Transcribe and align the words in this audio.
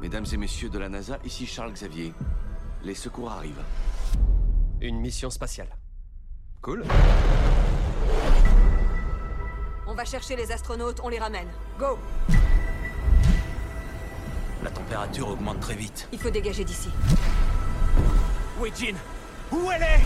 Mesdames 0.00 0.26
et 0.32 0.36
messieurs 0.36 0.68
de 0.68 0.78
la 0.78 0.88
NASA, 0.88 1.18
ici 1.24 1.44
Charles 1.44 1.72
Xavier. 1.72 2.12
Les 2.84 2.94
secours 2.94 3.32
arrivent. 3.32 3.62
Une 4.80 5.00
mission 5.00 5.28
spatiale. 5.28 5.68
Cool. 6.62 6.84
On 9.88 9.94
va 9.94 10.04
chercher 10.04 10.36
les 10.36 10.52
astronautes, 10.52 11.00
on 11.02 11.08
les 11.08 11.18
ramène. 11.18 11.48
Go 11.78 11.98
La 14.62 14.70
température 14.70 15.28
augmente 15.28 15.58
très 15.58 15.74
vite. 15.74 16.08
Il 16.12 16.20
faut 16.20 16.30
dégager 16.30 16.64
d'ici. 16.64 16.90
Où 18.60 18.66
est 18.66 18.78
Jean 18.78 18.96
Où 19.50 19.70
elle 19.72 19.82
est? 19.82 20.00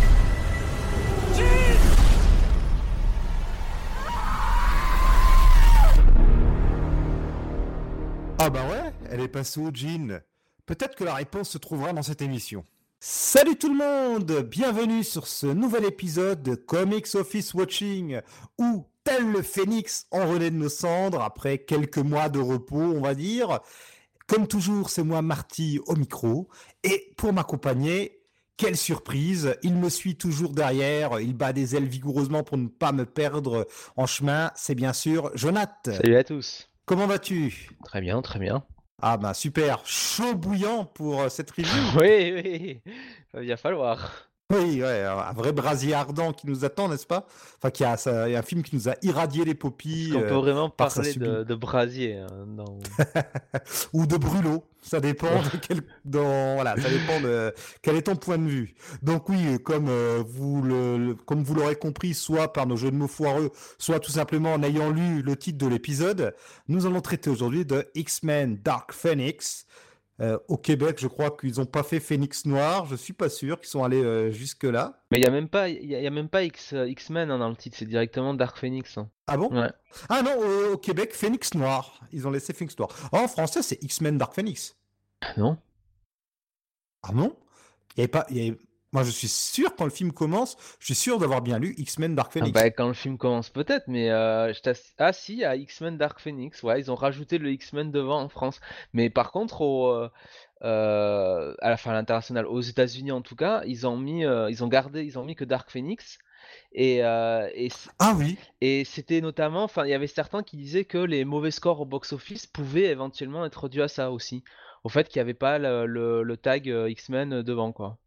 Ah 8.38 8.50
bah 8.50 8.64
ouais, 8.68 8.81
elle 9.12 9.20
est 9.20 9.28
passée 9.28 9.60
au 9.60 9.70
jean. 9.72 10.22
Peut-être 10.64 10.96
que 10.96 11.04
la 11.04 11.14
réponse 11.14 11.50
se 11.50 11.58
trouvera 11.58 11.92
dans 11.92 12.02
cette 12.02 12.22
émission. 12.22 12.64
Salut 12.98 13.56
tout 13.56 13.68
le 13.68 13.76
monde, 13.76 14.42
bienvenue 14.48 15.04
sur 15.04 15.26
ce 15.26 15.46
nouvel 15.46 15.84
épisode 15.84 16.42
de 16.42 16.54
Comics 16.54 17.14
Office 17.14 17.52
Watching, 17.52 18.20
où, 18.58 18.86
tel 19.04 19.30
le 19.30 19.42
phénix, 19.42 20.06
renaît 20.12 20.50
de 20.50 20.56
nos 20.56 20.70
cendres 20.70 21.20
après 21.20 21.58
quelques 21.58 21.98
mois 21.98 22.30
de 22.30 22.38
repos, 22.38 22.80
on 22.80 23.02
va 23.02 23.14
dire. 23.14 23.60
Comme 24.28 24.46
toujours, 24.46 24.88
c'est 24.88 25.02
moi 25.02 25.20
Marty 25.20 25.78
au 25.86 25.96
micro, 25.96 26.48
et 26.82 27.12
pour 27.18 27.34
m'accompagner, 27.34 28.22
quelle 28.56 28.78
surprise, 28.78 29.56
il 29.62 29.74
me 29.74 29.90
suit 29.90 30.16
toujours 30.16 30.52
derrière, 30.52 31.20
il 31.20 31.34
bat 31.34 31.52
des 31.52 31.76
ailes 31.76 31.88
vigoureusement 31.88 32.44
pour 32.44 32.56
ne 32.56 32.68
pas 32.68 32.92
me 32.92 33.04
perdre 33.04 33.66
en 33.96 34.06
chemin, 34.06 34.52
c'est 34.54 34.76
bien 34.76 34.94
sûr 34.94 35.30
Jonath. 35.34 35.90
Salut 35.90 36.16
à 36.16 36.24
tous. 36.24 36.70
Comment 36.86 37.06
vas-tu? 37.06 37.70
Très 37.84 38.00
bien, 38.00 38.22
très 38.22 38.38
bien. 38.38 38.64
Ah 39.00 39.16
bah 39.16 39.34
super, 39.34 39.84
chaud 39.86 40.34
bouillant 40.34 40.84
pour 40.84 41.22
euh, 41.22 41.28
cette 41.28 41.50
review. 41.50 41.82
Oui, 42.00 42.32
oui, 42.32 42.80
il 42.86 42.92
va 43.32 43.40
bien 43.40 43.56
falloir. 43.56 44.31
Oui, 44.52 44.82
ouais, 44.82 45.00
un 45.02 45.32
vrai 45.32 45.52
brasier 45.52 45.94
ardent 45.94 46.32
qui 46.32 46.46
nous 46.46 46.64
attend, 46.64 46.88
n'est-ce 46.88 47.06
pas? 47.06 47.26
Enfin, 47.58 47.70
qui 47.70 47.84
a, 47.84 47.96
ça- 47.96 48.28
il 48.28 48.32
y 48.32 48.36
a 48.36 48.40
un 48.40 48.42
film 48.42 48.62
qui 48.62 48.76
nous 48.76 48.88
a 48.88 48.94
irradié 49.02 49.44
les 49.44 49.54
poppies. 49.54 50.12
On 50.14 50.20
peut 50.20 50.26
euh, 50.26 50.38
vraiment 50.38 50.68
par 50.68 50.90
sa 50.90 51.02
parler 51.02 51.14
de, 51.44 51.54
brasier. 51.54 52.16
hein, 52.18 52.26
dans- 52.48 52.78
ou 53.92 54.06
de 54.06 54.16
brûlot, 54.16 54.64
ça 54.82 55.00
dépend 55.00 55.26
de 55.42 55.56
quel, 55.60 55.80
dans, 56.04 56.54
voilà, 56.54 56.74
ça 56.80 56.88
dépend 56.90 57.20
de 57.20 57.54
quel 57.82 57.96
est 57.96 58.02
ton 58.02 58.16
point 58.16 58.38
de 58.38 58.46
vue. 58.48 58.74
Donc 59.02 59.28
oui, 59.28 59.58
comme 59.64 59.88
euh, 59.88 60.22
vous 60.26 60.62
le- 60.62 61.14
comme 61.26 61.42
vous 61.42 61.54
l'aurez 61.54 61.76
compris, 61.76 62.14
soit 62.14 62.52
par 62.52 62.66
nos 62.66 62.76
jeux 62.76 62.90
de 62.90 62.96
mots 62.96 63.08
foireux, 63.08 63.50
soit 63.78 64.00
tout 64.00 64.12
simplement 64.12 64.52
en 64.54 64.62
ayant 64.62 64.90
lu 64.90 65.22
le 65.22 65.36
titre 65.36 65.58
de 65.58 65.66
l'épisode, 65.70 66.34
nous 66.68 66.84
allons 66.86 67.00
traiter 67.00 67.30
aujourd'hui 67.30 67.64
de 67.64 67.86
X-Men 67.94 68.58
Dark 68.62 68.92
Phoenix. 68.92 69.66
Euh, 70.22 70.38
au 70.46 70.56
Québec, 70.56 70.98
je 71.00 71.08
crois 71.08 71.36
qu'ils 71.36 71.58
n'ont 71.58 71.66
pas 71.66 71.82
fait 71.82 71.98
Phoenix 71.98 72.46
Noir. 72.46 72.86
Je 72.86 72.94
suis 72.94 73.12
pas 73.12 73.28
sûr 73.28 73.58
qu'ils 73.58 73.68
sont 73.68 73.82
allés 73.82 74.02
euh, 74.02 74.30
jusque 74.30 74.62
là. 74.62 75.02
Mais 75.10 75.18
il 75.18 75.22
n'y 75.22 75.26
a 75.26 75.30
même 75.32 75.48
pas, 75.48 75.68
il 75.68 75.84
y 75.90 75.94
a, 75.96 75.98
il 75.98 76.04
y 76.04 76.06
a 76.06 76.10
même 76.10 76.28
pas 76.28 76.44
X, 76.44 76.72
X-Men 76.86 77.30
hein, 77.30 77.38
dans 77.38 77.48
le 77.48 77.56
titre, 77.56 77.76
c'est 77.76 77.86
directement 77.86 78.32
Dark 78.32 78.56
Phoenix. 78.56 78.96
hein. 78.98 79.10
Ah 79.26 79.36
bon? 79.36 79.48
Ouais. 79.52 79.70
Ah 80.08 80.22
non, 80.22 80.36
au, 80.38 80.74
au 80.74 80.78
Québec, 80.78 81.12
Phoenix 81.12 81.54
Noir. 81.54 82.00
Ils 82.12 82.26
ont 82.26 82.30
laissé 82.30 82.52
Phoenix 82.52 82.78
Noir. 82.78 82.90
en 83.10 83.26
français, 83.26 83.62
c'est 83.62 83.82
X-Men 83.82 84.16
Dark 84.16 84.32
Phoenix. 84.34 84.76
Non 85.36 85.56
Ah 87.02 87.10
non? 87.12 87.36
Il 87.96 88.00
y 88.00 88.02
avait 88.02 88.08
pas. 88.08 88.26
il 88.30 88.36
y 88.38 88.48
avait- 88.48 88.58
Moi, 88.92 89.04
je 89.04 89.10
suis 89.10 89.28
sûr, 89.28 89.74
quand 89.76 89.84
le 89.84 89.90
film 89.90 90.12
commence, 90.12 90.56
je 90.78 90.86
suis 90.86 90.94
sûr 90.94 91.18
d'avoir 91.18 91.42
bien 91.42 91.58
lu 91.58 91.74
X-Men 91.78 92.14
Dark 92.14 92.32
Ah 92.32 92.32
Phoenix. 92.32 92.54
bah, 92.54 92.70
Quand 92.70 92.88
le 92.88 92.94
film 92.94 93.18
commence 93.18 93.50
peut-être, 93.50 93.88
mais 93.88 94.10
euh, 94.10 94.52
je 94.52 94.60
ah 94.98 95.12
si, 95.12 95.44
a 95.44 95.56
X-Men 95.56 95.96
Dark 95.96 96.18
Phoenix, 96.20 96.62
ouais, 96.62 96.80
ils 96.80 96.90
ont 96.90 96.94
rajouté 96.94 97.38
le 97.38 97.50
X-Men 97.52 97.90
devant 97.92 98.20
en 98.20 98.28
France. 98.28 98.60
Mais 98.92 99.10
par 99.10 99.30
contre, 99.32 99.60
au, 99.62 99.88
euh, 99.92 100.08
euh, 100.64 101.54
à 101.60 101.70
la 101.70 101.76
fin 101.76 101.90
à 101.92 101.94
l'international, 101.94 102.46
aux 102.46 102.60
États-Unis 102.60 103.12
en 103.12 103.22
tout 103.22 103.36
cas, 103.36 103.62
ils 103.66 103.86
ont 103.86 103.96
mis, 103.96 104.24
euh, 104.24 104.50
ils 104.50 104.64
ont 104.64 104.68
gardé, 104.68 105.04
ils 105.04 105.18
ont 105.18 105.24
mis 105.24 105.34
que 105.36 105.44
Dark 105.44 105.70
Phoenix. 105.70 106.18
Et, 106.72 107.02
Ah 107.98 108.12
oui 108.16 108.36
Et 108.62 108.84
c'était 108.86 109.20
notamment, 109.20 109.64
enfin, 109.64 109.84
il 109.84 109.90
y 109.90 109.94
avait 109.94 110.06
certains 110.06 110.42
qui 110.42 110.56
disaient 110.56 110.84
que 110.86 110.96
les 110.98 111.24
mauvais 111.26 111.50
scores 111.50 111.80
au 111.80 111.84
box-office 111.84 112.46
pouvaient 112.46 112.86
éventuellement 112.86 113.44
être 113.44 113.68
dus 113.68 113.82
à 113.82 113.88
ça 113.88 114.10
aussi. 114.10 114.42
Au 114.84 114.88
fait 114.88 115.08
qu'il 115.08 115.18
n'y 115.20 115.22
avait 115.22 115.34
pas 115.34 115.58
le, 115.58 115.84
le- 115.86 116.22
le 116.22 116.36
tag 116.38 116.66
X-Men 116.66 117.42
devant, 117.42 117.72
quoi. 117.72 117.98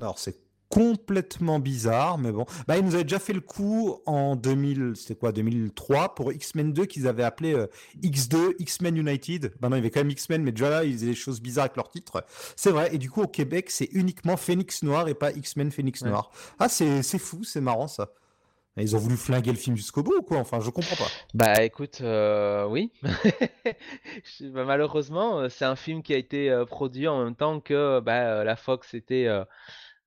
Alors, 0.00 0.18
c'est 0.18 0.38
complètement 0.70 1.58
bizarre, 1.58 2.16
mais 2.16 2.30
bon. 2.30 2.46
Bah, 2.66 2.78
ils 2.78 2.84
nous 2.84 2.94
avaient 2.94 3.04
déjà 3.04 3.18
fait 3.18 3.32
le 3.32 3.40
coup 3.40 4.00
en 4.06 4.36
2000, 4.36 4.92
c'était 4.94 5.16
quoi, 5.16 5.32
2003, 5.32 6.14
pour 6.14 6.32
X-Men 6.32 6.72
2 6.72 6.86
qu'ils 6.86 7.08
avaient 7.08 7.24
appelé 7.24 7.54
euh, 7.54 7.66
X2, 8.02 8.54
X-Men 8.60 8.96
United. 8.96 9.52
Bah 9.60 9.68
non, 9.68 9.76
il 9.76 9.80
y 9.80 9.82
avait 9.82 9.90
quand 9.90 10.00
même 10.00 10.10
X-Men, 10.10 10.42
mais 10.44 10.52
déjà 10.52 10.70
là, 10.70 10.84
ils 10.84 10.92
faisaient 10.92 11.06
des 11.06 11.14
choses 11.14 11.40
bizarres 11.40 11.64
avec 11.64 11.76
leur 11.76 11.88
titre. 11.88 12.24
C'est 12.54 12.70
vrai, 12.70 12.94
et 12.94 12.98
du 12.98 13.10
coup, 13.10 13.22
au 13.22 13.26
Québec, 13.26 13.68
c'est 13.70 13.88
uniquement 13.92 14.36
Phoenix 14.36 14.84
Noir 14.84 15.08
et 15.08 15.14
pas 15.14 15.32
X-Men 15.32 15.72
Phoenix 15.72 16.02
Ouais. 16.02 16.08
Noir. 16.08 16.30
Ah, 16.58 16.68
c'est 16.68 17.02
c'est 17.02 17.18
fou, 17.18 17.42
c'est 17.42 17.60
marrant 17.60 17.88
ça. 17.88 18.10
Ils 18.76 18.94
ont 18.94 18.98
voulu 18.98 19.16
flinguer 19.16 19.50
le 19.50 19.58
film 19.58 19.76
jusqu'au 19.76 20.02
bout 20.02 20.18
ou 20.18 20.22
quoi 20.22 20.38
Enfin, 20.38 20.60
je 20.60 20.70
comprends 20.70 20.96
pas. 20.96 21.10
Bah 21.34 21.64
écoute, 21.64 21.98
euh, 22.00 22.64
oui. 22.66 22.92
Bah, 24.40 24.64
malheureusement, 24.64 25.40
euh, 25.40 25.48
c'est 25.48 25.64
un 25.64 25.76
film 25.76 26.02
qui 26.02 26.14
a 26.14 26.16
été 26.16 26.64
produit 26.66 27.08
en 27.08 27.24
même 27.24 27.34
temps 27.34 27.60
que 27.60 28.00
bah, 28.00 28.44
la 28.44 28.56
Fox 28.56 28.94
était 28.94 29.26
euh, 29.26 29.44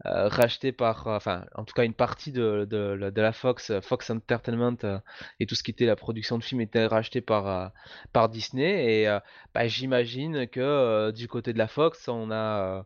euh, 0.05 0.27
rachetée 0.27 0.73
par, 0.73 1.07
euh, 1.07 1.15
enfin, 1.15 1.45
en 1.55 1.63
tout 1.63 1.73
cas 1.73 1.85
une 1.85 1.93
partie 1.93 2.33
de, 2.33 2.65
de, 2.69 3.21
la 3.21 3.31
Fox, 3.31 3.71
Fox 3.81 4.09
Entertainment 4.09 4.75
euh, 4.83 4.99
et 5.39 5.45
tout 5.45 5.55
ce 5.55 5.63
qui 5.63 5.71
était 5.71 5.85
la 5.85 5.95
production 5.95 6.37
de 6.37 6.43
films 6.43 6.59
était 6.59 6.85
racheté 6.87 7.21
par, 7.21 7.71
par 8.11 8.27
Disney. 8.27 9.03
Et 9.03 9.19
bah, 9.53 9.67
j'imagine 9.67 10.47
que 10.47 11.11
du 11.11 11.29
côté 11.29 11.53
de 11.53 11.57
la 11.57 11.69
Fox, 11.69 12.09
on 12.09 12.31
a, 12.31 12.85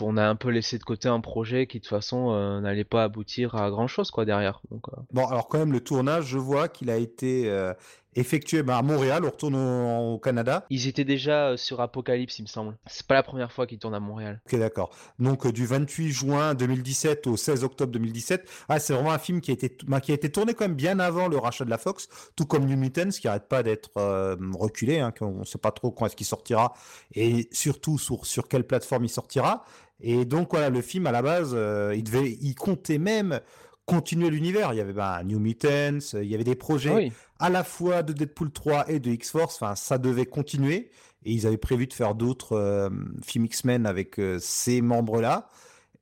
on 0.00 0.16
a 0.16 0.24
un 0.26 0.36
peu 0.36 0.48
laissé 0.48 0.78
de 0.78 0.84
côté 0.84 1.08
un 1.08 1.20
projet 1.20 1.66
qui 1.66 1.78
de 1.78 1.82
toute 1.82 1.90
façon 1.90 2.60
n'allait 2.60 2.84
pas 2.84 3.04
aboutir 3.04 3.54
à 3.56 3.68
grand 3.68 3.86
chose 3.86 4.10
quoi 4.10 4.24
derrière. 4.24 4.62
Bon, 5.12 5.26
alors 5.26 5.46
quand 5.46 5.58
même, 5.58 5.72
le 5.72 5.80
tournage, 5.80 6.24
je 6.24 6.38
vois 6.38 6.68
qu'il 6.68 6.88
a 6.88 6.96
été 6.96 7.50
effectué 8.14 8.62
bah, 8.62 8.78
à 8.78 8.82
Montréal, 8.82 9.24
on 9.24 9.30
retourne 9.30 9.54
au, 9.54 10.14
au 10.14 10.18
Canada. 10.18 10.66
Ils 10.70 10.86
étaient 10.86 11.04
déjà 11.04 11.50
euh, 11.50 11.56
sur 11.56 11.80
Apocalypse, 11.80 12.38
il 12.38 12.42
me 12.42 12.46
semble. 12.48 12.76
C'est 12.86 13.06
pas 13.06 13.14
la 13.14 13.22
première 13.22 13.52
fois 13.52 13.66
qu'ils 13.66 13.78
tournent 13.78 13.94
à 13.94 14.00
Montréal. 14.00 14.40
Ok, 14.46 14.58
d'accord. 14.58 14.90
Donc 15.18 15.46
euh, 15.46 15.52
du 15.52 15.66
28 15.66 16.10
juin 16.10 16.54
2017 16.54 17.26
au 17.26 17.36
16 17.36 17.64
octobre 17.64 17.92
2017. 17.92 18.48
Ah, 18.68 18.78
c'est 18.78 18.92
vraiment 18.92 19.12
un 19.12 19.18
film 19.18 19.40
qui 19.40 19.50
a, 19.50 19.54
été, 19.54 19.76
bah, 19.86 20.00
qui 20.00 20.12
a 20.12 20.14
été 20.14 20.30
tourné 20.30 20.54
quand 20.54 20.64
même 20.64 20.74
bien 20.74 20.98
avant 20.98 21.28
le 21.28 21.38
rachat 21.38 21.64
de 21.64 21.70
la 21.70 21.78
Fox, 21.78 22.08
tout 22.36 22.46
comme 22.46 22.66
New 22.66 22.76
Mutants, 22.76 23.10
qui 23.10 23.28
arrête 23.28 23.48
pas 23.48 23.62
d'être 23.62 23.90
euh, 23.96 24.36
reculé, 24.54 24.98
hein, 25.00 25.12
qu'on 25.12 25.40
ne 25.40 25.44
sait 25.44 25.58
pas 25.58 25.72
trop 25.72 25.90
quand 25.90 26.06
est-ce 26.06 26.16
qu'il 26.16 26.26
sortira, 26.26 26.74
et 27.14 27.48
surtout 27.52 27.98
sur, 27.98 28.26
sur 28.26 28.48
quelle 28.48 28.64
plateforme 28.64 29.04
il 29.04 29.10
sortira. 29.10 29.64
Et 30.00 30.24
donc 30.24 30.50
voilà, 30.52 30.70
le 30.70 30.80
film 30.80 31.06
à 31.06 31.12
la 31.12 31.22
base, 31.22 31.52
euh, 31.54 31.94
il 31.94 32.04
devait, 32.04 32.38
il 32.40 32.54
comptait 32.54 32.98
même 32.98 33.40
continuer 33.90 34.30
l'univers. 34.30 34.72
Il 34.72 34.76
y 34.76 34.80
avait 34.80 34.92
bah, 34.92 35.22
New 35.24 35.38
Mutants, 35.38 35.98
euh, 36.14 36.22
il 36.22 36.30
y 36.30 36.34
avait 36.34 36.44
des 36.44 36.54
projets 36.54 36.90
Ah 36.92 36.96
oui. 36.96 37.12
à 37.38 37.50
la 37.50 37.64
fois 37.64 38.02
de 38.02 38.12
Deadpool 38.12 38.50
3 38.50 38.90
et 38.90 39.00
de 39.00 39.10
X-Force. 39.10 39.56
Enfin, 39.56 39.74
ça 39.74 39.98
devait 39.98 40.26
continuer. 40.26 40.90
Et 41.24 41.32
ils 41.32 41.46
avaient 41.46 41.58
prévu 41.58 41.86
de 41.86 41.92
faire 41.92 42.14
d'autres 42.14 42.56
euh, 42.56 42.88
films 43.22 43.44
X-Men 43.46 43.86
avec 43.86 44.18
euh, 44.18 44.38
ces 44.40 44.80
membres-là. 44.80 45.48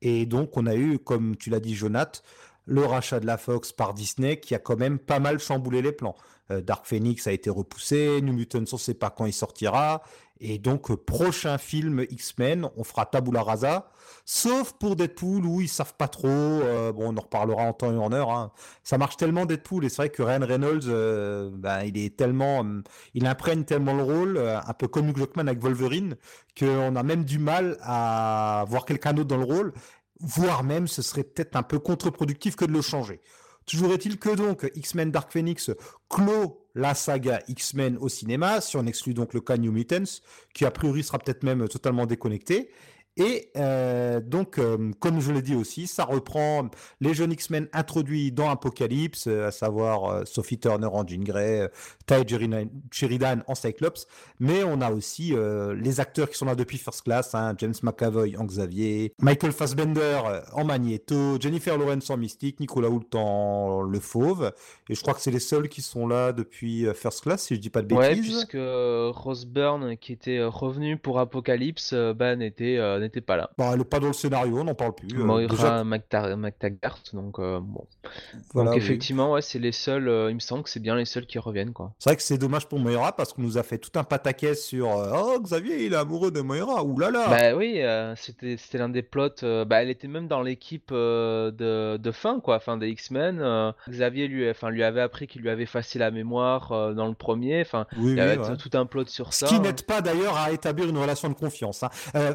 Et 0.01 0.25
donc, 0.25 0.55
on 0.55 0.65
a 0.65 0.75
eu, 0.75 0.97
comme 0.99 1.35
tu 1.35 1.49
l'as 1.49 1.59
dit, 1.59 1.75
Jonath, 1.75 2.23
le 2.65 2.85
rachat 2.85 3.19
de 3.19 3.25
la 3.25 3.37
Fox 3.37 3.71
par 3.71 3.93
Disney 3.93 4.39
qui 4.39 4.55
a 4.55 4.59
quand 4.59 4.77
même 4.77 4.99
pas 4.99 5.19
mal 5.19 5.39
chamboulé 5.39 5.81
les 5.81 5.91
plans. 5.91 6.15
Euh, 6.51 6.61
Dark 6.61 6.85
Phoenix 6.85 7.27
a 7.27 7.31
été 7.31 7.49
repoussé, 7.49 8.21
New 8.21 8.33
Mutants, 8.33 8.59
on 8.71 8.75
ne 8.75 8.79
sait 8.79 8.93
pas 8.93 9.09
quand 9.09 9.25
il 9.25 9.33
sortira. 9.33 10.03
Et 10.41 10.57
donc, 10.57 10.89
euh, 10.89 10.95
prochain 10.97 11.57
film 11.57 12.05
X-Men, 12.09 12.69
on 12.77 12.83
fera 12.83 13.05
tabula 13.05 13.43
rasa. 13.43 13.91
Sauf 14.25 14.73
pour 14.73 14.95
Deadpool 14.95 15.45
où 15.45 15.59
ils 15.61 15.67
savent 15.67 15.95
pas 15.95 16.07
trop. 16.07 16.27
euh, 16.29 16.91
bon, 16.93 17.13
on 17.13 17.17
en 17.17 17.21
reparlera 17.21 17.63
en 17.63 17.73
temps 17.73 17.91
et 17.91 17.97
en 17.97 18.11
heure. 18.13 18.29
hein. 18.31 18.51
Ça 18.83 18.97
marche 18.97 19.17
tellement 19.17 19.45
Deadpool 19.45 19.85
et 19.85 19.89
c'est 19.89 19.97
vrai 19.97 20.09
que 20.09 20.21
Ryan 20.23 20.45
Reynolds, 20.45 20.83
euh, 20.87 21.49
ben, 21.53 21.81
il 21.83 21.97
est 21.97 22.15
tellement, 22.15 22.65
il 23.13 23.25
imprègne 23.25 23.63
tellement 23.65 23.93
le 23.93 24.03
rôle, 24.03 24.37
un 24.37 24.73
peu 24.73 24.87
comme 24.87 25.09
Hugh 25.09 25.17
Jackman 25.17 25.47
avec 25.47 25.59
Wolverine, 25.61 26.15
qu'on 26.57 26.95
a 26.95 27.03
même 27.03 27.25
du 27.25 27.39
mal 27.39 27.77
à 27.81 28.65
voir 28.67 28.85
quelqu'un 28.85 29.13
d'autre 29.13 29.27
dans 29.29 29.37
le 29.37 29.43
rôle, 29.45 29.73
voire 30.21 30.63
même 30.63 30.87
ce 30.87 31.01
serait 31.01 31.23
peut-être 31.23 31.55
un 31.55 31.63
peu 31.63 31.79
contre-productif 31.79 32.55
que 32.55 32.65
de 32.65 32.71
le 32.71 32.81
changer. 32.81 33.21
Toujours 33.69 33.93
est-il 33.93 34.17
que 34.17 34.35
donc 34.35 34.67
X-Men 34.73 35.11
Dark 35.11 35.31
Phoenix 35.31 35.69
clôt 36.09 36.65
la 36.73 36.95
saga 36.95 37.43
X-Men 37.47 37.99
au 37.99 38.09
cinéma, 38.09 38.61
si 38.61 38.77
on 38.77 38.85
exclut 38.87 39.13
donc 39.13 39.35
le 39.35 39.41
cas 39.41 39.57
New 39.57 39.71
Mutants, 39.71 40.21
qui 40.55 40.65
a 40.65 40.71
priori 40.71 41.03
sera 41.03 41.19
peut-être 41.19 41.43
même 41.43 41.67
totalement 41.67 42.07
déconnecté. 42.07 42.71
Et 43.19 43.49
euh, 43.57 44.21
donc, 44.21 44.57
euh, 44.57 44.91
comme 44.99 45.19
je 45.19 45.33
l'ai 45.33 45.41
dit 45.41 45.55
aussi, 45.55 45.87
ça 45.87 46.05
reprend 46.05 46.69
les 47.01 47.13
jeunes 47.13 47.33
X-Men 47.33 47.67
introduits 47.73 48.31
dans 48.31 48.49
Apocalypse, 48.49 49.27
euh, 49.27 49.47
à 49.47 49.51
savoir 49.51 50.25
Sophie 50.25 50.57
Turner 50.57 50.87
en 50.87 51.05
Jean 51.05 51.21
Grey, 51.21 51.69
Ty 52.07 52.23
Sheridan 52.91 53.43
en 53.45 53.55
Cyclops, 53.55 54.07
mais 54.39 54.63
on 54.63 54.79
a 54.79 54.89
aussi 54.91 55.35
les 55.75 55.99
acteurs 55.99 56.29
qui 56.29 56.37
sont 56.37 56.45
là 56.45 56.55
depuis 56.55 56.77
First 56.77 57.01
Class, 57.03 57.35
hein, 57.35 57.53
James 57.57 57.73
McAvoy 57.83 58.37
en 58.37 58.45
Xavier, 58.45 59.13
Michael 59.21 59.51
Fassbender 59.51 60.21
en 60.53 60.63
Magneto, 60.63 61.39
Jennifer 61.39 61.77
Lawrence 61.77 62.09
en 62.09 62.17
Mystique, 62.17 62.59
Nicolas 62.59 62.89
Hoult 62.89 63.13
en 63.15 63.81
Le 63.81 63.99
Fauve, 63.99 64.53
et 64.89 64.95
je 64.95 65.01
crois 65.01 65.13
que 65.13 65.21
c'est 65.21 65.31
les 65.31 65.39
seuls 65.39 65.67
qui 65.67 65.81
sont 65.81 66.07
là 66.07 66.31
depuis 66.31 66.85
First 66.95 67.23
Class, 67.23 67.43
si 67.43 67.55
je 67.55 67.59
dis 67.59 67.69
pas 67.69 67.81
de 67.81 67.87
bêtises. 67.87 68.07
Ouais, 68.07 68.21
puisque 68.21 68.57
Rose 69.17 69.45
Byrne, 69.45 69.97
qui 69.97 70.13
était 70.13 70.41
revenu 70.43 70.97
pour 70.97 71.19
Apocalypse, 71.19 71.93
bah, 71.93 72.35
n'était 72.35 72.79
n'était 73.09 73.21
pas 73.21 73.35
là. 73.35 73.49
Bah, 73.57 73.71
elle 73.73 73.79
n'est 73.79 73.85
pas 73.85 73.99
dans 73.99 74.07
le 74.07 74.13
scénario, 74.13 74.59
on 74.59 74.63
n'en 74.63 74.75
parle 74.75 74.93
plus. 74.93 75.19
Euh, 75.19 75.23
Moira 75.23 75.83
McTaggart, 75.83 76.99
donc 77.13 77.39
euh, 77.39 77.59
bon. 77.61 77.85
donc 78.53 78.75
effectivement, 78.75 79.33
ouais, 79.33 79.41
c'est 79.41 79.59
les 79.59 79.71
seuls, 79.71 80.07
euh, 80.07 80.29
il 80.29 80.35
me 80.35 80.39
semble 80.39 80.63
que 80.63 80.69
c'est 80.69 80.79
bien 80.79 80.95
les 80.95 81.05
seuls 81.05 81.25
qui 81.25 81.39
reviennent, 81.39 81.73
quoi. 81.73 81.93
C'est 81.99 82.09
vrai 82.09 82.15
que 82.15 82.21
c'est 82.21 82.37
dommage 82.37 82.67
pour 82.67 82.79
Moira 82.79 83.15
parce 83.15 83.33
qu'on 83.33 83.41
nous 83.41 83.57
a 83.57 83.63
fait 83.63 83.77
tout 83.77 83.97
un 83.97 84.03
pataquès 84.03 84.63
sur 84.63 84.87
Oh, 84.89 85.39
Xavier, 85.41 85.85
il 85.85 85.93
est 85.93 85.97
amoureux 85.97 86.31
de 86.31 86.41
Moira, 86.41 86.83
oulala 86.83 87.27
Bah 87.27 87.55
oui, 87.55 87.81
c'était 88.15 88.77
l'un 88.77 88.89
des 88.89 89.01
plots, 89.01 89.29
bah 89.41 89.81
elle 89.81 89.89
était 89.89 90.07
même 90.07 90.27
dans 90.27 90.41
l'équipe 90.41 90.91
de, 90.91 91.97
de 91.97 92.11
fin, 92.11 92.39
quoi, 92.39 92.59
fin 92.59 92.77
des 92.77 92.89
X-Men. 92.89 93.73
Xavier 93.89 94.27
lui, 94.27 94.49
enfin, 94.49 94.69
lui 94.69 94.83
avait 94.83 95.01
appris 95.01 95.27
qu'il 95.27 95.41
lui 95.41 95.49
avait 95.49 95.63
effacé 95.63 95.99
la 95.99 96.11
mémoire 96.11 96.93
dans 96.93 97.07
le 97.07 97.15
premier, 97.15 97.61
enfin, 97.61 97.85
il 97.97 98.15
y 98.15 98.19
avait 98.19 98.37
tout 98.57 98.77
un 98.77 98.85
plot 98.85 99.05
sur 99.07 99.33
ça. 99.33 99.47
Ce 99.47 99.53
qui 99.53 99.59
n'aide 99.59 99.83
pas 99.83 100.01
d'ailleurs 100.01 100.37
à 100.37 100.51
établir 100.51 100.89
une 100.89 100.97
relation 100.97 101.29
de 101.29 101.33
confiance. 101.33 101.83
Hein. 101.83 101.89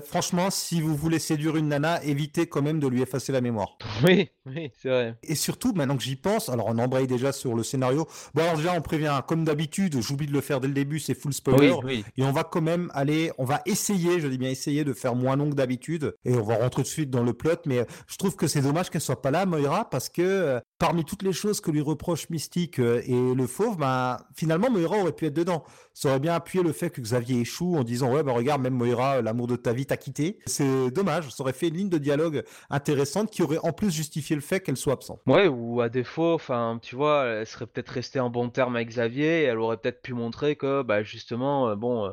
franchement, 0.05 0.51
si 0.51 0.64
vous 0.73 0.97
voulez 0.97 1.19
séduire 1.19 1.57
une 1.57 1.69
nana, 1.69 2.03
évitez 2.05 2.47
quand 2.47 2.63
même 2.63 2.81
de 2.81 2.89
lui 2.89 3.03
effacer 3.03 3.33
la 3.33 3.41
mémoire. 3.41 3.77
Oui, 4.05 4.29
oui, 4.45 4.71
c'est 4.77 4.89
vrai. 4.89 5.17
Et 5.23 5.35
surtout, 5.35 5.73
maintenant 5.73 5.97
que 5.97 6.03
j'y 6.03 6.17
pense, 6.17 6.49
alors 6.49 6.67
on 6.69 6.79
embraye 6.79 7.07
déjà 7.07 7.33
sur 7.33 7.55
le 7.55 7.63
scénario. 7.63 8.07
Bon, 8.35 8.43
alors 8.43 8.57
déjà, 8.57 8.73
on 8.73 8.83
prévient, 8.83 9.21
comme 9.27 9.45
d'habitude, 9.45 9.99
j'oublie 10.01 10.27
de 10.27 10.33
le 10.33 10.41
faire 10.41 10.61
dès 10.61 10.69
le 10.69 10.75
début, 10.75 10.99
c'est 10.99 11.15
full 11.15 11.33
spoiler. 11.33 11.73
Oui, 11.85 12.05
Et 12.17 12.23
on 12.23 12.33
va 12.33 12.45
quand 12.45 12.61
même 12.61 12.91
aller, 12.93 13.31
on 13.39 13.45
va 13.45 13.63
essayer, 13.67 14.21
je 14.21 14.27
dis 14.27 14.37
bien 14.37 14.51
essayer, 14.51 14.85
de 14.85 14.93
faire 14.93 15.15
moins 15.15 15.37
long 15.37 15.49
que 15.49 15.55
d'habitude. 15.55 16.15
Et 16.25 16.35
on 16.35 16.43
va 16.43 16.57
rentrer 16.57 16.83
tout 16.83 16.83
de 16.83 16.87
suite 16.87 17.11
dans 17.11 17.23
le 17.23 17.33
plot. 17.33 17.51
Mais 17.67 17.79
euh, 17.79 17.85
je 18.07 18.17
trouve 18.17 18.37
que 18.37 18.47
c'est 18.47 18.61
dommage 18.61 18.91
qu'elle 18.91 19.01
soit 19.01 19.23
pas 19.23 19.31
là, 19.31 19.47
Moira, 19.47 19.89
parce 19.89 20.09
que 20.09 20.23
euh, 20.23 20.61
parmi 20.79 21.05
toutes 21.05 21.23
les 21.23 21.33
choses 21.33 21.61
que 21.61 21.71
lui 21.71 21.81
reproche 21.81 22.29
Mystique 22.31 22.79
euh, 22.81 23.01
et 23.07 23.35
le 23.35 23.47
Fauve, 23.47 23.79
ben, 23.79 24.19
finalement, 24.35 24.71
Moira 24.71 24.99
aurait 24.99 25.13
pu 25.13 25.27
être 25.27 25.35
dedans. 25.35 25.65
Ça 25.95 26.09
aurait 26.09 26.19
bien 26.19 26.35
appuyé 26.35 26.65
le 26.65 26.73
fait 26.73 26.91
que 26.91 27.01
Xavier 27.01 27.41
échoue 27.41 27.77
en 27.77 27.85
disant, 27.85 28.13
ouais, 28.13 28.25
ben 28.25 28.33
regarde, 28.33 28.61
même 28.61 28.75
Moira, 28.75 29.23
l'amour 29.23 29.47
de 29.47 29.55
ta 29.55 29.73
vie 29.73 29.87
t'a 29.87 29.97
quitté. 29.97 30.41
C'est 30.45 30.91
dommage. 30.91 31.31
Ça 31.31 31.45
aurait 31.45 31.53
fait 31.53 31.69
une 31.69 31.77
ligne 31.77 31.89
de 31.89 31.99
dialogue 31.99 32.43
intéressante 32.69 33.31
qui 33.31 33.45
aurait 33.45 33.59
en 33.63 33.73
plus 33.73 33.93
justifié 33.93 34.35
le 34.35 34.43
fait 34.43 34.59
qu'elle 34.59 34.77
soit 34.77 34.95
absente. 34.95 35.21
Ouais, 35.27 35.47
ou 35.47 35.81
à 35.81 35.89
défaut, 35.89 36.35
enfin, 36.35 36.81
tu 36.83 36.97
vois, 36.97 37.27
elle 37.27 37.47
serait 37.47 37.67
peut-être 37.67 37.91
restée 37.91 38.19
en 38.19 38.29
bon 38.29 38.51
terme 38.51 38.75
avec 38.75 38.89
Xavier 38.89 39.43
et 39.43 39.45
elle 39.45 39.59
aurait 39.59 39.77
peut-être 39.77 40.03
pu 40.03 40.15
montrer 40.15 40.57
que, 40.57 40.83
bah, 40.83 41.05
justement, 41.05 41.69
euh, 41.69 41.77
bon. 41.77 42.13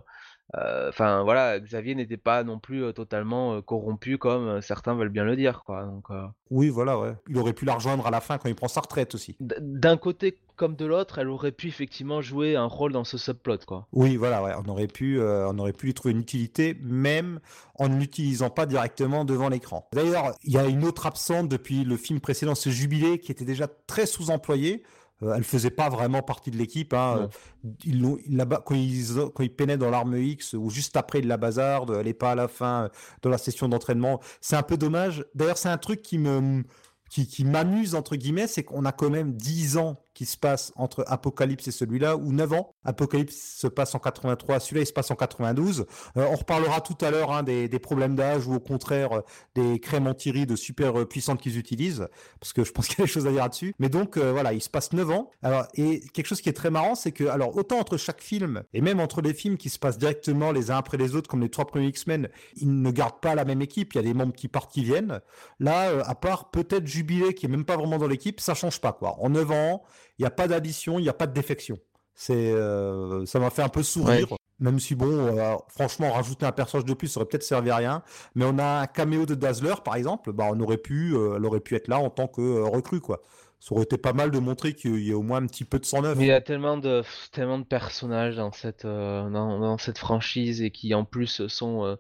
Euh, 0.56 0.72
euh, 0.72 0.90
enfin 0.90 1.24
voilà, 1.24 1.60
Xavier 1.60 1.96
n'était 1.96 2.18
pas 2.18 2.44
non 2.44 2.60
plus 2.60 2.94
totalement 2.94 3.62
corrompu 3.62 4.18
comme 4.18 4.62
certains 4.62 4.96
veulent 4.96 5.10
bien 5.10 5.24
le 5.24 5.36
dire, 5.36 5.64
quoi. 5.66 5.84
Donc, 5.86 6.06
Oui, 6.50 6.70
voilà, 6.70 7.00
ouais. 7.00 7.14
Il 7.30 7.38
aurait 7.38 7.54
pu 7.54 7.66
la 7.66 7.76
rejoindre 7.76 8.06
à 8.08 8.12
la 8.12 8.22
fin 8.22 8.38
quand 8.38 8.50
il 8.50 8.56
prend 8.56 8.68
sa 8.68 8.82
retraite 8.82 9.16
aussi. 9.16 9.38
D'un 9.40 9.98
côté 9.98 10.38
comme 10.56 10.76
de 10.76 10.86
l'autre, 10.86 11.18
elle 11.18 11.30
aurait 11.30 11.52
pu 11.52 11.68
effectivement 11.68 12.22
jouer 12.22 12.56
un 12.56 12.66
rôle 12.66 12.92
dans 12.92 13.04
ce 13.04 13.18
subplot, 13.18 13.60
quoi. 13.66 13.88
Oui, 13.92 14.16
voilà, 14.16 14.44
ouais. 14.44 14.54
On 14.64 14.70
aurait 14.70 14.88
pu, 14.88 15.20
on 15.22 15.58
aurait 15.58 15.74
pu 15.74 15.88
lui 15.88 15.94
trouver 15.94 16.14
une 16.14 16.22
utilité, 16.22 16.78
même 16.82 17.40
en 17.80 17.90
ne 17.90 17.98
l'utilisant 17.98 18.50
pas 18.50 18.66
directement 18.66 19.26
devant 19.26 19.50
l'écran. 19.50 19.88
D'ailleurs, 19.94 20.36
il 20.44 20.54
y 20.54 20.58
a 20.58 20.66
une 20.66 20.84
autre 20.84 21.06
absente 21.08 21.50
depuis 21.50 21.84
le 21.84 21.98
film 21.98 22.20
précédent, 22.20 22.56
ce 22.56 22.70
Jubilé, 22.70 23.20
qui 23.20 23.32
était 23.32 23.46
déjà 23.46 23.68
très 23.88 24.06
sous-employé. 24.06 24.84
Euh, 25.24 25.34
elle 25.36 25.44
faisait 25.44 25.70
pas 25.70 25.90
vraiment 25.90 26.22
partie 26.22 26.52
de 26.52 26.58
l'équipe. 26.58 26.94
Hein. 26.94 27.30
Ils 27.86 28.02
quand, 28.66 28.76
ils, 28.76 29.06
quand 29.34 29.44
ils 29.44 29.56
peinaient 29.56 29.78
dans 29.78 29.90
l'arme 29.90 30.18
X 30.18 30.54
ou 30.54 30.70
juste 30.70 30.98
après 30.98 31.22
de 31.22 31.28
la 31.28 31.38
bazarde, 31.38 31.96
elle 32.00 32.06
n'est 32.06 32.14
pas 32.14 32.32
à 32.32 32.36
la 32.36 32.48
fin 32.48 32.90
de 33.22 33.30
la 33.30 33.38
session 33.38 33.68
d'entraînement. 33.68 34.20
C'est 34.42 34.56
un 34.56 34.64
peu 34.64 34.78
dommage. 34.78 35.26
D'ailleurs, 35.36 35.58
c'est 35.58 35.70
un 35.70 35.78
truc 35.78 36.02
qui 36.02 36.18
me 36.18 36.64
qui, 37.10 37.28
qui 37.28 37.44
m'amuse 37.44 37.94
entre 37.94 38.16
guillemets, 38.16 38.48
c'est 38.48 38.64
qu'on 38.64 38.86
a 38.86 38.94
quand 38.94 39.10
même 39.10 39.34
10 39.34 39.78
ans 39.78 40.02
se 40.26 40.38
passe 40.38 40.72
entre 40.76 41.04
Apocalypse 41.08 41.68
et 41.68 41.72
celui-là, 41.72 42.18
ou 42.18 42.32
9 42.32 42.54
ans. 42.54 42.76
Apocalypse 42.84 43.36
se 43.58 43.68
passe 43.68 43.96
en 43.96 44.00
83, 44.00 44.60
celui-là 44.60 44.82
il 44.84 44.88
se 44.88 44.94
passe 44.94 45.12
en 45.12 45.16
92. 45.16 45.86
Euh, 46.18 46.28
on 46.30 46.36
reparlera 46.36 46.82
tout 46.82 46.98
à 47.02 47.12
l'heure 47.12 47.32
hein, 47.32 47.44
des, 47.44 47.68
des, 47.68 47.80
problèmes 47.80 48.16
d'âge 48.16 48.48
ou 48.48 48.54
au 48.54 48.60
contraire 48.60 49.12
euh, 49.14 49.22
des 49.56 49.80
crèmes 49.80 50.08
anti 50.08 50.32
de 50.32 50.56
super 50.56 51.00
euh, 51.00 51.06
puissantes 51.06 51.42
qu'ils 51.42 51.58
utilisent, 51.58 52.08
parce 52.40 52.54
que 52.54 52.64
je 52.64 52.72
pense 52.72 52.88
qu'il 52.90 53.00
y 53.00 53.02
a 53.02 53.06
des 53.06 53.12
choses 53.12 53.28
à 53.28 53.32
dire 53.32 53.44
là-dessus. 53.44 53.74
Mais 53.80 53.90
donc 53.90 54.18
voilà, 54.18 54.54
il 54.54 54.62
se 54.62 54.70
passe 54.70 54.94
9 54.94 55.10
ans. 55.12 55.32
Alors, 55.44 55.66
et 55.76 56.02
quelque 56.14 56.28
chose 56.28 56.42
qui 56.42 56.50
est 56.50 56.54
très 56.54 56.70
marrant, 56.70 56.96
c'est 56.96 57.12
que 57.12 57.26
alors 57.26 57.56
autant 57.56 57.80
entre 57.80 57.98
chaque 57.98 58.22
film, 58.22 58.64
et 58.74 58.82
même 58.82 59.00
entre 59.00 59.22
les 59.22 59.34
films 59.34 59.58
qui 59.58 59.70
se 59.70 59.80
passent 59.80 59.98
directement 59.98 60.52
les 60.52 60.72
uns 60.72 60.78
après 60.78 60.98
les 60.98 61.16
autres, 61.16 61.30
comme 61.30 61.42
les 61.42 61.50
trois 61.50 61.66
premiers 61.66 61.88
X-Men, 61.88 62.30
ils 62.56 62.82
ne 62.82 62.92
gardent 62.92 63.20
pas 63.20 63.36
la 63.36 63.46
même 63.46 63.62
équipe, 63.62 63.94
il 63.94 63.98
y 63.98 64.00
a 64.00 64.04
des 64.04 64.14
membres 64.14 64.34
qui 64.34 64.48
partent, 64.48 64.72
qui 64.72 64.84
viennent. 64.84 65.22
Là, 65.60 66.04
à 66.06 66.16
part 66.16 66.52
peut-être 66.52 66.88
Jubilé, 66.88 67.34
qui 67.34 67.46
est 67.46 67.50
même 67.50 67.66
pas 67.66 67.78
vraiment 67.78 67.98
dans 67.98 68.08
l'équipe, 68.08 68.40
ça 68.40 68.54
change 68.54 68.80
pas 68.80 68.94
quoi. 68.94 69.16
En 69.20 69.30
9 69.30 69.52
ans, 69.52 69.84
il 70.18 70.24
n'y 70.24 70.28
a 70.28 70.32
pas 70.32 70.48
d'addition, 70.48 71.00
il 71.00 71.04
n'y 71.04 71.10
a 71.10 71.14
pas 71.14 71.28
de 71.28 71.34
défection. 71.34 71.78
C'est, 72.14 72.52
euh, 72.52 73.26
ça 73.26 73.40
m'a 73.40 73.50
fait 73.50 73.64
un 73.64 73.70
peu 73.70 73.84
sourire. 73.84 74.28
Même 74.60 74.80
si 74.80 74.94
bon, 74.94 75.10
euh, 75.10 75.56
franchement, 75.70 76.12
rajouter 76.12 76.46
un 76.46 76.52
personnage 76.52 76.86
de 76.86 76.94
plus, 76.94 77.08
ça 77.08 77.20
aurait 77.20 77.28
peut-être 77.28 77.44
servi 77.44 77.72
à 77.72 77.78
rien. 77.78 78.04
Mais 78.36 78.46
on 78.46 78.60
a 78.60 78.82
un 78.82 78.86
caméo 78.86 79.26
de 79.26 79.34
Dazzler, 79.34 79.74
par 79.84 79.96
exemple. 79.96 80.32
Bah, 80.32 80.46
on 80.52 80.60
aurait 80.60 80.78
pu, 80.78 81.16
euh, 81.16 81.38
elle 81.38 81.46
aurait 81.46 81.62
pu 81.62 81.76
être 81.76 81.88
là 81.88 81.98
en 81.98 82.12
tant 82.12 82.28
que 82.28 82.62
recrue, 82.62 83.02
quoi. 83.02 83.24
Ça 83.60 83.74
aurait 83.74 83.84
été 83.84 83.98
pas 83.98 84.14
mal 84.14 84.30
de 84.30 84.38
montrer 84.38 84.74
qu'il 84.74 85.04
y 85.04 85.12
a 85.12 85.18
au 85.18 85.24
moins 85.24 85.42
un 85.42 85.48
petit 85.48 85.66
peu 85.66 85.80
de 85.80 85.86
sang 85.86 86.02
neuf. 86.02 86.16
il 86.20 86.26
y 86.28 86.32
a 86.32 86.42
tellement 86.42 86.78
de, 86.78 87.04
tellement 87.32 87.60
de 87.60 87.64
personnages 87.64 88.36
dans 88.36 88.52
cette, 88.52 88.86
dans, 88.86 89.78
cette 89.78 90.00
franchise 90.00 90.62
et 90.64 90.72
qui 90.72 90.94
en 90.96 91.06
plus 91.06 91.48
sont 91.48 91.98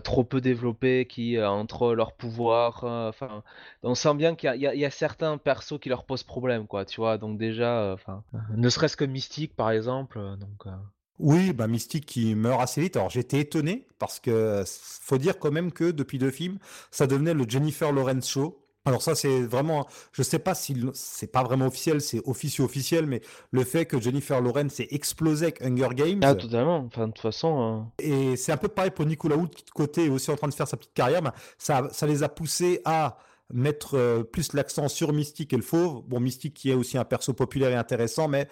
trop 0.00 0.24
peu 0.24 0.40
développés, 0.40 1.06
qui 1.06 1.36
euh, 1.36 1.48
entre 1.48 1.94
leurs 1.94 2.12
pouvoirs, 2.12 2.84
euh, 2.84 3.08
enfin, 3.08 3.42
on 3.82 3.94
sent 3.94 4.14
bien 4.14 4.34
qu'il 4.34 4.54
y, 4.56 4.84
a 4.84 4.90
certains 4.90 5.38
persos 5.38 5.78
qui 5.80 5.88
leur 5.88 6.04
posent 6.04 6.22
problème, 6.22 6.66
quoi, 6.66 6.84
tu 6.84 7.00
vois? 7.00 7.18
Donc 7.18 7.38
déjà, 7.38 7.92
enfin, 7.92 8.22
ne 8.56 8.68
serait-ce 8.68 8.96
que 8.96 9.04
Mystique 9.04 9.54
par 9.54 9.70
exemple, 9.70 10.18
donc. 10.38 10.72
Oui, 11.20 11.52
bah 11.52 11.68
Mystique 11.68 12.06
qui 12.06 12.34
meurt 12.34 12.60
assez 12.60 12.80
vite. 12.80 12.96
Alors 12.96 13.08
j'étais 13.08 13.38
étonné 13.38 13.86
parce 13.98 14.18
que 14.18 14.64
faut 14.66 15.18
dire 15.18 15.38
quand 15.38 15.52
même 15.52 15.70
que 15.70 15.92
depuis 15.92 16.18
deux 16.18 16.32
films, 16.32 16.58
ça 16.90 17.06
devenait 17.06 17.34
le 17.34 17.48
Jennifer 17.48 17.92
Lawrence 17.92 18.28
show. 18.28 18.63
Alors 18.86 19.00
ça 19.00 19.14
c'est 19.14 19.40
vraiment, 19.40 19.86
je 20.12 20.22
sais 20.22 20.38
pas 20.38 20.54
si 20.54 20.76
c'est 20.92 21.32
pas 21.32 21.42
vraiment 21.42 21.66
officiel, 21.66 22.02
c'est 22.02 22.20
officieux 22.26 22.64
officiel, 22.64 23.06
mais 23.06 23.22
le 23.50 23.64
fait 23.64 23.86
que 23.86 23.98
Jennifer 23.98 24.42
Lawrence 24.42 24.74
s'est 24.74 24.88
explosé 24.90 25.46
avec 25.46 25.62
Hunger 25.62 25.94
Games. 25.94 26.20
Ah 26.22 26.34
totalement. 26.34 26.84
Enfin 26.86 27.08
de 27.08 27.12
toute 27.12 27.22
façon. 27.22 27.60
Hein. 27.62 27.90
Et 27.98 28.36
c'est 28.36 28.52
un 28.52 28.58
peu 28.58 28.68
pareil 28.68 28.90
pour 28.90 29.06
Nicolas 29.06 29.36
Hoult 29.36 29.48
qui 29.48 29.64
de 29.64 29.70
côté 29.70 30.04
est 30.04 30.08
aussi 30.10 30.30
en 30.30 30.36
train 30.36 30.48
de 30.48 30.54
faire 30.54 30.68
sa 30.68 30.76
petite 30.76 30.92
carrière. 30.92 31.22
ça, 31.56 31.88
ça 31.92 32.06
les 32.06 32.22
a 32.22 32.28
poussés 32.28 32.82
à 32.84 33.16
mettre 33.54 33.96
euh, 33.96 34.22
plus 34.24 34.52
l'accent 34.52 34.88
sur 34.88 35.12
Mystique 35.12 35.52
et 35.52 35.56
le 35.56 35.62
Fauve. 35.62 36.02
Bon, 36.06 36.20
Mystique 36.20 36.54
qui 36.54 36.70
est 36.70 36.74
aussi 36.74 36.98
un 36.98 37.04
perso 37.04 37.32
populaire 37.32 37.70
et 37.70 37.76
intéressant, 37.76 38.28
mais 38.28 38.48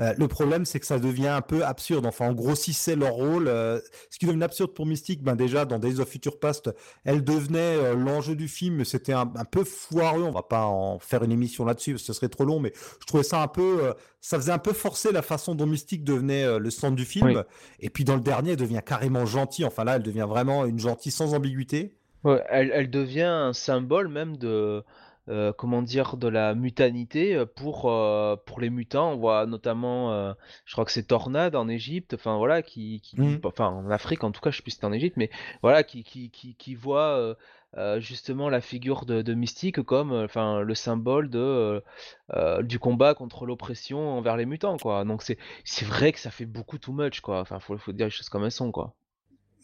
euh, 0.00 0.14
le 0.16 0.28
problème 0.28 0.64
c'est 0.64 0.80
que 0.80 0.86
ça 0.86 0.98
devient 0.98 1.28
un 1.28 1.42
peu 1.42 1.64
absurde. 1.64 2.06
Enfin, 2.06 2.28
on 2.28 2.32
grossissait 2.32 2.96
leur 2.96 3.12
rôle. 3.12 3.48
Euh, 3.48 3.80
ce 4.10 4.18
qui 4.18 4.26
devient 4.26 4.42
absurde 4.42 4.72
pour 4.72 4.86
Mystique, 4.86 5.22
ben 5.22 5.34
déjà 5.34 5.64
dans 5.64 5.78
Days 5.78 6.00
of 6.00 6.08
Future 6.08 6.38
Past, 6.38 6.70
elle 7.04 7.24
devenait 7.24 7.94
l'enjeu 7.94 8.36
du 8.36 8.48
film. 8.48 8.84
C'était 8.84 9.12
un, 9.12 9.26
peu 9.26 9.64
foireux. 9.64 10.22
On 10.22 10.30
va 10.30 10.42
pas 10.42 10.64
en 10.64 10.98
faire 10.98 11.24
une 11.24 11.32
émission 11.32 11.64
là-dessus, 11.64 11.92
parce 11.92 12.02
que 12.02 12.06
ce 12.06 12.12
serait 12.12 12.28
trop 12.28 12.44
long, 12.44 12.60
mais 12.60 12.72
je 13.00 13.06
trouvais 13.06 13.24
ça 13.24 13.42
un 13.42 13.48
peu, 13.48 13.92
ça 14.20 14.38
faisait 14.38 14.52
un 14.52 14.58
peu 14.58 14.72
forcer 14.72 15.10
la 15.10 15.22
façon 15.22 15.54
dont 15.54 15.66
Mystique 15.66 16.04
devenait 16.04 16.58
le 16.58 16.70
centre 16.70 16.94
du 16.94 17.04
film. 17.04 17.42
Et 17.80 17.90
puis 17.90 18.04
dans 18.04 18.14
le 18.14 18.20
dernier, 18.20 18.52
elle 18.52 18.56
devient 18.56 18.82
carrément 18.84 19.26
gentille. 19.26 19.64
Enfin 19.64 19.84
là, 19.84 19.96
elle 19.96 20.02
devient 20.02 20.26
vraiment 20.28 20.64
une 20.64 20.78
gentille 20.78 21.12
sans 21.12 21.34
ambiguïté 21.34 21.96
elle, 22.48 22.90
devient 22.90 23.22
un 23.22 23.52
symbole 23.52 24.08
même 24.08 24.36
de, 24.36 24.82
euh, 25.28 25.54
comment 25.54 25.80
dire, 25.80 26.18
de 26.18 26.28
la 26.28 26.54
mutanité 26.54 27.34
euh, 27.34 27.46
pour, 27.46 27.90
euh, 27.90 28.36
pour 28.44 28.60
les 28.60 28.68
mutants. 28.68 29.12
On 29.12 29.16
voit 29.16 29.46
notamment, 29.46 30.34
je 30.64 30.72
crois 30.72 30.84
que 30.84 30.92
c'est 30.92 31.04
Tornade 31.04 31.56
en 31.56 31.68
Égypte, 31.68 32.14
enfin 32.14 32.36
voilà, 32.36 32.62
qui, 32.62 33.02
mmh. 33.16 33.36
enfin 33.44 33.68
en 33.68 33.90
Afrique 33.90 34.22
en 34.22 34.32
tout 34.32 34.40
cas, 34.40 34.50
je 34.50 34.56
sais 34.58 34.62
plus 34.62 34.72
si 34.72 34.76
c'était 34.76 34.86
en 34.86 34.92
Égypte, 34.92 35.16
mais 35.16 35.30
voilà, 35.62 35.82
qui, 35.82 36.04
qui, 36.04 36.30
qui, 36.30 36.74
voit 36.74 37.36
justement 37.98 38.48
la 38.50 38.60
figure 38.60 39.06
de, 39.06 39.34
Mystique 39.34 39.82
comme, 39.82 40.12
enfin, 40.12 40.60
le 40.60 40.74
symbole 40.74 41.30
de, 41.30 41.82
du 42.62 42.78
combat 42.78 43.14
contre 43.14 43.46
l'oppression 43.46 44.18
envers 44.18 44.36
les 44.36 44.46
mutants, 44.46 44.76
quoi. 44.76 45.04
Donc 45.04 45.22
c'est, 45.22 45.38
c'est 45.64 45.86
vrai 45.86 46.12
que 46.12 46.18
ça 46.20 46.30
fait 46.30 46.46
beaucoup 46.46 46.78
too 46.78 46.92
much, 46.92 47.20
quoi. 47.20 47.40
Enfin, 47.40 47.60
faut, 47.60 47.76
faut 47.78 47.92
dire 47.92 48.06
les 48.06 48.10
choses 48.10 48.28
comme 48.28 48.44
elles 48.44 48.52
sont, 48.52 48.72
quoi. 48.72 48.94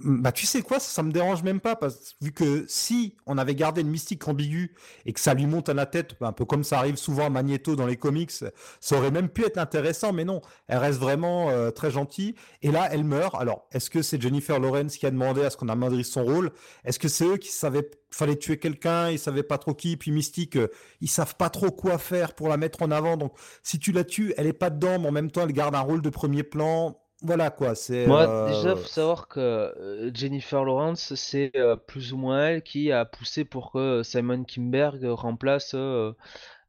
Bah, 0.03 0.33
tu 0.33 0.47
sais 0.47 0.63
quoi, 0.63 0.81
ça, 0.81 1.03
me 1.03 1.13
dérange 1.13 1.43
même 1.43 1.61
pas, 1.61 1.77
parce 1.77 2.17
vu 2.23 2.33
que 2.33 2.65
si 2.69 3.17
on 3.27 3.37
avait 3.37 3.55
gardé 3.55 3.83
le 3.83 3.89
mystique 3.91 4.27
ambigu 4.27 4.75
et 5.05 5.13
que 5.13 5.21
ça 5.21 5.35
lui 5.35 5.47
monte 5.47 5.69
à 5.69 5.75
la 5.75 5.85
tête, 5.85 6.15
un 6.23 6.33
peu 6.33 6.47
comme 6.47 6.65
ça 6.65 6.79
arrive 6.79 6.97
souvent 6.97 7.27
à 7.27 7.31
Magneto 7.31 7.77
dans 7.77 7.87
les 7.87 7.97
comics, 7.97 8.31
ça 8.31 8.97
aurait 8.97 9.11
même 9.11 9.29
pu 9.29 9.45
être 9.45 9.59
intéressant, 9.59 10.13
mais 10.13 10.25
non, 10.25 10.41
elle 10.69 10.79
reste 10.79 10.99
vraiment 10.99 11.51
euh, 11.51 11.71
très 11.71 11.91
gentille. 11.91 12.35
Et 12.63 12.71
là, 12.71 12.89
elle 12.91 13.05
meurt. 13.05 13.35
Alors, 13.35 13.67
est-ce 13.73 13.91
que 13.91 14.01
c'est 14.01 14.21
Jennifer 14.21 14.59
Lawrence 14.59 14.97
qui 14.97 15.05
a 15.05 15.11
demandé 15.11 15.43
à 15.43 15.51
ce 15.51 15.59
qu'on 15.59 15.69
amoindrisse 15.69 16.11
son 16.11 16.25
rôle? 16.25 16.51
Est-ce 16.85 16.99
que 16.99 17.09
c'est 17.09 17.27
eux 17.27 17.37
qui 17.37 17.51
savaient 17.51 17.91
fallait 18.13 18.37
tuer 18.37 18.59
quelqu'un, 18.59 19.11
ils 19.11 19.19
savaient 19.19 19.43
pas 19.43 19.59
trop 19.59 19.75
qui, 19.75 19.97
puis 19.97 20.11
Mystique, 20.11 20.57
euh, 20.57 20.69
ils 21.01 21.09
savent 21.09 21.37
pas 21.37 21.49
trop 21.49 21.71
quoi 21.71 21.99
faire 21.99 22.35
pour 22.35 22.49
la 22.49 22.57
mettre 22.57 22.83
en 22.83 22.91
avant. 22.91 23.17
Donc, 23.17 23.33
si 23.63 23.79
tu 23.79 23.93
la 23.93 24.05
tues, 24.05 24.35
elle 24.37 24.47
est 24.47 24.53
pas 24.53 24.71
dedans, 24.71 24.99
mais 24.99 25.09
en 25.09 25.13
même 25.13 25.31
temps, 25.31 25.43
elle 25.43 25.53
garde 25.53 25.75
un 25.75 25.81
rôle 25.81 26.03
de 26.03 26.11
premier 26.11 26.43
plan 26.43 27.01
voilà 27.23 27.51
quoi, 27.51 27.75
c'est. 27.75 28.07
Moi, 28.07 28.27
déjà, 28.45 28.75
euh, 28.75 28.77
faut 28.77 28.89
savoir 28.89 29.29
que 29.29 29.41
euh, 29.41 30.11
Jennifer 30.15 30.65
Lawrence, 30.65 31.15
c'est 31.15 31.53
euh, 31.57 31.77
plus 31.77 32.13
ou 32.13 32.17
moins 32.19 32.49
elle 32.49 32.63
qui 32.63 32.93
a 32.93 33.05
poussé 33.05 33.45
pour 33.45 33.73
que 33.73 34.03
Simon 34.03 34.45
Kimberg 34.45 35.05
remplace. 35.05 35.75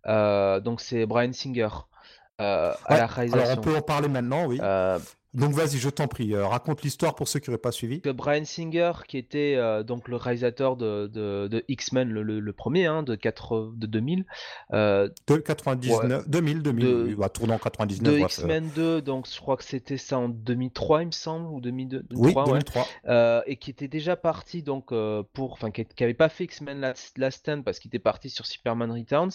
euh, 0.08 0.60
donc, 0.62 0.82
c'est 0.82 1.06
Brian 1.06 1.34
Singer 1.34 1.70
euh, 2.42 2.74
à 2.86 2.98
la 2.98 3.06
alors 3.32 3.50
on 3.50 3.56
réalisation. 3.56 3.62
peut 3.62 3.76
en 3.76 3.82
parler 3.82 4.08
maintenant, 4.10 4.46
oui. 4.46 4.60
Euh, 4.60 5.00
Donc 5.34 5.54
vas-y, 5.54 5.78
je 5.78 5.90
t'en 5.90 6.08
prie, 6.08 6.34
euh, 6.34 6.46
raconte 6.46 6.82
l'histoire 6.82 7.16
pour 7.16 7.28
ceux 7.28 7.40
qui 7.40 7.50
n'auraient 7.50 7.62
pas 7.62 7.72
suivi. 7.72 8.02
Brian 8.06 8.44
Singer, 8.44 8.92
qui 9.08 9.18
était 9.18 9.56
euh, 9.56 9.82
donc 9.84 10.10
le 10.10 10.18
réalisateur 10.18 10.76
de, 10.76 11.08
de, 11.08 11.48
de 11.48 11.64
X-Men, 11.70 12.10
le, 12.10 12.22
le- 12.22 12.40
le 12.42 12.54
premier, 12.54 12.86
hein, 12.86 13.02
de, 13.02 13.16
4, 13.16 13.72
de 13.76 13.88
2000, 13.88 14.26
euh, 14.74 15.08
De 15.28 15.38
99, 15.38 16.28
2000, 16.28 16.62
2000, 16.62 16.86
De- 16.86 17.04
oui, 17.08 17.16
bah, 17.16 17.30
tournant 17.30 17.54
en 17.54 17.58
de 17.58 17.64
99, 17.64 18.04
bref, 18.20 18.22
euh, 18.22 18.26
X-Men 18.26 18.70
2, 18.76 19.02
donc 19.02 19.26
je 19.34 19.40
crois 19.40 19.56
que 19.56 19.64
c'était 19.64 19.98
ça 19.98 20.18
en 20.20 20.28
2003, 20.28 21.04
il 21.04 21.08
me 21.08 21.12
semble, 21.12 21.48
ou 21.48 21.62
2002, 21.62 22.04
oui, 22.12 22.34
2003, 22.34 22.44
ouais. 22.44 22.50
2003. 22.52 22.88
euh, 23.08 23.42
et 23.46 23.56
qui 23.56 23.70
était 23.72 23.88
déjà 23.88 24.16
parti 24.18 24.64
donc 24.64 24.92
euh, 24.92 25.24
pour, 25.34 25.54
enfin 25.54 25.72
qui, 25.72 25.86
qui 25.86 26.04
avait 26.04 26.14
pas 26.14 26.30
fait 26.30 26.44
X-Men 26.44 26.80
Last, 26.82 27.18
Last 27.18 27.40
Stand 27.40 27.64
parce 27.64 27.80
qu'il 27.80 27.88
était 27.90 28.00
parti 28.00 28.30
sur 28.30 28.46
Superman 28.46 28.92
Returns, 28.92 29.32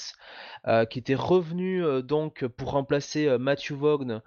euh, 0.66 0.84
qui 0.84 0.98
était 0.98 1.14
revenu 1.14 1.82
euh, 1.82 2.02
donc 2.02 2.46
pour 2.46 2.72
remplacer 2.72 3.26
euh, 3.26 3.38
Matthew 3.38 3.72
Vaughn, 3.72 4.10
euh, 4.10 4.20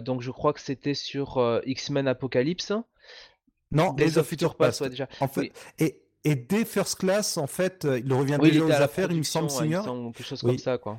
donc 0.00 0.20
je 0.22 0.30
crois 0.30 0.52
que 0.52 0.60
c'était 0.60 0.94
sur 0.94 1.38
euh, 1.38 1.60
X-Men 1.66 2.08
Apocalypse, 2.08 2.72
Non, 3.70 3.92
Days 3.92 4.06
Days 4.10 4.18
of 4.18 4.26
Future 4.26 4.54
Past, 4.56 4.80
ouais, 4.82 4.90
déjà. 4.90 5.08
En 5.20 5.28
fait, 5.28 5.40
Oui. 5.40 5.52
et, 5.78 6.02
et 6.24 6.34
dès 6.34 6.64
First 6.64 6.96
Class, 6.98 7.36
en 7.38 7.46
fait, 7.46 7.84
euh, 7.84 7.98
il 8.04 8.12
revient 8.12 8.38
Oui, 8.40 8.48
il 8.48 8.52
déjà 8.54 8.64
aux 8.64 8.70
à 8.70 8.78
la 8.78 8.84
affaires, 8.84 9.10
il 9.10 9.18
me 9.18 9.22
semble, 9.22 9.46
production, 9.48 9.60
ouais, 9.62 9.66
il 9.66 9.70
me 9.70 9.82
Singer. 9.82 9.84
semble, 10.02 10.12
quelque 10.14 10.26
chose 10.26 10.42
Oui. 10.44 10.50
comme 10.50 10.58
ça 10.58 10.78
quoi. 10.78 10.98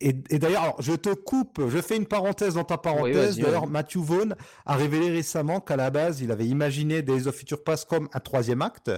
Et, 0.00 0.14
et 0.30 0.38
d'ailleurs, 0.38 0.76
je 0.80 0.92
te 0.92 1.12
coupe, 1.12 1.60
je 1.68 1.80
fais 1.80 1.96
une 1.96 2.06
parenthèse 2.06 2.54
dans 2.54 2.62
ta 2.64 2.78
parenthèse. 2.78 3.36
d'ailleurs. 3.36 3.66
Matthew 3.66 3.96
Vaughn 3.98 4.36
a 4.64 4.76
révélé 4.76 5.10
récemment 5.10 5.60
qu'à 5.60 5.74
la 5.74 5.90
base, 5.90 6.20
il 6.20 6.30
avait 6.30 6.46
imaginé 6.46 7.02
Days 7.02 7.26
of 7.26 7.34
Future 7.34 7.64
Past 7.64 7.88
comme 7.88 8.08
un 8.12 8.20
troisième 8.20 8.62
acte, 8.62 8.92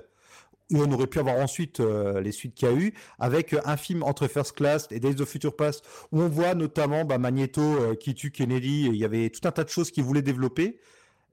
où 0.71 0.79
on 0.79 0.93
aurait 0.93 1.07
pu 1.07 1.19
avoir 1.19 1.37
ensuite 1.37 1.81
euh, 1.81 2.21
les 2.21 2.33
suites 2.33 2.55
qu'il 2.55 2.69
y 2.69 2.71
a 2.71 2.75
eu, 2.75 2.95
avec 3.19 3.53
euh, 3.53 3.61
un 3.65 3.77
film 3.77 4.03
entre 4.03 4.29
First 4.29 4.53
Class 4.53 4.89
et 4.91 5.00
Days 5.00 5.21
of 5.21 5.29
Future 5.29 5.55
Past, 5.55 5.85
où 6.12 6.21
on 6.21 6.29
voit 6.29 6.55
notamment 6.55 7.05
bah, 7.05 7.19
Magneto 7.19 7.61
euh, 7.61 7.95
qui 7.95 8.15
tue 8.15 8.31
Kennedy. 8.31 8.87
Il 8.87 8.97
y 8.97 9.05
avait 9.05 9.31
tout 9.31 9.47
un 9.47 9.53
tas 9.53 9.65
de 9.65 9.69
choses 9.69 9.91
qu'il 9.91 10.05
voulait 10.05 10.23
développer. 10.23 10.79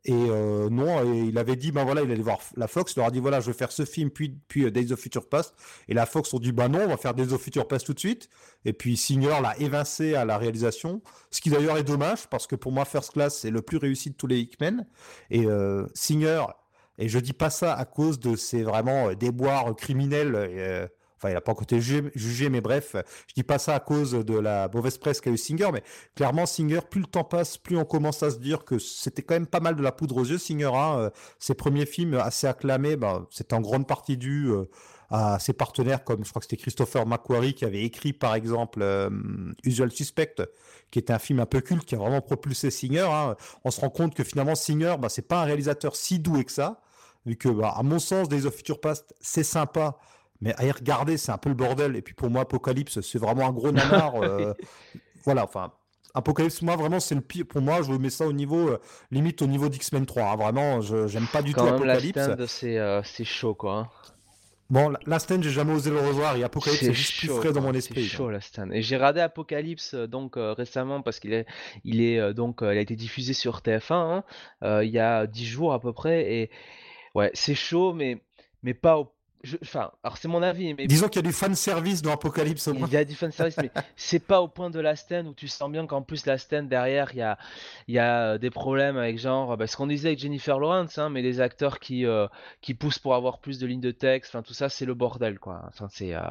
Et 0.05 0.13
non, 0.13 1.03
il 1.25 1.37
avait 1.37 1.57
dit, 1.57 1.73
ben 1.73 1.83
voilà, 1.83 2.01
il 2.01 2.09
allait 2.09 2.21
voir 2.21 2.39
la 2.55 2.69
Fox, 2.69 2.93
il 2.93 2.99
leur 2.99 3.09
a 3.09 3.11
dit, 3.11 3.19
voilà, 3.19 3.41
je 3.41 3.47
vais 3.47 3.57
faire 3.57 3.73
ce 3.73 3.83
film, 3.83 4.09
puis, 4.09 4.37
puis 4.47 4.71
Days 4.71 4.93
of 4.93 4.99
Future 5.01 5.27
Past. 5.27 5.53
Et 5.89 5.93
la 5.93 6.05
Fox 6.05 6.33
ont 6.33 6.39
dit, 6.39 6.53
bah 6.53 6.69
non, 6.69 6.79
on 6.79 6.87
va 6.87 6.95
faire 6.95 7.13
Days 7.13 7.33
of 7.33 7.41
Future 7.41 7.67
Past 7.67 7.85
tout 7.85 7.93
de 7.93 7.99
suite. 7.99 8.29
Et 8.63 8.71
puis 8.71 8.95
Singer 8.95 9.41
l'a 9.41 9.59
évincé 9.59 10.15
à 10.15 10.23
la 10.23 10.37
réalisation, 10.37 11.01
ce 11.29 11.41
qui 11.41 11.49
d'ailleurs 11.49 11.77
est 11.77 11.83
dommage, 11.83 12.27
parce 12.27 12.47
que 12.47 12.55
pour 12.55 12.71
moi, 12.71 12.85
First 12.85 13.11
Class, 13.11 13.39
c'est 13.39 13.51
le 13.51 13.61
plus 13.61 13.75
réussi 13.75 14.11
de 14.11 14.15
tous 14.15 14.27
les 14.27 14.39
Hickmen. 14.39 14.87
Et 15.29 15.45
Singer, 15.93 16.43
et 16.97 17.09
je 17.09 17.19
dis 17.19 17.33
pas 17.33 17.49
ça 17.49 17.73
à 17.73 17.85
cause 17.85 18.19
de 18.19 18.35
ses 18.35 18.63
vraiment 18.63 19.09
euh, 19.09 19.15
déboires 19.15 19.75
criminels, 19.75 20.33
euh, 20.35 20.87
enfin, 21.17 21.29
il 21.29 21.33
n'a 21.33 21.41
pas 21.41 21.51
encore 21.51 21.63
été 21.63 21.79
jugé, 21.79 22.49
mais 22.49 22.61
bref, 22.61 22.95
je 23.27 23.33
dis 23.33 23.43
pas 23.43 23.59
ça 23.59 23.75
à 23.75 23.79
cause 23.79 24.11
de 24.11 24.37
la 24.37 24.69
mauvaise 24.73 24.97
presse 24.97 25.21
qu'a 25.21 25.29
eu 25.31 25.37
Singer, 25.37 25.69
mais 25.73 25.83
clairement, 26.15 26.45
Singer, 26.45 26.79
plus 26.89 27.01
le 27.01 27.07
temps 27.07 27.23
passe, 27.23 27.57
plus 27.57 27.77
on 27.77 27.85
commence 27.85 28.23
à 28.23 28.31
se 28.31 28.37
dire 28.37 28.65
que 28.65 28.79
c'était 28.79 29.21
quand 29.21 29.35
même 29.35 29.47
pas 29.47 29.59
mal 29.59 29.75
de 29.75 29.83
la 29.83 29.91
poudre 29.91 30.17
aux 30.17 30.25
yeux, 30.25 30.37
Singer. 30.37 30.71
Hein, 30.73 30.97
euh, 30.99 31.09
ses 31.39 31.53
premiers 31.53 31.85
films 31.85 32.15
assez 32.15 32.47
acclamés, 32.47 32.95
ben, 32.97 33.27
c'est 33.29 33.53
en 33.53 33.61
grande 33.61 33.87
partie 33.87 34.17
dû 34.17 34.51
à 35.09 35.39
ses 35.39 35.53
partenaires, 35.53 36.03
comme 36.03 36.25
je 36.25 36.29
crois 36.29 36.41
que 36.41 36.45
c'était 36.45 36.57
Christopher 36.57 37.05
McQuarrie 37.05 37.53
qui 37.53 37.63
avait 37.63 37.83
écrit 37.83 38.11
par 38.11 38.35
exemple 38.35 38.85
Usual 39.63 39.89
Suspect, 39.89 40.35
qui 40.91 40.99
était 40.99 41.13
un 41.13 41.19
film 41.19 41.39
un 41.39 41.45
peu 41.45 41.61
culte 41.61 41.85
qui 41.85 41.95
a 41.95 41.97
vraiment 41.97 42.19
propulsé 42.21 42.71
Singer. 42.71 43.07
hein. 43.09 43.35
On 43.63 43.71
se 43.71 43.79
rend 43.79 43.89
compte 43.89 44.15
que 44.15 44.23
finalement 44.25 44.55
Singer, 44.55 44.95
bah, 44.99 45.07
c'est 45.09 45.27
pas 45.27 45.41
un 45.41 45.45
réalisateur 45.45 45.95
si 45.95 46.19
doué 46.19 46.43
que 46.43 46.51
ça, 46.51 46.81
vu 47.27 47.37
que 47.37 47.49
bah, 47.49 47.73
à 47.77 47.83
mon 47.83 47.99
sens, 47.99 48.29
Days 48.29 48.47
of 48.47 48.55
Future 48.55 48.81
Past, 48.81 49.13
c'est 49.21 49.43
sympa. 49.43 49.97
Mais 50.41 50.53
à 50.57 50.65
y 50.65 50.71
regarder, 50.71 51.17
c'est 51.17 51.31
un 51.31 51.37
peu 51.39 51.49
le 51.49 51.55
bordel. 51.55 51.95
Et 51.95 52.01
puis 52.03 52.15
pour 52.15 52.29
moi, 52.31 52.41
Apocalypse, 52.43 53.01
c'est 53.01 53.19
vraiment 53.19 53.47
un 53.47 53.51
gros 53.53 53.71
nanar. 53.71 54.15
euh, 54.23 54.53
voilà, 55.25 55.43
enfin, 55.45 55.71
Apocalypse, 56.13 56.61
moi, 56.61 56.75
vraiment, 56.75 56.99
c'est 56.99 57.15
le 57.15 57.21
pire. 57.21 57.45
Pour 57.47 57.61
moi, 57.61 57.81
je 57.83 57.91
mets 57.91 58.09
ça 58.09 58.25
au 58.27 58.33
niveau, 58.33 58.69
euh, 58.69 58.79
limite 59.11 59.41
au 59.41 59.47
niveau 59.47 59.69
d'X-Men 59.69 60.05
3. 60.05 60.23
hein. 60.23 60.35
Vraiment, 60.35 60.81
je 60.81 61.07
j'aime 61.07 61.27
pas 61.27 61.41
du 61.41 61.53
Quand 61.53 61.61
tout 61.61 61.65
même 61.65 61.75
Apocalypse. 61.75 62.21
stand 62.21 62.45
c'est 62.47 62.77
euh, 62.77 63.01
c'est 63.03 63.25
chaud 63.25 63.55
quoi. 63.55 63.73
hein. 63.75 63.89
Bon, 64.69 64.93
la- 65.05 65.19
stand, 65.19 65.43
j'ai 65.43 65.49
jamais 65.49 65.73
osé 65.73 65.89
le 65.91 65.99
revoir. 65.99 66.35
Et 66.35 66.43
Apocalypse, 66.43 66.81
c'est 66.81 66.87
C'est 66.87 66.93
juste 66.93 67.17
plus 67.19 67.29
frais 67.29 67.51
dans 67.53 67.61
mon 67.61 67.71
c'est 67.71 67.77
esprit. 67.77 68.05
chaud 68.05 68.29
la 68.29 68.41
Stan. 68.41 68.69
Et 68.71 68.81
j'ai 68.81 68.95
regardé 68.97 69.21
Apocalypse 69.21 69.93
euh, 69.93 70.07
donc 70.07 70.37
euh, 70.37 70.53
récemment 70.53 71.01
parce 71.01 71.19
qu'il 71.19 71.33
est, 71.33 71.45
il 71.85 72.01
est 72.01 72.33
donc, 72.33 72.59
il 72.61 72.67
a 72.67 72.75
été 72.81 72.95
diffusé 72.95 73.33
sur 73.33 73.61
TF1 73.61 74.23
hein, 74.61 74.81
il 74.83 74.89
y 74.89 74.99
a 74.99 75.25
10 75.25 75.45
jours 75.45 75.73
à 75.73 75.79
peu 75.79 75.93
près 75.93 76.33
et 76.33 76.51
ouais 77.17 77.31
c'est 77.33 77.55
chaud 77.55 77.91
mais 77.93 78.21
mais 78.63 78.73
pas 78.73 78.97
au, 78.99 79.11
je- 79.43 79.57
enfin 79.61 79.91
alors 80.03 80.17
c'est 80.17 80.27
mon 80.27 80.41
avis 80.41 80.73
mais 80.73 80.87
Disons 80.87 81.07
qu'il 81.09 81.17
y 81.17 81.25
a 81.25 81.29
du 81.29 81.33
fan 81.33 81.53
service 81.55 82.01
dans 82.01 82.11
Apocalypse 82.11 82.67
au 82.69 82.73
moins. 82.73 82.87
il 82.87 82.93
y 82.93 82.97
a 82.97 83.05
du 83.05 83.13
fan 83.15 83.31
service 83.31 83.57
mais 83.57 83.69
c'est 83.95 84.19
pas 84.19 84.41
au 84.41 84.47
point 84.47 84.69
de 84.69 84.79
la 84.79 84.95
Stan 84.95 85.25
où 85.25 85.33
tu 85.33 85.47
sens 85.47 85.69
bien 85.71 85.85
qu'en 85.85 86.01
plus 86.01 86.25
la 86.25 86.37
Stan 86.37 86.63
derrière 86.63 87.09
il 87.13 87.17
y 87.17 87.21
a 87.21 87.37
il 87.87 87.95
y 87.95 87.99
a 87.99 88.33
euh, 88.33 88.37
des 88.37 88.49
problèmes 88.49 88.97
avec 88.97 89.19
genre 89.19 89.57
bah, 89.57 89.67
ce 89.67 89.75
qu'on 89.77 89.87
disait 89.87 90.09
avec 90.09 90.19
Jennifer 90.19 90.59
Lawrence 90.59 90.97
hein, 90.97 91.09
mais 91.09 91.21
les 91.21 91.39
acteurs 91.41 91.79
qui 91.79 92.05
euh, 92.05 92.27
qui 92.61 92.73
poussent 92.73 92.99
pour 92.99 93.13
avoir 93.15 93.39
plus 93.39 93.59
de 93.59 93.67
lignes 93.67 93.81
de 93.81 93.91
texte 93.91 94.33
enfin 94.33 94.41
tout 94.43 94.53
ça 94.53 94.69
c'est 94.69 94.85
le 94.85 94.93
bordel 94.95 95.37
quoi 95.39 95.61
enfin 95.67 95.87
c'est 95.91 96.13
euh, 96.15 96.21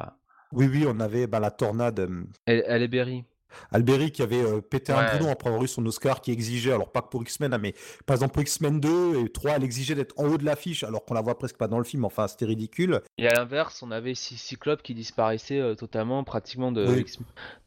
Oui, 0.51 0.67
oui, 0.71 0.85
on 0.87 0.99
avait 0.99 1.27
bah, 1.27 1.39
la 1.39 1.51
tornade. 1.51 1.99
euh, 1.99 2.23
elle, 2.45 2.63
elle 2.67 2.83
est 2.83 2.87
Berry 2.87 3.23
Alberi 3.71 4.11
qui 4.11 4.21
avait 4.21 4.41
euh, 4.41 4.61
pété 4.61 4.91
un 4.93 5.17
boulon 5.17 5.31
après 5.31 5.49
avoir 5.49 5.63
eu 5.63 5.67
son 5.67 5.85
Oscar 5.85 6.21
qui 6.21 6.31
exigeait, 6.31 6.71
alors 6.71 6.91
pas 6.91 7.01
que 7.01 7.09
pour 7.09 7.21
X-Men, 7.23 7.53
hein, 7.53 7.57
mais 7.57 7.73
par 8.05 8.15
exemple 8.15 8.33
pour 8.33 8.41
X-Men 8.43 8.79
2 8.79 9.19
et 9.25 9.29
3, 9.29 9.51
elle 9.51 9.63
exigeait 9.63 9.95
d'être 9.95 10.13
en 10.17 10.25
haut 10.27 10.37
de 10.37 10.45
l'affiche 10.45 10.83
alors 10.83 11.03
qu'on 11.05 11.13
la 11.13 11.21
voit 11.21 11.37
presque 11.37 11.57
pas 11.57 11.67
dans 11.67 11.77
le 11.77 11.83
film, 11.83 12.05
enfin 12.05 12.27
c'était 12.27 12.45
ridicule. 12.45 13.01
Et 13.17 13.27
à 13.27 13.33
l'inverse, 13.33 13.81
on 13.83 13.91
avait 13.91 14.13
Cy- 14.13 14.37
Cyclope 14.37 14.81
qui 14.83 14.93
disparaissait 14.93 15.59
euh, 15.59 15.75
totalement, 15.75 16.23
pratiquement 16.23 16.71
de, 16.71 16.85
Oui. 16.87 17.05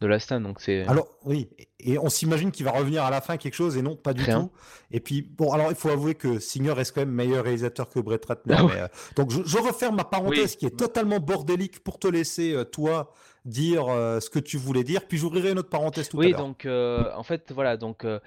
De 0.01 0.07
la 0.07 0.19
Stan. 0.19 0.41
Donc 0.41 0.61
c'est. 0.61 0.87
Alors 0.87 1.09
oui, 1.25 1.49
et 1.81 1.99
on 1.99 2.09
s'imagine 2.09 2.51
qu'il 2.51 2.65
va 2.65 2.73
revenir 2.73 3.05
à 3.05 3.11
la 3.11 3.21
fin 3.21 3.37
quelque 3.37 3.55
chose 3.55 3.77
et 3.77 3.83
non, 3.83 3.97
pas 3.97 4.13
du 4.13 4.23
Rien. 4.23 4.43
tout. 4.43 4.51
Et 4.91 5.01
puis 5.01 5.23
bon, 5.23 5.53
alors 5.53 5.71
il 5.71 5.77
faut 5.77 5.89
avouer 5.91 6.15
que 6.15 6.39
Singer 6.39 6.73
reste 6.73 6.95
quand 6.95 7.01
même 7.03 7.11
meilleur 7.11 7.45
réalisateur 7.45 7.89
que 7.89 8.01
Brett 8.01 8.25
Ratner. 8.27 8.55
Ah 8.59 8.65
ouais. 8.65 8.73
mais, 8.75 8.81
euh, 8.83 8.87
donc 9.17 9.31
je, 9.31 9.41
je 9.45 9.59
referme 9.59 9.97
ma 9.97 10.05
parenthèse 10.05 10.53
Oui. 10.53 10.57
qui 10.59 10.67
est 10.67 10.77
totalement 10.77 11.19
bordélique 11.21 11.81
pour 11.83 11.99
te 11.99 12.07
laisser 12.09 12.53
euh, 12.55 12.65
toi 12.65 13.13
dire 13.45 13.89
euh, 13.89 14.21
ce 14.21 14.31
que 14.31 14.39
tu 14.39 14.57
voulais 14.59 14.85
dire, 14.85 15.07
puis 15.07 15.19
j'ouvrirai 15.19 15.51
une 15.53 15.59
autre 15.59 15.71
parenthèse 15.71 16.09
tout 16.09 16.21
à 16.25 16.29
Oui, 16.29 16.29
l'heure. 16.29 16.47
donc 16.47 16.67
euh, 16.67 17.13
en 17.15 17.23
fait, 17.23 17.53
voilà, 17.53 17.77
donc 17.77 18.05
euh, 18.05 18.19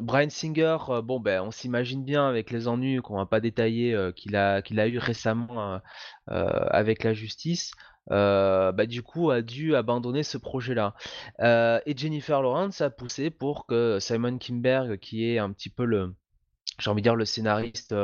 Brian 0.00 0.28
Singer, 0.30 0.76
bon 1.04 1.20
ben, 1.20 1.42
on 1.42 1.52
s'imagine 1.52 2.04
bien 2.04 2.28
avec 2.28 2.50
les 2.50 2.66
ennuis 2.66 2.98
qu'on 2.98 3.16
va 3.16 3.26
pas 3.26 3.40
détailler 3.40 3.96
qu'il 4.16 4.34
a 4.34 4.60
qu'il 4.62 4.80
a 4.80 4.88
eu 4.88 4.98
récemment 4.98 5.80
avec 6.26 7.04
la 7.04 7.14
justice. 7.14 7.72
euh, 8.12 8.72
bah, 8.72 8.86
du 8.86 9.02
coup, 9.02 9.30
a 9.30 9.40
dû 9.42 9.76
abandonner 9.76 10.22
ce 10.24 10.36
projet-là. 10.38 10.94
Euh, 11.40 11.80
et 11.86 11.96
Jennifer 11.96 12.42
Lawrence 12.42 12.80
a 12.80 12.90
poussé 12.90 13.30
pour 13.30 13.66
que 13.66 13.98
Simon 14.00 14.38
Kimberg, 14.38 14.98
qui 14.98 15.26
est 15.30 15.38
un 15.38 15.52
petit 15.52 15.70
peu 15.70 15.84
le, 15.84 16.14
j'ai 16.78 16.90
envie 16.90 17.02
de 17.02 17.04
dire 17.04 17.16
le 17.16 17.24
scénariste 17.26 17.94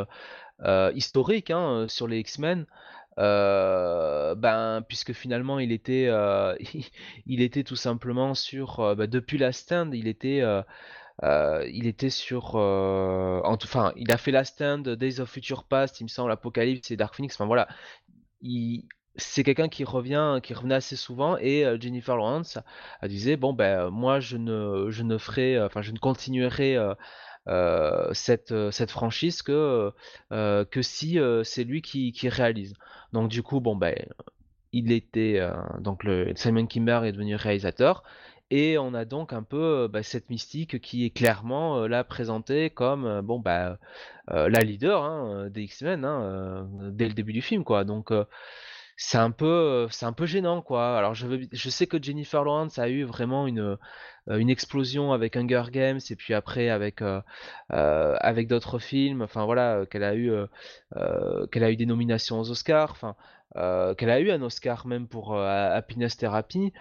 euh, 0.63 0.93
historique 0.95 1.51
hein, 1.51 1.87
sur 1.89 2.07
les 2.09 2.19
X-Men, 2.21 2.67
euh, 3.19 4.35
ben 4.35 4.83
puisque 4.89 5.13
finalement 5.13 5.59
il 5.59 5.73
était 5.73 6.07
euh, 6.09 6.55
il 7.27 7.41
était 7.43 7.65
tout 7.65 7.77
simplement 7.77 8.35
sur 8.35 8.81
euh, 8.81 8.95
bah, 8.95 9.07
depuis 9.07 9.39
la 9.39 9.53
stand 9.53 9.95
il 9.95 10.07
était 10.09 10.43
il 11.23 11.87
était 11.87 12.11
sur 12.11 12.55
en 12.57 13.57
tout- 13.57 13.67
enfin 13.67 13.93
il 13.97 14.13
a 14.13 14.17
fait 14.19 14.31
la 14.33 14.45
stand 14.45 14.89
Days 14.89 15.21
of 15.21 15.31
Future 15.31 15.65
Past 15.65 16.01
il 16.01 16.05
me 16.05 16.09
semble 16.09 16.31
Apocalypse 16.33 16.91
et 16.91 16.97
Dark 16.97 17.15
Phoenix 17.15 17.35
enfin 17.37 17.47
voilà 17.47 17.69
il 18.43 18.87
c'est 19.17 19.45
quelqu'un 19.45 19.69
qui 19.69 19.85
revient 19.85 20.41
qui 20.43 20.55
revenait 20.55 20.77
assez 20.77 20.97
souvent 20.97 21.39
et 21.39 21.65
Jennifer 21.81 22.17
Lawrence 22.17 22.59
a 23.01 23.09
disait 23.09 23.37
bon 23.37 23.53
ben 23.55 23.91
moi 23.91 24.21
je 24.21 24.37
ne 24.39 24.91
je 24.91 25.03
ne 25.05 25.19
ferai 25.19 25.61
enfin 25.63 25.83
je 25.83 25.93
ne 25.93 25.99
continuerai 25.99 26.79
cette, 28.13 28.55
cette 28.71 28.91
franchise 28.91 29.43
que, 29.43 29.93
que 30.31 30.83
si 30.83 31.19
c'est 31.45 31.65
lui 31.65 31.83
qui 31.83 32.29
réalise. 32.29 32.75
Donc 33.13 33.29
du 33.29 33.43
coup, 33.43 33.61
bon 33.61 33.77
ben, 33.77 33.95
il 34.73 34.93
était 34.93 35.39
euh, 35.39 35.53
donc 35.81 36.05
le 36.05 36.33
Simon 36.37 36.67
Kimber 36.67 37.01
est 37.05 37.13
devenu 37.13 37.35
réalisateur 37.37 38.03
Et 38.51 38.79
on 38.79 38.95
a 38.95 39.05
donc 39.05 39.33
un 39.33 39.43
peu 39.43 39.89
bah, 39.91 40.03
cette 40.03 40.31
mystique 40.31 40.81
qui 40.81 41.05
est 41.05 41.11
clairement 41.11 41.87
là 41.87 42.05
présentée 42.05 42.71
comme 42.71 43.21
bon 43.23 43.41
bah 43.41 43.79
la 44.29 44.61
leader 44.61 45.03
hein, 45.05 45.49
des 45.51 45.63
X-Men 45.63 46.05
hein, 46.05 46.69
dès 46.93 47.09
le 47.09 47.15
début 47.15 47.33
du 47.33 47.43
film 47.43 47.65
quoi. 47.65 47.85
Donc 47.85 48.13
c'est 48.97 49.19
un 49.19 49.31
peu 49.31 49.87
c'est 49.91 50.07
un 50.07 50.13
peu 50.13 50.27
gênant 50.27 50.63
quoi. 50.63 50.97
Alors 50.97 51.15
je 51.15 51.27
veux, 51.27 51.41
je 51.53 51.71
sais 51.71 51.87
que 51.87 52.03
Jennifer 52.03 52.43
Lawrence 52.45 52.79
a 52.79 52.89
eu 52.89 53.05
vraiment 53.05 53.47
une 53.47 53.77
une 54.29 54.51
explosion 54.51 55.13
avec 55.13 55.37
Hunger 55.37 55.65
Games 55.71 56.01
et 56.11 56.17
puis 56.17 56.35
après 56.35 56.71
avec 56.71 57.03
avec 57.69 58.49
d'autres 58.49 58.79
films. 58.79 59.23
Enfin 59.23 59.45
voilà 59.45 59.85
qu'elle 59.91 60.05
a 60.05 60.15
eu 60.15 60.33
qu'elle 61.53 61.65
a 61.65 61.71
eu 61.71 61.77
des 61.77 61.87
nominations 61.87 62.41
aux 62.41 62.51
Oscars. 62.51 62.91
Enfin 62.93 63.17
qu'elle 63.55 64.11
a 64.11 64.21
eu 64.21 64.31
un 64.31 64.43
Oscar 64.43 64.87
même 64.87 65.09
pour 65.09 65.39
Happiness 65.39 66.17
Therapy. 66.17 66.73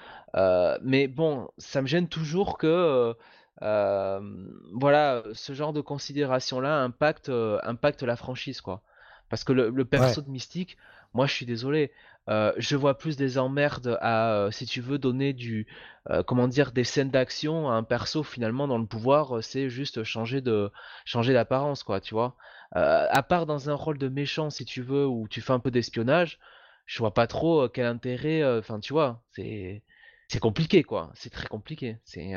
mais 0.82 1.08
bon, 1.08 1.50
ça 1.58 1.82
me 1.82 1.88
gêne 1.88 2.08
toujours 2.08 2.58
que 2.58 3.14
voilà 3.62 5.24
ce 5.34 5.54
genre 5.54 5.74
de 5.74 5.82
considération 5.82 6.62
là 6.62 6.82
impacte 6.82 7.30
impacte 7.64 8.04
la 8.04 8.16
franchise 8.16 8.62
quoi. 8.62 8.82
Parce 9.30 9.44
que 9.44 9.54
le, 9.54 9.86
perso 9.86 10.22
de 10.22 10.30
Mystique, 10.30 10.78
moi, 11.16 11.26
je 11.26 11.34
suis 11.34 11.46
désolé. 11.46 11.92
Euh, 12.30 12.54
je 12.58 12.76
vois 12.76 12.98
plus 12.98 13.18
des 13.18 13.38
emmerdes 13.38 13.98
à, 14.02 14.34
euh, 14.34 14.52
si 14.52 14.66
tu 14.66 14.82
veux, 14.82 14.98
donner 14.98 15.34
du, 15.34 15.68
euh, 16.10 16.24
comment 16.24 16.48
dire, 16.48 16.72
des 16.72 16.84
scènes 16.84 17.12
d'action 17.12 17.70
à 17.70 17.76
un 17.76 17.84
perso 17.84 18.24
finalement 18.24 18.68
dans 18.68 18.80
le 18.80 18.86
pouvoir, 18.86 19.44
c'est 19.44 19.70
juste 19.70 20.04
changer 20.04 20.42
de, 20.42 20.72
changer 21.06 21.34
d'apparence, 21.34 21.84
quoi, 21.84 22.02
tu 22.02 22.14
vois. 22.14 22.36
à 22.72 23.24
part 23.24 23.46
dans 23.46 23.70
un 23.70 23.74
rôle 23.76 23.98
de 23.98 24.10
méchant, 24.10 24.50
si 24.50 24.66
tu 24.66 24.82
veux, 24.82 25.06
où 25.08 25.28
tu 25.30 25.42
fais 25.42 25.54
un 25.54 25.60
peu 25.60 25.72
d'espionnage, 25.72 26.40
je 26.86 27.00
vois 27.00 27.14
pas 27.14 27.28
trop 27.28 27.70
quel 27.70 27.86
intérêt. 27.86 28.44
Enfin, 28.60 28.80
tu 28.80 28.94
vois, 28.94 29.22
c'est, 29.32 29.84
c'est 30.28 30.40
compliqué, 30.40 30.84
quoi. 30.84 31.12
C'est 31.16 31.32
très 31.32 31.48
compliqué. 31.48 31.98
C'est, 32.04 32.34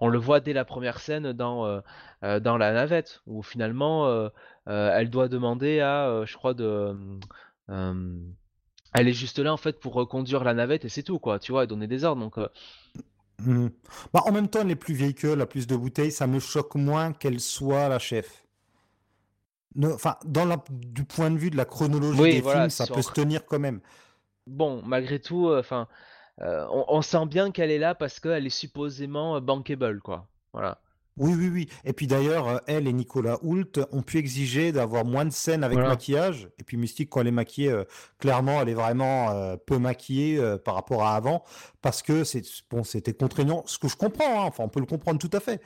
on 0.00 0.08
le 0.08 0.18
voit 0.18 0.40
dès 0.40 0.52
la 0.52 0.64
première 0.64 1.00
scène 1.00 1.32
dans, 1.32 1.82
dans 2.22 2.56
la 2.56 2.72
navette, 2.72 3.22
où 3.26 3.42
finalement, 3.42 4.30
elle 4.66 5.10
doit 5.10 5.28
demander 5.28 5.80
à, 5.80 6.22
je 6.24 6.36
crois, 6.36 6.54
de 6.54 6.96
elle 7.68 9.08
est 9.08 9.12
juste 9.12 9.38
là 9.38 9.52
en 9.52 9.56
fait 9.56 9.80
pour 9.80 9.94
reconduire 9.94 10.44
la 10.44 10.54
navette 10.54 10.84
et 10.84 10.88
c'est 10.88 11.02
tout 11.02 11.18
quoi, 11.18 11.38
tu 11.38 11.52
vois, 11.52 11.64
et 11.64 11.66
donner 11.66 11.86
des 11.86 12.04
ordres. 12.04 12.22
Donc, 12.22 12.36
mmh. 13.38 13.68
bah, 14.12 14.22
en 14.24 14.32
même 14.32 14.48
temps, 14.48 14.60
elle 14.62 14.70
est 14.70 14.76
plus 14.76 14.94
vieille 14.94 15.14
qu'elle, 15.14 15.40
a 15.40 15.46
plus 15.46 15.66
de 15.66 15.76
bouteilles, 15.76 16.12
ça 16.12 16.26
me 16.26 16.38
choque 16.38 16.74
moins 16.74 17.12
qu'elle 17.12 17.40
soit 17.40 17.88
la 17.88 17.98
chef. 17.98 18.46
Enfin, 19.82 20.16
dans 20.24 20.44
la... 20.44 20.62
du 20.70 21.04
point 21.04 21.30
de 21.30 21.36
vue 21.36 21.50
de 21.50 21.56
la 21.56 21.64
chronologie 21.64 22.22
des 22.22 22.42
films, 22.42 22.70
ça 22.70 22.86
peut 22.86 23.02
se 23.02 23.10
tenir 23.10 23.44
quand 23.44 23.58
même. 23.58 23.80
Bon, 24.46 24.82
malgré 24.84 25.18
tout, 25.18 25.52
enfin, 25.52 25.88
on, 26.38 26.84
on, 26.88 27.02
sent 27.02 27.26
bien 27.26 27.50
qu'elle 27.50 27.70
est 27.70 27.78
là 27.78 27.94
parce 27.94 28.20
qu'elle 28.20 28.46
est 28.46 28.50
supposément 28.50 29.40
bankable, 29.40 30.00
quoi. 30.00 30.28
Voilà. 30.52 30.78
Oui, 31.16 31.32
oui, 31.36 31.48
oui. 31.48 31.68
Et 31.84 31.92
puis 31.92 32.08
d'ailleurs, 32.08 32.48
euh, 32.48 32.58
elle 32.66 32.88
et 32.88 32.92
Nicolas 32.92 33.38
Hoult 33.42 33.78
ont 33.92 34.02
pu 34.02 34.18
exiger 34.18 34.72
d'avoir 34.72 35.04
moins 35.04 35.24
de 35.24 35.30
scènes 35.30 35.62
avec 35.62 35.78
maquillage. 35.78 36.48
Et 36.58 36.64
puis 36.64 36.76
Mystique, 36.76 37.08
quand 37.10 37.20
elle 37.20 37.28
est 37.28 37.30
maquillée, 37.30 37.70
euh, 37.70 37.84
clairement, 38.18 38.60
elle 38.60 38.68
est 38.68 38.74
vraiment 38.74 39.30
euh, 39.30 39.56
peu 39.56 39.78
maquillée 39.78 40.42
par 40.64 40.74
rapport 40.74 41.04
à 41.04 41.14
avant, 41.14 41.44
parce 41.82 42.02
que 42.02 42.24
c'est 42.24 42.42
bon, 42.68 42.82
c'était 42.82 43.12
contraignant. 43.12 43.62
Ce 43.66 43.78
que 43.78 43.86
je 43.86 43.96
comprends, 43.96 44.42
hein. 44.42 44.46
enfin, 44.46 44.64
on 44.64 44.68
peut 44.68 44.80
le 44.80 44.86
comprendre 44.86 45.20
tout 45.20 45.30
à 45.32 45.40
fait 45.40 45.60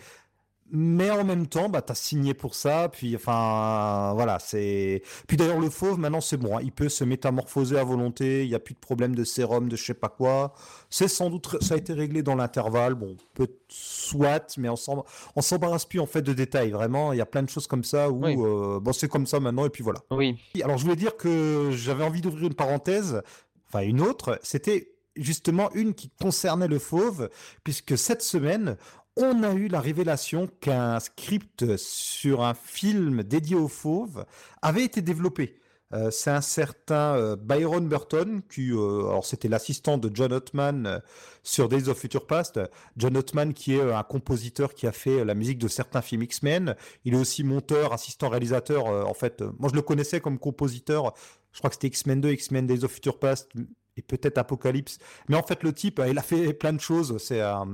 mais 0.71 1.11
en 1.11 1.25
même 1.25 1.47
temps, 1.47 1.69
bah, 1.69 1.83
tu 1.83 1.93
as 1.93 1.95
signé 1.95 2.35
pour 2.35 2.55
ça, 2.55 2.89
puis 2.91 3.17
enfin, 3.17 4.13
voilà, 4.15 4.39
c'est... 4.39 5.03
Puis 5.27 5.37
d'ailleurs, 5.37 5.61
le 5.61 5.71
fauve, 5.71 5.99
maintenant, 5.99 6.21
c'est 6.21 6.37
bon, 6.37 6.57
hein, 6.57 6.61
il 6.63 6.73
peut 6.73 6.89
se 6.89 7.05
métamorphoser 7.05 7.79
à 7.79 7.85
volonté, 7.85 8.45
il 8.45 8.49
n'y 8.49 8.55
a 8.55 8.59
plus 8.59 8.75
de 8.75 8.79
problème 8.79 9.15
de 9.15 9.25
sérum, 9.25 9.69
de 9.69 9.77
je 9.77 9.85
sais 9.85 9.95
pas 9.95 10.09
quoi. 10.09 10.53
C'est 10.91 11.09
sans 11.09 11.31
doute, 11.31 11.63
ça 11.63 11.75
a 11.75 11.77
été 11.79 11.93
réglé 11.93 12.23
dans 12.23 12.35
l'intervalle, 12.35 12.95
bon, 12.95 13.17
peut 13.35 13.49
soit, 13.69 14.57
mais 14.59 14.69
on 14.69 15.43
s'embarrasse 15.43 15.87
plus, 15.87 16.01
en 16.01 16.07
fait, 16.07 16.23
de 16.23 16.33
détails, 16.33 16.71
vraiment, 16.71 17.13
il 17.13 17.19
y 17.19 17.23
a 17.23 17.27
plein 17.27 17.43
de 17.43 17.51
choses 17.51 17.67
comme 17.67 17.85
ça 17.85 18.11
où, 18.11 18.25
euh, 18.25 18.81
bon, 18.81 18.93
c'est 18.93 19.09
comme 19.09 19.27
ça 19.27 19.41
maintenant, 19.41 19.65
et 19.65 19.71
puis 19.71 19.83
voilà. 19.83 20.01
Oui. 20.11 20.37
Alors, 20.63 20.77
je 20.77 20.85
voulais 20.85 20.97
dire 20.97 21.17
que 21.17 21.71
j'avais 21.73 22.05
envie 22.05 22.21
d'ouvrir 22.21 22.47
une 22.49 22.55
parenthèse, 22.55 23.23
enfin, 23.69 23.85
une 23.85 24.01
autre, 24.01 24.39
c'était 24.43 24.93
justement 25.19 25.71
une 25.75 25.95
qui 25.95 26.11
concernait 26.21 26.69
le 26.69 26.79
fauve, 26.79 27.29
puisque 27.65 27.99
cette 27.99 28.23
semaine, 28.23 28.77
on 29.19 29.43
a 29.43 29.53
eu 29.53 29.69
la 29.69 29.81
révélation 29.81 30.49
qu'un 30.61 31.01
script 31.01 31.77
sur 31.77 32.43
un 32.43 32.55
film 32.55 33.23
dédié 33.23 33.57
aux 33.57 33.69
fauves 33.69 34.25
avait 34.63 34.85
été 34.85 35.03
développé. 35.03 35.57
Euh, 35.95 36.11
c'est 36.11 36.31
un 36.31 36.43
certain 36.43 37.15
euh, 37.17 37.37
Byron 37.37 37.89
Burton, 37.89 38.43
qui, 38.51 38.71
euh, 38.73 39.09
alors 39.09 39.25
c'était 39.25 39.49
l'assistant 39.49 39.97
de 39.97 40.11
John 40.15 40.33
Ottman 40.33 41.01
sur 41.43 41.69
Days 41.69 41.89
of 41.89 41.99
Future 41.99 42.27
Past. 42.27 42.61
John 42.97 43.17
Ottman, 43.17 43.55
qui 43.55 43.75
est 43.75 43.81
un 43.81 44.03
compositeur 44.03 44.75
qui 44.75 44.87
a 44.87 44.93
fait 44.93 45.25
la 45.25 45.35
musique 45.35 45.59
de 45.59 45.69
certains 45.69 46.03
films 46.03 46.23
X-Men. 46.23 46.77
Il 47.05 47.15
est 47.15 47.19
aussi 47.19 47.43
monteur, 47.43 47.93
assistant 47.93 48.29
réalisateur. 48.29 48.87
en 48.87 49.15
fait, 49.15 49.43
moi 49.59 49.71
je 49.71 49.75
le 49.75 49.83
connaissais 49.83 50.21
comme 50.21 50.39
compositeur. 50.39 51.15
Je 51.53 51.59
crois 51.59 51.71
que 51.71 51.77
c'était 51.77 51.89
X-Men 51.89 52.21
2, 52.21 52.33
X-Men 52.33 52.67
Days 52.67 52.85
of 52.85 52.93
Future 52.93 53.19
Past, 53.19 53.51
et 53.99 54.03
peut-être 54.03 54.39
Apocalypse. 54.39 54.99
Mais 55.29 55.37
en 55.37 55.43
fait, 55.43 55.63
le 55.63 55.73
type, 55.73 56.01
il 56.09 56.17
a 56.17 56.23
fait 56.23 56.55
plein 56.55 56.73
de 56.73 56.81
choses. 56.81 57.19
C'est 57.19 57.41
un, 57.41 57.67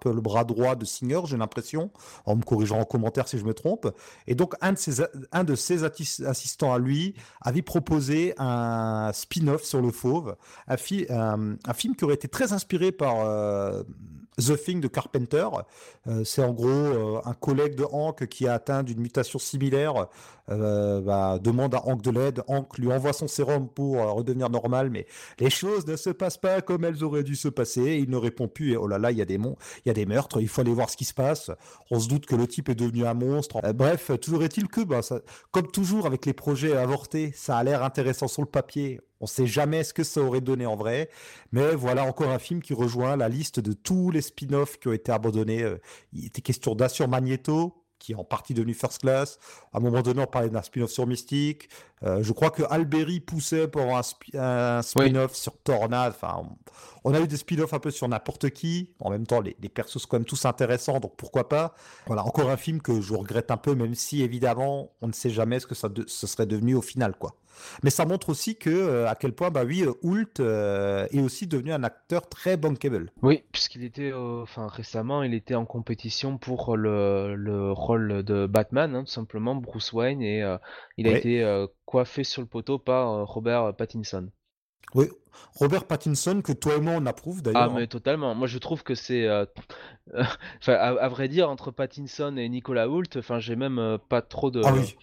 peu 0.00 0.12
le 0.12 0.20
bras 0.20 0.44
droit 0.44 0.74
de 0.74 0.84
Singer, 0.84 1.20
j'ai 1.26 1.36
l'impression, 1.36 1.90
en 2.24 2.36
me 2.36 2.42
corrigeant 2.42 2.80
en 2.80 2.84
commentaire 2.84 3.28
si 3.28 3.38
je 3.38 3.44
me 3.44 3.54
trompe. 3.54 3.94
Et 4.26 4.34
donc, 4.34 4.54
un 4.60 4.72
de 4.72 4.78
ses, 4.78 5.04
un 5.32 5.44
de 5.44 5.54
ses 5.54 5.84
assistants 5.84 6.72
à 6.72 6.78
lui 6.78 7.14
avait 7.40 7.62
proposé 7.62 8.34
un 8.38 9.10
spin-off 9.12 9.62
sur 9.62 9.82
le 9.82 9.90
fauve, 9.90 10.36
un, 10.68 10.76
un, 11.64 11.74
film 11.74 11.94
qui 11.94 12.04
aurait 12.04 12.14
été 12.14 12.28
très 12.28 12.52
inspiré 12.52 12.92
par 12.92 13.20
euh, 13.20 13.82
The 14.38 14.56
Thing 14.62 14.80
de 14.80 14.88
Carpenter. 14.88 15.48
Euh, 16.06 16.24
c'est 16.24 16.42
en 16.42 16.52
gros 16.52 16.68
euh, 16.68 17.20
un 17.24 17.34
collègue 17.34 17.76
de 17.76 17.84
Hank 17.84 18.26
qui 18.26 18.46
a 18.46 18.54
atteint 18.54 18.82
d'une 18.82 19.00
mutation 19.00 19.38
similaire, 19.38 20.08
euh, 20.50 21.00
bah, 21.00 21.38
demande 21.38 21.74
à 21.74 21.86
Hank 21.86 22.02
de 22.02 22.10
l'aide. 22.10 22.42
Hank 22.48 22.78
lui 22.78 22.92
envoie 22.92 23.12
son 23.12 23.28
sérum 23.28 23.68
pour 23.68 23.96
redevenir 24.14 24.50
normal, 24.50 24.90
mais 24.90 25.06
les 25.38 25.50
choses 25.50 25.86
ne 25.86 25.96
se 25.96 26.10
passent 26.10 26.38
pas 26.38 26.60
comme 26.60 26.84
elles 26.84 27.02
auraient 27.04 27.22
dû 27.22 27.36
se 27.36 27.48
passer. 27.48 27.98
Il 28.02 28.10
ne 28.10 28.16
répond 28.16 28.48
plus 28.48 28.72
et 28.72 28.76
oh 28.76 28.86
là 28.86 28.98
là, 28.98 29.10
il 29.10 29.18
y 29.18 29.22
a 29.22 29.24
des 29.24 29.34
il 29.34 29.88
y 29.88 29.90
a 29.90 29.94
des 29.94 30.06
meurtres. 30.06 30.40
Il 30.40 30.48
faut 30.48 30.60
aller 30.60 30.72
voir 30.72 30.88
ce 30.90 30.96
qui 30.96 31.04
se 31.04 31.14
passe. 31.14 31.50
On 31.90 31.98
se 31.98 32.08
doute 32.08 32.26
que 32.26 32.36
le 32.36 32.46
type 32.46 32.68
est 32.68 32.74
devenu 32.74 33.04
un 33.04 33.14
monstre. 33.14 33.60
bref, 33.74 34.10
toujours 34.20 34.44
est-il 34.44 34.68
que, 34.68 34.80
bah, 34.80 35.00
comme 35.50 35.66
toujours 35.70 36.06
avec 36.06 36.24
les 36.24 36.32
projets 36.32 36.76
avortés, 36.76 37.32
ça 37.34 37.56
a 37.56 37.64
l'air 37.64 37.82
intéressant 37.82 38.28
sur 38.28 38.42
le 38.42 38.48
papier. 38.48 39.00
On 39.24 39.26
sait 39.26 39.46
jamais 39.46 39.84
ce 39.84 39.94
que 39.94 40.04
ça 40.04 40.20
aurait 40.20 40.42
donné 40.42 40.66
en 40.66 40.76
vrai, 40.76 41.08
mais 41.50 41.74
voilà 41.74 42.04
encore 42.04 42.28
un 42.28 42.38
film 42.38 42.60
qui 42.60 42.74
rejoint 42.74 43.16
la 43.16 43.30
liste 43.30 43.58
de 43.58 43.72
tous 43.72 44.10
les 44.10 44.20
spin-offs 44.20 44.78
qui 44.78 44.88
ont 44.88 44.92
été 44.92 45.12
abandonnés. 45.12 45.62
Euh, 45.62 45.80
il 46.12 46.26
était 46.26 46.42
question 46.42 46.74
d'Assure 46.74 47.08
Magneto, 47.08 47.86
qui 47.98 48.12
est 48.12 48.16
en 48.16 48.24
partie 48.24 48.52
devenu 48.52 48.74
First 48.74 49.00
Class. 49.00 49.38
À 49.72 49.78
un 49.78 49.80
moment 49.80 50.02
donné, 50.02 50.20
on 50.20 50.26
parlait 50.26 50.50
d'un 50.50 50.60
spin-off 50.60 50.90
sur 50.90 51.06
Mystique. 51.06 51.70
Euh, 52.02 52.22
je 52.22 52.34
crois 52.34 52.50
que 52.50 52.64
Alberi 52.68 53.20
poussait 53.20 53.66
pour 53.66 53.96
un, 53.96 54.02
spin-off 54.82 55.34
sur 55.34 55.56
Tornade. 55.62 56.12
Enfin, 56.14 56.42
on, 57.02 57.14
a 57.14 57.20
eu 57.20 57.26
des 57.26 57.38
spin-offs 57.38 57.72
un 57.72 57.78
peu 57.78 57.90
sur 57.90 58.06
n'importe 58.06 58.50
qui. 58.50 58.90
En 59.00 59.08
même 59.08 59.26
temps, 59.26 59.40
les, 59.40 59.56
les, 59.58 59.70
persos 59.70 60.02
sont 60.02 60.06
quand 60.06 60.18
même 60.18 60.26
tous 60.26 60.44
intéressants, 60.44 61.00
donc 61.00 61.16
pourquoi 61.16 61.48
pas. 61.48 61.72
Voilà, 62.08 62.26
encore 62.26 62.50
un 62.50 62.58
film 62.58 62.82
que 62.82 63.00
je 63.00 63.14
regrette 63.14 63.50
un 63.50 63.56
peu, 63.56 63.74
même 63.74 63.94
si 63.94 64.22
évidemment, 64.22 64.92
on 65.00 65.08
ne 65.08 65.14
sait 65.14 65.30
jamais 65.30 65.60
ce 65.60 65.66
que 65.66 65.74
ça 65.74 65.88
ce 66.06 66.26
serait 66.26 66.44
devenu 66.44 66.74
au 66.74 66.82
final, 66.82 67.16
quoi. 67.16 67.36
Mais 67.82 67.90
ça 67.90 68.04
montre 68.04 68.30
aussi 68.30 68.56
que 68.56 68.70
euh, 68.70 69.08
à 69.08 69.14
quel 69.14 69.32
point, 69.32 69.50
bah 69.50 69.64
oui, 69.64 69.84
Hoult 70.02 70.40
euh, 70.40 71.06
est 71.10 71.20
aussi 71.20 71.46
devenu 71.46 71.72
un 71.72 71.82
acteur 71.82 72.28
très 72.28 72.56
bankable. 72.56 73.10
Oui, 73.22 73.42
puisqu'il 73.52 73.84
était, 73.84 74.12
enfin 74.12 74.68
récemment, 74.68 75.22
il 75.22 75.34
était 75.34 75.54
en 75.54 75.64
compétition 75.64 76.38
pour 76.38 76.76
le, 76.76 77.34
le 77.36 77.72
rôle 77.72 78.22
de 78.22 78.46
Batman, 78.46 78.94
hein, 78.94 79.04
tout 79.04 79.12
simplement, 79.12 79.54
Bruce 79.54 79.92
Wayne, 79.92 80.22
et 80.22 80.44
il 80.96 81.08
a 81.08 81.16
été 81.16 81.66
coiffé 81.94 82.24
sur 82.24 82.42
le 82.42 82.48
poteau 82.48 82.78
par 82.78 83.12
euh, 83.12 83.24
Robert 83.24 83.74
Pattinson. 83.76 84.28
Oui, 84.94 85.06
Robert 85.54 85.86
Pattinson, 85.86 86.42
que 86.42 86.52
toi 86.52 86.76
et 86.76 86.80
moi 86.80 86.94
on 86.96 87.06
approuve 87.06 87.42
d'ailleurs. 87.42 87.62
Ah, 87.62 87.72
mais 87.74 87.86
totalement. 87.86 88.34
Moi 88.34 88.46
je 88.46 88.58
trouve 88.58 88.82
que 88.82 88.94
c'est. 88.94 89.26
Euh, 89.26 89.46
enfin, 90.60 90.72
à, 90.74 91.08
vrai 91.08 91.28
dire, 91.28 91.48
entre 91.48 91.70
Pattinson 91.70 92.36
et 92.36 92.48
Nicolas 92.48 92.88
Hoult, 92.88 93.16
enfin, 93.16 93.38
j'ai 93.38 93.56
même 93.56 93.78
euh, 93.78 93.98
pas 93.98 94.22
trop 94.22 94.50
de. 94.50 94.62
Ah 94.64 94.72
oui. 94.72 94.96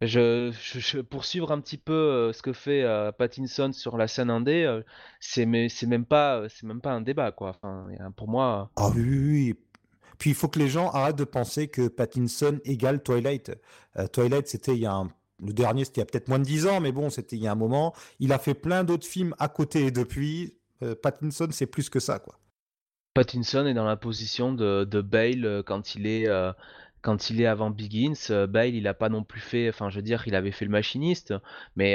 Je, 0.00 0.52
je, 0.52 1.00
pour 1.00 1.24
suivre 1.24 1.50
un 1.50 1.60
petit 1.60 1.76
peu 1.76 2.32
ce 2.32 2.40
que 2.40 2.52
fait 2.52 2.84
Pattinson 3.18 3.72
sur 3.72 3.96
la 3.96 4.06
scène 4.06 4.30
indé, 4.30 4.80
c'est 5.18 5.46
c'est 5.68 5.86
même 5.86 6.04
pas 6.04 6.48
c'est 6.48 6.66
même 6.66 6.80
pas 6.80 6.92
un 6.92 7.00
débat 7.00 7.32
quoi. 7.32 7.50
Enfin, 7.50 7.88
pour 8.16 8.28
moi. 8.28 8.70
Ah 8.76 8.90
oui, 8.94 9.02
oui, 9.02 9.18
oui. 9.18 9.54
Puis 10.18 10.30
il 10.30 10.36
faut 10.36 10.48
que 10.48 10.60
les 10.60 10.68
gens 10.68 10.90
arrêtent 10.90 11.16
de 11.16 11.24
penser 11.24 11.66
que 11.68 11.88
Pattinson 11.88 12.60
égale 12.64 13.02
Twilight. 13.02 13.52
Twilight, 14.12 14.46
c'était 14.46 14.74
il 14.74 14.80
y 14.80 14.86
a 14.86 14.92
un 14.92 15.08
le 15.44 15.52
dernier, 15.52 15.84
c'était 15.84 16.00
il 16.00 16.02
y 16.02 16.02
a 16.02 16.06
peut-être 16.06 16.28
moins 16.28 16.38
de 16.38 16.44
10 16.44 16.66
ans, 16.66 16.80
mais 16.80 16.92
bon, 16.92 17.10
c'était 17.10 17.36
il 17.36 17.42
y 17.42 17.46
a 17.46 17.52
un 17.52 17.56
moment. 17.56 17.94
Il 18.18 18.32
a 18.32 18.38
fait 18.38 18.54
plein 18.54 18.84
d'autres 18.84 19.06
films 19.06 19.34
à 19.38 19.48
côté 19.48 19.86
et 19.86 19.90
depuis. 19.90 20.54
Euh, 20.82 20.94
Pattinson, 20.94 21.48
c'est 21.50 21.66
plus 21.66 21.90
que 21.90 21.98
ça, 21.98 22.18
quoi. 22.18 22.38
Pattinson 23.14 23.66
est 23.66 23.74
dans 23.74 23.84
la 23.84 23.96
position 23.96 24.52
de, 24.52 24.84
de 24.84 25.00
Bale 25.00 25.44
euh, 25.44 25.62
quand 25.62 25.96
il 25.96 26.06
est 26.06 26.28
euh, 26.28 26.52
quand 27.02 27.30
il 27.30 27.40
est 27.40 27.46
avant 27.46 27.70
Begins. 27.70 28.46
Bale, 28.48 28.74
il 28.74 28.86
a 28.88 28.94
pas 28.94 29.08
non 29.08 29.22
plus 29.24 29.40
fait. 29.40 29.68
Enfin, 29.68 29.90
je 29.90 29.96
veux 29.96 30.02
dire, 30.02 30.22
il 30.26 30.34
avait 30.34 30.52
fait 30.52 30.64
le 30.64 30.70
machiniste, 30.70 31.34
mais 31.76 31.92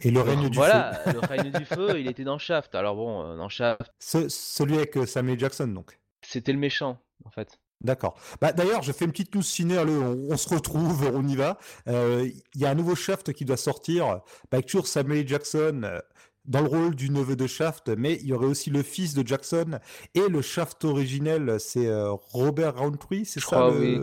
Et 0.00 0.10
le 0.10 0.20
règne 0.20 0.48
du 0.48 0.56
voilà, 0.56 0.94
feu. 1.04 1.12
le 1.12 1.18
règne 1.20 1.50
du 1.52 1.64
feu, 1.64 2.00
il 2.00 2.08
était 2.08 2.24
dans 2.24 2.38
Shaft. 2.38 2.74
Alors 2.74 2.96
bon, 2.96 3.24
euh, 3.24 3.36
dans 3.36 3.48
Shaft, 3.48 3.82
Ce- 3.98 4.28
celui 4.28 4.76
avec 4.76 4.96
euh, 4.96 5.06
Samuel 5.06 5.38
Jackson, 5.38 5.68
donc. 5.68 5.98
c'était 6.22 6.52
le 6.52 6.58
méchant, 6.58 6.98
en 7.24 7.30
fait. 7.30 7.58
D'accord. 7.82 8.16
Bah, 8.40 8.52
D'ailleurs, 8.52 8.82
je 8.82 8.92
fais 8.92 9.04
une 9.06 9.10
petite 9.10 9.34
news 9.34 9.42
ciné, 9.42 9.76
allez, 9.76 9.92
on, 9.92 10.28
on 10.30 10.36
se 10.36 10.48
retrouve, 10.54 11.10
on 11.14 11.26
y 11.26 11.34
va. 11.34 11.58
Euh, 11.88 12.28
Il 12.54 12.60
y 12.60 12.64
a 12.64 12.70
un 12.70 12.74
nouveau 12.76 12.94
Shaft 12.94 13.32
qui 13.32 13.44
doit 13.44 13.56
sortir, 13.56 14.06
bah, 14.06 14.22
avec 14.52 14.66
toujours 14.66 14.86
Samuel 14.86 15.26
Jackson 15.26 15.80
euh, 15.84 15.98
dans 16.44 16.60
le 16.60 16.68
rôle 16.68 16.94
du 16.94 17.10
neveu 17.10 17.36
de 17.36 17.46
Shaft, 17.46 17.88
mais 17.96 18.14
il 18.22 18.26
y 18.26 18.32
aurait 18.32 18.46
aussi 18.46 18.70
le 18.70 18.82
fils 18.82 19.14
de 19.14 19.26
Jackson 19.26 19.78
et 20.14 20.28
le 20.28 20.42
Shaft 20.42 20.84
originel, 20.84 21.56
c'est 21.60 21.86
euh, 21.86 22.12
Robert 22.12 22.76
Roundtree, 22.76 23.24
c'est 23.24 23.40
ça 23.40 23.70
oui, 23.70 24.00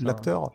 l'acteur? 0.00 0.52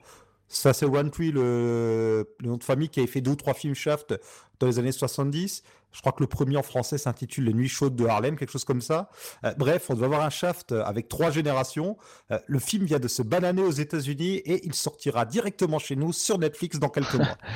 Ça, 0.48 0.74
c'est 0.74 0.86
Roundtree, 0.86 1.32
le, 1.32 2.28
le 2.40 2.48
nom 2.48 2.58
de 2.58 2.64
famille 2.64 2.90
qui 2.90 3.00
avait 3.00 3.08
fait 3.08 3.22
deux 3.22 3.32
ou 3.32 3.36
trois 3.36 3.54
films 3.54 3.76
Shaft 3.76 4.20
dans 4.60 4.66
les 4.66 4.80
années 4.80 4.92
70. 4.92 5.64
Je 5.92 6.02
crois 6.02 6.12
que 6.12 6.22
le 6.22 6.28
premier 6.28 6.58
en 6.58 6.64
français 6.64 6.98
s'intitule 6.98 7.46
Les 7.46 7.54
Nuits 7.54 7.70
chaudes 7.70 7.96
de 7.96 8.06
Harlem, 8.06 8.36
quelque 8.36 8.52
chose 8.52 8.66
comme 8.66 8.82
ça. 8.82 9.10
Euh, 9.44 9.54
bref, 9.58 9.90
on 9.90 9.96
doit 9.96 10.06
avoir 10.06 10.22
un 10.22 10.32
Shaft 10.32 10.72
avec 10.72 11.08
trois 11.08 11.30
générations. 11.30 11.98
Euh, 12.32 12.40
le 12.48 12.60
film 12.60 12.86
vient 12.86 13.00
de 13.00 13.08
se 13.08 13.22
bananer 13.22 13.62
aux 13.62 13.72
États-Unis 13.72 14.38
et 14.38 14.66
il 14.66 14.74
sortira 14.74 15.26
directement 15.26 15.78
chez 15.78 15.96
nous 15.96 16.14
sur 16.14 16.40
Netflix 16.40 16.80
dans 16.80 16.90
quelques 16.90 17.16
mois. 17.16 17.38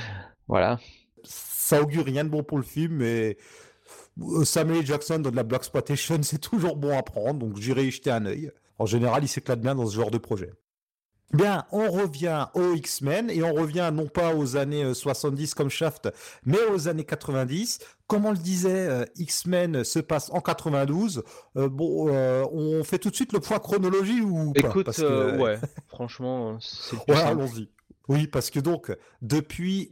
Voilà. 0.50 0.78
Ça 1.74 1.82
augure 1.82 2.06
rien 2.06 2.24
de 2.24 2.30
bon 2.30 2.44
pour 2.44 2.58
le 2.58 2.64
film, 2.64 2.98
mais 2.98 3.36
euh, 4.22 4.46
Samuel 4.46 4.86
Jackson 4.86 5.18
dans 5.20 5.32
de 5.32 5.36
la 5.36 5.42
Black 5.44 5.62
Exploitation, 5.62 6.20
c'est 6.22 6.38
toujours 6.38 6.76
bon 6.76 6.96
à 6.96 7.02
prendre, 7.02 7.40
donc 7.40 7.58
j'irai 7.58 7.86
y 7.86 7.92
jeter 7.92 8.12
un 8.12 8.26
œil. 8.28 8.52
En 8.78 8.86
général, 8.86 9.24
il 9.24 9.28
s'éclate 9.28 9.60
bien 9.60 9.74
dans 9.74 9.88
ce 9.88 9.96
genre 9.96 10.12
de 10.12 10.20
projet. 10.20 10.52
Bien, 11.34 11.66
on 11.72 11.90
revient 11.90 12.46
aux 12.54 12.76
X-Men 12.76 13.32
et 13.32 13.42
on 13.42 13.54
revient 13.56 13.90
non 13.92 14.06
pas 14.08 14.36
aux 14.36 14.56
années 14.56 14.84
euh, 14.84 14.94
70 14.94 15.56
comme 15.56 15.70
Shaft, 15.70 16.10
mais 16.46 16.60
aux 16.72 16.88
années 16.88 17.06
90. 17.06 17.80
Comme 18.06 18.28
on 18.28 18.32
le 18.32 18.38
disait, 18.38 18.88
euh, 18.88 19.06
X-Men 19.16 19.84
se 19.84 19.98
passe 19.98 20.30
en 20.32 20.42
92. 20.42 21.24
Euh, 21.58 21.70
bon, 21.70 22.08
euh, 22.10 22.46
on 22.52 22.84
fait 22.84 23.00
tout 23.00 23.10
de 23.10 23.16
suite 23.16 23.34
le 23.34 23.40
point 23.40 23.58
chronologie 23.58 24.22
ou 24.22 24.54
pas? 24.54 24.68
Écoute, 24.68 24.86
Parce 24.86 24.98
que, 24.98 25.04
euh, 25.04 25.34
euh, 25.34 25.38
ouais, 25.40 25.60
franchement, 25.88 26.60
c'est 26.60 26.98
Ouais, 27.10 27.18
allons-y. 27.20 27.68
Oui, 28.10 28.28
parce 28.28 28.52
que 28.52 28.60
donc, 28.60 28.96
depuis 29.24 29.90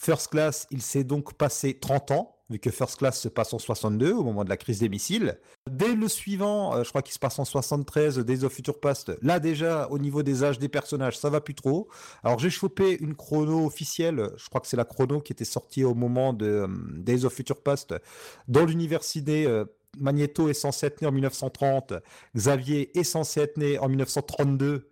First 0.00 0.28
Class, 0.28 0.66
il 0.70 0.82
s'est 0.82 1.04
donc 1.04 1.34
passé 1.34 1.78
30 1.78 2.12
ans, 2.12 2.36
vu 2.50 2.58
que 2.58 2.70
First 2.70 2.98
Class 2.98 3.20
se 3.20 3.28
passe 3.28 3.52
en 3.52 3.58
62, 3.58 4.12
au 4.12 4.22
moment 4.22 4.44
de 4.44 4.48
la 4.48 4.56
crise 4.56 4.78
des 4.78 4.88
missiles. 4.88 5.38
Dès 5.70 5.94
le 5.94 6.08
suivant, 6.08 6.74
euh, 6.74 6.84
je 6.84 6.88
crois 6.88 7.02
qu'il 7.02 7.12
se 7.12 7.18
passe 7.18 7.38
en 7.38 7.44
73, 7.44 8.18
Days 8.20 8.44
of 8.44 8.52
Future 8.52 8.80
Past, 8.80 9.12
là 9.22 9.40
déjà, 9.40 9.88
au 9.90 9.98
niveau 9.98 10.22
des 10.22 10.44
âges 10.44 10.58
des 10.58 10.68
personnages, 10.68 11.18
ça 11.18 11.30
va 11.30 11.40
plus 11.40 11.54
trop. 11.54 11.88
Alors 12.22 12.38
j'ai 12.38 12.50
chopé 12.50 12.96
une 13.00 13.14
chrono 13.14 13.66
officielle, 13.66 14.30
je 14.36 14.48
crois 14.48 14.60
que 14.60 14.66
c'est 14.66 14.76
la 14.76 14.84
chrono 14.84 15.20
qui 15.20 15.32
était 15.32 15.44
sortie 15.44 15.84
au 15.84 15.94
moment 15.94 16.32
de 16.32 16.46
euh, 16.46 16.68
Days 16.94 17.24
of 17.24 17.32
Future 17.34 17.62
Past, 17.62 17.94
dans 18.46 18.64
l'université. 18.64 19.46
euh, 19.46 19.64
Magneto 19.98 20.48
est 20.48 20.54
censé 20.54 20.86
être 20.86 21.00
né 21.00 21.08
en 21.08 21.12
1930, 21.12 21.94
Xavier 22.36 22.96
est 22.96 23.04
censé 23.04 23.40
être 23.40 23.56
né 23.56 23.78
en 23.78 23.88
1932. 23.88 24.90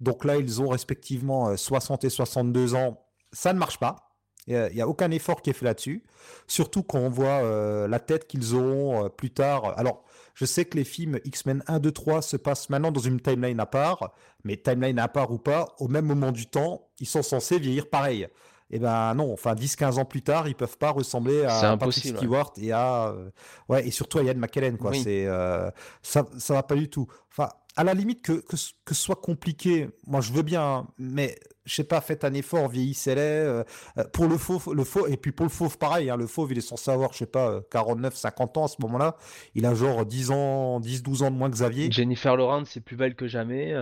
Donc 0.00 0.24
là, 0.24 0.36
ils 0.36 0.60
ont 0.62 0.68
respectivement 0.68 1.48
euh, 1.48 1.56
60 1.56 2.04
et 2.04 2.10
62 2.10 2.74
ans. 2.74 3.02
Ça 3.32 3.52
ne 3.52 3.58
marche 3.58 3.78
pas. 3.78 4.05
Il 4.46 4.70
n'y 4.74 4.80
a, 4.80 4.86
aucun 4.86 5.10
effort 5.10 5.42
qui 5.42 5.50
est 5.50 5.52
fait 5.52 5.64
là-dessus. 5.64 6.04
Surtout 6.46 6.82
quand 6.82 6.98
on 6.98 7.08
voit 7.08 7.42
euh, 7.42 7.88
la 7.88 7.98
tête 7.98 8.28
qu'ils 8.28 8.54
auront 8.54 9.04
euh, 9.04 9.08
plus 9.08 9.30
tard. 9.30 9.76
Alors, 9.76 10.04
je 10.34 10.44
sais 10.44 10.64
que 10.64 10.76
les 10.76 10.84
films 10.84 11.18
X-Men 11.24 11.64
1, 11.66 11.80
2, 11.80 11.90
3 11.90 12.22
se 12.22 12.36
passent 12.36 12.70
maintenant 12.70 12.92
dans 12.92 13.00
une 13.00 13.20
timeline 13.20 13.58
à 13.58 13.66
part. 13.66 14.12
Mais 14.44 14.56
timeline 14.56 14.98
à 14.98 15.08
part 15.08 15.32
ou 15.32 15.38
pas, 15.38 15.74
au 15.80 15.88
même 15.88 16.04
moment 16.06 16.30
du 16.30 16.46
temps, 16.46 16.88
ils 17.00 17.06
sont 17.06 17.22
censés 17.22 17.58
vieillir 17.58 17.88
pareil. 17.88 18.28
Eh 18.70 18.78
ben 18.80 19.14
non, 19.14 19.32
enfin 19.32 19.54
10-15 19.54 19.98
ans 20.00 20.04
plus 20.04 20.22
tard, 20.22 20.48
ils 20.48 20.54
peuvent 20.56 20.76
pas 20.78 20.90
ressembler 20.90 21.44
à 21.44 21.50
Patrick 21.78 22.04
ouais. 22.14 22.16
Stewart 22.18 22.52
et 22.56 22.72
à 22.72 23.08
euh, 23.10 23.30
ouais 23.68 23.86
et 23.86 23.90
surtout 23.92 24.18
à 24.18 24.22
Ian 24.24 24.34
McKellen 24.34 24.76
quoi. 24.76 24.90
Oui. 24.90 25.00
C'est 25.04 25.24
euh, 25.26 25.70
ça 26.02 26.26
ça 26.38 26.54
va 26.54 26.62
pas 26.64 26.74
du 26.74 26.88
tout. 26.90 27.06
Enfin 27.30 27.48
à 27.76 27.84
la 27.84 27.94
limite 27.94 28.22
que 28.22 28.32
que, 28.32 28.56
ce- 28.56 28.72
que 28.84 28.94
ce 28.94 29.02
soit 29.02 29.16
compliqué, 29.20 29.88
moi 30.06 30.20
je 30.20 30.32
veux 30.32 30.42
bien, 30.42 30.62
hein, 30.62 30.86
mais 30.98 31.38
je 31.64 31.74
sais 31.74 31.84
pas, 31.84 32.00
faites 32.00 32.24
un 32.24 32.32
effort, 32.34 32.68
vieillissez-les. 32.68 33.20
euh, 33.20 33.64
pour 34.12 34.26
le 34.26 34.36
fauve, 34.38 34.72
le 34.74 34.82
fauve 34.82 35.10
et 35.12 35.16
puis 35.16 35.30
pour 35.32 35.44
le 35.44 35.50
fauve 35.50 35.78
pareil, 35.78 36.10
hein, 36.10 36.16
le 36.16 36.26
fauve 36.26 36.50
il 36.52 36.58
est 36.58 36.60
censé 36.62 36.90
avoir 36.90 37.12
je 37.12 37.18
sais 37.18 37.26
pas 37.26 37.50
euh, 37.50 37.60
49, 37.70 38.16
50 38.16 38.56
ans 38.56 38.64
à 38.64 38.68
ce 38.68 38.76
moment-là. 38.80 39.16
Il 39.54 39.64
a 39.66 39.74
genre 39.74 40.04
10 40.06 40.30
ans, 40.32 40.80
10, 40.80 41.02
12 41.04 41.22
ans 41.22 41.30
de 41.30 41.36
moins 41.36 41.50
que 41.50 41.54
Xavier. 41.54 41.90
Jennifer 41.92 42.34
Lawrence, 42.36 42.70
c'est 42.72 42.80
plus 42.80 42.96
belle 42.96 43.14
que 43.14 43.28
jamais. 43.28 43.74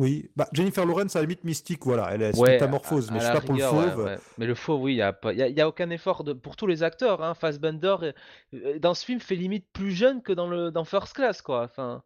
Oui, 0.00 0.30
bah 0.36 0.46
Jennifer 0.52 0.86
Lawrence 0.86 1.16
à 1.16 1.18
la 1.18 1.22
limite 1.24 1.42
mystique, 1.42 1.80
voilà, 1.84 2.10
elle 2.12 2.22
est 2.22 2.38
Ouais, 2.38 2.52
métamorphose, 2.52 3.10
à- 3.10 3.14
mais 3.14 3.18
je 3.18 3.24
sais 3.24 3.32
pour 3.40 3.48
le 3.48 3.52
rigueur, 3.54 3.74
ouais, 3.74 3.90
fauve. 3.90 4.04
ouais. 4.04 4.16
Mais 4.38 4.46
le 4.46 4.54
fauve, 4.54 4.82
oui, 4.82 4.92
il 4.92 4.96
n'y 4.96 5.02
a, 5.02 5.12
pas- 5.12 5.32
y 5.32 5.42
a, 5.42 5.48
y 5.48 5.60
a 5.60 5.66
aucun 5.66 5.90
effort 5.90 6.22
de, 6.22 6.32
pour 6.34 6.54
tous 6.54 6.68
les 6.68 6.84
acteurs. 6.84 7.20
Hein. 7.24 7.34
Fassbender, 7.34 7.96
euh, 8.02 8.12
euh, 8.54 8.78
dans 8.78 8.94
ce 8.94 9.04
film, 9.04 9.18
fait 9.18 9.34
limite 9.34 9.66
plus 9.72 9.90
jeune 9.90 10.22
que 10.22 10.32
dans, 10.32 10.46
le, 10.48 10.70
dans 10.70 10.84
First 10.84 11.14
Class, 11.14 11.42
quoi. 11.42 11.64
Enfin, 11.64 12.04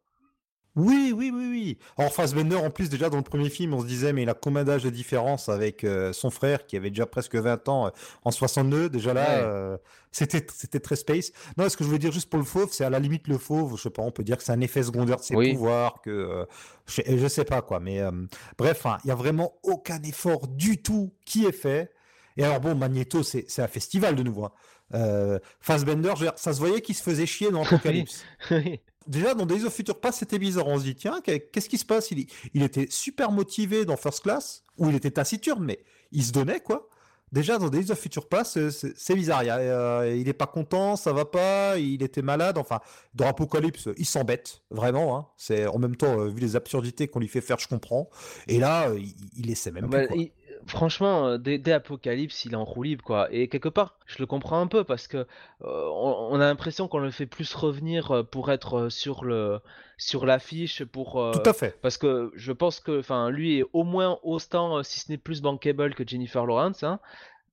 Oui, 0.74 1.12
oui, 1.14 1.30
oui, 1.34 1.48
oui. 1.50 1.78
Alors 1.98 2.12
Fassbender, 2.14 2.56
en 2.56 2.70
plus, 2.70 2.88
déjà 2.88 3.10
dans 3.10 3.18
le 3.18 3.22
premier 3.22 3.50
film, 3.50 3.74
on 3.74 3.80
se 3.80 3.86
disait, 3.86 4.12
mais 4.14 4.22
il 4.22 4.28
a 4.30 4.34
combien 4.34 4.64
d'âge 4.64 4.82
de 4.84 4.90
différence 4.90 5.50
avec 5.50 5.84
euh, 5.84 6.12
son 6.14 6.30
frère 6.30 6.64
qui 6.66 6.76
avait 6.78 6.88
déjà 6.88 7.04
presque 7.04 7.34
20 7.34 7.68
ans 7.68 7.86
euh, 7.88 7.90
en 8.24 8.30
62. 8.30 8.88
Déjà 8.88 9.12
là, 9.12 9.20
Ouais. 9.22 9.42
euh, 9.44 9.76
c'était 10.12 10.46
c'était 10.54 10.80
très 10.80 10.96
space. 10.96 11.32
Non, 11.58 11.68
ce 11.68 11.76
que 11.76 11.84
je 11.84 11.90
veux 11.90 11.98
dire 11.98 12.10
juste 12.12 12.30
pour 12.30 12.38
le 12.38 12.44
fauve, 12.46 12.70
c'est 12.72 12.84
à 12.84 12.90
la 12.90 12.98
limite 13.00 13.28
le 13.28 13.36
fauve, 13.36 13.76
je 13.76 13.82
sais 13.82 13.90
pas, 13.90 14.02
on 14.02 14.10
peut 14.10 14.24
dire 14.24 14.38
que 14.38 14.44
c'est 14.44 14.52
un 14.52 14.60
effet 14.62 14.82
secondaire 14.82 15.16
de 15.18 15.22
ses 15.22 15.36
Oui. 15.36 15.52
pouvoirs, 15.52 16.00
que 16.02 16.10
euh, 16.10 16.44
je, 16.86 17.02
je 17.06 17.28
sais 17.28 17.44
pas 17.44 17.60
quoi. 17.60 17.78
Mais 17.78 18.00
euh, 18.00 18.10
bref, 18.56 18.86
hein, 18.86 18.96
il 19.04 19.08
y 19.08 19.10
a 19.10 19.14
vraiment 19.14 19.52
aucun 19.62 20.00
effort 20.02 20.48
du 20.48 20.80
tout 20.82 21.12
qui 21.26 21.44
est 21.44 21.52
fait. 21.52 21.92
Et 22.38 22.44
alors 22.44 22.60
bon, 22.60 22.74
Magneto, 22.74 23.22
c'est 23.22 23.44
c'est 23.48 23.60
un 23.62 23.68
festival 23.68 24.16
de 24.16 24.22
nouveau. 24.22 24.44
hein. 24.46 24.52
Euh, 24.94 25.38
Fassbender, 25.60 26.12
je 26.14 26.20
veux 26.20 26.26
dire, 26.26 26.34
ça 26.36 26.52
se 26.54 26.58
voyait 26.58 26.80
qu'il 26.80 26.94
se 26.94 27.02
faisait 27.02 27.26
chier 27.26 27.50
dans 27.50 27.62
Apocalypse. 27.64 28.24
oui. 28.50 28.80
Déjà, 29.06 29.34
dans 29.34 29.46
Days 29.46 29.64
of 29.64 29.74
Future 29.74 29.98
Past, 30.00 30.18
c'était 30.20 30.38
bizarre. 30.38 30.66
On 30.68 30.78
se 30.78 30.84
dit, 30.84 30.94
tiens, 30.94 31.20
qu'est- 31.22 31.50
qu'est-ce 31.50 31.68
qui 31.68 31.78
se 31.78 31.84
passe? 31.84 32.10
Il, 32.10 32.26
il 32.54 32.62
était 32.62 32.86
super 32.90 33.30
motivé 33.32 33.84
dans 33.84 33.96
First 33.96 34.20
Class, 34.22 34.64
où 34.78 34.88
il 34.88 34.94
était 34.94 35.10
taciturne, 35.10 35.64
mais 35.64 35.80
il 36.12 36.22
se 36.24 36.32
donnait, 36.32 36.60
quoi. 36.60 36.88
Déjà, 37.32 37.56
dans 37.56 37.70
Days 37.70 37.90
of 37.90 37.98
Future 37.98 38.28
Past, 38.28 38.68
c'est- 38.70 38.92
c'est 38.94 39.14
bizarre. 39.14 39.42
Il, 39.42 39.48
euh, 39.50 40.14
il 40.14 40.28
est 40.28 40.34
pas 40.34 40.46
content, 40.46 40.96
ça 40.96 41.14
va 41.14 41.24
pas, 41.24 41.78
il 41.78 42.02
était 42.02 42.20
malade. 42.20 42.58
Enfin, 42.58 42.80
dans 43.14 43.26
Apocalypse, 43.26 43.88
il 43.96 44.04
s'embête, 44.04 44.60
vraiment. 44.70 45.16
Hein. 45.16 45.26
C'est 45.38 45.66
En 45.66 45.78
même 45.78 45.96
temps, 45.96 46.20
euh, 46.20 46.28
vu 46.28 46.40
les 46.40 46.56
absurdités 46.56 47.08
qu'on 47.08 47.20
lui 47.20 47.28
fait 47.28 47.40
faire, 47.40 47.58
je 47.58 47.68
comprends. 47.68 48.10
Et 48.48 48.58
là, 48.58 48.90
euh, 48.90 48.98
il, 48.98 49.14
il 49.34 49.50
essaie 49.50 49.70
même 49.70 49.86
Bah, 49.86 50.00
plus, 50.06 50.08
quoi. 50.08 50.16
Franchement, 50.66 51.26
euh, 51.26 51.38
dès, 51.38 51.58
dès 51.58 51.72
Apocalypse, 51.72 52.44
il 52.44 52.52
est 52.52 52.56
en 52.56 52.64
roue 52.64 52.82
libre, 52.82 53.04
quoi. 53.04 53.28
Et 53.32 53.48
quelque 53.48 53.68
part, 53.68 53.96
je 54.06 54.16
le 54.18 54.26
comprends 54.26 54.60
un 54.60 54.66
peu 54.66 54.84
parce 54.84 55.06
que 55.08 55.18
euh, 55.18 55.26
on, 55.62 56.28
on 56.30 56.34
a 56.40 56.44
l'impression 56.46 56.88
qu'on 56.88 56.98
le 56.98 57.10
fait 57.10 57.26
plus 57.26 57.54
revenir 57.54 58.10
euh, 58.10 58.22
pour 58.22 58.50
être 58.50 58.88
sur 58.88 59.24
le 59.24 59.60
sur 59.98 60.26
l'affiche, 60.26 60.84
pour 60.84 61.20
euh, 61.20 61.32
Tout 61.32 61.48
à 61.48 61.52
fait. 61.52 61.78
parce 61.80 61.96
que 61.96 62.32
je 62.34 62.50
pense 62.50 62.80
que, 62.80 62.98
enfin, 62.98 63.30
lui 63.30 63.58
est 63.58 63.64
au 63.72 63.84
moins 63.84 64.18
autant, 64.24 64.82
si 64.82 64.98
ce 64.98 65.12
n'est 65.12 65.18
plus 65.18 65.40
bankable 65.42 65.94
que 65.94 66.06
Jennifer 66.06 66.44
Lawrence, 66.44 66.82
hein. 66.82 66.98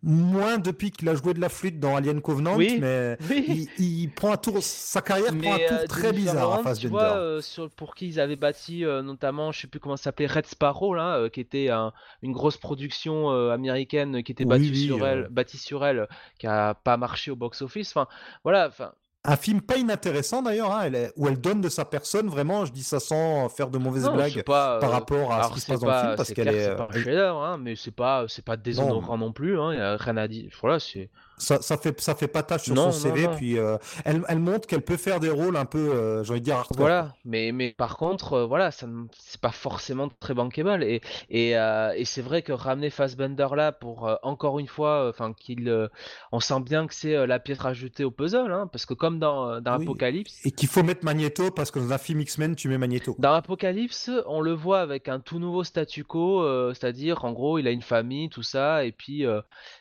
Moins 0.02 0.60
depuis 0.60 0.92
qu'il 0.92 1.10
a 1.10 1.16
joué 1.16 1.34
de 1.34 1.42
la 1.42 1.50
flûte 1.50 1.78
dans 1.78 1.98
Alien 1.98 2.22
Covenant, 2.22 2.56
Oui, 2.56 2.78
mais 2.80 3.18
Oui. 3.30 3.68
il, 3.78 3.86
il 3.86 4.10
prend 4.10 4.32
un 4.32 4.38
tour, 4.38 4.64
sa 4.64 5.02
carrière 5.02 5.28
prend 5.38 5.54
un 5.54 5.58
Mais 5.58 5.68
tour 5.68 5.78
euh, 5.78 5.88
très 5.88 6.14
bizarre 6.14 6.38
à 6.54 6.56
Lawrence, 6.62 6.80
tu 6.80 6.88
vois, 6.88 7.18
euh, 7.18 7.42
sur, 7.42 7.70
pour 7.70 7.96
qui 7.96 8.08
ils 8.08 8.20
avaient 8.22 8.38
bâti 8.38 8.86
euh, 8.86 9.02
notamment, 9.02 9.52
je 9.52 9.60
sais 9.60 9.68
plus 9.68 9.82
comment 9.82 9.98
ça 9.98 10.04
s'appelait, 10.04 10.28
Red 10.28 10.46
Sparrow, 10.46 10.94
là, 10.94 11.18
euh, 11.18 11.28
qui 11.30 11.42
était 11.42 11.68
un- 11.70 11.92
une 12.22 12.32
grosse 12.32 12.56
production 12.56 13.32
euh, 13.32 13.52
américaine 13.52 14.20
euh, 14.20 14.22
qui 14.22 14.32
était 14.32 14.46
Oui, 14.46 14.52
bâtie 14.52 14.86
sur 14.86 15.04
euh. 15.04 15.08
elle, 15.08 15.28
bâtie 15.30 15.58
sur 15.58 15.86
elle, 15.86 16.08
qui 16.38 16.48
a 16.48 16.76
pas 16.76 16.96
marché 16.96 17.30
au 17.32 17.36
box-office. 17.36 17.90
Enfin, 17.90 18.08
voilà. 18.46 18.68
Enfin, 18.70 18.94
Un 19.30 19.36
film 19.36 19.62
pas 19.62 19.78
inintéressant 19.78 20.42
d'ailleurs, 20.42 20.74
hein, 20.74 20.90
où 21.16 21.28
elle 21.28 21.40
donne 21.40 21.62
de 21.62 21.70
sa 21.70 21.86
personne, 21.86 22.30
vraiment, 22.30 22.66
je 22.66 22.72
dis 22.72 22.82
ça 22.82 23.00
sans 23.00 23.48
faire 23.48 23.70
de 23.70 23.78
mauvaises 23.78 24.06
non, 24.06 24.16
blagues 24.16 24.42
pas. 24.44 24.80
par 24.80 24.90
euh, 24.90 24.94
rapport 24.94 25.32
à 25.32 25.44
ce 25.44 25.54
qui 25.54 25.60
se 25.60 25.68
passe 25.68 25.82
dans 25.82 25.88
le 25.88 26.00
film, 26.00 26.16
parce 26.16 26.34
qu'elle 26.34 26.48
est... 26.48 26.66
c'est 26.66 26.76
pas 26.76 26.84
un 26.84 26.88
elle- 26.96 27.04
chef-d'œuvre, 27.04 27.44
hein, 27.44 27.58
mais 27.62 27.76
c'est 27.76 27.94
pas, 27.94 28.26
c'est 28.28 28.44
pas 28.44 28.58
déshonorant 28.58 29.20
non, 29.20 29.32
plus. 29.32 29.60
Hein, 29.60 29.76
y 29.76 29.80
a 29.80 29.98
rien 29.98 30.18
à 30.18 30.28
dire. 30.28 30.50
Voilà, 30.62 30.80
c'est. 30.80 31.10
Ça, 31.40 31.62
ça 31.62 31.78
fait 31.78 32.00
ça 32.02 32.16
fait 32.16 32.28
pas 32.28 32.44
tâche 32.44 32.64
sur 32.64 32.76
Non, 32.76 32.92
son 32.92 32.92
non, 32.92 32.92
CV, 32.92 33.28
non. 33.28 33.36
puis 33.36 33.58
euh, 33.58 33.78
elle, 34.06 34.24
elle 34.28 34.40
montre 34.40 34.68
qu'elle 34.68 34.84
peut 34.84 34.98
faire 34.98 35.20
des 35.20 35.30
rôles 35.32 35.58
un 35.58 35.66
peu, 35.66 35.80
euh, 35.80 36.24
j'ai 36.24 36.32
envie 36.32 36.42
de 36.42 36.46
dire, 36.46 36.58
hardcore. 36.58 36.78
Voilà, 36.78 37.16
mais, 37.26 37.52
mais 37.52 37.74
par 37.74 37.98
contre, 37.98 38.34
euh, 38.34 38.46
voilà, 38.46 38.72
ça 38.72 38.88
c'est 39.18 39.42
pas 39.42 39.52
forcément 39.52 40.08
très 40.20 40.34
bankable. 40.36 40.84
Et, 40.84 41.02
et, 41.30 41.58
euh, 41.58 41.94
et 41.96 42.06
c'est 42.06 42.22
vrai 42.22 42.42
que 42.44 42.52
ramener 42.52 42.90
Fassbender 42.92 43.48
là 43.56 43.72
pour 43.72 44.08
euh, 44.08 44.16
encore 44.24 44.60
une 44.60 44.68
fois, 44.68 45.10
enfin 45.10 45.34
qu'il, 45.34 45.90
on 46.32 46.40
sent 46.40 46.62
bien 46.62 46.88
que 46.88 46.94
c'est 46.94 47.26
la 47.28 47.40
pièce 47.40 47.60
rajoutée 47.60 48.04
au 48.04 48.12
puzzle, 48.12 48.52
hein, 48.52 48.68
parce 48.72 48.86
que 48.86 48.94
comme 48.94 49.20
dans, 49.20 49.62
dans 49.62 49.76
Oui. 49.76 49.84
Apocalypse, 49.84 50.46
Et 50.46 50.52
qu'il 50.52 50.70
faut 50.70 50.84
mettre 50.84 51.04
Magneto, 51.06 51.52
parce 51.52 51.72
que 51.72 51.80
dans 51.80 51.92
un 51.92 51.98
film 51.98 52.22
X-Men, 52.22 52.56
tu 52.56 52.70
mets 52.70 52.78
Magneto. 52.78 53.16
dans 53.18 53.34
Apocalypse, 53.34 54.12
on 54.28 54.42
le 54.42 54.54
voit 54.54 54.82
avec 54.82 55.08
un 55.10 55.20
tout 55.20 55.40
nouveau 55.40 55.64
statu 55.64 56.04
quo, 56.04 56.44
c'est-à-dire 56.74 57.26
en 57.26 57.32
gros, 57.34 57.60
il 57.60 57.68
a 57.68 57.72
une 57.72 57.82
famille, 57.82 58.30
tout 58.30 58.44
ça, 58.44 58.86
et 58.86 58.92
puis, 58.92 59.26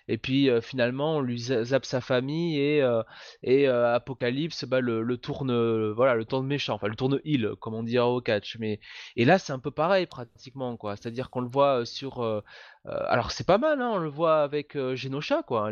et 0.08 0.18
puis 0.18 0.50
euh, 0.50 0.60
finalement, 0.60 1.16
on 1.16 1.20
lui 1.20 1.38
za- 1.38 1.64
zappe 1.64 1.84
sa 1.84 2.00
famille 2.00 2.58
et, 2.58 2.82
euh, 2.82 3.02
et 3.42 3.68
euh, 3.68 3.94
Apocalypse, 3.94 4.64
bah, 4.64 4.80
le, 4.80 5.16
tourne, 5.16 5.52
voilà, 5.92 6.14
le 6.14 6.24
tourne 6.24 6.46
méchant, 6.46 6.74
enfin 6.74 6.88
le 6.88 6.96
tourne 6.96 7.20
heal, 7.24 7.52
comme 7.60 7.74
on 7.74 7.82
dirait 7.82 8.04
au 8.04 8.20
catch. 8.20 8.56
Mais 8.58 8.80
et 9.16 9.24
là, 9.24 9.38
c'est 9.38 9.52
un 9.52 9.58
peu 9.58 9.70
pareil 9.70 10.06
pratiquement, 10.06 10.76
quoi. 10.76 10.96
C'est-à-dire 10.96 11.30
qu'on 11.30 11.40
le 11.40 11.48
voit 11.48 11.84
sur 11.86 12.42
alors 13.08 13.30
c'est 13.32 13.46
pas 13.46 13.58
mal, 13.58 13.80
hein, 13.80 13.90
on 13.94 13.98
le 13.98 14.08
voit 14.08 14.42
avec 14.42 14.76
Genosha, 14.94 15.42
quoi. 15.42 15.70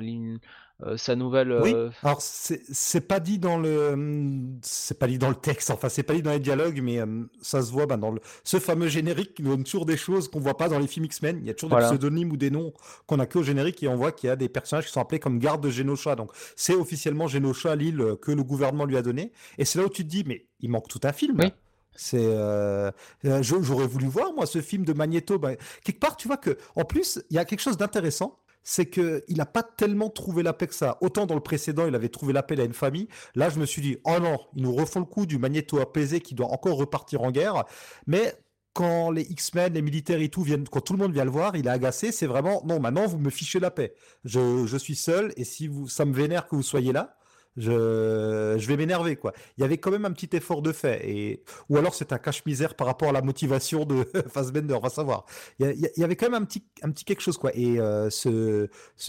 sa 0.97 1.17
nouvelle. 1.17 1.59
Oui. 1.63 1.75
Alors 2.03 2.19
c'est 2.21 3.01
pas 3.01 3.21
dit 3.21 3.39
dans 3.39 3.59
le, 3.59 3.91
hum, 3.91 4.59
c'est 4.63 4.99
pas 4.99 5.07
dit 5.07 5.19
dans 5.19 5.29
le 5.29 5.35
texte. 5.35 5.71
Enfin, 5.71 5.89
c'est 5.89 6.03
pas 6.03 6.15
dit 6.15 6.23
dans 6.23 6.33
les 6.33 6.41
dialogues, 6.41 6.81
mais 6.83 6.99
ça 7.41 7.63
se 7.63 7.73
voit 7.73 7.87
ben, 7.87 7.99
dans 7.99 8.11
le... 8.11 8.21
ce 8.45 8.59
fameux 8.59 8.89
générique 8.89 9.35
qui 9.35 9.43
donne 9.43 9.65
toujours 9.65 9.87
des 9.87 9.97
choses 9.97 10.29
qu'on 10.29 10.41
voit 10.41 10.57
pas 10.57 10.69
dans 10.69 10.79
les 10.79 10.87
films 10.87 11.07
X-Men. 11.07 11.39
Il 11.41 11.47
y 11.47 11.51
a 11.51 11.55
toujours 11.55 11.79
des 11.79 11.85
pseudonymes 11.85 12.33
ou 12.33 12.37
des 12.37 12.51
noms 12.51 12.73
qu'on 13.07 13.19
a 13.19 13.27
que 13.27 13.39
au 13.39 13.43
générique 13.43 13.83
et 13.83 13.89
on 13.89 13.97
voit 13.97 14.13
qu'il 14.13 14.29
y 14.29 14.31
a 14.31 14.37
des 14.37 14.49
personnages 14.49 14.87
qui 14.87 14.93
sont 14.93 15.01
appelés 15.01 15.21
comme 15.21 15.39
garde 15.39 15.63
de 15.63 15.71
Genosha. 15.71 16.17
Donc 16.17 16.33
c'est 16.57 16.75
officiellement 16.75 17.29
Genosha, 17.29 17.75
l'île 17.75 18.17
que 18.21 18.33
le 18.33 18.43
gouvernement 18.43 18.85
lui 18.85 18.97
a 18.97 19.03
donné. 19.03 19.33
Et 19.59 19.65
c'est 19.65 19.79
là 19.79 19.87
où 19.87 19.91
tu 19.91 20.05
te 20.05 20.09
dis, 20.09 20.25
mais 20.27 20.47
il 20.61 20.71
manque 20.71 20.89
tout 20.89 21.01
un 21.05 21.13
film. 21.13 21.37
Oui. 21.39 21.53
C'est, 21.97 22.19
euh, 22.21 22.91
euh, 23.25 23.43
j'aurais 23.43 23.87
voulu 23.87 24.07
voir 24.07 24.33
moi 24.35 24.47
ce 24.47 24.61
film 24.61 24.85
de 24.85 24.93
Magneto. 24.93 25.39
Bah, 25.39 25.57
quelque 25.85 26.01
part, 26.01 26.17
tu 26.17 26.29
vois 26.29 26.37
que, 26.37 26.57
en 26.75 26.85
plus, 26.85 27.23
il 27.31 27.37
y 27.37 27.39
a 27.39 27.45
quelque 27.45 27.61
chose 27.61 27.77
d'intéressant, 27.77 28.39
c'est 28.63 28.87
que 28.87 29.25
il 29.29 29.37
n'a 29.37 29.47
pas 29.47 29.63
tellement 29.63 30.11
trouvé 30.11 30.43
la 30.43 30.53
paix 30.53 30.67
que 30.67 30.75
ça. 30.75 30.99
Autant 31.01 31.27
dans 31.27 31.35
le 31.37 31.41
précédent, 31.41 31.87
il 31.87 31.95
avait 31.95 32.09
trouvé 32.09 32.33
la 32.33 32.43
paix 32.43 32.61
à 32.61 32.65
une 32.65 32.73
famille. 32.73 33.09
Là, 33.35 33.49
je 33.49 33.61
me 33.61 33.67
suis 33.67 33.81
dit, 33.81 33.99
oh 34.05 34.19
non, 34.21 34.39
ils 34.57 34.63
nous 34.63 34.75
refont 34.75 35.01
le 35.01 35.07
coup 35.07 35.25
du 35.27 35.39
Magneto 35.39 35.79
apaisé 35.81 36.21
qui 36.21 36.35
doit 36.35 36.49
encore 36.53 36.77
repartir 36.77 37.23
en 37.23 37.31
guerre. 37.31 37.65
Mais 38.07 38.35
quand 38.73 39.11
les 39.11 39.23
X-Men, 39.23 39.73
les 39.73 39.83
militaires 39.83 40.21
et 40.21 40.29
tout 40.29 40.43
viennent, 40.43 40.69
quand 40.69 40.81
tout 40.81 40.93
le 40.93 40.99
monde 40.99 41.13
vient 41.13 41.25
le 41.25 41.31
voir, 41.31 41.57
il 41.57 41.67
est 41.67 41.71
agacé. 41.71 42.13
C'est 42.13 42.27
vraiment, 42.27 42.63
non, 42.67 42.81
maintenant 42.81 43.07
vous 43.07 43.19
me 43.19 43.31
fichez 43.31 43.61
la 43.61 43.71
paix. 43.71 43.95
Je, 44.25 44.67
je 44.67 44.77
suis 44.77 44.97
seul 44.97 45.33
et 45.37 45.45
si 45.45 45.69
vous, 45.69 45.89
ça 45.89 46.05
me 46.05 46.13
vénère 46.13 46.47
que 46.47 46.57
vous 46.57 46.63
soyez 46.63 46.93
là 46.93 47.16
je, 47.57 48.57
je 48.59 48.67
vais 48.67 48.77
m'énerver 48.77 49.17
quoi. 49.17 49.33
Il 49.57 49.63
y 49.63 49.65
avait 49.65 49.79
quand 49.79 49.91
même 49.91 50.05
un 50.05 50.13
petit 50.13 50.35
effort 50.37 50.63
de 50.63 50.73
fait 50.73 51.09
et 51.09 51.43
ou 51.69 51.79
alors 51.79 51.95
c'est 51.95 52.13
un 52.13 52.19
cache-misère 52.19 52.75
par 52.75 52.87
rapport 52.87 53.09
à 53.09 53.13
la 53.13 53.23
motivation 53.23 53.85
de 53.85 54.05
Fassbender, 54.29 54.75
on 54.75 54.81
va 54.81 54.91
savoir. 54.91 55.25
Il 55.59 55.91
y, 55.97 56.05
avait 56.05 56.17
quand 56.17 56.31
même 56.31 56.43
un 56.43 56.45
petit 56.45 56.65
un 56.83 56.91
petit 56.91 57.05
quelque 57.05 57.23
chose 57.23 57.39
quoi 57.39 57.51
et 57.55 57.79
euh, 57.79 58.11
ce, 58.11 58.69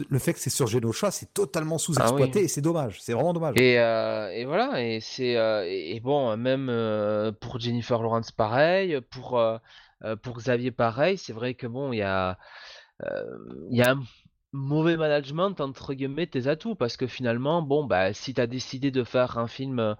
le 0.10 0.20
fait 0.20 0.34
que 0.34 0.40
c'est 0.40 0.50
sur 0.50 0.68
Genosha, 0.68 1.12
c'est 1.12 1.34
totalement 1.34 1.78
sous-exploité 1.78 2.40
ah 2.40 2.44
et 2.44 2.48
c'est 2.48 2.62
dommage, 2.62 3.02
c'est 3.02 3.14
vraiment 3.14 3.34
dommage. 3.34 3.56
Et, 3.58 3.80
euh, 3.80 4.30
et 4.32 4.46
voilà 4.46 4.82
et 4.82 5.00
c'est 5.02 5.36
euh, 5.38 5.66
et 5.68 6.00
bon 6.00 6.36
même 6.38 6.68
pour 7.40 7.60
Jennifer 7.60 8.02
Lawrence 8.02 8.32
pareil, 8.32 9.00
pour 9.10 9.42
pour 10.22 10.38
Xavier 10.38 10.72
pareil, 10.72 11.18
c'est 11.18 11.34
vrai 11.34 11.54
que 11.54 11.68
bon 11.68 11.92
il 11.92 11.98
y 11.98 12.02
a 12.02 12.38
il 13.70 13.78
y 13.78 13.82
a 13.82 13.92
un 13.92 14.02
mauvais 14.54 14.98
management 14.98 15.60
entre 15.62 15.94
guillemets 15.94 16.28
tes 16.28 16.48
atouts. 16.48 16.76
Parce 16.76 16.98
que 16.98 17.08
finalement 17.08 17.62
bon 17.62 17.86
bah 17.86 18.14
si 18.14 18.34
tu 18.34 18.48
décidé 18.48 18.92
de 18.92 19.04
faire 19.04 19.38
un 19.38 19.48
film 19.48 19.96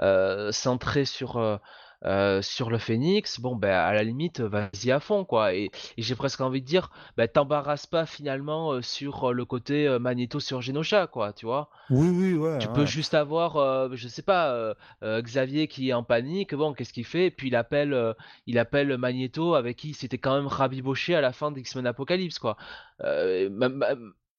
euh, 0.00 0.52
centré 0.52 1.04
sur 1.04 1.38
euh, 1.38 1.56
euh, 2.04 2.42
sur 2.42 2.70
le 2.70 2.78
Phoenix, 2.78 3.40
bon 3.40 3.56
ben 3.56 3.72
à 3.72 3.92
la 3.92 4.04
limite 4.04 4.40
vas-y 4.40 4.92
à 4.92 5.00
fond 5.00 5.24
quoi. 5.24 5.54
Et, 5.54 5.70
j'ai 5.96 6.14
presque 6.14 6.40
envie 6.40 6.62
de 6.62 6.66
dire, 6.66 6.90
ben 7.16 7.26
t'embarrasse 7.26 7.86
pas 7.86 8.06
finalement 8.06 8.72
euh, 8.72 8.82
sur 8.82 9.30
euh, 9.30 9.32
le 9.32 9.44
côté 9.44 9.88
Magneto 9.98 10.38
sur 10.38 10.60
Genosha 10.60 11.08
quoi, 11.08 11.32
tu 11.32 11.46
vois? 11.46 11.70
Oui 11.90 12.08
oui 12.08 12.34
ouais. 12.34 12.58
Tu 12.58 12.68
peux 12.68 12.86
juste 12.86 13.14
avoir, 13.14 13.94
je 13.96 14.08
sais 14.08 14.22
pas, 14.22 14.74
Xavier 15.02 15.66
qui 15.66 15.88
est 15.88 15.92
en 15.92 16.04
panique, 16.04 16.54
bon 16.54 16.72
qu'est-ce 16.72 16.92
qu'il 16.92 17.04
fait? 17.04 17.26
Et 17.26 17.30
puis 17.32 17.48
il 17.48 17.56
appelle, 17.56 18.14
il 18.46 18.58
appelle 18.58 18.96
Magneto 18.96 19.54
avec 19.54 19.76
qui 19.78 19.88
il 19.88 19.94
s'était 19.94 20.18
quand 20.18 20.36
même 20.36 20.46
rabiboché 20.46 21.16
à 21.16 21.20
la 21.20 21.32
fin 21.32 21.50
d'X-Men 21.50 21.86
Apocalypse 21.86 22.38
quoi. 22.38 22.56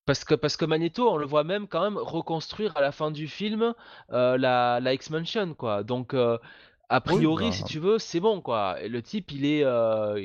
Parce 0.05 0.23
que, 0.23 0.33
parce 0.33 0.57
que 0.57 0.65
Magneto, 0.65 1.07
on 1.07 1.17
le 1.17 1.27
voit 1.27 1.43
même 1.43 1.67
quand 1.67 1.83
même 1.83 1.97
reconstruire 1.97 2.75
à 2.77 2.81
la 2.81 2.91
fin 2.91 3.11
du 3.11 3.27
film 3.27 3.73
la, 4.09 4.79
la 4.79 4.93
X-Mansion, 4.93 5.53
quoi. 5.53 5.83
Donc, 5.83 6.15
a 6.89 7.01
priori, 7.01 7.45
bah, 7.45 7.51
si 7.51 7.63
tu 7.63 7.79
veux, 7.79 7.99
c'est 7.99 8.19
bon, 8.19 8.41
quoi. 8.41 8.77
le 8.81 9.01
type, 9.01 9.31
il 9.31 9.45
est. 9.45 9.63
Euh, 9.63 10.19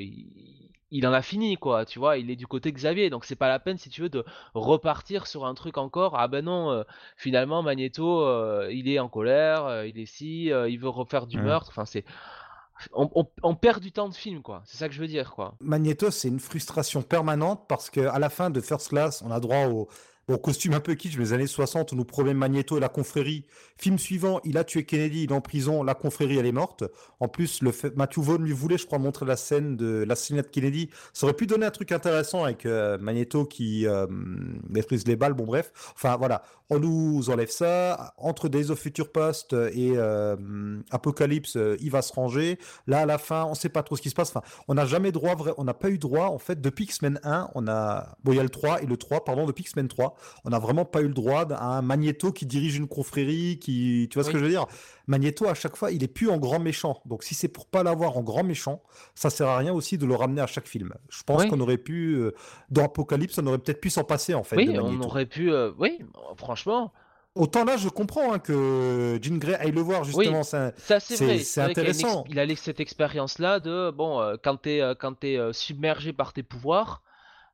il, 0.91 1.05
en 1.05 1.13
a 1.13 1.21
fini, 1.21 1.57
quoi. 1.57 1.85
Tu 1.85 1.99
vois, 1.99 2.17
il 2.17 2.31
est 2.31 2.35
du 2.35 2.47
côté 2.47 2.71
Xavier. 2.71 3.09
Donc, 3.11 3.25
c'est 3.25 3.35
pas 3.35 3.49
la 3.49 3.59
peine, 3.59 3.77
si 3.77 3.89
tu 3.89 4.01
veux, 4.01 4.09
de 4.09 4.25
repartir 4.55 5.27
sur 5.27 5.45
un 5.45 5.53
truc 5.53 5.77
encore. 5.77 6.17
Ah 6.17 6.27
ben 6.27 6.45
non, 6.45 6.71
euh, 6.71 6.83
finalement, 7.17 7.61
Magneto, 7.61 8.21
euh, 8.21 8.69
il 8.71 8.89
est 8.89 8.97
en 8.97 9.09
colère, 9.09 9.85
il 9.85 9.99
est 9.99 10.07
si, 10.07 10.45
il 10.45 10.79
veut 10.79 10.89
refaire 10.89 11.27
du 11.27 11.39
meurtre. 11.39 11.69
Enfin, 11.69 11.85
c'est. 11.85 12.03
On, 12.93 13.55
perd 13.55 13.81
du 13.81 13.91
temps 13.91 14.09
de 14.09 14.15
film, 14.15 14.41
quoi. 14.41 14.61
C'est 14.65 14.77
ça 14.77 14.89
que 14.89 14.93
je 14.93 14.99
veux 14.99 15.07
dire, 15.07 15.31
quoi. 15.31 15.55
Magneto, 15.61 16.11
c'est 16.11 16.27
une 16.27 16.39
frustration 16.39 17.03
permanente 17.03 17.65
parce 17.69 17.89
qu'à 17.89 18.19
la 18.19 18.29
fin 18.29 18.49
de 18.49 18.59
First 18.59 18.89
Class, 18.89 19.23
on 19.25 19.31
a 19.31 19.39
droit 19.39 19.67
au 19.67 19.87
Bon, 20.27 20.37
costume 20.37 20.73
un 20.73 20.79
peu 20.79 20.95
kitsch, 20.95 21.17
mais 21.17 21.25
les 21.25 21.33
années 21.33 21.45
60, 21.45 21.93
on 21.93 21.95
nous 21.95 22.03
promet 22.03 22.33
Magneto 22.33 22.77
et 22.77 22.79
la 22.79 22.89
confrérie. 22.89 23.45
Film 23.77 23.99
suivant, 23.99 24.39
il 24.43 24.57
a 24.57 24.63
tué 24.63 24.83
Kennedy, 24.83 25.25
il 25.25 25.29
est 25.29 25.35
en 25.35 25.41
prison, 25.41 25.83
la 25.83 25.93
confrérie, 25.93 26.39
elle 26.39 26.47
est 26.47 26.51
morte. 26.51 26.83
En 27.19 27.27
plus, 27.27 27.61
le 27.61 27.71
fait, 27.71 27.95
Matthew 27.95 28.19
Vaughn 28.21 28.43
lui 28.43 28.51
voulait, 28.51 28.79
je 28.79 28.87
crois, 28.87 28.97
montrer 28.97 29.27
la 29.27 29.37
scène 29.37 29.75
de 29.75 30.03
l'assassinat 30.07 30.41
de 30.41 30.47
Kennedy. 30.47 30.89
Ça 31.13 31.27
aurait 31.27 31.35
pu 31.35 31.45
donner 31.45 31.67
un 31.67 31.71
truc 31.71 31.91
intéressant 31.91 32.43
avec 32.43 32.65
euh, 32.65 32.97
Magneto 32.97 33.45
qui 33.45 33.85
euh, 33.85 34.07
maîtrise 34.67 35.05
les 35.05 35.15
balles, 35.15 35.33
bon 35.33 35.45
bref. 35.45 35.71
Enfin, 35.93 36.17
voilà, 36.17 36.41
on 36.71 36.79
nous 36.79 37.29
enlève 37.29 37.51
ça. 37.51 38.15
Entre 38.17 38.49
Days 38.49 38.71
of 38.71 38.79
Future 38.79 39.11
Past 39.11 39.53
et 39.53 39.93
euh, 39.95 40.81
Apocalypse, 40.89 41.55
il 41.79 41.91
va 41.91 42.01
se 42.01 42.11
ranger. 42.13 42.57
Là, 42.87 43.01
à 43.01 43.05
la 43.05 43.19
fin, 43.19 43.45
on 43.45 43.53
sait 43.53 43.69
pas 43.69 43.83
trop 43.83 43.95
ce 43.95 44.01
qui 44.01 44.09
se 44.09 44.15
passe. 44.15 44.29
Enfin, 44.29 44.41
on 44.67 44.73
n'a 44.73 44.87
jamais 44.87 45.11
droit, 45.11 45.35
on 45.57 45.65
n'a 45.65 45.75
pas 45.75 45.91
eu 45.91 45.99
droit, 45.99 46.29
en 46.29 46.39
fait, 46.39 46.61
depuis 46.61 46.85
X-Men 46.85 47.19
1, 47.23 47.51
on 47.53 47.67
a, 47.67 48.17
bon, 48.23 48.31
il 48.31 48.37
y 48.37 48.39
a 48.39 48.43
le 48.43 48.49
3 48.49 48.81
et 48.81 48.87
le 48.87 48.97
3, 48.97 49.23
pardon, 49.23 49.45
depuis 49.45 49.61
X-Men 49.61 49.87
3, 49.87 50.14
on 50.43 50.49
n'a 50.49 50.59
vraiment 50.59 50.85
pas 50.85 51.01
eu 51.01 51.07
le 51.07 51.13
droit 51.13 51.45
à 51.51 51.77
un 51.77 51.81
Magneto 51.81 52.31
qui 52.31 52.45
dirige 52.45 52.77
une 52.77 52.87
confrérie, 52.87 53.59
qui, 53.59 54.07
tu 54.09 54.15
vois 54.15 54.23
ce 54.23 54.31
que 54.31 54.37
je 54.37 54.43
veux 54.43 54.49
dire? 54.49 54.65
Magneto 55.07 55.47
à 55.47 55.53
chaque 55.53 55.75
fois, 55.75 55.91
il 55.91 56.03
est 56.03 56.07
plus 56.07 56.29
en 56.29 56.37
grand 56.37 56.59
méchant. 56.59 57.01
Donc 57.05 57.23
si 57.23 57.35
c'est 57.35 57.47
pour 57.47 57.67
pas 57.67 57.83
l'avoir 57.83 58.17
en 58.17 58.23
grand 58.23 58.43
méchant, 58.43 58.81
ça 59.13 59.29
sert 59.29 59.47
à 59.47 59.57
rien 59.57 59.73
aussi 59.73 59.97
de 59.97 60.05
le 60.05 60.15
ramener 60.15 60.41
à 60.41 60.47
chaque 60.47 60.67
film. 60.67 60.93
Je 61.09 61.23
pense 61.23 61.45
qu'on 61.45 61.59
aurait 61.59 61.77
pu, 61.77 62.15
euh, 62.15 62.33
dans 62.69 62.85
Apocalypse, 62.85 63.37
on 63.37 63.47
aurait 63.47 63.57
peut-être 63.59 63.81
pu 63.81 63.89
s'en 63.89 64.03
passer 64.03 64.33
en 64.33 64.43
fait. 64.43 64.57
Oui, 64.57 64.77
on 64.79 65.01
aurait 65.01 65.25
pu, 65.25 65.51
euh, 65.51 65.71
oui, 65.77 65.99
franchement. 66.37 66.91
Autant 67.35 67.65
là, 67.65 67.75
je 67.75 67.89
comprends 67.89 68.31
hein, 68.31 68.39
que 68.39 69.19
Jean 69.21 69.37
Grey 69.37 69.55
aille 69.55 69.73
le 69.73 69.81
voir 69.81 70.05
justement. 70.05 70.39
Oui, 70.39 70.45
ça, 70.45 70.71
c'est 70.99 71.61
intéressant. 71.61 72.23
Il 72.29 72.39
a, 72.39 72.55
cette 72.55 72.79
expérience-là 72.79 73.59
de 73.59 73.91
bon, 73.91 74.21
euh, 74.21 74.35
quand 74.41 74.61
tu 74.61 74.69
es, 74.69 74.95
quand 74.97 75.23
es 75.23 75.37
submergé 75.51 76.13
par 76.13 76.31
tes 76.31 76.43
pouvoirs, 76.43 77.01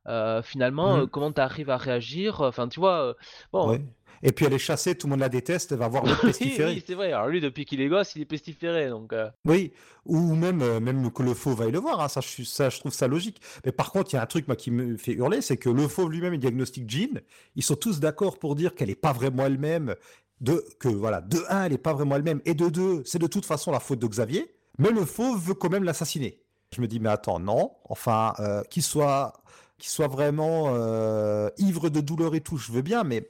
euh, 0.08 0.42
finalement, 0.42 0.96
mmh. 0.96 1.00
euh, 1.00 1.06
comment 1.06 1.32
tu 1.32 1.40
arrives 1.40 1.70
à 1.70 1.76
réagir 1.76 2.40
Enfin, 2.40 2.68
tu 2.68 2.80
vois, 2.80 3.02
euh, 3.02 3.14
bon. 3.52 3.78
Et 4.24 4.30
puis 4.30 4.44
elle 4.46 4.52
est 4.52 4.58
chassée, 4.58 4.94
tout 4.94 5.08
le 5.08 5.12
monde 5.12 5.20
la 5.20 5.28
déteste, 5.28 5.72
elle 5.72 5.78
va 5.78 5.88
voir 5.88 6.04
le 6.04 6.14
pestiféré. 6.22 6.74
oui, 6.74 6.84
c'est 6.86 6.94
vrai. 6.94 7.12
Alors 7.12 7.26
lui, 7.26 7.40
depuis 7.40 7.64
qu'il 7.64 7.80
est 7.80 7.88
gosse, 7.88 8.14
il 8.14 8.22
est 8.22 8.26
pestiféré, 8.26 8.88
donc. 8.88 9.12
Oui, 9.44 9.72
ou 10.06 10.34
même 10.36 10.78
même 10.78 11.10
que 11.10 11.24
le 11.24 11.34
fauve 11.34 11.62
aille 11.62 11.72
le 11.72 11.80
voir. 11.80 12.00
Hein, 12.00 12.08
ça, 12.08 12.20
je, 12.20 12.44
ça, 12.44 12.70
je 12.70 12.78
trouve 12.78 12.92
ça 12.92 13.08
logique. 13.08 13.40
Mais 13.64 13.72
par 13.72 13.90
contre, 13.90 14.12
il 14.12 14.16
y 14.16 14.18
a 14.18 14.22
un 14.22 14.26
truc 14.26 14.46
moi 14.46 14.54
qui 14.54 14.70
me 14.70 14.96
fait 14.96 15.12
hurler, 15.12 15.40
c'est 15.40 15.56
que 15.56 15.68
le 15.68 15.88
fauve 15.88 16.10
lui-même 16.10 16.34
et 16.34 16.38
diagnostic 16.38 16.88
Jean, 16.88 17.20
ils 17.56 17.64
sont 17.64 17.74
tous 17.74 17.98
d'accord 17.98 18.38
pour 18.38 18.54
dire 18.54 18.76
qu'elle 18.76 18.90
est 18.90 18.94
pas 18.94 19.12
vraiment 19.12 19.46
elle-même. 19.46 19.96
De 20.40 20.64
que 20.80 20.88
voilà, 20.88 21.20
de 21.20 21.38
un, 21.48 21.64
elle 21.64 21.72
est 21.72 21.78
pas 21.78 21.92
vraiment 21.92 22.16
elle-même, 22.16 22.40
et 22.44 22.54
de 22.54 22.68
deux, 22.68 23.02
c'est 23.04 23.20
de 23.20 23.28
toute 23.28 23.46
façon 23.46 23.70
la 23.70 23.78
faute 23.78 24.00
de 24.00 24.06
Xavier. 24.08 24.52
Mais 24.78 24.90
le 24.90 25.04
fauve 25.04 25.40
veut 25.40 25.54
quand 25.54 25.70
même 25.70 25.84
l'assassiner. 25.84 26.42
Je 26.74 26.80
me 26.80 26.86
dis, 26.86 27.00
mais 27.00 27.10
attends, 27.10 27.38
non. 27.38 27.72
Enfin, 27.84 28.34
qu'il 28.70 28.82
soit 28.82 29.41
qu'il 29.82 29.90
soit 29.90 30.06
vraiment 30.06 30.74
euh, 30.76 31.50
ivre 31.58 31.88
de 31.88 32.00
douleur 32.00 32.36
et 32.36 32.40
tout, 32.40 32.56
je 32.56 32.70
veux 32.70 32.82
bien, 32.82 33.02
mais 33.02 33.28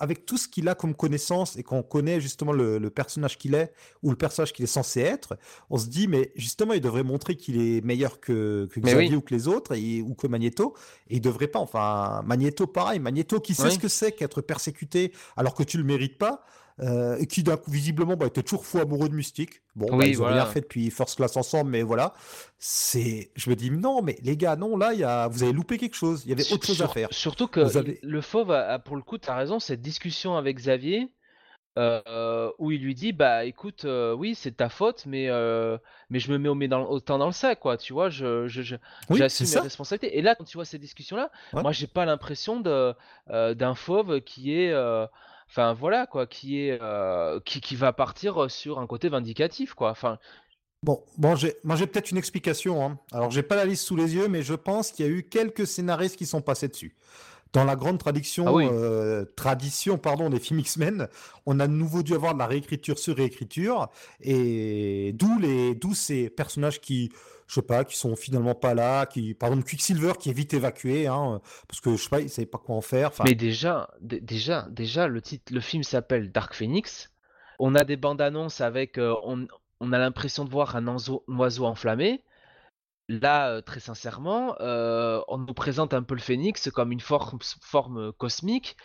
avec 0.00 0.26
tout 0.26 0.36
ce 0.36 0.48
qu'il 0.48 0.68
a 0.68 0.74
comme 0.74 0.96
connaissance 0.96 1.56
et 1.56 1.62
qu'on 1.62 1.84
connaît 1.84 2.20
justement 2.20 2.50
le, 2.50 2.80
personnage 2.90 3.38
qu'il 3.38 3.54
est 3.54 3.72
ou 4.02 4.10
le 4.10 4.16
personnage 4.16 4.52
qu'il 4.52 4.64
est 4.64 4.66
censé 4.66 4.98
être, 5.00 5.38
on 5.70 5.78
se 5.78 5.86
dit 5.86 6.08
mais 6.08 6.32
justement 6.34 6.72
il 6.72 6.80
devrait 6.80 7.04
montrer 7.04 7.36
qu'il 7.36 7.60
est 7.60 7.84
meilleur 7.84 8.18
que, 8.18 8.68
que 8.72 8.80
Xavier 8.80 9.14
ou 9.14 9.20
que 9.20 9.32
les 9.32 9.46
autres 9.46 9.76
et, 9.76 10.02
ou 10.02 10.14
que 10.14 10.26
Magneto. 10.26 10.74
Et 11.08 11.16
il 11.16 11.20
devrait 11.20 11.46
pas 11.46 11.60
enfin 11.60 12.20
Magneto 12.26 12.66
pareil. 12.66 12.98
Magneto 12.98 13.38
qui 13.38 13.54
sait 13.54 13.70
ce 13.70 13.78
que 13.78 13.86
c'est 13.86 14.10
qu'être 14.10 14.40
persécuté 14.40 15.12
alors 15.36 15.54
que 15.54 15.62
tu 15.62 15.78
le 15.78 15.84
mérites 15.84 16.18
pas? 16.18 16.44
Euh, 16.80 17.22
qui 17.24 17.42
d'un 17.42 17.56
coup 17.56 17.70
visiblement 17.70 18.16
bah, 18.16 18.26
était 18.26 18.42
toujours 18.42 18.64
fou 18.64 18.78
amoureux 18.78 19.08
de 19.08 19.14
Mystique. 19.14 19.62
Bon, 19.76 19.96
bah, 19.96 20.06
ils 20.06 20.22
ont 20.22 20.26
rien 20.26 20.46
fait 20.46 20.60
depuis 20.60 20.90
First 20.90 21.16
Class 21.16 21.36
ensemble, 21.36 21.70
mais 21.70 21.82
voilà. 21.82 22.14
C'est, 22.58 23.30
je 23.36 23.50
me 23.50 23.56
dis 23.56 23.70
non, 23.70 24.02
mais 24.02 24.16
les 24.22 24.36
gars, 24.36 24.56
non, 24.56 24.76
là, 24.76 24.94
y 24.94 25.04
a... 25.04 25.28
vous 25.28 25.42
avez 25.42 25.52
loupé 25.52 25.78
quelque 25.78 25.96
chose. 25.96 26.22
Il 26.24 26.30
y 26.30 26.32
avait 26.32 26.50
autre 26.52 26.66
chose 26.66 26.82
à 26.82 26.88
faire. 26.88 27.08
Surtout 27.10 27.46
que 27.46 27.60
le 28.02 28.20
fauve 28.20 28.50
a, 28.50 28.78
pour 28.78 28.96
le 28.96 29.02
coup, 29.02 29.18
tu 29.18 29.28
as 29.28 29.36
raison, 29.36 29.60
cette 29.60 29.82
discussion 29.82 30.36
avec 30.36 30.56
Xavier. 30.56 31.08
Euh, 31.78 32.50
où 32.58 32.70
il 32.70 32.82
lui 32.82 32.94
dit 32.94 33.14
bah 33.14 33.46
écoute 33.46 33.86
euh, 33.86 34.12
oui 34.12 34.34
c'est 34.34 34.58
ta 34.58 34.68
faute 34.68 35.06
mais 35.06 35.28
mais 36.10 36.18
je 36.18 36.30
me 36.30 36.36
mets 36.36 36.50
au, 36.50 36.68
dans, 36.68 36.84
autant 36.84 37.16
dans 37.16 37.24
le 37.24 37.32
sac 37.32 37.60
quoi 37.60 37.78
tu 37.78 37.94
vois 37.94 38.10
je, 38.10 38.46
j'assume 38.46 39.46
mes 39.54 39.60
responsabilités 39.60 40.18
et 40.18 40.20
là 40.20 40.34
quand 40.34 40.44
tu 40.44 40.58
vois 40.58 40.66
ces 40.66 40.76
discussions 40.76 41.16
là 41.16 41.30
moi 41.54 41.72
j'ai 41.72 41.86
pas 41.86 42.04
l'impression 42.04 42.60
de 42.60 42.94
d'un 43.30 43.74
fauve 43.74 44.20
qui 44.20 44.54
est 44.54 44.70
Enfin 45.52 45.74
voilà 45.74 46.06
quoi, 46.06 46.26
qui 46.26 46.60
est 46.60 46.78
euh, 46.80 47.38
qui, 47.44 47.60
qui, 47.60 47.76
va 47.76 47.92
partir 47.92 48.50
sur 48.50 48.78
un 48.78 48.86
côté 48.86 49.10
vindicatif 49.10 49.74
quoi. 49.74 49.90
Enfin. 49.90 50.18
Bon, 50.82 51.04
bon, 51.18 51.36
j'ai, 51.36 51.54
moi 51.62 51.76
j'ai 51.76 51.86
peut-être 51.86 52.10
une 52.10 52.16
explication. 52.16 52.82
Hein. 52.82 52.98
Alors 53.12 53.30
j'ai 53.30 53.42
pas 53.42 53.56
la 53.56 53.66
liste 53.66 53.84
sous 53.84 53.94
les 53.94 54.14
yeux, 54.14 54.28
mais 54.28 54.42
je 54.42 54.54
pense 54.54 54.92
qu'il 54.92 55.04
y 55.04 55.08
a 55.10 55.12
eu 55.12 55.24
quelques 55.24 55.66
scénaristes 55.66 56.16
qui 56.16 56.24
sont 56.24 56.40
passés 56.40 56.68
dessus. 56.68 56.96
Dans 57.52 57.64
la 57.64 57.76
grande 57.76 57.98
tradition, 57.98 58.46
ah 58.46 58.62
euh, 58.62 59.26
tradition 59.36 59.98
pardon, 59.98 60.30
des 60.30 60.40
films 60.40 60.60
X-Men, 60.60 61.08
on 61.44 61.60
a 61.60 61.66
de 61.66 61.72
nouveau 61.74 62.02
dû 62.02 62.14
avoir 62.14 62.32
de 62.32 62.38
la 62.38 62.46
réécriture 62.46 62.98
sur 62.98 63.14
réécriture, 63.14 63.90
et 64.22 65.12
d'où 65.12 65.38
les, 65.38 65.74
d'où 65.74 65.92
ces 65.92 66.30
personnages 66.30 66.80
qui, 66.80 67.12
je 67.52 67.60
sais 67.60 67.66
pas, 67.66 67.84
qui 67.84 67.98
sont 67.98 68.16
finalement 68.16 68.54
pas 68.54 68.72
là, 68.72 69.04
qui, 69.04 69.34
par 69.34 69.50
exemple, 69.50 69.68
Quicksilver 69.68 70.12
qui 70.18 70.30
est 70.30 70.32
vite 70.32 70.54
évacué, 70.54 71.06
hein, 71.06 71.42
parce 71.68 71.82
que 71.82 71.94
je 71.94 72.02
sais 72.02 72.08
pas, 72.08 72.20
il 72.22 72.30
savait 72.30 72.46
pas 72.46 72.56
quoi 72.56 72.76
en 72.76 72.80
faire. 72.80 73.10
Mais 73.26 73.34
déjà, 73.34 73.90
déjà, 74.00 74.66
déjà, 74.70 75.06
le 75.06 75.20
titre, 75.20 75.52
le 75.52 75.60
film 75.60 75.82
s'appelle 75.82 76.32
Dark 76.32 76.54
Phoenix. 76.54 77.12
On 77.58 77.74
a 77.74 77.84
des 77.84 77.98
bandes 77.98 78.22
annonces 78.22 78.62
avec, 78.62 78.96
euh, 78.96 79.14
on, 79.24 79.46
on 79.80 79.92
a 79.92 79.98
l'impression 79.98 80.46
de 80.46 80.50
voir 80.50 80.76
un 80.76 80.86
oiseau, 80.88 81.24
un 81.28 81.36
oiseau 81.36 81.66
enflammé. 81.66 82.24
Là, 83.08 83.50
euh, 83.50 83.60
très 83.60 83.80
sincèrement, 83.80 84.56
euh, 84.60 85.20
on 85.28 85.36
nous 85.36 85.52
présente 85.52 85.92
un 85.92 86.02
peu 86.02 86.14
le 86.14 86.22
phénix 86.22 86.70
comme 86.70 86.90
une 86.90 87.00
forme, 87.00 87.38
forme 87.60 88.14
cosmique, 88.14 88.78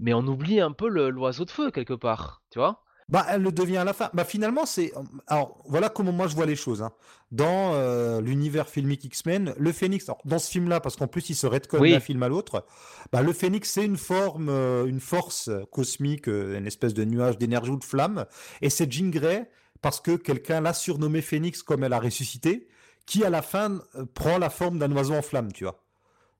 mais 0.00 0.12
on 0.12 0.26
oublie 0.26 0.60
un 0.60 0.72
peu 0.72 0.88
l'oiseau 0.88 1.44
de 1.44 1.52
feu 1.52 1.70
quelque 1.70 1.94
part, 1.94 2.42
tu 2.50 2.58
vois? 2.58 2.82
Bah, 3.08 3.24
elle 3.30 3.42
le 3.42 3.52
devient 3.52 3.78
à 3.78 3.84
la 3.84 3.94
fin. 3.94 4.10
Bah, 4.12 4.24
finalement, 4.24 4.66
c'est. 4.66 4.92
Alors, 5.26 5.62
voilà 5.66 5.88
comment 5.88 6.12
moi 6.12 6.26
je 6.28 6.34
vois 6.34 6.44
les 6.46 6.56
choses. 6.56 6.82
hein. 6.82 6.92
Dans 7.32 7.72
euh, 7.74 8.20
l'univers 8.20 8.68
filmique 8.68 9.04
X-Men, 9.04 9.54
le 9.58 9.72
Phénix, 9.72 10.08
alors, 10.08 10.20
dans 10.24 10.38
ce 10.38 10.50
film-là, 10.50 10.80
parce 10.80 10.96
qu'en 10.96 11.06
plus 11.06 11.28
il 11.30 11.34
se 11.34 11.46
redconne 11.46 11.80
Oui. 11.82 11.92
d'un 11.92 12.00
film 12.00 12.22
à 12.22 12.28
l'autre, 12.28 12.64
bah, 13.12 13.22
le 13.22 13.32
Phénix, 13.32 13.70
c'est 13.70 13.84
une 13.84 13.96
forme, 13.98 14.48
euh, 14.50 14.84
une 14.86 15.00
force 15.00 15.50
cosmique, 15.72 16.28
euh, 16.28 16.58
une 16.58 16.66
espèce 16.66 16.92
de 16.94 17.04
nuage 17.04 17.38
d'énergie 17.38 17.70
ou 17.70 17.78
de 17.78 17.84
flamme. 17.84 18.26
Et 18.62 18.70
c'est 18.70 18.90
Jean 18.90 19.10
Grey, 19.10 19.50
parce 19.82 20.00
que 20.00 20.16
quelqu'un 20.16 20.60
l'a 20.60 20.74
surnommé 20.74 21.20
Phénix 21.22 21.62
comme 21.62 21.84
elle 21.84 21.92
a 21.94 22.00
ressuscité, 22.00 22.68
qui 23.06 23.24
à 23.24 23.30
la 23.30 23.40
fin 23.42 23.80
prend 24.14 24.36
la 24.38 24.50
forme 24.50 24.78
d'un 24.78 24.90
oiseau 24.92 25.14
en 25.14 25.22
flamme, 25.22 25.52
tu 25.52 25.64
vois. 25.64 25.82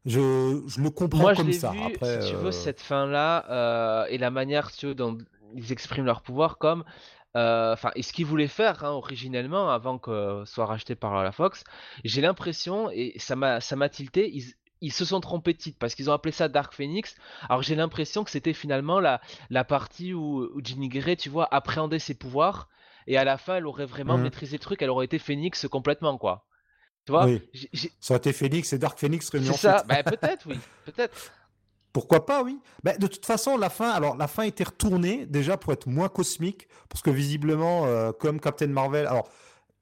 Je, 0.07 0.63
je 0.67 0.81
le 0.81 0.91
comprends 0.91 1.21
Moi, 1.21 1.33
je 1.35 1.39
comme 1.39 1.47
l'ai 1.49 1.53
ça. 1.53 1.71
vu, 1.71 1.79
Après, 1.87 2.23
si 2.23 2.31
tu 2.31 2.37
veux, 2.37 2.53
cette 2.53 2.81
fin-là 2.81 4.07
et 4.09 4.17
la 4.19 4.31
manière 4.31 4.71
tu 4.73 4.87
veux, 4.87 4.95
dont 4.95 5.19
ils 5.55 5.73
expriment 5.73 6.07
leur 6.07 6.23
pouvoir 6.23 6.59
comme, 6.59 6.85
euh, 7.37 7.73
enfin, 7.73 7.91
et 7.95 8.03
ce 8.03 8.13
qu'ils 8.13 8.27
voulaient 8.27 8.49
faire 8.49 8.85
hein, 8.85 8.91
originellement 8.91 9.71
avant 9.71 9.99
que 9.99 10.43
soit 10.47 10.67
racheté 10.67 10.95
par 10.95 11.23
la 11.23 11.33
Fox, 11.33 11.65
j'ai 12.05 12.21
l'impression, 12.21 12.91
et 12.91 13.15
ça 13.19 13.37
m'a 13.37 13.61
ça 13.61 13.77
m'a 13.77 13.89
tilté, 13.89 14.31
ils, 14.35 14.55
ils 14.81 14.93
se 14.93 15.05
sont 15.05 15.21
trompés 15.21 15.53
de 15.53 15.59
titre 15.59 15.79
parce 15.79 15.95
qu'ils 15.95 16.09
ont 16.11 16.13
appelé 16.15 16.33
ça 16.33 16.49
Dark 16.49 16.73
Phoenix. 16.75 17.15
Alors 17.49 17.63
j'ai 17.63 17.75
l'impression 17.75 18.25
que 18.25 18.31
c'était 18.31 18.55
finalement 18.55 19.01
la, 19.01 19.21
la 19.51 19.65
partie 19.65 20.15
où, 20.15 20.45
où 20.55 20.61
Jean 20.65 20.87
Grey, 20.89 21.17
tu 21.17 21.29
vois, 21.29 21.49
appréhendait 21.55 21.99
ses 21.99 22.15
pouvoirs 22.15 22.69
et 23.07 23.17
à 23.19 23.25
la 23.25 23.39
fin, 23.39 23.57
elle 23.57 23.67
aurait 23.67 23.87
vraiment 23.87 24.17
Mhm. 24.17 24.25
maîtrisé 24.25 24.57
le 24.57 24.61
truc, 24.63 24.83
elle 24.83 24.91
aurait 24.91 25.07
été 25.07 25.19
Phoenix 25.19 25.67
complètement, 25.71 26.17
quoi. 26.19 26.45
Tu 27.07 27.13
vois, 27.13 27.27
Oui. 27.27 27.41
J'ai- 27.73 27.91
ça 28.01 28.15
aurait 28.15 28.19
été 28.19 28.33
Phoenix 28.33 28.73
et 28.73 28.79
Dark 28.79 28.99
Phoenix 28.99 29.29
réunis 29.31 29.47
c'est 29.47 29.53
ça, 29.55 29.83
bah, 29.87 30.03
peut-être, 30.03 30.47
oui, 30.47 30.59
peut-être. 30.85 31.33
Pourquoi 31.99 32.25
pas, 32.27 32.43
oui. 32.43 32.59
Ben, 32.85 32.97
de 32.99 33.07
toute 33.07 33.27
façon, 33.27 33.57
la 33.57 33.71
fin, 33.71 33.91
alors 33.91 34.17
la 34.17 34.29
fin 34.29 34.45
était 34.45 34.65
retournée 34.65 35.27
déjà 35.27 35.57
pour 35.57 35.73
être 35.73 35.89
moins 35.89 36.09
cosmique, 36.09 36.69
parce 36.89 37.03
que 37.03 37.11
visiblement, 37.11 37.87
euh, 37.87 38.13
comme 38.13 38.39
Captain 38.41 38.69
Marvel, 38.69 39.07
alors 39.07 39.29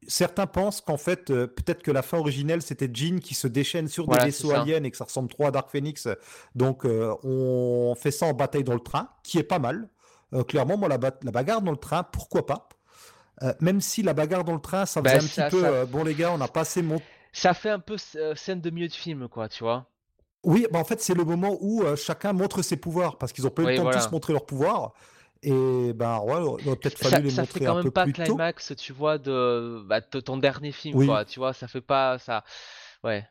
certains 0.09 0.47
pensent 0.47 0.81
qu'en 0.81 0.97
fait, 0.97 1.31
euh, 1.31 1.47
peut-être 1.47 1.83
que 1.83 1.91
la 1.91 2.03
fin 2.03 2.19
originelle, 2.19 2.63
c'était 2.63 2.89
Jean 2.93 3.19
qui 3.21 3.35
se 3.35 3.47
déchaîne 3.49 3.89
sur 3.89 4.07
Voilà, 4.07 4.25
des 4.25 4.31
vaisseaux 4.31 4.53
aliens 4.53 4.83
et 4.85 4.91
que 4.91 4.97
ça 4.97 5.05
ressemble 5.05 5.29
trop 5.29 5.47
à 5.47 5.51
Dark 5.51 5.71
Phoenix. 5.71 6.09
Donc, 6.55 6.85
euh, 6.87 7.15
on 7.23 7.95
fait 7.97 8.11
ça 8.13 8.27
en 8.27 8.33
bataille 8.33 8.65
dans 8.65 8.75
le 8.75 8.81
train, 8.81 9.09
qui 9.23 9.39
est 9.39 9.43
pas 9.43 9.59
mal. 9.59 9.89
Euh, 10.33 10.43
clairement, 10.43 10.77
moi, 10.79 10.89
la, 10.89 10.99
ba- 10.99 11.19
la 11.23 11.31
bagarre 11.33 11.61
dans 11.61 11.71
le 11.73 11.77
train, 11.77 12.03
pourquoi 12.03 12.47
pas? 12.47 12.69
Même 13.61 13.83
si 13.83 14.03
la 14.03 14.15
bagarre 14.15 14.45
dans 14.45 14.55
le 14.55 14.61
train, 14.61 14.87
ça 14.87 15.03
Bah, 15.03 15.11
faisait 15.11 15.25
un 15.25 15.29
ça- 15.29 15.49
petit 15.51 15.57
peu, 15.57 15.63
ça- 15.63 15.85
bon 15.85 16.03
les 16.05 16.15
gars, 16.15 16.33
on 16.33 16.39
n'a 16.39 16.49
pas 16.49 16.61
assez 16.63 16.81
monté. 16.83 17.05
Ça 17.33 17.53
fait 17.53 17.69
un 17.69 17.79
peu 17.81 17.97
scène 18.35 18.63
de 18.63 18.71
milieu 18.71 18.89
de 18.89 18.95
film, 18.95 19.29
quoi, 19.29 19.47
tu 19.51 19.63
vois. 19.63 19.85
Oui, 20.45 20.67
bah 20.71 20.79
en 20.79 20.85
fait, 20.85 21.01
c'est 21.01 21.15
le 21.15 21.25
moment 21.25 21.57
où 21.61 21.83
euh, 21.83 21.97
chacun 21.97 22.33
montre 22.33 22.63
ses 22.63 22.77
pouvoirs, 22.77 23.19
parce 23.19 23.33
qu'ils 23.33 23.47
ont 23.47 23.51
pas 23.51 23.63
eu 23.63 23.67
Oui, 23.67 23.73
le 23.73 23.79
temps 23.79 23.89
de 23.91 23.93
tous 23.95 24.11
montrer 24.13 24.33
leurs 24.33 24.47
pouvoirs. 24.47 24.93
Et 25.43 25.93
ben, 25.93 26.19
ouais, 26.21 26.35
il 26.61 26.69
aurait 26.69 26.77
peut-être 26.77 26.99
Ça, 26.99 27.11
fallu 27.11 27.25
les 27.25 27.31
ça 27.31 27.45
fait 27.45 27.61
montrer 27.61 27.65
quand 27.67 27.73
un 27.73 27.77
peu 27.79 27.83
même 27.85 27.93
pas 27.93 28.05
plus 28.05 28.13
tôt. 28.13 28.23
climax, 28.23 28.73
tu 28.77 28.93
vois, 28.93 29.19
de, 29.19 29.83
bah, 29.87 30.01
de 30.01 30.21
ton 30.21 30.37
dernier 30.39 30.73
film, 30.73 30.97
Oui. 30.97 31.07
quoi. 31.07 31.25
Tu 31.25 31.39
vois, 31.41 31.53
ça 31.53 31.69
fait 31.69 31.81
pas 31.81 32.19
ça. 32.19 32.45
Ouais. 33.05 33.27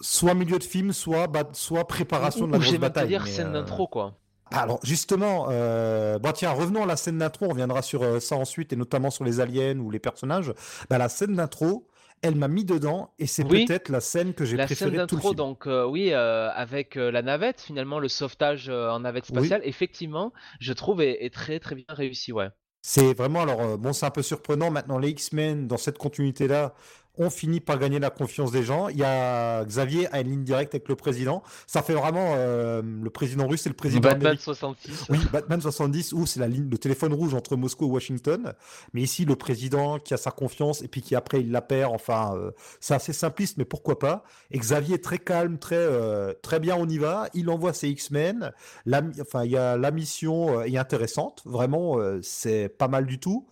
Soit 0.00 0.34
milieu 0.34 0.58
de 0.58 0.64
film, 0.64 0.92
soit, 0.92 1.26
bah, 1.26 1.44
soit 1.52 1.86
préparation 1.86 2.44
Ou- 2.44 2.46
de 2.48 2.52
la 2.52 2.58
ou 2.58 2.60
grosse 2.60 2.72
même 2.72 2.80
bataille. 2.80 3.08
dire 3.08 3.26
scène 3.26 3.48
euh, 3.48 3.52
d'intro, 3.60 3.86
quoi. 3.86 4.14
Alors, 4.50 4.78
justement, 4.84 5.46
euh, 5.50 6.18
bon, 6.18 6.32
tiens, 6.32 6.52
revenons 6.52 6.82
à 6.82 6.86
la 6.86 6.96
scène 6.96 7.18
d'intro, 7.18 7.46
on 7.46 7.50
reviendra 7.50 7.82
sur 7.82 8.02
euh, 8.02 8.20
ça 8.20 8.36
ensuite, 8.36 8.72
et 8.72 8.76
notamment 8.76 9.10
sur 9.10 9.24
les 9.24 9.40
aliens 9.40 9.78
ou 9.78 9.90
les 9.90 9.98
personnages. 10.00 10.52
Bah, 10.90 10.98
la 10.98 11.08
scène 11.08 11.34
d'intro, 11.34 11.86
elle 12.24 12.34
m'a 12.36 12.48
mis 12.48 12.64
dedans, 12.64 13.12
et 13.18 13.26
c'est 13.26 13.44
Oui. 13.44 13.66
peut-être 13.66 13.88
la 13.90 14.00
scène 14.00 14.34
que 14.34 14.44
j'ai 14.44 14.56
La 14.56 14.66
scène 14.66 14.76
préférée 14.76 14.98
de 15.02 15.06
tout 15.06 15.16
le 15.16 15.20
film. 15.20 15.34
donc 15.36 15.66
euh, 15.66 15.84
oui, 15.86 16.12
euh, 16.12 16.50
avec 16.52 16.96
euh, 16.96 17.10
la 17.10 17.22
navette, 17.22 17.60
finalement, 17.60 17.98
le 18.00 18.08
sauvetage 18.08 18.68
en 18.68 19.00
navette 19.00 19.24
Oui. 19.30 19.48
spatiale, 19.48 19.60
effectivement, 19.64 20.32
je 20.60 20.72
trouve 20.72 21.02
est, 21.02 21.24
est 21.24 21.32
très 21.32 21.60
très 21.60 21.74
bien 21.74 21.84
réussi, 21.88 22.32
ouais. 22.32 22.48
C'est 22.82 23.14
vraiment, 23.14 23.42
alors, 23.42 23.78
bon, 23.78 23.92
c'est 23.94 24.04
un 24.06 24.10
peu 24.10 24.22
surprenant. 24.22 24.70
Maintenant, 24.70 24.98
les 24.98 25.08
X-Men, 25.10 25.66
dans 25.66 25.78
cette 25.78 25.96
continuité-là, 25.96 26.74
ont 27.16 27.30
fini 27.30 27.60
par 27.60 27.78
gagner 27.78 27.98
la 27.98 28.10
confiance 28.10 28.50
des 28.50 28.62
gens. 28.62 28.88
Il 28.88 28.98
y 28.98 29.04
a 29.04 29.64
Xavier 29.64 30.08
a 30.12 30.20
une 30.20 30.30
ligne 30.30 30.44
directe 30.44 30.74
avec 30.74 30.88
le 30.88 30.96
président. 30.96 31.42
Ça 31.66 31.82
fait 31.82 31.94
vraiment 31.94 32.34
euh, 32.36 32.82
le 32.82 33.10
président 33.10 33.46
russe 33.46 33.66
et 33.66 33.68
le 33.68 33.74
président 33.74 34.00
Batman 34.00 34.22
américain. 34.22 34.42
66. 34.42 35.06
Oui, 35.10 35.18
Batman 35.32 35.60
70, 35.60 36.12
où 36.12 36.26
c'est 36.26 36.40
la 36.40 36.48
ligne, 36.48 36.68
le 36.68 36.78
téléphone 36.78 37.12
rouge 37.12 37.34
entre 37.34 37.56
Moscou 37.56 37.86
et 37.86 37.90
Washington. 37.90 38.54
Mais 38.92 39.02
ici, 39.02 39.24
le 39.24 39.36
président 39.36 39.98
qui 39.98 40.14
a 40.14 40.16
sa 40.16 40.32
confiance 40.32 40.82
et 40.82 40.88
puis 40.88 41.02
qui 41.02 41.14
après 41.14 41.40
il 41.40 41.52
la 41.52 41.62
perd. 41.62 41.94
Enfin, 41.94 42.34
euh, 42.36 42.50
c'est 42.80 42.94
assez 42.94 43.12
simpliste, 43.12 43.58
mais 43.58 43.64
pourquoi 43.64 43.98
pas. 43.98 44.24
Et 44.50 44.58
Xavier 44.58 44.96
est 44.96 45.04
très 45.04 45.18
calme, 45.18 45.58
très, 45.58 45.76
euh, 45.76 46.32
très 46.42 46.58
bien, 46.58 46.76
on 46.76 46.88
y 46.88 46.98
va. 46.98 47.28
Il 47.34 47.48
envoie 47.48 47.72
ses 47.72 47.88
X-Men. 47.90 48.52
La, 48.86 49.02
enfin, 49.20 49.44
il 49.44 49.52
y 49.52 49.56
a 49.56 49.76
la 49.76 49.90
mission 49.92 50.62
est 50.62 50.76
intéressante. 50.76 51.42
Vraiment, 51.44 51.98
c'est 52.22 52.68
pas 52.68 52.88
mal 52.88 53.06
du 53.06 53.20
tout. 53.20 53.46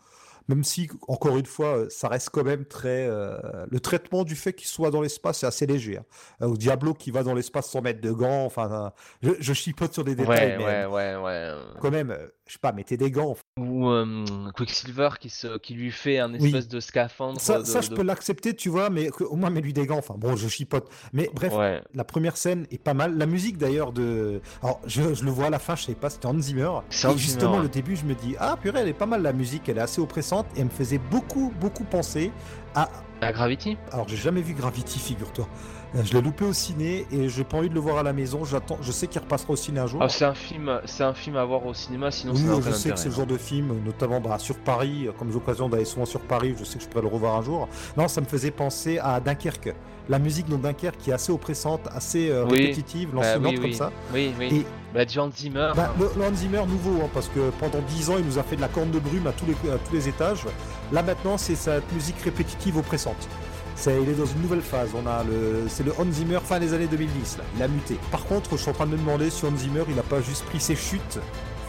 Même 0.48 0.64
si, 0.64 0.88
encore 1.08 1.36
une 1.38 1.46
fois, 1.46 1.76
euh, 1.78 1.86
ça 1.90 2.08
reste 2.08 2.30
quand 2.30 2.44
même 2.44 2.64
très. 2.64 3.06
euh, 3.08 3.38
le 3.70 3.80
traitement 3.80 4.24
du 4.24 4.34
fait 4.36 4.52
qu'il 4.52 4.66
soit 4.68 4.90
dans 4.90 5.00
l'espace 5.00 5.42
est 5.42 5.46
assez 5.46 5.66
léger. 5.66 5.98
hein. 5.98 6.04
Euh, 6.42 6.46
Au 6.48 6.56
Diablo 6.56 6.94
qui 6.94 7.10
va 7.10 7.22
dans 7.22 7.34
l'espace 7.34 7.70
sans 7.70 7.80
mettre 7.80 8.00
de 8.00 8.10
gants. 8.10 8.44
Enfin, 8.44 8.92
je, 9.22 9.30
je 9.38 9.52
chipote 9.52 9.92
sur 9.92 10.04
des 10.04 10.14
détails, 10.14 10.52
Ouais, 10.52 10.58
mais 10.58 10.64
ouais, 10.86 10.86
ouais, 10.86 11.22
ouais. 11.22 11.54
quand 11.80 11.90
même, 11.90 12.16
je 12.46 12.52
sais 12.54 12.58
pas, 12.58 12.72
mettez 12.72 12.96
des 12.96 13.10
gants. 13.10 13.36
Ou 13.58 13.88
euh, 13.88 14.24
Quicksilver 14.56 15.10
qui, 15.20 15.28
se, 15.30 15.58
qui 15.58 15.74
lui 15.74 15.90
fait 15.90 16.18
un 16.18 16.32
Oui. 16.34 16.46
espèce 16.46 16.68
de 16.68 16.80
scaphandre. 16.80 17.40
Ça, 17.40 17.60
de- 17.60 17.64
ça, 17.64 17.80
je 17.80 17.90
de- 17.90 17.94
peux 17.94 18.02
l'accepter, 18.02 18.54
tu 18.54 18.68
vois, 18.68 18.90
mais 18.90 19.10
au 19.20 19.36
moins 19.36 19.50
mets-lui 19.50 19.72
des 19.72 19.86
gants. 19.86 19.98
Enfin, 19.98 20.14
bon, 20.18 20.36
je 20.36 20.48
chipote. 20.48 20.88
Mais 21.12 21.30
bref, 21.32 21.52
Ouais. 21.54 21.82
la 21.94 22.04
première 22.04 22.36
scène 22.36 22.66
est 22.70 22.82
pas 22.82 22.94
mal. 22.94 23.16
La 23.16 23.26
musique 23.26 23.58
d'ailleurs 23.58 23.92
de. 23.92 24.40
Alors, 24.62 24.80
je, 24.86 25.14
je 25.14 25.24
le 25.24 25.30
vois 25.30 25.46
à 25.46 25.50
la 25.50 25.58
fin, 25.58 25.76
je 25.76 25.84
sais 25.84 25.94
pas, 25.94 26.10
c'était 26.10 26.26
Hans 26.26 26.38
Zimmer. 26.40 26.70
Et 26.90 26.94
Zimmer, 26.94 27.16
justement, 27.18 27.56
ouais. 27.56 27.62
le 27.62 27.68
début, 27.68 27.96
je 27.96 28.04
me 28.04 28.14
dis, 28.14 28.34
ah 28.38 28.56
purée, 28.60 28.80
elle 28.80 28.88
est 28.88 28.92
pas 28.92 29.06
mal 29.06 29.22
la 29.22 29.32
musique, 29.32 29.68
elle 29.68 29.78
est 29.78 29.82
assez 29.82 30.00
oppressante 30.00 30.31
et 30.56 30.64
me 30.64 30.70
faisait 30.70 31.00
beaucoup, 31.10 31.52
beaucoup 31.60 31.84
penser 31.84 32.30
à. 32.74 32.88
La 33.20 33.32
Gravity 33.32 33.76
Alors, 33.92 34.08
j'ai 34.08 34.16
jamais 34.16 34.42
vu 34.42 34.52
Gravity, 34.52 34.98
figure-toi. 34.98 35.46
Euh, 35.94 36.00
Je 36.04 36.12
l'ai 36.14 36.22
loupé 36.22 36.44
au 36.44 36.52
ciné 36.52 37.06
et 37.12 37.28
j'ai 37.28 37.44
pas 37.44 37.58
envie 37.58 37.68
de 37.68 37.74
le 37.74 37.80
voir 37.80 37.98
à 37.98 38.02
la 38.02 38.12
maison. 38.12 38.44
J'attends, 38.44 38.78
je 38.80 38.90
sais 38.90 39.06
qu'il 39.06 39.20
repassera 39.20 39.52
au 39.52 39.56
ciné 39.56 39.78
un 39.78 39.86
jour. 39.86 40.00
Ah, 40.02 40.08
c'est 40.08 40.24
un 40.24 40.34
film, 40.34 40.80
c'est 40.86 41.04
un 41.04 41.14
film 41.14 41.36
à 41.36 41.44
voir 41.44 41.64
au 41.64 41.72
cinéma, 41.74 42.10
sinon 42.10 42.32
Oui, 42.34 42.40
ça 42.40 42.70
je 42.70 42.74
sais 42.74 42.90
que 42.90 42.98
c'est 42.98 43.10
le 43.10 43.14
genre 43.14 43.26
de 43.26 43.36
film, 43.36 43.72
notamment 43.84 44.18
bah, 44.20 44.38
sur 44.40 44.56
Paris, 44.56 45.06
euh, 45.06 45.12
comme 45.16 45.28
j'ai 45.28 45.34
l'occasion 45.34 45.68
d'aller 45.68 45.84
souvent 45.84 46.06
sur 46.06 46.20
Paris, 46.20 46.54
je 46.58 46.64
sais 46.64 46.78
que 46.78 46.84
je 46.84 46.88
pourrais 46.88 47.02
le 47.02 47.08
revoir 47.08 47.36
un 47.36 47.42
jour. 47.42 47.68
Non, 47.96 48.08
ça 48.08 48.20
me 48.20 48.26
faisait 48.26 48.50
penser 48.50 48.98
à 48.98 49.20
Dunkerque. 49.20 49.72
La 50.08 50.18
musique 50.18 50.48
dans 50.48 50.58
Dunkerque 50.58 50.96
qui 50.98 51.10
est 51.10 51.12
assez 51.12 51.30
oppressante, 51.30 51.82
assez 51.94 52.28
euh, 52.28 52.44
Oui. 52.50 52.58
répétitive, 52.62 53.10
Bah, 53.12 53.20
lancinante 53.22 53.52
oui, 53.52 53.54
comme 53.60 53.64
oui. 53.66 53.74
ça. 53.74 53.92
Oui, 54.12 54.32
oui. 54.36 54.46
Et 54.52 54.66
Bah, 54.92 55.04
Zimmer. 55.06 55.70
bah, 55.76 55.94
le 55.98 56.22
Hans 56.24 56.34
Zimmer 56.34 56.66
nouveau, 56.66 57.02
hein, 57.04 57.08
parce 57.14 57.28
que 57.28 57.50
pendant 57.60 57.80
10 57.86 58.10
ans, 58.10 58.14
il 58.18 58.24
nous 58.24 58.38
a 58.38 58.42
fait 58.42 58.56
de 58.56 58.60
la 58.60 58.68
corne 58.68 58.90
de 58.90 58.98
brume 58.98 59.26
à 59.28 59.32
tous 59.32 59.46
les, 59.46 59.52
à 59.70 59.78
tous 59.78 59.94
les 59.94 60.08
étages. 60.08 60.44
Là 60.90 61.02
maintenant, 61.02 61.38
c'est 61.38 61.54
cette 61.54 61.90
musique 61.92 62.20
répétitive 62.22 62.61
oppressante. 62.70 63.28
C'est, 63.74 64.00
il 64.02 64.08
est 64.08 64.14
dans 64.14 64.26
une 64.26 64.42
nouvelle 64.42 64.62
phase. 64.62 64.90
On 64.94 65.06
a 65.06 65.24
le, 65.24 65.64
c'est 65.68 65.84
le 65.84 65.92
Hans 65.98 66.10
Zimmer 66.10 66.38
fin 66.44 66.60
des 66.60 66.74
années 66.74 66.86
2010. 66.86 67.38
Là. 67.38 67.44
Il 67.56 67.62
a 67.62 67.68
muté. 67.68 67.98
Par 68.10 68.24
contre, 68.26 68.50
je 68.52 68.56
suis 68.56 68.70
en 68.70 68.74
train 68.74 68.86
de 68.86 68.92
me 68.92 68.98
demander 68.98 69.30
si 69.30 69.44
Hans 69.44 69.56
Zimmer, 69.56 69.84
il 69.88 69.96
n'a 69.96 70.02
pas 70.02 70.20
juste 70.20 70.44
pris 70.44 70.60
ses 70.60 70.76
chutes 70.76 71.18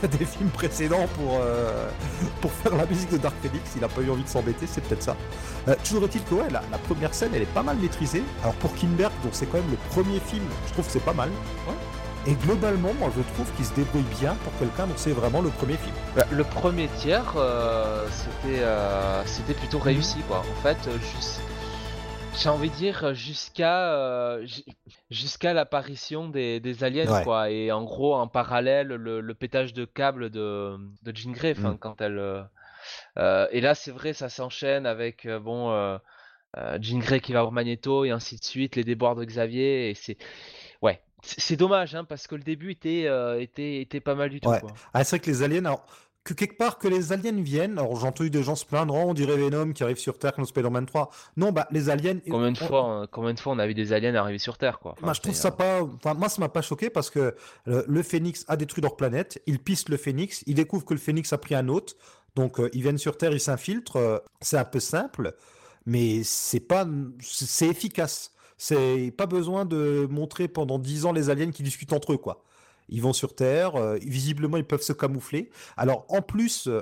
des 0.20 0.26
films 0.26 0.50
précédents 0.50 1.08
pour, 1.16 1.40
euh, 1.42 1.90
pour 2.42 2.52
faire 2.52 2.76
la 2.76 2.86
musique 2.86 3.10
de 3.12 3.18
Dark 3.18 3.36
Phoenix. 3.42 3.72
Il 3.76 3.82
n'a 3.82 3.88
pas 3.88 4.02
eu 4.02 4.10
envie 4.10 4.24
de 4.24 4.30
s'embêter, 4.30 4.68
c'est 4.68 4.82
peut-être 4.82 5.04
ça. 5.04 5.16
Euh, 5.68 5.76
toujours 5.84 6.04
est-il 6.04 6.24
que 6.24 6.36
ouais, 6.36 6.50
la, 6.52 6.62
la 6.72 6.78
première 6.78 7.14
scène, 7.14 7.32
elle 7.34 7.44
est 7.44 7.54
pas 7.54 7.64
mal 7.64 7.78
maîtrisée. 7.78 8.24
Alors 8.42 8.56
pour 8.56 8.76
Kinberg, 8.76 9.12
donc 9.24 9.32
c'est 9.34 9.46
quand 9.46 9.58
même 9.58 9.72
le 9.72 9.78
premier 9.92 10.20
film, 10.20 10.44
je 10.68 10.74
trouve 10.74 10.86
que 10.86 10.92
c'est 10.92 11.00
pas 11.06 11.14
mal. 11.14 11.30
Et 12.26 12.36
globalement, 12.36 12.94
moi 12.94 13.10
je 13.16 13.22
trouve 13.34 13.52
qu'il 13.56 13.66
se 13.66 13.74
débrouille 13.74 14.06
bien 14.22 14.36
pour 14.36 14.58
quelqu'un 14.58 14.88
dont 14.88 14.94
c'est 14.96 15.12
vraiment 15.12 15.42
le 15.42 15.50
premier 15.50 15.76
film. 15.76 15.94
Bah, 16.16 16.24
le 16.32 16.44
premier 16.46 16.88
tiers, 17.00 17.34
euh, 17.36 18.08
c'était 18.10 18.62
euh, 18.64 19.26
c'était 19.26 19.54
plutôt 19.54 19.80
réussi 19.80 20.20
quoi. 20.28 20.40
En 20.40 20.62
fait, 20.62 20.78
euh, 20.88 20.98
jus- 21.00 21.42
j'ai 22.42 22.48
envie 22.50 22.70
de 22.70 22.76
dire 22.76 23.14
jusqu'à 23.14 23.92
euh, 23.94 24.46
ju- 24.46 24.64
jusqu'à 25.12 25.54
l'apparition 25.54 26.30
des, 26.30 26.62
des 26.62 26.86
aliens 26.86 27.12
Ouais. 27.12 27.24
quoi. 27.24 27.50
Et 27.50 27.74
en 27.74 27.84
gros, 27.84 28.16
en 28.16 28.28
parallèle, 28.30 28.88
le, 28.88 29.20
le 29.20 29.34
pétage 29.34 29.74
de 29.74 29.84
câble 29.84 30.30
de, 30.30 30.78
de 31.04 31.16
Jean 31.16 31.32
Grey, 31.34 31.56
Mm. 31.56 31.78
quand 31.78 32.00
elle. 32.02 32.20
euh, 33.18 33.48
et 33.52 33.60
là, 33.60 33.76
c'est 33.76 33.92
vrai, 33.92 34.14
ça 34.14 34.30
s'enchaîne 34.30 34.86
avec 34.86 35.28
bon 35.28 35.72
euh, 35.72 35.98
Jean 36.80 37.00
Grey 37.00 37.20
qui 37.20 37.34
va 37.34 37.42
voir 37.42 37.52
Magneto 37.52 38.06
et 38.06 38.12
ainsi 38.12 38.38
de 38.38 38.44
suite, 38.46 38.76
les 38.78 38.84
déboires 38.86 39.16
de 39.16 39.26
Xavier. 39.26 39.90
Et 39.90 39.94
c'est 39.96 40.18
c'est 41.24 41.56
dommage 41.56 41.96
hein, 41.96 42.04
parce 42.04 42.28
que 42.28 42.36
le 42.36 42.44
début 42.44 42.72
était 42.72 43.06
euh, 43.08 43.40
était 43.42 43.82
était 43.82 44.00
pas 44.02 44.16
mal 44.16 44.30
du 44.30 44.40
tout 44.42 44.50
Ouais. 44.50 44.60
quoi. 44.60 44.72
Ah, 44.94 45.04
c'est 45.04 45.16
vrai 45.18 45.20
que 45.26 45.32
les 45.32 45.42
aliens, 45.44 45.66
alors, 45.66 45.86
que 46.26 46.34
quelque 46.34 46.58
part 46.58 46.78
que 46.80 46.88
les 46.88 47.12
aliens 47.12 47.42
viennent. 47.42 47.78
Alors 47.78 48.00
j'ai 48.00 48.08
entendu 48.08 48.30
des 48.30 48.44
gens 48.44 48.56
se 48.56 48.66
plaindre, 48.66 48.94
oh, 48.94 49.04
on 49.08 49.14
dirait 49.14 49.36
Venom 49.38 49.74
qui 49.74 49.84
arrive 49.84 49.98
sur 49.98 50.18
Terre 50.20 50.34
comme 50.34 50.46
Spider-Man 50.46 50.86
3. 50.86 51.10
Non, 51.38 51.52
bah 51.52 51.68
les 51.72 51.90
aliens. 51.90 52.20
Combien 52.30 52.52
de 52.52 52.62
on- 52.62 52.68
fois, 52.68 53.02
euh, 53.02 53.08
combien 53.12 53.34
de 53.34 53.40
fois 53.40 53.54
on 53.54 53.60
a 53.60 53.68
vu 53.68 53.74
des 53.74 53.92
aliens 53.94 54.16
arriver 54.16 54.38
sur 54.40 54.58
Terre, 54.58 54.80
quoi? 54.80 54.94
Enfin, 54.94 55.06
Moi, 55.06 55.14
je 55.14 55.22
trouve 55.22 55.34
ça 55.36 55.50
euh, 55.50 55.52
pas. 55.52 55.82
Enfin, 55.82 56.14
moi, 56.14 56.30
ça 56.30 56.40
m'a 56.42 56.50
pas 56.50 56.62
choqué 56.62 56.90
parce 56.90 57.10
que 57.10 57.36
le, 57.66 57.84
le 57.88 58.04
Phénix 58.04 58.46
a 58.48 58.56
détruit 58.58 58.82
leur 58.82 58.96
planète. 58.96 59.42
Ils 59.48 59.60
pistent 59.60 59.90
le 59.90 59.98
Phénix. 59.98 60.44
Ils 60.48 60.56
découvrent 60.56 60.86
que 60.86 60.94
le 60.94 61.00
Phénix 61.00 61.32
a 61.34 61.38
pris 61.38 61.56
un 61.56 61.68
hôte. 61.68 61.96
Donc, 62.36 62.60
euh, 62.60 62.70
ils 62.74 62.82
viennent 62.82 62.98
sur 62.98 63.18
Terre, 63.18 63.32
ils 63.34 63.40
s'infiltrent. 63.40 63.98
euh, 63.98 64.18
c'est 64.42 64.58
un 64.58 64.66
peu 64.66 64.80
simple, 64.80 65.36
mais 65.86 66.22
c'est 66.24 66.60
pas. 66.62 66.86
C'est 67.22 67.68
efficace. 67.68 68.32
C'est 68.58 69.14
pas 69.18 69.26
besoin 69.26 69.66
de 69.66 70.08
montrer 70.10 70.48
pendant 70.48 70.80
10 70.80 71.06
ans 71.06 71.12
les 71.12 71.30
aliens 71.30 71.52
qui 71.52 71.64
discutent 71.64 71.94
entre 71.94 72.14
eux, 72.14 72.18
quoi. 72.18 72.44
Ils 72.90 73.02
vont 73.02 73.14
sur 73.14 73.36
Terre. 73.36 73.76
euh, 73.76 73.98
visiblement, 74.02 74.58
ils 74.58 74.66
peuvent 74.66 74.82
se 74.82 74.94
camoufler. 74.94 75.50
Alors, 75.78 76.06
en 76.10 76.22
plus, 76.22 76.68
euh, 76.68 76.82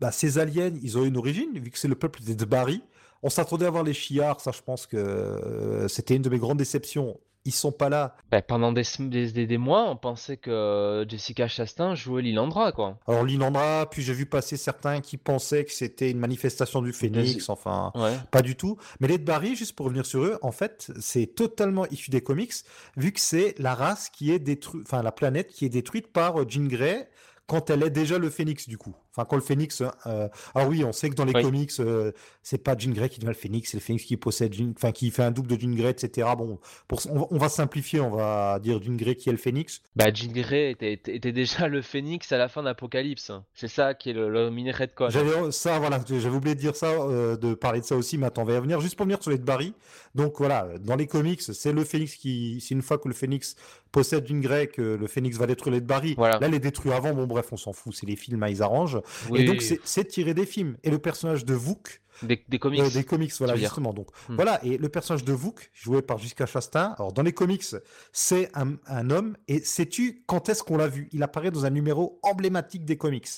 bah, 0.00 0.12
ces 0.12 0.38
aliens, 0.38 0.72
ils 0.82 0.98
ont 0.98 1.04
une 1.04 1.16
origine, 1.16 1.58
vu 1.58 1.70
que 1.70 1.78
c'est 1.78 1.88
le 1.88 1.94
peuple 1.94 2.22
des 2.22 2.34
Dbari. 2.34 2.82
On 3.22 3.30
s'attendait 3.30 3.66
à 3.66 3.70
voir 3.70 3.82
les 3.82 3.94
Chiards, 3.94 4.40
ça 4.40 4.52
je 4.52 4.62
pense 4.62 4.86
que 4.86 4.96
euh, 4.96 5.88
c'était 5.88 6.14
une 6.16 6.22
de 6.22 6.28
mes 6.30 6.38
grandes 6.38 6.58
déceptions. 6.58 7.18
Ils 7.48 7.52
sont 7.52 7.72
pas 7.72 7.88
là. 7.88 8.14
bah, 8.30 8.42
pendant 8.42 8.72
des, 8.72 8.82
des, 8.98 9.32
des- 9.32 9.46
des 9.46 9.56
mois, 9.58 9.88
on 9.88 9.96
pensait 9.96 10.36
que 10.36 10.50
euh, 10.50 11.08
Jessica 11.08 11.48
Chastain 11.48 11.94
jouait 11.94 12.20
Lilandra, 12.20 12.72
quoi. 12.72 12.98
Alors 13.08 13.24
Linandra, 13.24 13.86
puis 13.90 14.02
j'ai 14.02 14.12
vu 14.12 14.26
passer 14.26 14.58
certains 14.58 15.00
qui 15.00 15.16
pensaient 15.16 15.64
que 15.64 15.72
c'était 15.72 16.10
une 16.10 16.18
manifestation 16.18 16.82
du 16.82 16.92
Phénix, 16.92 17.48
enfin 17.48 17.90
Ouais. 17.94 18.12
pas 18.30 18.42
du 18.42 18.54
tout. 18.54 18.76
Mais 19.00 19.08
les 19.08 19.16
Barry, 19.16 19.56
juste 19.56 19.74
pour 19.74 19.86
revenir 19.86 20.04
sur 20.04 20.22
eux, 20.24 20.38
en 20.42 20.52
fait, 20.52 20.92
c'est 21.00 21.26
totalement 21.34 21.86
issu 21.86 22.10
des 22.10 22.20
comics, 22.20 22.52
vu 22.98 23.12
que 23.12 23.20
c'est 23.20 23.54
la 23.58 23.74
race 23.74 24.10
qui 24.10 24.30
est 24.30 24.38
détruite, 24.38 24.82
enfin 24.86 25.02
la 25.02 25.12
planète 25.12 25.48
qui 25.50 25.64
est 25.64 25.70
détruite 25.70 26.12
par 26.12 26.38
euh, 26.40 26.44
Jean 26.46 26.68
Grey 26.68 27.08
quand 27.46 27.70
elle 27.70 27.82
est 27.82 27.88
déjà 27.90 28.18
le 28.18 28.28
Phénix 28.28 28.68
du 28.68 28.76
coup. 28.76 28.94
Enfin 29.18 29.26
quand 29.28 29.36
le 29.36 29.42
Phénix, 29.42 29.82
euh, 30.06 30.28
alors 30.54 30.68
oui, 30.68 30.84
on 30.84 30.92
sait 30.92 31.10
que 31.10 31.16
dans 31.16 31.24
les 31.24 31.32
Oui. 31.34 31.42
comics, 31.42 31.72
euh, 31.80 32.12
c'est 32.44 32.62
pas 32.62 32.76
Jean 32.78 32.92
Grey 32.92 33.08
qui 33.08 33.18
devient 33.18 33.28
le 33.30 33.34
Phénix, 33.34 33.70
c'est 33.70 33.76
le 33.78 33.80
Phénix 33.82 34.04
qui 34.04 34.16
possède, 34.16 34.54
Jean- 34.54 34.72
enfin 34.76 34.92
qui 34.92 35.10
fait 35.10 35.24
un 35.24 35.32
double 35.32 35.48
de 35.48 35.60
Jean 35.60 35.74
Grey, 35.74 35.90
etc. 35.90 36.28
Bon, 36.38 36.60
pour, 36.86 37.00
on, 37.32 37.36
va, 37.36 37.48
simplifier, 37.48 38.00
on 38.00 38.10
va 38.10 38.60
dire 38.60 38.80
Jean 38.80 38.94
Grey 38.96 39.16
qui 39.16 39.28
est 39.28 39.32
le 39.32 39.38
Phénix. 39.38 39.82
Bah, 39.96 40.12
Jean 40.14 40.30
Grey 40.32 40.70
était, 40.70 41.32
déjà 41.32 41.66
le 41.66 41.82
phénix 41.82 42.30
à 42.30 42.38
la 42.38 42.48
fin 42.48 42.62
d'Apocalypse. 42.62 43.32
C'est 43.54 43.66
ça 43.68 43.94
qui 43.94 44.10
est 44.10 44.12
le, 44.12 44.28
le 44.28 44.50
mini 44.50 44.70
redcon. 44.70 45.10
J'avais 45.10 45.50
ça, 45.50 45.80
voilà, 45.80 45.98
j'avais 46.08 46.36
oublié 46.36 46.54
de 46.54 46.60
dire 46.60 46.76
ça, 46.76 46.86
euh, 46.92 47.36
de 47.36 47.54
parler 47.54 47.80
de 47.80 47.84
ça 47.84 47.96
aussi, 47.96 48.18
mais 48.18 48.26
attends, 48.26 48.42
on 48.42 48.44
va 48.44 48.52
y 48.52 48.56
revenir 48.56 48.80
juste 48.80 48.94
pour 48.94 49.04
venir 49.06 49.20
sur 49.20 49.32
les 49.32 49.38
Barry. 49.38 49.74
Donc 50.14 50.34
voilà, 50.38 50.68
dans 50.80 50.96
les 50.96 51.06
comics, 51.08 51.42
c'est 51.42 51.72
le 51.72 51.82
Phénix 51.84 52.14
qui, 52.14 52.60
c'est 52.60 52.74
une 52.74 52.82
fois 52.82 52.98
que 52.98 53.08
le 53.08 53.14
Phénix 53.14 53.56
possède 53.90 54.28
une 54.30 54.40
grecque, 54.40 54.76
le 54.76 55.06
Phénix 55.06 55.36
va 55.38 55.46
détruire 55.46 55.74
les 55.74 55.80
Barry. 55.80 56.14
Voilà. 56.16 56.38
Là, 56.38 56.48
les 56.48 56.58
détruit 56.60 56.92
avant, 56.92 57.12
bon 57.14 57.26
bref, 57.26 57.48
on 57.52 57.56
s'en 57.56 57.72
fout, 57.72 57.94
c'est 57.94 58.06
les 58.06 58.16
films, 58.16 58.42
hein, 58.42 58.48
ils 58.48 58.62
arrangent. 58.62 59.00
Oui, 59.30 59.40
Et 59.40 59.44
donc 59.44 59.62
c'est- 59.62 60.04
tiré 60.04 60.34
des 60.34 60.46
films. 60.46 60.76
Et 60.82 60.90
le 60.90 60.98
personnage 60.98 61.44
de 61.44 61.54
Vuk, 61.54 62.02
des, 62.22 62.44
des 62.48 62.58
comics. 62.58 62.80
euh, 62.80 62.90
des 62.90 63.04
comics, 63.04 63.32
voilà, 63.38 63.54
justement. 63.56 63.92
Donc 63.92 64.08
Hmm. 64.28 64.34
voilà, 64.36 64.62
et 64.64 64.76
le 64.78 64.88
personnage 64.88 65.24
de 65.24 65.32
Vuk, 65.32 65.70
joué 65.74 66.02
par 66.02 66.18
Jessica 66.18 66.46
Chastain, 66.46 66.94
alors 66.98 67.12
dans 67.12 67.22
les 67.22 67.32
comics, 67.32 67.64
c'est 68.12 68.50
un, 68.56 68.76
un 68.86 69.10
homme, 69.10 69.36
et 69.46 69.60
sais-tu 69.60 70.22
quand 70.26 70.48
est-ce 70.48 70.62
qu'on 70.62 70.76
l'a 70.76 70.88
vu? 70.88 71.08
Il 71.12 71.22
apparaît 71.22 71.50
dans 71.50 71.64
un 71.64 71.70
numéro 71.70 72.18
emblématique 72.22 72.84
des 72.84 72.96
comics. 72.96 73.28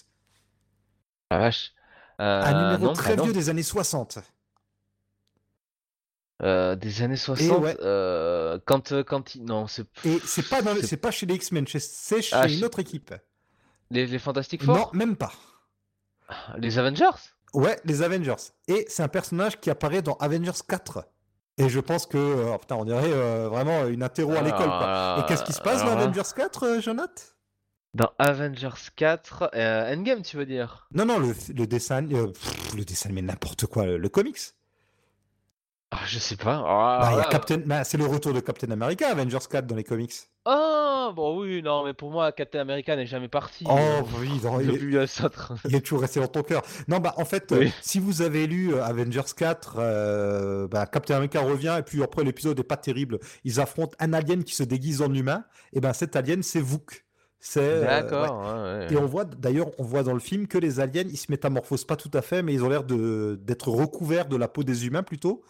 Ah, 1.30 1.38
vache. 1.38 1.72
Euh, 2.20 2.42
Un 2.42 2.64
numéro 2.72 2.86
non, 2.88 2.92
très 2.92 3.16
bah 3.16 3.22
vieux 3.22 3.32
des 3.32 3.48
années 3.48 3.62
60. 3.62 4.18
Euh, 6.42 6.74
des 6.74 7.02
années 7.02 7.16
60. 7.16 7.62
ouais. 7.62 7.76
euh, 7.82 8.58
quand, 8.64 9.02
quand 9.04 9.34
il... 9.34 9.44
Non, 9.44 9.66
c'est... 9.66 9.86
Et 10.06 10.18
c'est 10.24 10.48
pas 10.48 10.60
c'est- 10.82 10.96
pas 10.96 11.10
chez 11.10 11.26
les 11.26 11.34
X-Men, 11.34 11.66
c'est 11.66 12.22
chez 12.22 12.34
Ah, 12.34 12.48
une 12.48 12.64
autre 12.64 12.78
équipe. 12.78 13.14
Les, 13.90 14.06
les 14.06 14.18
Fantastic 14.18 14.62
Four? 14.62 14.74
Non, 14.76 14.88
même 14.94 15.16
pas. 15.16 15.32
Les 16.58 16.78
Avengers? 16.78 17.10
Ouais, 17.54 17.78
les 17.84 18.02
Avengers. 18.02 18.36
Et 18.68 18.84
c'est 18.88 19.02
un 19.02 19.08
personnage 19.08 19.58
qui 19.60 19.70
apparaît 19.70 20.02
dans 20.02 20.14
Avengers 20.14 20.52
4. 20.68 21.04
Et 21.58 21.68
je 21.68 21.80
pense 21.80 22.06
que, 22.06 22.16
euh, 22.16 22.52
oh, 22.54 22.58
putain, 22.58 22.76
on 22.76 22.84
dirait 22.84 23.12
euh, 23.12 23.48
vraiment 23.50 23.86
une 23.86 24.02
interro 24.02 24.32
à 24.32 24.40
l'école. 24.40 24.66
quoi. 24.68 25.16
Et 25.20 25.26
qu'est-ce 25.28 25.42
qui 25.44 25.52
se 25.52 25.60
passe 25.60 25.80
dans 25.84 25.94
là, 25.96 26.02
Avengers 26.02 26.22
4, 26.34 26.62
euh, 26.66 26.80
Jonath 26.80 27.36
Dans 27.92 28.10
Avengers 28.18 28.68
4, 28.96 29.50
euh, 29.54 29.92
Endgame, 29.94 30.22
tu 30.22 30.36
veux 30.36 30.46
dire? 30.46 30.86
Non, 30.94 31.04
non, 31.04 31.18
le, 31.18 31.34
le 31.54 31.66
dessin, 31.66 32.06
euh, 32.12 32.28
pff, 32.28 32.74
le 32.76 32.84
dessin, 32.84 33.10
mais 33.12 33.20
n'importe 33.20 33.66
quoi, 33.66 33.84
le, 33.84 33.98
le 33.98 34.08
comics. 34.08 34.38
ah, 35.90 35.98
Je 36.06 36.18
sais 36.18 36.36
pas. 36.36 36.62
Ah, 36.64 36.98
Bah, 37.02 37.08
il 37.10 37.16
y 37.16 37.20
a 37.20 37.22
là, 37.24 37.28
Captain, 37.30 37.58
bah, 37.58 37.84
c'est 37.84 37.98
le 37.98 38.06
retour 38.06 38.32
de 38.32 38.40
Captain 38.40 38.70
America, 38.70 39.08
Avengers 39.10 39.38
4 39.50 39.66
dans 39.66 39.76
les 39.76 39.84
comics. 39.84 40.14
Ah, 41.10 41.12
bon 41.12 41.40
oui, 41.40 41.60
non, 41.62 41.84
mais 41.84 41.92
pour 41.94 42.10
moi, 42.10 42.30
Captain 42.32 42.60
America 42.60 42.94
n'est 42.94 43.06
jamais 43.06 43.28
parti. 43.28 43.64
Oh 43.68 43.76
euh, 43.78 44.02
oui, 44.20 44.40
non, 44.42 44.60
il 44.60 44.70
est- 44.70 44.72
depuis 44.72 44.96
euh, 44.96 45.06
Il 45.68 45.74
est 45.74 45.80
toujours 45.80 46.00
resté 46.02 46.20
dans 46.20 46.28
ton 46.28 46.42
cœur. 46.42 46.62
Non, 46.88 46.98
bah 47.00 47.14
en 47.16 47.24
fait, 47.24 47.52
Oui. 47.52 47.66
euh, 47.66 47.68
si 47.82 47.98
vous 47.98 48.22
avez 48.22 48.46
lu 48.46 48.74
euh, 48.74 48.84
Avengers 48.84 49.22
4, 49.36 49.76
euh, 49.78 50.68
bah, 50.68 50.86
Captain 50.86 51.16
America 51.16 51.40
revient 51.40 51.76
et 51.78 51.82
puis 51.82 52.02
après 52.02 52.24
l'épisode 52.24 52.58
est 52.60 52.64
pas 52.64 52.76
terrible. 52.76 53.18
Ils 53.44 53.60
affrontent 53.60 53.96
un 53.98 54.12
alien 54.12 54.44
qui 54.44 54.54
se 54.54 54.62
déguise 54.62 55.02
en 55.02 55.12
humain. 55.12 55.44
Et 55.72 55.80
ben 55.80 55.92
cet 55.92 56.16
alien 56.16 56.42
c'est 56.42 56.60
Vuk. 56.60 57.04
C'est 57.42 57.60
euh, 57.60 57.80
ouais. 57.80 57.86
D'accord. 57.86 58.40
ouais, 58.40 58.86
ouais. 58.86 58.92
Et 58.92 58.96
on 58.98 59.06
voit 59.06 59.24
d'ailleurs, 59.24 59.68
on 59.78 59.84
voit 59.84 60.02
dans 60.02 60.12
le 60.12 60.20
film 60.20 60.46
que 60.46 60.58
les 60.58 60.78
aliens 60.80 61.04
ils 61.08 61.16
se 61.16 61.30
métamorphosent 61.30 61.86
pas 61.86 61.96
tout 61.96 62.10
à 62.12 62.22
fait, 62.22 62.42
mais 62.42 62.52
ils 62.52 62.62
ont 62.62 62.68
l'air 62.68 62.84
de 62.84 63.38
d'être 63.42 63.68
recouverts 63.70 64.26
de 64.28 64.36
la 64.36 64.46
peau 64.48 64.62
des 64.62 64.86
humains 64.86 65.02
plutôt. 65.02 65.42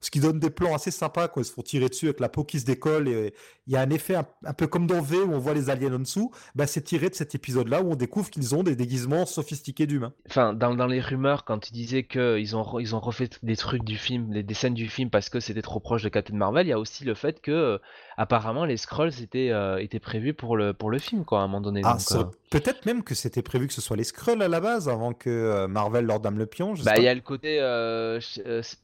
Ce 0.00 0.10
qui 0.10 0.20
donne 0.20 0.38
des 0.38 0.50
plans 0.50 0.74
assez 0.74 0.90
sympas 0.90 1.28
quand 1.28 1.40
ils 1.40 1.44
se 1.44 1.52
font 1.52 1.62
tirer 1.62 1.88
dessus 1.88 2.06
avec 2.06 2.20
la 2.20 2.28
peau 2.28 2.44
qui 2.44 2.60
se 2.60 2.64
décolle. 2.64 3.08
Et 3.08 3.34
il 3.66 3.72
y 3.72 3.76
a 3.76 3.80
un 3.80 3.90
effet 3.90 4.14
un, 4.14 4.54
peu 4.54 4.66
comme 4.66 4.86
dans 4.86 5.02
V 5.02 5.18
où 5.18 5.32
on 5.32 5.38
voit 5.38 5.54
les 5.54 5.70
aliens 5.70 5.94
en 5.94 5.98
dessous. 5.98 6.32
Bah, 6.54 6.66
c'est 6.66 6.82
tiré 6.82 7.08
de 7.08 7.14
cet 7.14 7.34
épisode-là 7.34 7.82
où 7.82 7.92
on 7.92 7.96
découvre 7.96 8.30
qu'ils 8.30 8.54
ont 8.54 8.62
des 8.62 8.76
déguisements 8.76 9.26
sophistiqués 9.26 9.86
d'humains. 9.86 10.12
Enfin, 10.28 10.54
dans, 10.54 10.86
les 10.86 11.00
rumeurs, 11.00 11.44
quand 11.44 11.58
tu 11.58 11.72
disais 11.72 12.04
qu'ils 12.04 12.56
ont, 12.56 12.78
ils 12.78 12.94
ont 12.94 13.00
refait 13.00 13.28
des 13.42 13.56
trucs 13.56 13.84
du 13.84 13.96
film, 13.96 14.30
des, 14.30 14.42
des 14.42 14.54
scènes 14.54 14.74
du 14.74 14.88
film 14.88 15.10
parce 15.10 15.28
que 15.28 15.40
c'était 15.40 15.62
trop 15.62 15.80
proche 15.80 16.02
de 16.02 16.08
Captain 16.08 16.36
Marvel, 16.36 16.66
il 16.66 16.70
y 16.70 16.72
a 16.72 16.78
aussi 16.78 17.04
le 17.04 17.14
fait 17.14 17.40
que, 17.40 17.80
apparemment, 18.18 18.64
les 18.64 18.76
Skrulls 18.76 19.22
étaient, 19.22 19.50
euh, 19.50 19.78
étaient 19.78 20.00
prévus 20.00 20.34
pour 20.34 20.56
le, 20.56 20.74
pour 20.74 20.90
le 20.90 20.98
film, 20.98 21.24
quoi, 21.24 21.38
à 21.38 21.42
un 21.42 21.46
moment 21.46 21.60
donné. 21.60 21.82
Ah, 21.84 21.96
euh, 22.12 22.24
peut-être 22.50 22.84
même 22.84 23.04
que 23.04 23.14
c'était 23.14 23.42
prévu 23.42 23.68
que 23.68 23.72
ce 23.72 23.80
soit 23.80 23.96
les 23.96 24.04
Skrulls 24.04 24.42
à 24.42 24.48
la 24.48 24.60
base 24.60 24.88
avant 24.88 25.14
que 25.14 25.30
euh, 25.30 25.68
Marvel 25.68 26.04
leur 26.04 26.18
dame 26.18 26.36
le 26.36 26.46
pion. 26.46 26.74
je 26.74 26.82
sais 26.82 26.90
Bah, 26.90 26.98
il 26.98 27.04
y 27.04 27.08
a 27.08 27.14
le 27.14 27.20
côté, 27.20 27.58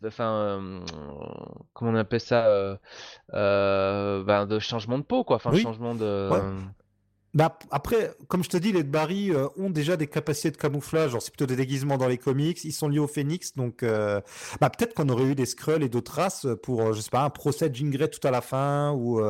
enfin, 0.07 0.81
comment 1.75 1.91
on 1.91 1.97
appelle 1.97 2.21
ça, 2.21 2.79
ben, 3.33 4.47
de 4.47 4.59
changement 4.61 4.99
de 4.99 5.05
peau, 5.05 5.25
quoi, 5.25 5.37
enfin, 5.37 5.51
Oui. 5.53 5.61
changement 5.61 5.95
de. 5.95 6.31
Ouais. 6.31 6.41
Bah, 7.35 7.59
après, 7.73 8.13
comme 8.29 8.45
je 8.45 8.49
te 8.49 8.57
dis, 8.57 8.71
les 8.71 8.85
Barry 8.85 9.33
euh, 9.33 9.49
ont 9.57 9.69
déjà 9.69 9.97
des 9.97 10.07
capacités 10.07 10.53
de 10.53 10.57
camouflage. 10.57 11.11
Alors, 11.11 11.21
c'est 11.21 11.33
plutôt 11.33 11.47
des 11.47 11.57
déguisements 11.57 11.99
dans 11.99 12.07
les 12.07 12.17
comics. 12.19 12.63
Ils 12.65 12.73
sont 12.73 12.89
liés 12.89 13.01
au 13.01 13.09
Phénix. 13.09 13.57
Donc, 13.57 13.83
euh, 13.83 14.21
bah, 14.61 14.71
peut-être 14.71 14.95
qu'on 14.95 15.09
aurait 15.09 15.25
eu 15.25 15.35
des 15.35 15.45
Skrulls 15.47 15.83
et 15.83 15.89
d'autres 15.89 16.13
races 16.13 16.47
pour, 16.63 16.81
euh, 16.83 16.93
je 16.93 17.01
sais 17.01 17.11
pas, 17.11 17.25
un 17.25 17.31
procès 17.31 17.69
de 17.69 17.75
Jean 17.75 17.91
Grey 17.91 18.09
tout 18.09 18.25
à 18.27 18.31
la 18.31 18.41
fin 18.41 18.93
ou 18.93 19.21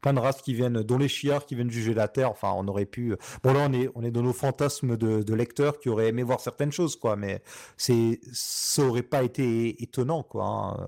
plein 0.00 0.14
de 0.14 0.20
races 0.20 0.40
qui 0.40 0.54
viennent, 0.54 0.82
dont 0.82 0.96
les 0.96 1.08
chiards 1.08 1.44
qui 1.44 1.54
viennent 1.54 1.70
juger 1.70 1.92
la 1.92 2.08
Terre. 2.08 2.30
Enfin, 2.30 2.52
on 2.56 2.66
aurait 2.66 2.86
pu. 2.86 3.14
Bon, 3.42 3.52
là, 3.52 3.66
on 3.68 3.72
est, 3.74 3.90
on 3.94 4.02
est 4.02 4.10
dans 4.10 4.22
nos 4.22 4.32
fantasmes 4.32 4.96
de, 4.96 5.22
de 5.22 5.34
lecteurs 5.34 5.78
qui 5.78 5.90
auraient 5.90 6.08
aimé 6.08 6.22
voir 6.22 6.40
certaines 6.40 6.72
choses, 6.72 6.96
quoi. 6.96 7.16
Mais 7.16 7.42
c'est, 7.76 8.20
ça 8.32 8.82
aurait 8.84 9.02
pas 9.02 9.22
été 9.22 9.82
étonnant, 9.82 10.22
quoi. 10.22 10.44
hein. 10.46 10.86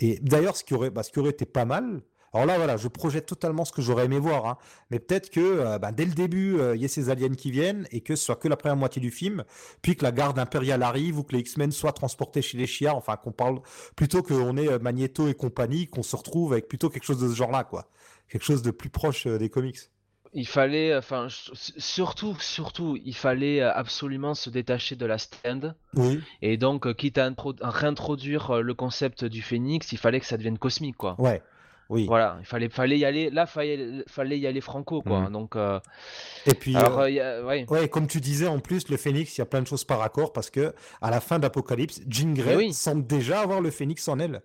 Et 0.00 0.18
d'ailleurs, 0.22 0.56
ce 0.56 0.64
qui 0.64 0.74
aurait, 0.74 0.90
bah, 0.90 1.02
ce 1.02 1.10
qui 1.10 1.18
aurait 1.18 1.30
été 1.30 1.44
pas 1.44 1.64
mal. 1.66 2.00
Alors 2.34 2.46
là, 2.46 2.56
voilà, 2.56 2.76
je 2.78 2.88
projette 2.88 3.26
totalement 3.26 3.64
ce 3.64 3.72
que 3.72 3.82
j'aurais 3.82 4.06
aimé 4.06 4.18
voir. 4.18 4.46
hein. 4.46 4.56
Mais 4.90 4.98
peut-être 4.98 5.28
que 5.30 5.40
euh, 5.40 5.78
bah, 5.78 5.92
dès 5.92 6.06
le 6.06 6.12
début, 6.12 6.58
euh, 6.58 6.74
il 6.74 6.80
y 6.80 6.84
ait 6.84 6.88
ces 6.88 7.10
aliens 7.10 7.34
qui 7.34 7.50
viennent 7.50 7.86
et 7.90 8.00
que 8.00 8.16
ce 8.16 8.24
soit 8.24 8.36
que 8.36 8.48
la 8.48 8.56
première 8.56 8.76
moitié 8.76 9.02
du 9.02 9.10
film, 9.10 9.44
puis 9.82 9.96
que 9.96 10.02
la 10.02 10.12
garde 10.12 10.38
impériale 10.38 10.82
arrive 10.82 11.18
ou 11.18 11.24
que 11.24 11.32
les 11.32 11.40
X-Men 11.40 11.72
soient 11.72 11.92
transportés 11.92 12.40
chez 12.40 12.56
les 12.56 12.66
chiards. 12.66 12.96
Enfin, 12.96 13.16
qu'on 13.16 13.32
parle 13.32 13.60
plutôt 13.96 14.22
qu'on 14.22 14.56
ait 14.56 14.68
euh, 14.68 14.78
Magneto 14.78 15.28
et 15.28 15.34
compagnie, 15.34 15.88
qu'on 15.88 16.02
se 16.02 16.16
retrouve 16.16 16.52
avec 16.52 16.68
plutôt 16.68 16.88
quelque 16.88 17.04
chose 17.04 17.20
de 17.20 17.28
ce 17.28 17.34
genre-là, 17.34 17.64
quoi. 17.64 17.88
Quelque 18.28 18.44
chose 18.44 18.62
de 18.62 18.70
plus 18.70 18.88
proche 18.88 19.26
euh, 19.26 19.36
des 19.36 19.50
comics. 19.50 19.78
Il 20.34 20.48
fallait, 20.48 20.96
enfin, 20.96 21.26
surtout, 21.28 22.34
surtout, 22.40 22.98
il 23.04 23.14
fallait 23.14 23.60
euh, 23.60 23.70
absolument 23.74 24.32
se 24.32 24.48
détacher 24.48 24.96
de 24.96 25.04
la 25.04 25.18
stand. 25.18 25.74
Oui. 25.94 26.22
Et 26.40 26.56
donc, 26.56 26.86
euh, 26.86 26.94
quitte 26.94 27.18
à, 27.18 27.28
intro- 27.28 27.54
à 27.60 27.68
réintroduire 27.68 28.50
euh, 28.52 28.60
le 28.62 28.72
concept 28.72 29.26
du 29.26 29.42
phénix, 29.42 29.92
il 29.92 29.98
fallait 29.98 30.20
que 30.20 30.24
ça 30.24 30.38
devienne 30.38 30.56
cosmique, 30.56 30.96
quoi. 30.96 31.20
Ouais. 31.20 31.42
Oui. 31.92 32.06
Voilà, 32.06 32.36
il 32.40 32.46
fallait, 32.46 32.68
fallait 32.70 32.98
y 32.98 33.04
aller. 33.04 33.28
Là, 33.28 33.44
fallait, 33.44 34.02
fallait 34.08 34.38
y 34.38 34.46
aller 34.46 34.62
franco, 34.62 35.02
quoi. 35.02 35.20
Mhm. 35.20 35.32
Donc, 35.32 35.56
euh, 35.56 35.78
Et 36.46 36.54
puis. 36.54 36.74
alors, 36.74 37.00
euh, 37.00 37.02
euh, 37.04 37.10
y 37.10 37.20
a- 37.20 37.44
ouais. 37.44 37.66
Ouais, 37.68 37.88
comme 37.88 38.06
tu 38.06 38.18
disais, 38.20 38.46
en 38.48 38.60
plus, 38.60 38.88
le 38.88 38.96
Phénix, 38.96 39.36
il 39.36 39.40
y 39.40 39.42
a 39.42 39.46
plein 39.46 39.60
de 39.60 39.66
choses 39.66 39.84
par 39.84 40.00
accord 40.00 40.32
parce 40.32 40.48
que 40.48 40.74
à 41.02 41.10
la 41.10 41.20
fin 41.20 41.38
d'Apocalypse, 41.38 42.00
Jean 42.08 42.32
Grey 42.32 42.56
oui. 42.56 42.72
semble 42.72 43.06
déjà 43.06 43.40
avoir 43.42 43.60
le 43.60 43.70
Phénix 43.70 44.08
en 44.08 44.18
elle. 44.18 44.40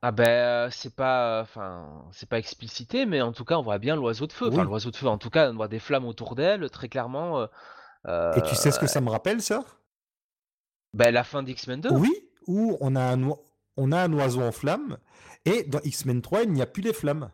Ah 0.00 0.10
ben, 0.12 0.70
c'est 0.70 0.94
pas, 0.94 1.40
enfin, 1.42 2.04
c'est 2.12 2.28
pas 2.28 2.38
explicité, 2.38 3.04
mais 3.06 3.20
en 3.20 3.32
tout 3.32 3.44
cas, 3.44 3.56
on 3.58 3.62
voit 3.62 3.78
bien 3.78 3.94
l'oiseau 3.96 4.26
de 4.26 4.32
feu. 4.32 4.46
Enfin, 4.48 4.60
Oui. 4.62 4.64
l'oiseau 4.64 4.90
de 4.90 4.96
feu. 4.96 5.06
En 5.08 5.18
tout 5.18 5.30
cas, 5.30 5.50
on 5.50 5.54
voit 5.56 5.68
des 5.68 5.78
flammes 5.80 6.06
autour 6.06 6.34
d'elle, 6.34 6.68
très 6.70 6.88
clairement. 6.88 7.44
Et 8.06 8.40
tu 8.48 8.54
sais 8.54 8.70
ce 8.70 8.78
que 8.78 8.86
ça 8.86 9.00
me 9.00 9.10
rappelle, 9.10 9.42
ça 9.42 9.64
ben, 10.94 11.12
la 11.12 11.24
fin 11.24 11.42
d'X-Men 11.42 11.80
2. 11.82 11.90
Oui, 11.92 12.12
où 12.46 12.76
on 12.80 12.96
a, 12.96 13.02
un 13.02 13.20
on 13.76 13.92
a 13.92 13.98
un 13.98 14.12
oiseau 14.14 14.40
en 14.42 14.52
flamme, 14.52 14.96
et 15.46 15.62
dans 15.62 15.80
X-Men 15.82 16.20
3, 16.20 16.42
il 16.42 16.52
n'y 16.52 16.60
a 16.60 16.66
plus 16.66 16.82
les 16.82 16.92
flammes. 16.92 17.30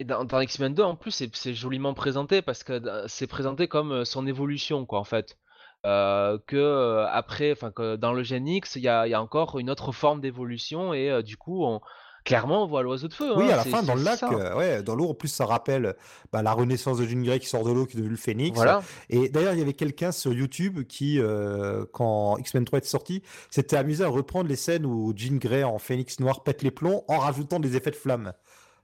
Et 0.00 0.04
dans, 0.04 0.40
X-Men 0.40 0.74
2, 0.74 0.82
en 0.82 0.94
plus, 0.94 1.24
c'est 1.32 1.54
joliment 1.54 1.94
présenté 1.94 2.42
parce 2.42 2.62
que 2.62 2.72
euh, 2.72 3.04
c'est 3.08 3.26
présenté 3.26 3.66
comme 3.66 3.92
euh, 3.92 4.04
son 4.04 4.26
évolution, 4.26 4.86
quoi, 4.86 5.00
en 5.00 5.04
fait. 5.04 5.38
euh, 5.86 6.38
que 6.46 7.04
après, 7.10 7.52
enfin 7.52 7.72
dans 7.96 8.12
le 8.12 8.22
Gen 8.24 8.46
X, 8.46 8.76
il 8.76 8.82
y 8.82 8.88
a, 8.88 9.22
encore 9.22 9.58
une 9.58 9.70
autre 9.70 9.92
forme 9.92 10.20
d'évolution 10.20 10.92
et 10.92 11.22
du 11.22 11.36
coup, 11.36 11.64
on, 11.64 11.80
clairement, 12.28 12.64
on 12.64 12.66
voit 12.66 12.82
l'oiseau 12.82 13.08
de 13.08 13.14
feu. 13.14 13.36
Oui, 13.36 13.46
hein, 13.46 13.54
à 13.54 13.56
la 13.56 13.64
fin, 13.64 13.82
dans 13.82 13.94
le 13.94 14.02
lac, 14.02 14.22
euh, 14.22 14.54
ouais, 14.54 14.82
dans 14.82 14.94
l'eau, 14.94 15.08
en 15.08 15.14
plus, 15.14 15.28
ça 15.28 15.46
rappelle 15.46 15.96
bah, 16.32 16.42
la 16.42 16.52
renaissance 16.52 16.98
de 16.98 17.06
Jean 17.06 17.22
Grey 17.22 17.40
qui 17.40 17.48
sort 17.48 17.64
de 17.64 17.72
l'eau, 17.72 17.86
qui 17.86 17.96
est 17.96 18.00
devenu 18.00 18.10
le 18.10 18.16
Phénix. 18.16 18.54
Voilà. 18.54 18.82
Et 19.08 19.28
d'ailleurs, 19.28 19.54
il 19.54 19.58
y 19.58 19.62
avait 19.62 19.72
quelqu'un 19.72 20.12
sur 20.12 20.32
YouTube 20.32 20.84
qui, 20.86 21.18
euh, 21.18 21.84
quand 21.92 22.36
X-Men 22.36 22.64
3 22.64 22.80
est 22.80 22.84
sorti, 22.84 23.22
s'était 23.50 23.76
amusé 23.76 24.04
à 24.04 24.08
reprendre 24.08 24.48
les 24.48 24.56
scènes 24.56 24.84
où 24.84 25.12
Jean 25.16 25.38
Grey 25.38 25.64
en 25.64 25.78
Phénix 25.78 26.20
noir 26.20 26.44
pète 26.44 26.62
les 26.62 26.70
plombs 26.70 27.04
en 27.08 27.18
rajoutant 27.18 27.60
des 27.60 27.76
effets 27.76 27.90
de 27.90 27.96
flamme. 27.96 28.32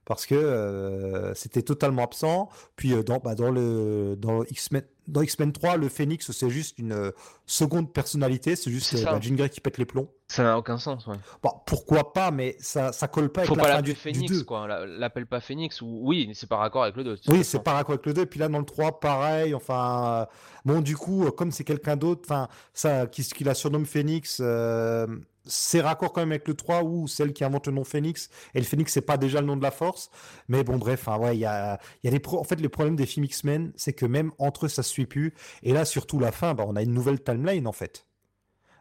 Parce 0.05 0.25
que 0.25 0.35
euh, 0.35 1.33
c'était 1.33 1.63
totalement 1.63 2.03
absent. 2.03 2.49
Puis 2.75 2.93
euh, 2.93 3.03
dans, 3.03 3.17
bah, 3.17 3.35
dans 3.35 3.51
le 3.51 4.15
dans 4.17 4.43
X-Men 4.43 4.83
dans 5.07 5.21
X-Men 5.21 5.51
3, 5.53 5.77
le 5.77 5.89
Phénix, 5.89 6.31
c'est 6.31 6.49
juste 6.49 6.77
une 6.79 6.91
euh, 6.93 7.11
seconde 7.45 7.93
personnalité. 7.93 8.55
C'est 8.55 8.71
juste 8.71 8.87
C'est 8.87 9.01
euh, 9.07 9.11
bah, 9.11 9.19
Jean 9.21 9.35
Grey 9.35 9.49
qui 9.49 9.61
pète 9.61 9.77
les 9.77 9.85
plombs. 9.85 10.09
Ça 10.27 10.43
n'a 10.43 10.57
aucun 10.57 10.77
sens. 10.77 11.05
Ouais. 11.07 11.15
Bon, 11.43 11.51
pourquoi 11.65 12.11
pas, 12.13 12.31
mais 12.31 12.55
ça, 12.59 12.91
ça 12.91 13.07
colle 13.07 13.29
pas 13.31 13.41
avec 13.41 13.49
Faut 13.49 13.55
la 13.55 13.61
pas 13.63 13.69
fin 13.69 13.75
l'appeler 13.75 13.93
du, 13.93 13.99
du 13.99 14.01
Phoenix, 14.13 14.37
2. 14.39 14.43
quoi. 14.43 14.67
La- 14.67 14.85
L'appelle 14.85 15.27
pas 15.27 15.39
Phoenix 15.39 15.81
ou 15.81 15.99
oui, 16.03 16.31
c'est 16.33 16.47
pas 16.49 16.57
raccord 16.57 16.83
avec 16.83 16.95
le 16.95 17.03
2. 17.03 17.11
de 17.11 17.15
toute 17.17 17.27
Oui, 17.33 17.43
c'est 17.43 17.63
pas 17.63 17.73
raccord 17.73 17.93
avec 17.93 18.05
le 18.05 18.13
2. 18.13 18.25
Puis 18.25 18.39
là, 18.39 18.47
dans 18.47 18.59
le 18.59 18.65
3, 18.65 18.99
pareil. 18.99 19.53
Enfin, 19.53 20.27
bon, 20.65 20.81
du 20.81 20.95
coup, 20.97 21.25
euh, 21.25 21.31
comme 21.31 21.51
c'est 21.51 21.63
quelqu'un 21.63 21.95
d'autre, 21.95 22.21
enfin, 22.25 22.47
ça, 22.73 23.05
qui, 23.07 23.23
qui 23.23 23.43
la 23.43 23.53
surnomme 23.53 23.85
Phoenix, 23.85 24.39
euh, 24.41 25.05
c'est 25.45 25.81
raccord 25.81 26.11
quand 26.13 26.21
même 26.21 26.31
avec 26.31 26.47
le 26.47 26.53
3 26.55 26.83
ou 26.83 27.07
celle 27.07 27.33
qui 27.33 27.43
invente 27.43 27.67
le 27.67 27.73
nom 27.73 27.83
Phoenix. 27.83 28.29
Et 28.53 28.59
le 28.59 28.65
Phoenix, 28.65 28.91
c'est 28.93 29.01
pas 29.01 29.17
déjà 29.17 29.41
le 29.41 29.47
nom 29.47 29.57
de 29.57 29.63
la 29.63 29.71
force. 29.71 30.09
Mais 30.47 30.63
bon, 30.63 30.77
bref, 30.77 31.07
enfin, 31.07 31.17
ouais, 31.19 31.35
il 31.35 31.39
y 31.39 31.45
a, 31.45 31.79
il 32.03 32.07
y 32.07 32.09
a 32.09 32.11
des 32.11 32.19
pro- 32.19 32.39
en 32.39 32.43
fait, 32.43 32.59
les 32.59 32.69
problèmes 32.69 32.95
des 32.95 33.05
films 33.05 33.25
X-Men, 33.25 33.71
c'est 33.75 33.93
que 33.93 34.05
même 34.05 34.31
entre 34.39 34.65
eux, 34.65 34.69
ça 34.69 34.83
se 34.83 34.89
suit 34.89 35.05
plus. 35.05 35.33
Et 35.63 35.73
là, 35.73 35.85
surtout 35.85 36.19
la 36.19 36.31
fin, 36.31 36.53
bah, 36.53 36.65
on 36.67 36.75
a 36.75 36.81
une 36.81 36.93
nouvelle 36.93 37.21
timeline, 37.23 37.67
en 37.67 37.71
fait. 37.71 38.05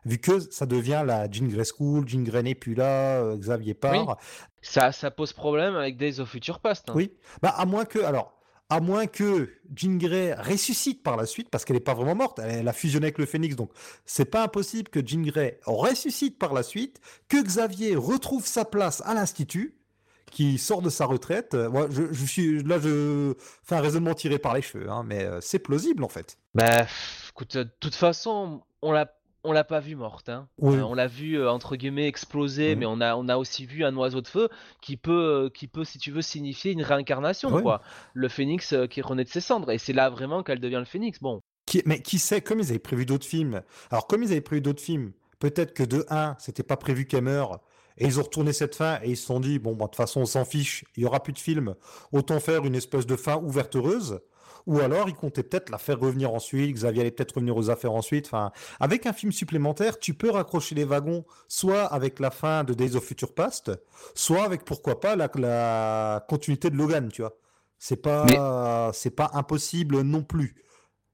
Vu 0.07 0.19
que 0.19 0.39
ça 0.39 0.67
devient 0.67 1.03
la 1.07 1.31
Jean 1.31 1.49
Grey 1.49 1.65
School, 1.65 2.07
Jean 2.07 2.23
Grey 2.25 2.43
n'est 2.43 2.55
plus 2.55 2.75
là, 2.75 3.21
euh, 3.23 3.37
Xavier 3.39 3.73
part. 3.73 4.19
Ça, 4.61 4.93
ça 4.93 5.11
pose 5.11 5.33
problème 5.33 5.77
avec 5.77 5.97
Days 5.97 6.21
of 6.21 6.29
Future 6.29 6.61
Past. 6.61 6.91
hein. 6.91 6.93
Oui. 6.95 7.13
Bah, 7.41 7.55
à 7.57 7.65
moins 7.65 7.87
que, 7.87 7.99
alors, 8.01 8.35
à 8.75 8.81
moins 8.81 9.07
que 9.07 9.51
Jean 9.77 9.99
Grey 9.99 10.35
ressuscite 10.35 11.05
par 11.05 11.17
la 11.17 11.27
suite, 11.27 11.49
parce 11.49 11.65
qu'elle 11.65 11.77
n'est 11.77 11.81
pas 11.81 11.95
vraiment 11.95 12.17
morte, 12.17 12.41
elle, 12.41 12.67
a 12.67 12.73
fusionné 12.73 13.07
avec 13.07 13.19
le 13.19 13.27
Phénix, 13.27 13.55
donc 13.55 13.71
c'est 14.05 14.25
pas 14.25 14.43
impossible 14.43 14.89
que 14.89 14.99
Jean 15.07 15.23
Grey 15.23 15.61
ressuscite 15.65 16.41
par 16.41 16.53
la 16.53 16.65
suite, 16.65 17.01
que 17.29 17.41
Xavier 17.41 17.95
retrouve 17.95 18.45
sa 18.45 18.65
place 18.65 19.01
à 19.07 19.15
l'Institut, 19.15 19.77
qui 20.33 20.59
sort 20.59 20.83
de 20.83 20.91
sa 20.91 21.07
retraite. 21.07 21.55
Euh, 21.55 21.71
moi, 21.71 21.87
je, 21.89 22.25
suis, 22.25 22.65
là, 22.65 22.81
je 22.81 23.35
fais 23.63 23.77
un 23.77 23.81
raisonnement 23.81 24.15
tiré 24.15 24.41
par 24.41 24.55
les 24.55 24.63
cheveux, 24.63 24.91
hein, 24.91 25.05
mais 25.07 25.23
euh, 25.23 25.41
c'est 25.41 25.61
plausible 25.61 26.03
en 26.03 26.09
fait. 26.09 26.37
Bah, 26.55 26.87
écoute, 27.31 27.57
de 27.57 27.71
toute 27.79 27.95
façon, 27.95 28.61
on 28.83 28.91
l'a, 28.91 29.07
on 29.45 29.53
l'a 29.53 29.65
pas 29.65 29.81
vu 29.81 29.95
morte. 29.97 30.29
Hein. 30.29 30.49
Oui. 30.59 30.77
Euh, 30.77 30.85
on 30.85 30.95
l'a 30.95 31.07
vu 31.07 31.39
euh, 31.39 31.51
entre 31.51 31.77
guillemets 31.77 32.09
exploser, 32.09 32.75
mais 32.77 32.87
on 32.87 33.01
a, 33.01 33.15
on 33.17 33.29
a 33.29 33.37
aussi 33.37 33.67
vu 33.67 33.85
un 33.85 33.95
oiseau 33.97 34.21
de 34.21 34.29
feu 34.29 34.49
qui 34.81 34.97
peut, 34.97 35.45
euh, 35.47 35.51
qui 35.51 35.69
peut, 35.69 35.85
si 35.85 35.99
tu 35.99 36.11
veux, 36.11 36.23
signifier 36.23 36.73
une 36.73 36.83
réincarnation, 36.83 37.51
quoi. 37.63 37.83
Le 38.15 38.29
phénix 38.29 38.75
qui 38.91 39.03
renaît 39.03 39.25
de 39.25 39.29
ses 39.29 39.41
cendres, 39.41 39.71
et 39.71 39.79
c'est 39.79 39.93
là 39.93 40.11
vraiment 40.11 40.43
qu'elle 40.43 40.61
devient 40.61 40.77
le 40.81 40.85
phénix. 40.85 41.21
Bon, 41.21 41.41
Qui- 41.67 41.83
mais 41.87 42.01
qui 42.03 42.19
sait, 42.19 42.41
comme 42.41 42.61
ils 42.61 42.71
avaient 42.71 42.79
prévu 42.79 43.07
d'autres 43.07 43.27
films, 43.27 43.63
alors 43.91 44.07
comme 44.07 44.23
ils 44.23 44.33
avaient 44.33 44.41
prévu 44.41 44.61
d'autres 44.61 44.83
films, 44.83 45.13
peut-être 45.39 45.75
que 45.75 45.83
de 45.83 46.05
1, 46.09 46.37
c'était 46.39 46.63
pas 46.63 46.77
prévu 46.77 47.07
qu'elle 47.07 47.25
meure, 47.25 47.61
et 47.99 48.07
ils 48.07 48.19
ont 48.19 48.23
retourné 48.25 48.53
cette 48.53 48.75
fin, 48.75 48.99
et 49.03 49.11
ils 49.11 49.17
se 49.17 49.27
sont 49.27 49.41
dit, 49.41 49.59
bon, 49.59 49.73
bah, 49.75 49.85
de 49.85 49.91
toute 49.91 49.97
façon, 49.97 50.23
on 50.23 50.27
s'en 50.27 50.45
fiche, 50.45 50.85
il 50.97 51.03
y 51.05 51.07
aura 51.07 51.23
plus 51.23 51.33
de 51.33 51.39
film, 51.39 51.75
autant 52.13 52.41
faire 52.41 52.65
une 52.65 52.75
espèce 52.75 53.07
de 53.07 53.17
fin 53.17 53.37
ouverte 53.37 53.77
heureuse, 53.77 54.21
ou 54.67 54.81
alors 54.81 55.09
ils 55.09 55.15
comptaient 55.15 55.43
peut-être 55.43 55.71
la 55.71 55.79
faire 55.79 55.99
revenir 56.01 56.33
ensuite, 56.35 56.75
Xavier 56.75 57.03
allait 57.03 57.11
peut-être 57.11 57.35
revenir 57.35 57.57
aux 57.57 57.71
affaires 57.71 57.93
ensuite, 57.93 58.27
enfin, 58.27 58.53
avec 58.81 59.07
un 59.07 59.13
film 59.13 59.33
supplémentaire, 59.33 59.99
tu 59.99 60.15
peux 60.15 60.31
raccrocher 60.31 60.75
les 60.75 60.85
wagons, 60.85 61.25
soit 61.49 61.85
avec 61.85 62.21
la 62.21 62.31
fin 62.31 62.65
de 62.65 62.75
Days 62.75 62.97
of 62.97 63.05
Future 63.05 63.35
Past, 63.35 63.71
soit 64.15 64.45
avec, 64.45 64.65
pourquoi 64.65 65.01
pas, 65.01 65.17
la, 65.17 65.29
la 65.37 66.25
continuité 66.29 66.71
de 66.71 66.77
Logan, 66.77 67.09
tu 67.11 67.23
vois. 67.23 67.37
C'est 67.79 67.97
pas, 68.01 68.91
c'est 68.95 69.11
pas 69.15 69.31
impossible 69.35 70.01
non 70.03 70.23
plus. 70.23 70.55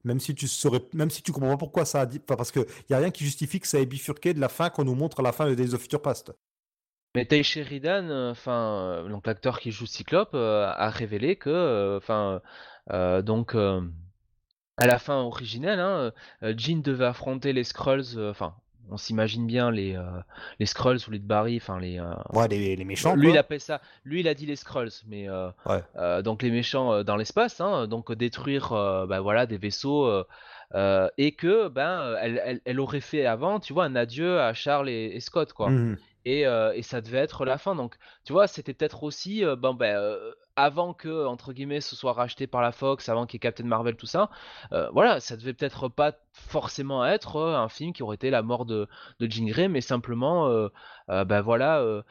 Même 0.03 0.19
si 0.19 0.33
tu 0.35 0.47
saurais, 0.47 0.81
même 0.93 1.09
si 1.11 1.21
tu 1.21 1.31
comprends 1.31 1.49
pas 1.51 1.57
pourquoi 1.57 1.85
ça 1.85 2.01
a 2.01 2.05
dit, 2.05 2.21
enfin, 2.23 2.35
parce 2.37 2.51
que 2.51 2.61
y 2.89 2.93
a 2.93 2.97
rien 2.97 3.11
qui 3.11 3.23
justifie 3.25 3.59
que 3.59 3.67
ça 3.67 3.79
ait 3.79 3.85
bifurqué 3.85 4.33
de 4.33 4.39
la 4.39 4.49
fin 4.49 4.69
qu'on 4.69 4.85
nous 4.85 4.95
montre 4.95 5.19
à 5.19 5.23
la 5.23 5.31
fin 5.33 5.47
de 5.47 5.53
Days 5.55 5.73
of 5.73 5.81
Future 5.81 6.01
Past. 6.01 6.31
mais 7.13 7.25
Tay 7.25 7.43
Sheridan, 7.43 8.09
euh, 8.09 8.31
enfin, 8.31 9.03
euh, 9.05 9.09
donc 9.09 9.27
l'acteur 9.27 9.59
qui 9.59 9.71
joue 9.71 9.85
Cyclope, 9.85 10.33
euh, 10.33 10.65
a 10.67 10.89
révélé 10.89 11.35
que, 11.35 11.49
euh, 11.49 11.97
enfin, 11.97 12.35
euh, 12.35 12.39
donc. 12.89 13.55
à 14.77 14.87
la 14.87 14.97
fin 14.97 15.17
originelle, 15.21 15.79
hein, 15.79 16.11
Jean 16.57 16.81
devait 16.81 17.05
affronter 17.05 17.53
les 17.53 17.63
Skrulls, 17.63 18.17
enfin, 18.29 18.55
on 18.89 18.97
s'imagine 18.97 19.45
bien 19.45 19.69
les, 19.69 19.95
euh, 19.95 20.03
les 20.59 20.65
Skrulls 20.65 20.97
ou 21.07 21.11
les 21.11 21.19
Barry, 21.19 21.57
enfin 21.57 21.79
les, 21.79 21.99
euh, 21.99 22.13
Ouais, 22.33 22.47
les, 22.47 22.75
les 22.75 22.83
méchants. 22.83 23.15
lui, 23.15 23.29
il 23.29 23.37
appelle 23.37 23.59
ça. 23.61 23.79
Lui, 24.05 24.21
il 24.21 24.27
a 24.27 24.33
dit 24.33 24.45
les 24.47 24.55
Skrulls, 24.55 24.91
mais 25.07 25.29
euh, 25.29 25.49
Ouais. 25.67 26.23
donc 26.23 26.41
les 26.41 26.49
méchants 26.49 27.03
dans 27.03 27.15
l'espace, 27.15 27.61
hein, 27.61 27.87
donc 27.87 28.11
détruire, 28.11 28.69
bah, 29.07 29.19
voilà, 29.21 29.45
des 29.45 29.57
vaisseaux, 29.57 30.23
et 31.17 31.31
que 31.33 31.67
ben, 31.67 32.15
elle, 32.19 32.41
elle- 32.43 32.61
elle 32.65 32.79
aurait 32.79 33.01
fait 33.01 33.25
avant, 33.25 33.59
tu 33.59 33.73
vois, 33.73 33.85
un 33.85 33.95
adieu 33.95 34.39
à 34.41 34.53
Charles 34.53 34.89
et, 34.89 35.11
et 35.13 35.19
Scott, 35.19 35.53
quoi. 35.53 35.69
Mhm. 35.69 35.97
Et, 36.25 36.41
et 36.41 36.81
ça 36.81 37.01
devait 37.01 37.17
être 37.19 37.45
la 37.45 37.57
fin. 37.59 37.75
Donc, 37.75 37.95
tu 38.25 38.33
vois, 38.33 38.47
c'était 38.47 38.73
peut-être 38.73 39.03
aussi, 39.03 39.43
ben, 39.59 39.75
euh, 39.83 40.31
avant 40.63 40.93
que, 40.93 41.25
entre 41.25 41.53
guillemets, 41.53 41.81
ce 41.81 41.95
soit 41.95 42.13
racheté 42.13 42.47
par 42.47 42.61
la 42.61 42.71
Fox, 42.71 43.09
avant 43.09 43.25
qu'il 43.25 43.35
y 43.35 43.37
ait 43.37 43.39
Captain 43.39 43.63
Marvel, 43.63 43.95
tout 43.95 44.05
ça, 44.05 44.29
euh, 44.71 44.89
voilà, 44.93 45.19
ça 45.19 45.35
devait 45.35 45.53
peut-être 45.53 45.89
pas 45.89 46.13
forcément 46.33 47.05
être 47.05 47.37
euh, 47.37 47.57
un 47.57 47.67
film 47.69 47.93
qui 47.93 48.03
aurait 48.03 48.15
été 48.15 48.29
la 48.29 48.41
mort 48.43 48.65
de, 48.65 48.87
de 49.19 49.31
Jean 49.31 49.47
Grey, 49.47 49.67
mais 49.67 49.81
simplement, 49.81 50.49
euh, 51.11 51.25
ben 51.25 51.41
voilà, 51.41 51.81
euh, 51.81 52.01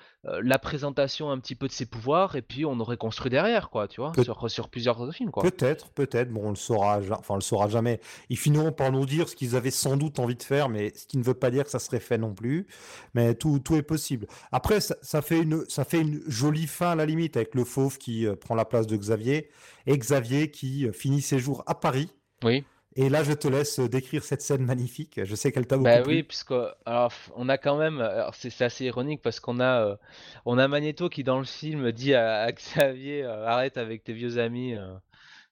la 0.42 0.59
présentation 0.59 1.30
un 1.30 1.38
petit 1.38 1.55
peu 1.55 1.66
de 1.66 1.72
ses 1.72 1.86
pouvoirs, 1.86 2.36
et 2.36 2.42
puis 2.42 2.66
on 2.66 2.78
aurait 2.80 2.98
construit 2.98 3.30
derrière, 3.30 3.70
quoi, 3.70 3.88
tu 3.88 4.01
vois, 4.01 4.12
sur, 4.22 4.51
sur 4.51 4.68
plusieurs 4.68 5.01
autres 5.01 5.14
films, 5.14 5.30
quoi. 5.30 5.42
Peut-être, 5.42 5.88
peut-être. 5.90 6.30
Bon, 6.30 6.42
on 6.44 6.51
le 6.51 6.57
saura, 6.57 7.01
enfin, 7.12 7.34
on 7.34 7.36
le 7.36 7.40
saura 7.40 7.68
jamais. 7.68 8.01
Ils 8.28 8.38
finiront 8.38 8.72
par 8.72 8.92
nous 8.92 9.07
dire 9.07 9.28
ce 9.28 9.34
qu'ils 9.34 9.57
avaient 9.57 9.70
sans 9.70 9.96
doute 9.96 10.18
envie 10.18 10.36
de 10.36 10.42
faire, 10.42 10.68
mais 10.68 10.92
ce 10.94 11.07
qui 11.07 11.16
ne 11.16 11.22
veut 11.22 11.34
pas 11.34 11.51
dire 11.51 11.64
que 11.64 11.70
ça 11.70 11.78
serait 11.78 12.01
fait 12.01 12.18
non 12.18 12.34
plus. 12.34 12.66
Mais 13.14 13.34
tout, 13.34 13.59
tout 13.59 13.76
est 13.76 13.82
possible. 13.82 14.26
Après, 14.53 14.80
ça, 14.80 14.96
ça 15.03 15.22
fait 15.22 15.40
une, 15.40 15.64
ça 15.68 15.84
fait 15.84 16.01
une 16.01 16.20
jolie 16.26 16.66
fin 16.66 16.90
à 16.90 16.94
la 16.94 17.07
limite 17.07 17.36
avec 17.36 17.55
le 17.55 17.64
fauve 17.64 17.96
qui 17.96 18.26
prend 18.40 18.55
la 18.55 18.66
place 18.66 18.86
de 18.86 18.96
Xavier 18.96 19.48
et 19.86 19.96
Xavier 19.96 20.51
qui 20.51 20.88
finit 20.92 21.22
ses 21.22 21.38
jours 21.38 21.62
à 21.66 21.74
Paris. 21.74 22.11
Oui. 22.44 22.64
Et 23.01 23.09
là, 23.09 23.24
je 23.24 23.32
te 23.32 23.48
laisse 23.48 23.80
euh, 23.80 23.88
décrire 23.88 24.22
cette 24.24 24.42
scène 24.42 24.64
magnifique. 24.64 25.24
Je 25.24 25.34
sais 25.34 25.53
qu'elle 25.53 25.66
t'a 25.66 25.76
beaucoup 25.76 25.98
Bah 25.98 26.03
plu. 26.03 26.16
oui, 26.16 26.22
puisque 26.22 26.53
alors 26.84 27.12
on 27.36 27.48
a 27.48 27.57
quand 27.57 27.78
même, 27.78 28.01
alors 28.01 28.34
c'est 28.34 28.61
assez 28.62 28.84
ironique 28.84 29.22
parce 29.22 29.40
qu'on 29.40 29.61
a 29.61 29.82
euh, 29.86 29.96
on 30.44 30.59
a 30.59 30.68
Magneto 30.68 31.09
qui 31.09 31.24
dans 31.24 31.38
le 31.38 31.44
film 31.46 31.90
dit 31.92 32.12
à, 32.14 32.42
à 32.42 32.53
Xavier 32.53 33.24
euh, 33.24 33.46
arrête 33.46 33.78
avec 33.78 34.05
tes 34.05 34.12
vieux 34.12 34.36
amis, 34.38 34.74
euh, 34.76 34.94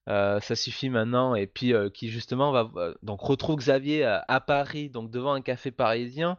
euh, 0.08 0.40
ça 0.40 0.56
suffit 0.56 0.90
maintenant 0.90 1.34
et 1.36 1.46
puis 1.46 1.74
euh, 1.74 1.90
qui 1.90 2.08
justement 2.10 2.52
va 2.52 2.70
donc 3.02 3.20
retrouve 3.22 3.58
Xavier 3.58 4.04
à, 4.04 4.24
à 4.28 4.40
Paris 4.40 4.90
donc 4.90 5.10
devant 5.10 5.32
un 5.34 5.42
café 5.42 5.70
parisien 5.72 6.38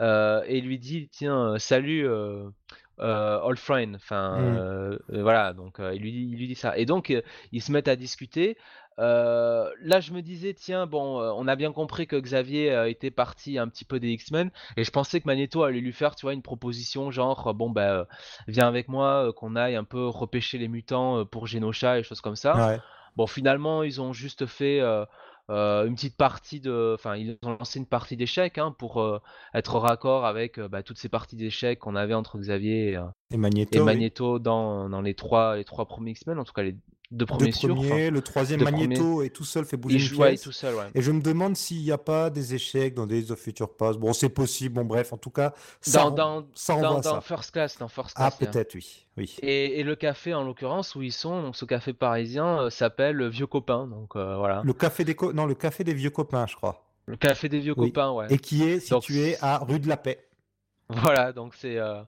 euh, 0.00 0.42
et 0.46 0.60
lui 0.60 0.78
dit 0.78 1.08
tiens 1.12 1.54
euh, 1.54 1.58
salut 1.58 2.06
euh, 2.08 2.44
euh, 2.46 2.50
old 2.98 3.58
friend, 3.58 3.96
enfin 3.96 4.38
Mm. 4.38 4.56
euh, 4.58 4.98
euh, 5.12 5.22
voilà 5.22 5.52
donc 5.52 5.80
euh, 5.80 5.94
il 5.94 6.02
lui 6.02 6.12
dit 6.12 6.28
il 6.30 6.38
lui 6.38 6.48
dit 6.48 6.54
ça 6.54 6.76
et 6.78 6.86
donc 6.86 7.10
euh, 7.10 7.22
ils 7.52 7.62
se 7.62 7.72
mettent 7.72 7.88
à 7.88 7.96
discuter. 7.96 8.56
Euh, 9.00 9.68
là, 9.80 9.98
je 9.98 10.12
me 10.12 10.22
disais, 10.22 10.54
tiens, 10.54 10.86
bon, 10.86 11.20
euh, 11.20 11.32
on 11.34 11.48
a 11.48 11.56
bien 11.56 11.72
compris 11.72 12.06
que 12.06 12.14
Xavier 12.14 12.70
euh, 12.72 12.88
était 12.88 13.10
parti 13.10 13.58
un 13.58 13.66
petit 13.66 13.84
peu 13.84 13.98
des 13.98 14.10
X-Men, 14.10 14.52
et 14.76 14.84
je 14.84 14.90
pensais 14.92 15.20
que 15.20 15.26
Magneto 15.26 15.64
allait 15.64 15.80
lui 15.80 15.92
faire, 15.92 16.14
tu 16.14 16.26
vois, 16.26 16.32
une 16.32 16.42
proposition 16.42 17.10
genre, 17.10 17.48
euh, 17.48 17.52
bon, 17.52 17.70
bah, 17.70 17.90
euh, 17.90 18.04
viens 18.46 18.68
avec 18.68 18.86
moi, 18.86 19.26
euh, 19.26 19.32
qu'on 19.32 19.56
aille 19.56 19.74
un 19.74 19.82
peu 19.82 20.06
repêcher 20.06 20.58
les 20.58 20.68
mutants 20.68 21.18
euh, 21.18 21.24
pour 21.24 21.48
Genosha 21.48 21.98
et 21.98 22.04
choses 22.04 22.20
comme 22.20 22.36
ça. 22.36 22.68
Ouais. 22.68 22.78
Bon, 23.16 23.26
finalement, 23.26 23.82
ils 23.82 24.00
ont 24.00 24.12
juste 24.12 24.46
fait 24.46 24.80
euh, 25.50 25.86
une 25.86 25.94
petite 25.94 26.16
partie 26.16 26.60
de, 26.60 26.94
enfin, 26.94 27.16
ils 27.16 27.36
ont 27.42 27.56
lancé 27.58 27.78
une 27.78 27.86
partie 27.86 28.16
d'échecs 28.16 28.56
hein, 28.56 28.74
pour 28.78 29.00
euh, 29.00 29.20
être 29.52 29.78
raccord 29.78 30.24
avec 30.24 30.58
euh, 30.58 30.68
bah, 30.68 30.82
toutes 30.82 30.98
ces 30.98 31.10
parties 31.10 31.36
d'échecs 31.36 31.78
qu'on 31.78 31.96
avait 31.96 32.14
entre 32.14 32.38
Xavier 32.38 32.92
et, 32.92 33.00
Et 33.30 33.36
Magneto. 33.36 33.70
et 33.76 33.80
oui. 33.80 33.84
Magneto 33.84 34.38
dans, 34.38 34.88
dans 34.88 35.02
les 35.02 35.14
trois, 35.14 35.56
les 35.56 35.64
trois 35.64 35.86
premiers 35.86 36.12
X-Men, 36.12 36.38
en 36.38 36.44
tout 36.44 36.54
cas 36.54 36.62
les 36.62 36.76
deux 37.14 37.26
premiers 37.26 37.50
premiers, 37.50 38.10
le 38.10 38.20
troisième 38.22 38.58
deux 38.60 38.64
Magneto 38.64 39.22
est 39.22 39.30
tout 39.30 39.44
seul 39.44 39.64
fait 39.64 39.76
bouger 39.76 39.96
il 39.96 40.02
une 40.02 40.06
joue 40.08 40.20
ouais, 40.20 40.36
tout 40.36 40.52
seul, 40.52 40.74
ouais. 40.74 40.84
Et 40.94 41.00
je 41.02 41.10
me 41.12 41.20
demande 41.20 41.56
s'il 41.56 41.82
n'y 41.82 41.92
a 41.92 41.98
pas 41.98 42.30
des 42.30 42.54
échecs 42.54 42.94
dans 42.94 43.06
Days 43.06 43.30
of 43.30 43.38
Future 43.38 43.68
Past. 43.74 43.98
Bon, 43.98 44.12
c'est 44.12 44.28
possible. 44.28 44.74
Bon, 44.74 44.84
bref, 44.84 45.12
en 45.12 45.16
tout 45.16 45.30
cas, 45.30 45.52
ça, 45.80 46.02
Dans, 46.04 46.10
dans, 46.10 46.46
ça 46.54 46.74
dans, 46.74 46.80
renvoie 46.80 46.98
à 46.98 47.02
dans 47.02 47.14
ça. 47.14 47.20
First 47.20 47.50
Class, 47.52 47.78
dans 47.78 47.88
First 47.88 48.14
Ah, 48.16 48.30
Class, 48.30 48.36
il 48.40 48.44
y 48.44 48.46
a- 48.48 48.50
peut-être, 48.50 48.74
oui. 48.74 49.06
oui. 49.16 49.36
Et, 49.42 49.80
et 49.80 49.82
le 49.84 49.94
café, 49.96 50.34
en 50.34 50.44
l'occurrence, 50.44 50.94
où 50.94 51.02
ils 51.02 51.12
sont, 51.12 51.42
donc 51.42 51.56
ce 51.56 51.64
café 51.64 51.92
parisien 51.92 52.60
euh, 52.62 52.70
s'appelle 52.70 53.16
le 53.16 53.28
Vieux 53.28 53.46
Copain, 53.46 53.86
donc 53.86 54.16
euh, 54.16 54.36
voilà. 54.36 54.62
Le 54.64 54.72
café 54.72 55.04
des 55.04 55.14
co- 55.14 55.32
non, 55.32 55.46
le 55.46 55.54
café 55.54 55.84
des 55.84 55.94
vieux 55.94 56.10
copains, 56.10 56.46
je 56.48 56.56
crois. 56.56 56.84
Le 57.06 57.16
café 57.16 57.48
des 57.50 57.58
Vieux 57.60 57.74
Oui. 57.76 57.88
Copains, 57.92 58.10
ouais. 58.12 58.26
Et 58.30 58.38
qui 58.38 58.62
est 58.62 58.90
Donc, 58.90 59.02
situé 59.04 59.36
à 59.42 59.58
rue 59.58 59.78
de 59.78 59.88
la 59.88 59.96
Paix. 59.98 60.24
Voilà, 60.88 61.32
donc 61.32 61.54
c'est 61.54 61.78
euh, 61.78 62.02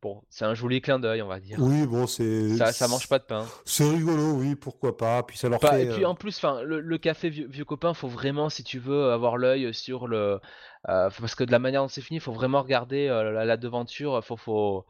bon, 0.00 0.22
c'est 0.30 0.44
un 0.44 0.54
joli 0.54 0.80
clin 0.80 0.98
d'œil, 1.00 1.22
on 1.22 1.26
va 1.28 1.40
dire. 1.40 1.58
Oui, 1.60 1.86
bon, 1.86 2.06
c'est. 2.06 2.56
Ça, 2.56 2.72
ça 2.72 2.86
mange 2.86 3.08
pas 3.08 3.18
de 3.18 3.24
pain. 3.24 3.46
C'est 3.64 3.88
rigolo, 3.88 4.34
oui, 4.34 4.54
pourquoi 4.54 4.96
pas. 4.96 5.22
Puis 5.24 5.36
ça 5.36 5.48
leur 5.48 5.58
Pas- 5.58 5.72
fait. 5.72 5.82
et 5.82 5.88
puis 5.88 6.04
euh, 6.04 6.08
en 6.08 6.14
plus, 6.14 6.36
enfin, 6.36 6.62
le, 6.62 6.80
le 6.80 6.98
café 6.98 7.30
vieux, 7.30 7.48
vieux 7.48 7.64
copain, 7.64 7.94
faut 7.94 8.08
vraiment, 8.08 8.48
si 8.48 8.62
tu 8.62 8.78
veux, 8.78 9.10
avoir 9.10 9.36
l'œil 9.36 9.74
sur 9.74 10.06
le, 10.06 10.40
euh, 10.88 11.10
parce 11.18 11.34
que 11.34 11.42
de 11.44 11.50
la 11.50 11.58
manière 11.58 11.82
dont 11.82 11.88
c'est 11.88 12.00
fini, 12.00 12.20
faut 12.20 12.32
vraiment 12.32 12.62
regarder 12.62 13.08
euh, 13.08 13.32
la, 13.32 13.44
la 13.44 13.56
devanture. 13.56 14.24
Faut, 14.24 14.36
faut, 14.36 14.86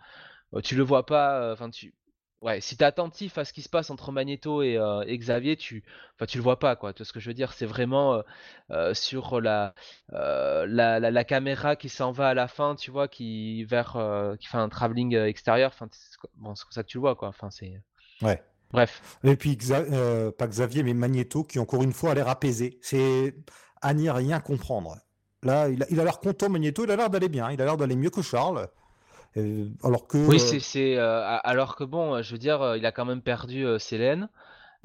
tu 0.62 0.76
le 0.76 0.82
vois 0.82 1.06
pas. 1.06 1.52
Enfin, 1.52 1.70
tu, 1.70 1.94
ouais, 2.42 2.60
si 2.60 2.76
t'es 2.76 2.84
attentif 2.84 3.38
à 3.38 3.44
ce 3.44 3.52
qui 3.52 3.62
se 3.62 3.68
passe 3.70 3.90
entre 3.90 4.12
Magneto 4.12 4.62
et, 4.62 4.76
euh, 4.76 5.02
et 5.06 5.16
Xavier, 5.18 5.56
tu, 5.56 5.82
enfin, 6.16 6.26
tu 6.26 6.36
le 6.38 6.42
vois 6.42 6.58
pas, 6.58 6.76
quoi. 6.76 6.92
Tu 6.92 6.98
vois 6.98 7.06
ce 7.06 7.12
que 7.12 7.20
je 7.20 7.30
veux 7.30 7.34
dire? 7.34 7.52
C'est 7.52 7.66
vraiment 7.66 8.14
euh, 8.14 8.22
euh, 8.70 8.94
sur 8.94 9.40
la, 9.40 9.74
la, 10.10 10.66
la, 11.00 11.10
la 11.10 11.24
caméra 11.24 11.76
qui 11.76 11.88
s'en 11.88 12.12
va 12.12 12.28
à 12.28 12.34
la 12.34 12.48
fin, 12.48 12.74
tu 12.76 12.90
vois, 12.90 13.08
qui 13.08 13.64
vers, 13.64 13.96
qui 14.40 14.46
fait 14.48 14.58
un 14.58 14.68
travelling 14.68 15.16
extérieur. 15.16 15.70
Enfin, 15.72 15.88
c'est 15.92 16.18
bon, 16.36 16.54
c'est 16.54 16.64
comme 16.64 16.72
ça 16.72 16.82
que 16.82 16.88
tu 16.88 16.98
le 16.98 17.02
vois, 17.02 17.14
quoi. 17.16 17.28
Enfin, 17.28 17.50
c'est, 17.50 17.80
Ouais. 18.22 18.42
bref. 18.72 19.00
Et 19.24 19.36
puis, 19.36 19.56
Xa- 19.56 20.30
pas 20.32 20.46
Xavier, 20.46 20.82
mais 20.82 20.94
Magneto, 20.94 21.44
qui 21.44 21.58
encore 21.58 21.82
une 21.82 21.92
fois 21.92 22.12
a 22.12 22.14
l'air 22.14 22.28
apaisé. 22.28 22.78
C'est 22.82 23.34
à 23.80 23.94
n'y 23.94 24.10
rien 24.10 24.40
comprendre. 24.40 24.96
Là, 25.42 25.68
il 25.68 26.00
a 26.00 26.04
l'air 26.04 26.20
content, 26.20 26.48
Magneto, 26.48 26.84
il 26.84 26.90
a 26.90 26.96
l'air 26.96 27.10
d'aller 27.10 27.28
bien. 27.28 27.50
Il 27.50 27.60
a 27.60 27.64
l'air 27.64 27.76
d'aller 27.76 27.96
mieux 27.96 28.10
que 28.10 28.22
Charles. 28.22 28.68
Euh, 29.36 29.66
alors 29.82 30.06
que. 30.06 30.18
Oui, 30.18 30.36
euh, 30.40 30.58
c'est 30.60 30.96
euh, 30.96 31.38
alors 31.42 31.76
que 31.76 31.84
bon, 31.84 32.20
je 32.22 32.32
veux 32.32 32.38
dire, 32.38 32.76
il 32.76 32.84
a 32.86 32.92
quand 32.92 33.04
même 33.04 33.22
perdu 33.22 33.64
Célène, 33.78 34.28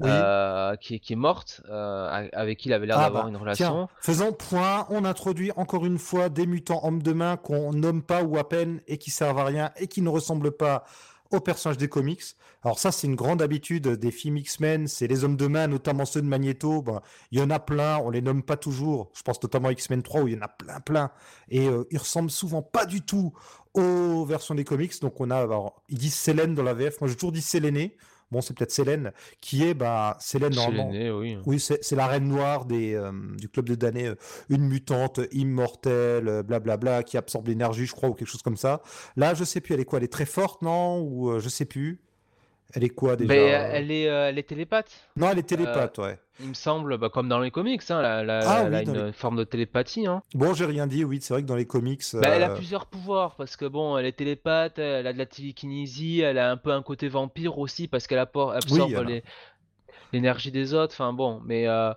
Oui. 0.00 0.08
euh, 0.10 0.76
qui, 0.76 0.94
est- 0.94 0.98
qui 1.00 1.12
est 1.12 1.16
morte, 1.16 1.60
euh, 1.68 2.28
avec 2.32 2.58
qui 2.58 2.68
il 2.68 2.72
avait 2.72 2.86
l'air 2.86 2.96
Ah 2.98 3.02
d'avoir 3.04 3.24
bah, 3.24 3.28
une 3.28 3.34
Tiens, 3.34 3.68
relation. 3.68 3.88
faisant 4.00 4.32
point, 4.32 4.86
on 4.90 5.04
introduit 5.04 5.50
encore 5.56 5.84
une 5.84 5.98
fois 5.98 6.28
des 6.28 6.46
mutants 6.46 6.80
hommes 6.84 7.02
de 7.02 7.12
main 7.12 7.36
qu'on 7.36 7.72
nomme 7.72 8.02
pas 8.02 8.22
ou 8.22 8.38
à 8.38 8.48
peine 8.48 8.80
et 8.86 8.96
qui 8.96 9.10
servent 9.10 9.38
à 9.38 9.44
rien 9.44 9.70
et 9.76 9.86
qui 9.88 10.00
ne 10.02 10.08
ressemblent 10.08 10.52
pas 10.52 10.84
aux 11.30 11.40
personnages 11.40 11.78
des 11.78 11.88
comics. 11.88 12.22
Alors 12.62 12.78
ça, 12.78 12.90
c'est 12.90 13.06
une 13.06 13.14
grande 13.14 13.42
habitude 13.42 13.88
des 13.88 14.10
films 14.10 14.38
X-Men, 14.38 14.88
c'est 14.88 15.06
les 15.06 15.24
hommes 15.24 15.36
de 15.36 15.46
main, 15.46 15.66
notamment 15.66 16.04
ceux 16.04 16.22
de 16.22 16.26
Magneto. 16.26 16.82
Ben, 16.82 17.00
il 17.30 17.38
y 17.38 17.42
en 17.42 17.50
a 17.50 17.58
plein, 17.58 17.98
on 17.98 18.10
les 18.10 18.22
nomme 18.22 18.42
pas 18.42 18.56
toujours. 18.56 19.10
Je 19.14 19.22
pense 19.22 19.42
notamment 19.42 19.68
à 19.68 19.72
X-Men 19.72 20.02
3 20.02 20.22
où 20.22 20.28
il 20.28 20.34
y 20.34 20.38
en 20.38 20.42
a 20.42 20.48
plein, 20.48 20.80
plein. 20.80 21.10
Et 21.48 21.68
euh, 21.68 21.84
ils 21.90 21.98
ressemblent 21.98 22.30
souvent 22.30 22.62
pas 22.62 22.86
du 22.86 23.02
tout 23.02 23.32
aux 23.74 24.24
versions 24.24 24.54
des 24.54 24.64
comics. 24.64 25.00
Donc 25.00 25.20
on 25.20 25.30
a, 25.30 25.36
alors, 25.36 25.82
ils 25.88 25.98
disent 25.98 26.14
Sélène 26.14 26.54
dans 26.54 26.62
la 26.62 26.74
VF. 26.74 27.00
Moi, 27.00 27.08
j'ai 27.08 27.16
toujours 27.16 27.32
dit 27.32 27.42
Séléné. 27.42 27.96
Bon, 28.30 28.40
c'est 28.42 28.54
peut-être 28.54 28.70
Sélène, 28.72 29.12
qui 29.40 29.64
est, 29.64 29.72
bah, 29.74 30.16
Sélène 30.20 30.52
Chez 30.52 30.58
normalement. 30.58 30.90
oui. 30.90 31.38
Oui, 31.46 31.58
c'est 31.60 31.82
c'est 31.82 31.96
la 31.96 32.06
reine 32.06 32.28
noire 32.28 32.66
des, 32.66 32.94
euh, 32.94 33.10
du 33.38 33.48
club 33.48 33.66
de 33.68 33.74
damnés, 33.74 34.08
euh, 34.08 34.14
une 34.50 34.68
mutante 34.68 35.20
immortelle, 35.32 36.28
euh, 36.28 36.42
blablabla, 36.42 37.02
qui 37.02 37.16
absorbe 37.16 37.48
l'énergie, 37.48 37.86
je 37.86 37.92
crois, 37.94 38.08
ou 38.10 38.14
quelque 38.14 38.28
chose 38.28 38.42
comme 38.42 38.56
ça. 38.58 38.82
Là, 39.16 39.34
je 39.34 39.44
sais 39.44 39.60
plus, 39.60 39.74
elle 39.74 39.80
est 39.80 39.84
quoi? 39.84 39.98
Elle 39.98 40.04
est 40.04 40.12
très 40.12 40.26
forte, 40.26 40.62
non? 40.62 41.00
Ou 41.00 41.30
euh, 41.30 41.40
je 41.40 41.48
sais 41.48 41.64
plus. 41.64 42.00
Elle 42.74 42.84
est 42.84 42.90
quoi 42.90 43.16
déjà? 43.16 43.32
Euh, 43.32 43.36
euh, 43.36 43.70
elle 43.72 43.90
est, 43.90 44.08
euh, 44.08 44.28
elle 44.28 44.38
est 44.38 44.42
télépathe, 44.42 44.90
Non, 45.16 45.30
elle 45.30 45.38
est 45.38 45.42
télépathe, 45.48 45.96
ouais. 45.98 46.18
il 46.40 46.48
me 46.48 46.54
semble, 46.54 46.98
bah, 46.98 47.08
comme 47.08 47.26
dans 47.26 47.40
les 47.40 47.50
comics, 47.50 47.80
hein, 47.88 48.02
la- 48.02 48.22
la- 48.22 48.40
Ah 48.46 48.62
elle 48.66 48.70
oui, 48.72 48.76
a 48.76 48.82
une 48.82 49.06
les- 49.06 49.12
forme 49.12 49.36
de 49.36 49.44
télépathie. 49.44 50.06
Hein. 50.06 50.22
Bon, 50.34 50.52
j'ai 50.52 50.66
rien 50.66 50.86
dit, 50.86 51.02
oui, 51.02 51.18
c'est 51.22 51.32
vrai 51.32 51.42
que 51.42 51.46
dans 51.46 51.56
les 51.56 51.66
comics. 51.66 52.02
Bah, 52.12 52.28
elle 52.28 52.42
a 52.42 52.50
euh, 52.50 52.54
plusieurs 52.54 52.84
pouvoirs 52.84 53.36
parce 53.36 53.56
que 53.56 53.64
bon, 53.64 53.96
elle 53.96 54.04
est 54.04 54.12
télépathe, 54.12 54.78
elle 54.78 55.06
a 55.06 55.12
de 55.14 55.18
la 55.18 55.24
télékinésie, 55.26 56.20
elle 56.20 56.36
a 56.38 56.50
un 56.50 56.58
peu 56.58 56.70
un 56.72 56.82
côté 56.82 57.08
vampire 57.08 57.58
aussi 57.58 57.88
parce 57.88 58.06
qu'elle 58.06 58.18
absorbe 58.18 58.60
l'énergie 60.12 60.50
des 60.52 60.74
autres. 60.74 60.94
Enfin 60.94 61.12
bon, 61.12 61.40
mais 61.44 61.66
euh, 61.66 61.92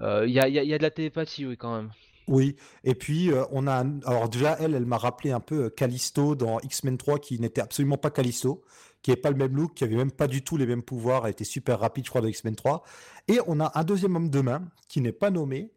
euh, 0.00 0.24
il 0.26 0.30
y 0.30 0.34
y 0.34 0.66
y 0.66 0.74
a 0.74 0.78
de 0.78 0.82
la 0.82 0.90
télépathie, 0.90 1.44
oui, 1.46 1.56
quand 1.56 1.74
même. 1.76 1.90
Oui, 2.28 2.56
et 2.84 2.94
puis 2.94 3.32
euh, 3.32 3.44
on 3.52 3.66
a 3.66 3.82
alors 4.04 4.28
déjà 4.28 4.56
elle, 4.60 4.74
elle 4.74 4.84
m'a 4.84 4.98
rappelé 4.98 5.30
un 5.32 5.40
peu 5.40 5.64
euh, 5.64 5.70
Callisto 5.70 6.34
dans 6.34 6.60
X-Men 6.60 6.98
3 6.98 7.18
qui 7.20 7.40
n'était 7.40 7.62
absolument 7.62 7.96
pas 7.96 8.10
Callisto, 8.10 8.62
qui 9.02 9.10
n'avait 9.10 9.20
pas 9.20 9.30
le 9.30 9.36
même 9.36 9.54
look, 9.56 9.74
qui 9.74 9.84
avait 9.84 9.96
même 9.96 10.10
pas 10.12 10.26
du 10.26 10.42
tout 10.42 10.56
les 10.56 10.66
mêmes 10.66 10.82
pouvoirs, 10.82 11.24
elle 11.26 11.32
était 11.32 11.44
super 11.44 11.80
rapide 11.80 12.04
je 12.04 12.10
crois 12.10 12.20
dans 12.20 12.28
X-Men 12.28 12.56
3. 12.56 12.82
Et 13.28 13.40
on 13.46 13.60
a 13.60 13.70
un 13.78 13.84
deuxième 13.84 14.16
homme 14.16 14.30
de 14.30 14.40
main 14.40 14.62
qui 14.88 15.00
n'est 15.00 15.12
pas 15.12 15.30
nommé. 15.30 15.72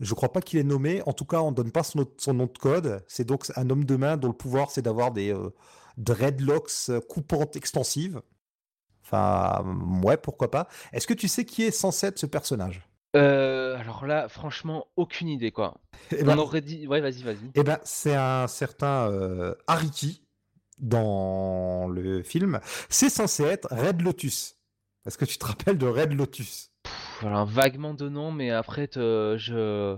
Je 0.00 0.12
crois 0.14 0.32
pas 0.32 0.40
qu'il 0.40 0.58
est 0.58 0.64
nommé. 0.64 1.02
En 1.06 1.12
tout 1.12 1.24
cas, 1.24 1.40
on 1.40 1.52
donne 1.52 1.70
pas 1.70 1.82
son, 1.84 2.00
autre- 2.00 2.14
son 2.18 2.34
nom 2.34 2.46
de 2.46 2.58
code. 2.58 3.04
C'est 3.06 3.24
donc 3.24 3.46
un 3.56 3.70
homme 3.70 3.84
de 3.84 3.96
main 3.96 4.16
dont 4.16 4.28
le 4.28 4.34
pouvoir 4.34 4.70
c'est 4.70 4.82
d'avoir 4.82 5.12
des 5.12 5.32
euh, 5.32 5.50
dreadlocks 5.98 6.70
euh, 6.88 7.00
coupantes 7.00 7.56
extensives. 7.56 8.20
Enfin, 9.04 9.64
ouais, 10.02 10.16
pourquoi 10.16 10.50
pas. 10.50 10.66
Est-ce 10.92 11.06
que 11.06 11.14
tu 11.14 11.28
sais 11.28 11.44
qui 11.44 11.62
est 11.62 11.70
censé 11.70 12.06
être 12.08 12.18
ce 12.18 12.26
personnage? 12.26 12.88
Euh, 13.16 13.78
alors 13.78 14.06
là, 14.06 14.28
franchement, 14.28 14.86
aucune 14.96 15.28
idée, 15.28 15.52
quoi. 15.52 15.76
Eh 16.10 16.22
On 16.22 16.26
ben, 16.26 16.38
aurait 16.38 16.62
dit... 16.62 16.86
Ouais, 16.88 17.00
vas-y, 17.00 17.22
vas-y. 17.22 17.50
Eh 17.54 17.62
ben, 17.62 17.78
c'est 17.84 18.14
un 18.16 18.48
certain 18.48 19.08
euh, 19.10 19.54
Ariki 19.66 20.23
dans 20.78 21.88
le 21.88 22.22
film. 22.22 22.60
C'est 22.88 23.10
censé 23.10 23.44
être 23.44 23.68
Red 23.70 24.02
Lotus. 24.02 24.56
Est-ce 25.06 25.18
que 25.18 25.24
tu 25.24 25.38
te 25.38 25.44
rappelles 25.44 25.78
de 25.78 25.86
Red 25.86 26.12
Lotus? 26.12 26.70
Pff, 26.82 27.24
vaguement 27.46 27.94
de 27.94 28.08
nom, 28.08 28.32
mais 28.32 28.50
après, 28.50 28.88
je... 28.94 29.96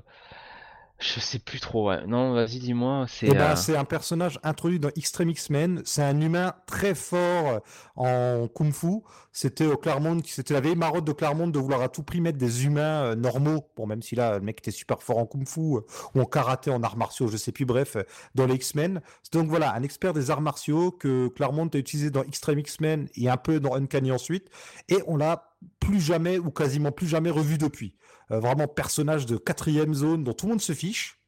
Je 0.98 1.20
sais 1.20 1.38
plus 1.38 1.60
trop, 1.60 1.88
ouais. 1.88 2.06
Non, 2.06 2.32
vas-y, 2.32 2.58
dis-moi, 2.58 3.04
c'est... 3.06 3.26
Eh 3.26 3.34
ben, 3.34 3.50
euh, 3.50 3.56
c'est 3.56 3.76
un 3.76 3.84
personnage 3.84 4.40
introduit 4.42 4.80
dans 4.80 4.88
Extreme 4.96 5.28
X-Men. 5.28 5.82
C'est 5.84 6.02
un 6.02 6.18
humain 6.18 6.54
très 6.66 6.94
fort 6.94 7.60
en 7.96 8.48
kung-fu. 8.48 9.02
C'était 9.30 9.66
au 9.66 9.76
Claremont, 9.76 10.18
qui- 10.20 10.32
c'était 10.32 10.54
la 10.54 10.60
vieille 10.62 10.74
marotte 10.74 11.04
de 11.04 11.12
Claremont 11.12 11.48
de 11.48 11.58
vouloir 11.58 11.82
à 11.82 11.90
tout 11.90 12.02
prix 12.02 12.22
mettre 12.22 12.38
des 12.38 12.64
humains 12.64 13.02
euh, 13.10 13.14
normaux. 13.14 13.68
Bon, 13.76 13.86
même 13.86 14.00
si 14.00 14.14
là, 14.14 14.38
le 14.38 14.40
mec 14.44 14.60
était 14.60 14.70
super 14.70 15.02
fort 15.02 15.18
en 15.18 15.26
kung-fu 15.26 15.60
euh, 15.76 15.80
ou 16.14 16.20
en 16.22 16.24
karaté, 16.24 16.70
en 16.70 16.82
arts 16.82 16.96
martiaux, 16.96 17.28
je 17.28 17.36
sais 17.36 17.52
plus. 17.52 17.66
Bref, 17.66 17.96
euh, 17.96 18.02
dans 18.34 18.46
les 18.46 18.54
X-Men. 18.54 19.02
Donc 19.32 19.48
voilà, 19.48 19.74
un 19.74 19.82
expert 19.82 20.14
des 20.14 20.30
arts 20.30 20.40
martiaux 20.40 20.92
que 20.92 21.28
Claremont 21.28 21.68
a 21.74 21.76
utilisé 21.76 22.10
dans 22.10 22.22
Extreme 22.22 22.60
X-Men 22.60 23.08
et 23.16 23.28
un 23.28 23.36
peu 23.36 23.60
dans 23.60 23.74
Uncanny 23.74 24.12
ensuite. 24.12 24.48
Et 24.88 24.96
on 25.06 25.18
l'a 25.18 25.52
plus 25.78 26.00
jamais 26.00 26.38
ou 26.38 26.50
quasiment 26.50 26.90
plus 26.92 27.06
jamais 27.06 27.30
revu 27.30 27.58
depuis. 27.58 27.94
Euh, 28.32 28.40
vraiment 28.40 28.66
personnage 28.66 29.26
de 29.26 29.36
quatrième 29.36 29.94
zone 29.94 30.24
dont 30.24 30.32
tout 30.32 30.46
le 30.46 30.52
monde 30.52 30.60
se 30.60 30.72
fiche. 30.72 31.20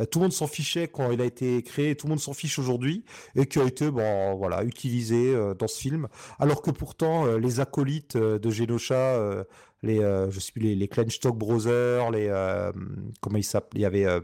Euh, 0.00 0.06
tout 0.06 0.18
le 0.18 0.24
monde 0.24 0.32
s'en 0.32 0.48
fichait 0.48 0.88
quand 0.88 1.12
il 1.12 1.20
a 1.20 1.24
été 1.24 1.62
créé, 1.62 1.94
tout 1.94 2.06
le 2.06 2.10
monde 2.10 2.20
s'en 2.20 2.32
fiche 2.32 2.58
aujourd'hui, 2.58 3.04
et 3.36 3.46
qui 3.46 3.60
a 3.60 3.64
été 3.64 3.90
bon, 3.90 4.34
voilà, 4.34 4.64
utilisé 4.64 5.32
euh, 5.32 5.54
dans 5.54 5.68
ce 5.68 5.78
film. 5.78 6.08
Alors 6.38 6.62
que 6.62 6.70
pourtant, 6.70 7.36
les 7.36 7.60
acolytes 7.60 8.16
de 8.16 8.50
Genosha, 8.50 9.44
les, 9.84 10.00
je 10.30 10.40
sais 10.40 10.52
plus, 10.52 10.62
les, 10.62 10.74
les 10.74 11.10
Stock 11.10 11.36
Brothers, 11.36 12.10
les, 12.10 12.28
euh, 12.28 12.72
comment 13.20 13.38
ils 13.38 13.44
s'appellent 13.44 13.78
Il 13.78 13.82
y 13.82 13.86
avait, 13.86 14.06
euh, 14.06 14.20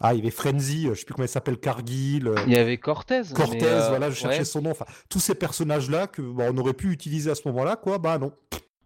ah, 0.00 0.14
il 0.14 0.18
y 0.18 0.20
avait 0.20 0.30
Frenzy, 0.30 0.88
je 0.88 0.94
sais 0.94 1.04
plus 1.04 1.14
comment 1.14 1.26
il 1.26 1.30
s'appelle, 1.30 1.58
Cargill. 1.58 2.32
Il 2.46 2.52
y 2.52 2.56
avait 2.56 2.78
Cortez. 2.78 3.22
Cortez, 3.34 3.64
euh, 3.64 3.88
voilà, 3.88 4.10
je 4.10 4.16
cherchais 4.16 4.38
ouais. 4.38 4.44
son 4.44 4.62
nom. 4.62 4.70
Enfin, 4.70 4.86
tous 5.08 5.20
ces 5.20 5.34
personnages-là 5.34 6.06
que 6.06 6.22
bah, 6.22 6.46
on 6.50 6.56
aurait 6.58 6.74
pu 6.74 6.90
utiliser 6.90 7.30
à 7.30 7.34
ce 7.34 7.46
moment-là, 7.48 7.76
quoi. 7.76 7.98
Bah 7.98 8.18
non. 8.18 8.32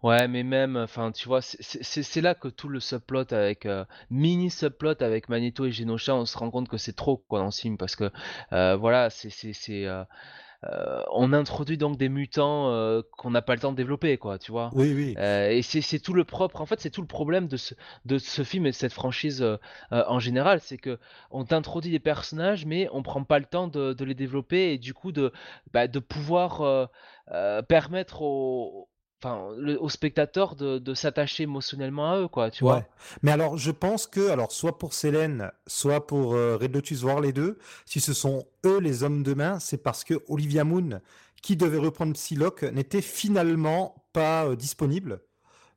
Ouais, 0.03 0.27
mais 0.27 0.41
même, 0.41 0.77
enfin, 0.77 1.11
tu 1.11 1.27
vois, 1.27 1.41
c'est- 1.43 1.61
c'est 1.61 1.83
c'est- 1.83 2.01
c'est 2.03 2.21
là 2.21 2.33
que 2.33 2.47
tout 2.47 2.67
le 2.67 2.79
subplot 2.79 3.31
avec 3.33 3.67
euh, 3.67 3.85
mini 4.09 4.49
subplot 4.49 4.95
avec 5.01 5.29
Magneto 5.29 5.65
et 5.65 5.71
Genosha, 5.71 6.15
on 6.15 6.25
se 6.25 6.35
rend 6.39 6.49
compte 6.49 6.67
que 6.69 6.77
c'est 6.77 6.95
trop 6.95 7.17
quoi 7.17 7.39
dans 7.39 7.51
ce 7.51 7.61
film 7.61 7.77
parce 7.77 7.95
que 7.95 8.09
euh, 8.51 8.75
voilà, 8.75 9.11
c'est 9.11 9.29
c'est 9.29 9.53
c'est 9.53 9.85
euh, 9.85 10.03
euh, 10.65 11.03
on 11.13 11.33
introduit 11.33 11.77
donc 11.77 11.97
des 11.97 12.09
mutants 12.09 12.71
euh, 12.71 13.01
qu'on 13.17 13.31
n'a 13.31 13.41
pas 13.43 13.55
le 13.55 13.61
temps 13.61 13.71
de 13.71 13.77
développer 13.77 14.17
quoi, 14.17 14.39
tu 14.39 14.51
vois? 14.51 14.71
Oui, 14.75 14.93
oui. 14.93 15.15
Euh, 15.17 15.49
et 15.49 15.61
c'est 15.63 15.81
c'est 15.81 15.99
tout 15.99 16.13
le 16.13 16.23
propre, 16.25 16.61
en 16.61 16.65
fait, 16.67 16.81
c'est 16.81 16.91
tout 16.91 17.01
le 17.01 17.07
problème 17.07 17.47
de 17.47 17.57
ce, 17.57 17.75
de 18.05 18.17
ce 18.19 18.43
film 18.43 18.65
et 18.67 18.71
de 18.71 18.75
cette 18.75 18.93
franchise 18.93 19.41
euh, 19.43 19.57
euh, 19.93 20.03
en 20.07 20.19
général, 20.19 20.61
c'est 20.61 20.77
que 20.77 20.99
on 21.31 21.45
t'introduit 21.45 21.91
des 21.91 21.99
personnages, 21.99 22.65
mais 22.65 22.89
on 22.93 23.03
prend 23.03 23.23
pas 23.23 23.39
le 23.39 23.45
temps 23.45 23.67
de, 23.67 23.93
de 23.93 24.05
les 24.05 24.15
développer 24.15 24.73
et 24.73 24.77
du 24.79 24.93
coup 24.93 25.11
de, 25.11 25.33
bah, 25.73 25.87
de 25.87 25.99
pouvoir 25.99 26.61
euh, 26.61 26.85
euh, 27.31 27.61
permettre 27.61 28.21
aux, 28.21 28.87
enfin, 29.23 29.49
le- 29.57 29.81
aux 29.81 29.89
spectateurs 29.89 30.55
de, 30.55 30.93
s'attacher 30.93 31.43
émotionnellement 31.43 32.11
à 32.11 32.19
eux, 32.19 32.27
quoi, 32.27 32.49
tu 32.51 32.63
vois. 32.63 32.85
Mais 33.21 33.31
alors, 33.31 33.57
je 33.57 33.71
pense 33.71 34.07
que, 34.07 34.29
alors, 34.29 34.51
soit 34.51 34.77
pour 34.77 34.93
Célène, 34.93 35.51
soit 35.67 36.05
pour 36.07 36.33
euh, 36.33 36.57
Red 36.59 36.73
Lotus, 36.73 37.01
voir 37.01 37.21
les 37.21 37.33
deux, 37.33 37.57
si 37.85 37.99
ce 37.99 38.13
sont 38.13 38.45
eux 38.65 38.79
les 38.79 39.03
hommes 39.03 39.23
de 39.23 39.33
main, 39.33 39.59
c'est 39.59 39.77
parce 39.77 40.03
que 40.03 40.15
Olivia 40.27 40.63
Moon, 40.63 41.01
qui 41.41 41.55
devait 41.55 41.77
reprendre 41.77 42.13
Psylocke, 42.13 42.63
n'était 42.63 43.01
finalement 43.01 44.05
pas 44.13 44.45
euh, 44.45 44.55
disponible. 44.55 45.21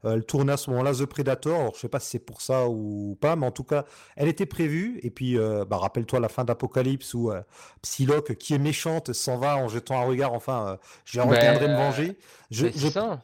Euh, 0.04 0.14
elle 0.14 0.24
tournait 0.24 0.52
à 0.52 0.56
ce 0.56 0.70
moment-là 0.70 0.92
The 0.94 1.06
Predator. 1.06 1.58
Alors, 1.60 1.74
je 1.74 1.80
sais 1.80 1.88
pas 1.88 2.00
si 2.00 2.10
c'est 2.10 2.18
pour 2.18 2.40
ça 2.42 2.68
ou 2.68 3.16
pas, 3.20 3.36
mais 3.36 3.46
en 3.46 3.50
tout 3.50 3.64
cas, 3.64 3.84
elle 4.16 4.28
était 4.28 4.46
prévue. 4.46 5.00
Et 5.02 5.10
puis, 5.10 5.38
euh, 5.38 5.64
bah, 5.64 5.78
rappelle-toi 5.78 6.20
la 6.20 6.28
fin 6.28 6.44
d'Apocalypse 6.44 7.14
où 7.14 7.30
euh, 7.30 7.40
Psylocke, 7.82 8.36
qui 8.36 8.54
est 8.54 8.58
méchante, 8.58 9.12
s'en 9.12 9.38
va 9.38 9.56
en 9.56 9.68
jetant 9.68 10.00
un 10.00 10.04
regard. 10.04 10.32
Enfin, 10.32 10.78
je 11.04 11.20
reviendrai 11.20 11.68
me 11.68 11.74
Ben, 11.74 11.76
venger. 11.76 12.18
Je, 12.50 12.66
ben, 12.66 12.72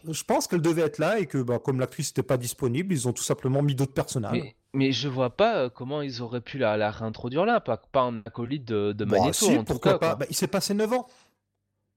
je, 0.05 0.12
je 0.12 0.24
pense 0.24 0.47
qu'elle 0.47 0.62
devait 0.62 0.83
être 0.83 0.99
là 0.99 1.18
et 1.18 1.26
que, 1.26 1.39
bah, 1.39 1.59
comme 1.59 1.81
l'actrice 1.81 2.09
n'était 2.11 2.22
pas 2.22 2.37
disponible, 2.37 2.93
ils 2.95 3.07
ont 3.09 3.12
tout 3.12 3.22
simplement 3.22 3.62
mis 3.62 3.74
d'autres 3.74 3.95
personnages. 3.95 4.33
Mais, 4.33 4.57
mais 4.72 4.93
je 4.93 5.09
vois 5.09 5.31
pas 5.37 5.70
comment 5.70 6.03
ils 6.03 6.22
auraient 6.22 6.41
pu 6.41 6.59
la, 6.59 6.76
la 6.76 6.91
réintroduire 6.91 7.45
là, 7.45 7.61
pas, 7.61 7.76
pas 7.76 8.03
en 8.05 8.20
acolyte 8.20 8.64
de, 8.64 8.93
de 8.93 9.05
Bah, 9.05 9.18
Magneto 9.18 9.33
si, 9.33 9.57
en 9.57 9.64
tout 9.64 9.64
pourquoi 9.64 9.93
cas, 9.95 9.99
pas. 9.99 10.14
Bah, 10.16 10.26
Il 10.31 10.37
s'est 10.37 10.47
passé 10.49 10.74
9 10.74 10.93
ans. 10.93 11.07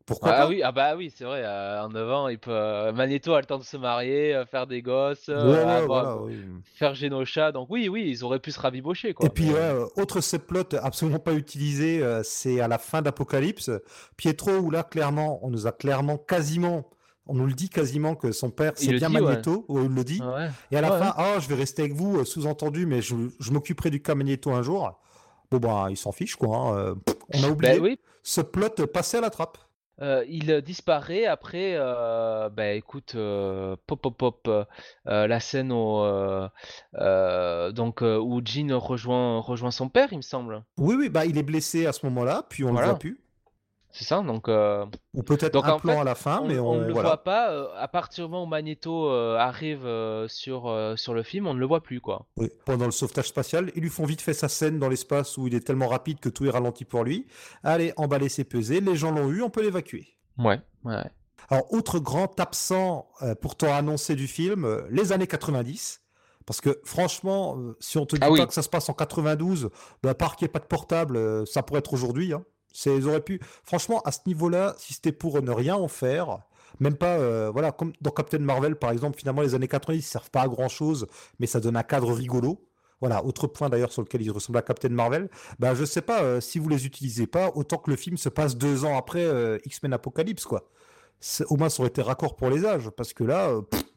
Pourquoi 0.05 0.31
Ah 0.33 0.41
pas 0.41 0.47
oui, 0.49 0.61
ah 0.61 0.71
bah 0.73 0.95
oui, 0.97 1.13
c'est 1.15 1.23
vrai, 1.23 1.45
en 1.79 1.87
9 1.87 2.11
ans, 2.11 2.27
il 2.27 2.37
peut, 2.37 2.51
euh, 2.51 2.91
Magneto 2.91 3.33
a 3.33 3.39
le 3.39 3.45
temps 3.45 3.57
de 3.57 3.63
se 3.63 3.77
marier, 3.77 4.35
euh, 4.35 4.45
faire 4.45 4.67
des 4.67 4.81
gosses, 4.81 5.29
Ouais, 5.29 5.33
euh, 5.33 5.79
ouais, 5.79 5.85
voilà, 5.85 6.17
faire 6.75 6.93
Genosha, 6.93 7.53
donc 7.53 7.67
oui, 7.69 7.87
oui, 7.87 8.05
ils 8.09 8.23
auraient 8.25 8.39
pu 8.39 8.51
se 8.51 8.59
rabibocher, 8.59 9.13
quoi. 9.13 9.25
Et 9.25 9.29
puis, 9.29 9.51
autre 9.95 10.19
subplot 10.19 10.75
absolument 10.81 11.19
pas 11.19 11.33
utilisé, 11.33 12.03
c'est 12.23 12.59
à 12.59 12.67
la 12.67 12.77
fin 12.79 13.01
d'Apocalypse. 13.01 13.71
Pietro, 14.17 14.51
où 14.57 14.71
là, 14.71 14.83
clairement, 14.83 15.39
on 15.41 15.49
nous 15.49 15.67
a 15.67 15.71
clairement, 15.71 16.17
quasiment, 16.17 16.89
on 17.25 17.35
nous 17.35 17.45
le 17.45 17.53
dit 17.53 17.69
quasiment 17.69 18.15
que 18.15 18.33
son 18.33 18.49
père, 18.49 18.73
c'est 18.75 18.91
bien 18.91 19.07
dit, 19.07 19.15
ouais. 19.15 19.21
Magneto, 19.21 19.63
ou 19.69 19.79
il 19.83 19.87
le 19.95 20.03
dit. 20.03 20.21
Ouais. 20.21 20.49
Et 20.71 20.77
à 20.77 20.81
la 20.81 20.91
Ouais, 20.91 20.99
fin, 20.99 21.13
ah, 21.15 21.39
je 21.39 21.47
vais 21.47 21.55
rester 21.55 21.83
avec 21.83 21.93
vous, 21.93 22.25
sous-entendu, 22.25 22.85
mais 22.85 23.01
je, 23.01 23.15
je 23.39 23.51
m'occuperai 23.51 23.89
du 23.89 24.01
cas 24.01 24.15
Magneto 24.15 24.51
un 24.51 24.63
jour. 24.63 24.99
Bon, 25.49 25.59
bah, 25.59 25.85
il 25.89 25.95
s'en 25.95 26.11
fiche, 26.11 26.35
quoi. 26.35 26.57
hein, 26.57 26.95
on 27.33 27.43
a 27.43 27.47
oublié. 27.47 27.75
Ben 27.75 27.81
oui, 27.81 27.99
Ce 28.21 28.41
plot 28.41 28.69
passé 28.93 29.17
à 29.17 29.21
la 29.21 29.29
trappe. 29.29 29.57
Euh, 30.01 30.25
il 30.27 30.51
euh, 30.51 30.61
disparaît 30.61 31.25
après, 31.25 31.73
euh, 31.75 32.49
bah 32.49 32.71
écoute, 32.71 33.13
euh, 33.15 33.75
pop 33.85 34.01
pop 34.01 34.17
pop, 34.17 34.49
la 35.05 35.39
scène 35.39 35.71
euh, 35.71 36.49
donc 37.71 38.01
où 38.01 38.41
Jean 38.43 38.79
rejoint 38.79 39.39
rejoint 39.39 39.71
son 39.71 39.89
père, 39.89 40.09
il 40.11 40.17
me 40.17 40.21
semble. 40.21 40.63
Oui, 40.77 40.95
oui, 40.97 41.09
bah, 41.09 41.25
il 41.25 41.37
est 41.37 41.43
blessé 41.43 41.85
à 41.85 41.93
ce 41.93 42.05
moment-là, 42.07 42.45
puis 42.49 42.63
on 42.63 42.71
Voilà. 42.71 42.87
le 42.87 42.91
voit 42.93 42.99
plus. 42.99 43.19
C'est 43.95 44.05
ça, 44.05 44.21
donc 44.23 44.49
euh, 44.49 44.87
Ou 45.13 45.21
peut-être 45.21 45.63
un 45.63 45.77
plan 45.77 45.93
fait, 45.93 45.99
à 45.99 46.03
la 46.03 46.15
fin, 46.15 46.39
on, 46.39 46.47
mais 46.47 46.57
on 46.57 46.71
on, 46.71 46.75
ne 46.79 46.85
le 46.87 46.93
voilà. 46.93 47.09
voit 47.09 47.23
pas. 47.23 47.51
euh, 47.51 47.67
à 47.77 47.87
partir 47.87 48.25
du 48.25 48.31
moment 48.31 48.43
où 48.45 48.47
Magneto 48.47 49.07
euh, 49.07 49.37
arrive 49.37 49.85
euh, 49.85 50.27
sur 50.27 50.63
sur 50.97 51.13
le 51.13 51.21
film, 51.21 51.45
on 51.45 51.53
ne 51.53 51.59
le 51.59 51.67
voit 51.67 51.81
plus 51.83 52.01
quoi. 52.01 52.25
Oui, 52.35 52.49
pendant 52.65 52.85
le 52.85 52.91
sauvetage 52.91 53.27
spatial, 53.27 53.71
ils 53.75 53.83
lui 53.83 53.89
font 53.91 54.05
vite 54.05 54.21
fait 54.21 54.33
sa 54.33 54.49
scène 54.49 54.79
dans 54.79 54.89
l'espace 54.89 55.37
où 55.37 55.45
il 55.45 55.53
est 55.53 55.59
tellement 55.59 55.87
rapide 55.87 56.19
que 56.19 56.29
tout 56.29 56.43
est 56.45 56.49
ralenti 56.49 56.85
pour 56.85 57.03
lui. 57.03 57.27
Allez, 57.63 57.93
emballer 57.95 58.29
ses 58.29 58.43
pesées, 58.45 58.81
les 58.81 58.95
gens 58.95 59.11
l'ont 59.11 59.29
eu, 59.31 59.43
on 59.43 59.51
peut 59.51 59.61
l'évacuer. 59.61 60.07
Ouais, 60.39 60.59
ouais. 60.85 61.03
Alors, 61.49 61.71
autre 61.71 61.99
grand 61.99 62.39
absent 62.39 63.07
pourtant 63.41 63.71
annoncé 63.75 64.15
du 64.15 64.25
film, 64.27 64.81
les 64.89 65.11
années 65.11 65.27
90. 65.27 66.01
Parce 66.47 66.61
que 66.61 66.81
franchement, 66.83 67.57
si 67.79 67.97
on 67.99 68.05
te 68.07 68.15
dit 68.15 68.21
Ah 68.23 68.27
pas 68.27 68.33
oui. 68.33 68.47
que 68.47 68.53
ça 68.53 68.63
se 68.63 68.69
passe 68.69 68.89
en 68.89 68.93
92, 68.93 69.69
bah, 70.01 70.09
à 70.09 70.13
part 70.15 70.35
qu'il 70.35 70.45
n'y 70.45 70.49
ait 70.49 70.51
pas 70.51 70.59
de 70.59 70.65
portable, 70.65 71.45
ça 71.45 71.61
pourrait 71.61 71.79
être 71.79 71.93
aujourd'hui. 71.93 72.33
Hein. 72.33 72.43
Ils 72.85 73.07
auraient 73.07 73.21
pu. 73.21 73.39
Franchement, 73.63 74.01
à 74.05 74.11
ce 74.11 74.19
niveau-là, 74.25 74.75
si 74.77 74.93
c'était 74.93 75.11
pour 75.11 75.41
ne 75.41 75.51
rien 75.51 75.75
en 75.75 75.87
faire, 75.87 76.39
même 76.79 76.95
pas, 76.95 77.17
euh, 77.17 77.51
voilà, 77.51 77.71
comme 77.71 77.93
dans 78.01 78.11
Captain 78.11 78.39
Marvel 78.39 78.75
par 78.75 78.91
exemple, 78.91 79.17
finalement 79.17 79.41
les 79.41 79.55
années 79.55 79.67
90 79.67 79.97
ne 79.97 80.01
servent 80.01 80.31
pas 80.31 80.41
à 80.41 80.47
grand 80.47 80.69
chose, 80.69 81.07
mais 81.39 81.47
ça 81.47 81.59
donne 81.59 81.77
un 81.77 81.83
cadre 81.83 82.11
rigolo. 82.11 82.67
Voilà, 82.99 83.23
autre 83.25 83.47
point 83.47 83.69
d'ailleurs 83.69 83.91
sur 83.91 84.01
lequel 84.01 84.21
ils 84.21 84.31
ressemblent 84.31 84.59
à 84.59 84.61
Captain 84.61 84.89
Marvel. 84.89 85.29
Bah, 85.59 85.75
je 85.75 85.83
sais 85.83 86.01
pas 86.01 86.23
euh, 86.23 86.39
si 86.39 86.57
vous 86.57 86.69
les 86.69 86.85
utilisez 86.85 87.27
pas, 87.27 87.51
autant 87.55 87.77
que 87.77 87.91
le 87.91 87.97
film 87.97 88.17
se 88.17 88.29
passe 88.29 88.55
deux 88.55 88.85
ans 88.85 88.97
après 88.97 89.23
euh, 89.25 89.57
X-Men 89.65 89.93
Apocalypse, 89.93 90.45
quoi. 90.45 90.69
Au 91.49 91.57
moins, 91.57 91.69
ça 91.69 91.81
aurait 91.81 91.89
été 91.89 92.01
raccord 92.01 92.35
pour 92.35 92.49
les 92.49 92.65
âges, 92.65 92.89
parce 92.89 93.13
que 93.13 93.23
là, 93.23 93.53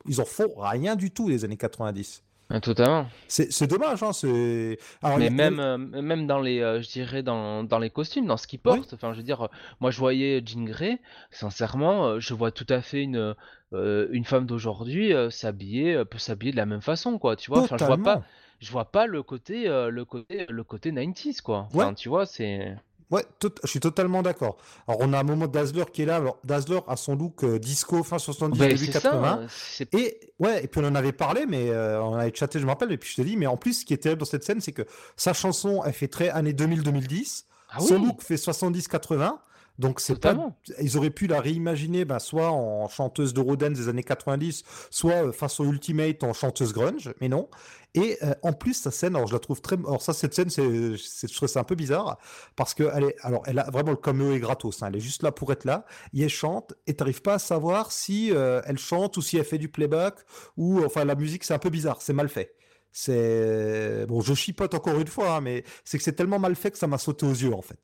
ils 0.07 0.21
en 0.21 0.25
font 0.25 0.53
rien 0.57 0.95
du 0.95 1.11
tout 1.11 1.29
les 1.29 1.45
années 1.45 1.57
90. 1.57 2.23
Ouais, 2.51 2.61
Totalement. 2.61 3.09
C'est 3.27 3.67
dommage, 3.67 4.03
hein. 4.03 4.13
C'est. 4.13 4.79
Alors, 5.03 5.19
Mais 5.19 5.27
a- 5.27 5.31
même, 5.31 5.59
euh, 5.59 5.79
même 5.79 6.27
dans 6.29 6.39
les, 6.41 6.61
euh, 6.61 6.81
je 6.81 6.89
dirais 6.89 7.23
dans, 7.25 7.65
dans 7.65 7.79
les 7.81 7.91
costumes, 7.91 8.27
dans 8.27 8.37
ce 8.37 8.47
qu'ils 8.47 8.61
portent. 8.61 8.95
Enfin, 8.95 9.13
je 9.13 9.19
veux 9.19 9.25
dire, 9.25 9.43
euh, 9.43 9.49
moi 9.81 9.91
je 9.91 9.99
voyais 9.99 10.43
Jean 10.47 10.65
Grey. 10.65 11.01
Sincèrement, 11.31 12.07
euh, 12.07 12.21
je 12.21 12.35
vois 12.35 12.53
tout 12.53 12.67
à 12.69 12.83
fait 12.83 13.03
une, 13.03 13.35
euh, 13.73 14.09
une 14.13 14.25
femme 14.25 14.47
d'aujourd'hui 14.47 15.13
euh, 15.13 15.29
s'habiller, 15.29 16.05
peut 16.05 16.19
s'habiller 16.19 16.53
de 16.53 16.57
la 16.57 16.67
même 16.67 16.83
façon, 16.83 17.19
quoi. 17.19 17.35
Tu 17.35 17.51
vois. 17.51 17.63
Enfin, 17.63 17.79
je 17.79 17.85
vois 17.85 17.97
pas, 17.99 18.23
je 18.61 18.71
vois 18.71 18.85
pas 18.93 19.07
le 19.07 19.23
côté, 19.25 19.65
le 19.67 20.05
côté, 20.05 20.47
le 20.49 20.63
côté 20.63 20.93
90s, 20.93 21.41
quoi. 21.43 21.69
Ouais. 21.75 21.83
Enfin, 21.85 21.95
tu 21.95 22.09
vois, 22.09 22.27
c'est. 22.27 22.77
Ouais, 23.11 23.25
je 23.63 23.69
suis 23.71 23.79
totalement 23.81 24.21
d'accord. 24.23 24.57
Alors, 24.89 25.01
on 25.03 25.13
a 25.13 25.21
un 25.21 25.23
moment 25.23 25.47
Dazzler 25.47 25.85
qui 25.93 26.03
est 26.03 26.07
là. 26.07 26.17
Alors, 26.17 26.39
Dazzler 26.43 26.81
a 26.89 26.97
son 26.97 27.15
look 27.15 27.45
euh, 27.45 27.59
disco 27.59 28.03
fin 28.03 28.19
70, 28.19 28.59
Ben, 28.59 28.69
début 28.69 28.87
c'est 28.87 28.93
80. 28.93 29.41
ça. 29.43 29.55
C'est 29.57 29.95
Et 29.95 30.33
ouais, 30.41 30.65
et 30.65 30.67
puis 30.67 30.81
on 30.83 30.89
en 30.89 30.95
avait 30.97 31.13
parlé, 31.13 31.47
mais 31.47 31.71
euh, 31.71 32.03
on 32.03 32.15
avait 32.15 32.33
chatté, 32.35 32.59
je 32.59 32.65
me 32.65 32.71
rappelle, 32.71 32.91
et 32.91 32.99
puis 32.99 33.11
je 33.11 33.17
te 33.17 33.23
dis, 33.23 33.37
mais 33.37 33.47
en 33.47 33.57
plus, 33.57 33.81
ce 33.81 33.85
qui 33.85 33.95
est 33.95 33.99
terrible 33.99 34.21
dans 34.21 34.27
cette 34.27 34.43
scène, 34.43 34.61
c'est 34.61 34.73
que 34.73 34.83
sa 35.17 35.33
chanson, 35.35 35.83
elle 35.87 35.93
fait 35.93 36.09
très 36.09 36.31
années 36.31 36.53
2000-2010. 36.53 37.45
ah 37.71 37.81
Son 37.81 37.97
oui, 37.97 38.07
look 38.07 38.23
fait 38.23 38.35
70-80. 38.37 39.35
Donc 39.79 40.01
c'est 40.01 40.15
pas, 40.21 40.35
ils 40.81 40.97
auraient 40.97 41.11
pu 41.11 41.27
la 41.27 41.41
réimaginer, 41.41 42.05
ben, 42.05 42.19
soit 42.19 42.51
en 42.51 42.89
chanteuse 42.89 43.35
de 43.35 43.41
Rodin 43.41 43.71
des 43.71 43.89
années 43.89 44.03
90, 44.03 44.63
soit 44.91 45.27
euh, 45.27 45.33
façon 45.33 45.65
Ultimate 45.71 46.25
en 46.25 46.33
chanteuse 46.33 46.73
grunge, 46.73 47.13
mais 47.21 47.29
non. 47.29 47.49
Et 47.95 48.19
euh, 48.23 48.35
en 48.43 48.53
plus 48.53 48.75
sa 48.75 48.91
scène, 48.91 49.17
alors 49.17 49.27
je 49.29 49.33
la 49.35 49.39
trouve 49.39 49.61
très, 49.61 49.77
alors 49.77 50.01
ça 50.03 50.13
cette 50.13 50.35
scène, 50.35 50.51
c'est, 50.51 50.97
c'est- 50.99 51.29
je 51.31 51.35
trouve 51.37 51.49
ça 51.49 51.61
un 51.61 51.65
peu 51.65 51.75
bizarre 51.75 52.19
parce 52.57 52.75
que 52.75 52.85
elle 52.95 53.05
est, 53.05 53.17
alors 53.23 53.43
elle 53.47 53.59
a 53.59 53.71
vraiment 53.71 53.91
le 53.91 53.97
caméo 53.97 54.33
est 54.33 54.39
gratos, 54.41 54.83
hein, 54.83 54.87
elle 54.89 54.97
est 54.97 55.01
juste 55.01 55.23
là 55.23 55.33
pour 55.33 55.53
être 55.53 55.65
là. 55.65 55.85
Et 56.15 56.23
elle 56.23 56.29
chante 56.31 56.75
et 56.87 56.95
t'arrives 56.95 57.23
pas 57.23 57.35
à 57.35 57.39
savoir 57.39 57.93
si 57.93 58.33
euh, 58.33 58.61
elle 58.67 58.79
chante 58.79 59.17
ou 59.17 59.23
si 59.23 59.37
elle 59.39 59.45
fait 59.45 59.59
du 59.59 59.69
playback 59.69 60.15
ou 60.57 60.83
enfin 60.85 61.05
la 61.05 61.15
musique 61.15 61.45
c'est 61.45 61.55
un 61.55 61.59
peu 61.59 61.71
bizarre, 61.71 62.01
c'est 62.03 62.13
mal 62.15 62.29
fait. 62.29 62.55
C'est 62.93 64.07
bon, 64.09 64.21
je 64.23 64.33
chipote 64.35 64.73
encore 64.75 64.99
une 64.99 65.07
fois, 65.07 65.37
hein, 65.37 65.41
mais 65.43 65.65
c'est 65.85 65.99
que 65.99 66.05
c'est 66.05 66.15
tellement 66.15 66.39
mal 66.39 66.57
fait 66.57 66.71
que 66.71 66.79
ça 66.79 66.87
m'a 66.87 66.99
sauté 66.99 67.27
aux 67.27 67.31
yeux 67.35 67.53
en 67.55 67.63
fait. 67.63 67.79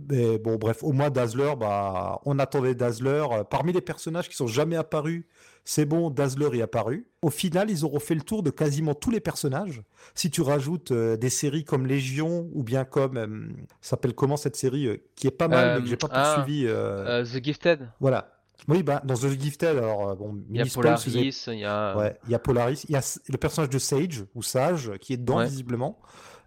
Mais 0.00 0.38
bon, 0.38 0.56
bref, 0.56 0.82
au 0.84 0.92
moins 0.92 1.10
Dazzler, 1.10 1.54
bah, 1.58 2.20
on 2.24 2.38
attendait 2.38 2.74
Dazzler. 2.74 3.24
Parmi 3.50 3.72
les 3.72 3.80
personnages 3.80 4.28
qui 4.28 4.36
sont 4.36 4.46
jamais 4.46 4.76
apparus, 4.76 5.24
c'est 5.64 5.84
bon, 5.86 6.08
Dazzler 6.10 6.56
est 6.58 6.62
apparu. 6.62 7.08
Au 7.20 7.30
final, 7.30 7.68
ils 7.70 7.84
auront 7.84 7.98
fait 7.98 8.14
le 8.14 8.20
tour 8.22 8.42
de 8.44 8.50
quasiment 8.50 8.94
tous 8.94 9.10
les 9.10 9.18
personnages. 9.20 9.82
Si 10.14 10.30
tu 10.30 10.40
rajoutes 10.40 10.92
euh, 10.92 11.16
des 11.16 11.30
séries 11.30 11.64
comme 11.64 11.86
Légion 11.86 12.48
ou 12.54 12.62
bien 12.62 12.84
comme 12.84 13.16
euh, 13.16 13.48
s'appelle 13.80 14.14
comment 14.14 14.36
cette 14.36 14.54
série 14.56 14.86
euh, 14.86 14.96
qui 15.16 15.26
est 15.26 15.32
pas 15.32 15.48
mal 15.48 15.76
mais 15.78 15.82
que 15.82 15.88
j'ai 15.88 15.96
pas 15.96 16.06
Euh, 16.06 16.10
ah, 16.12 16.34
poursuivi. 16.36 16.66
The 17.40 17.44
Gifted. 17.44 17.88
Voilà. 18.00 18.34
Oui, 18.68 18.82
bah, 18.82 19.02
dans 19.04 19.14
The 19.14 19.28
Gifted, 19.40 19.76
alors 19.78 20.16
bon, 20.16 20.38
Il 20.48 20.56
y 20.56 20.58
a 20.58 20.62
avez- 20.62 20.70
Polaris, 20.70 21.44
il 21.48 21.58
y 21.58 21.64
a. 21.64 21.96
Ouais, 21.96 22.16
il 22.26 22.30
y 22.30 22.34
a 22.34 22.38
Polaris, 22.38 22.84
il 22.88 22.92
y 22.92 22.96
a 22.96 23.18
le 23.28 23.36
personnage 23.36 23.70
de 23.70 23.78
Sage 23.78 24.24
ou 24.34 24.42
Sage 24.42 24.92
qui 25.00 25.12
est 25.12 25.16
dedans 25.16 25.38
Ouais. 25.38 25.46
visiblement. 25.46 25.98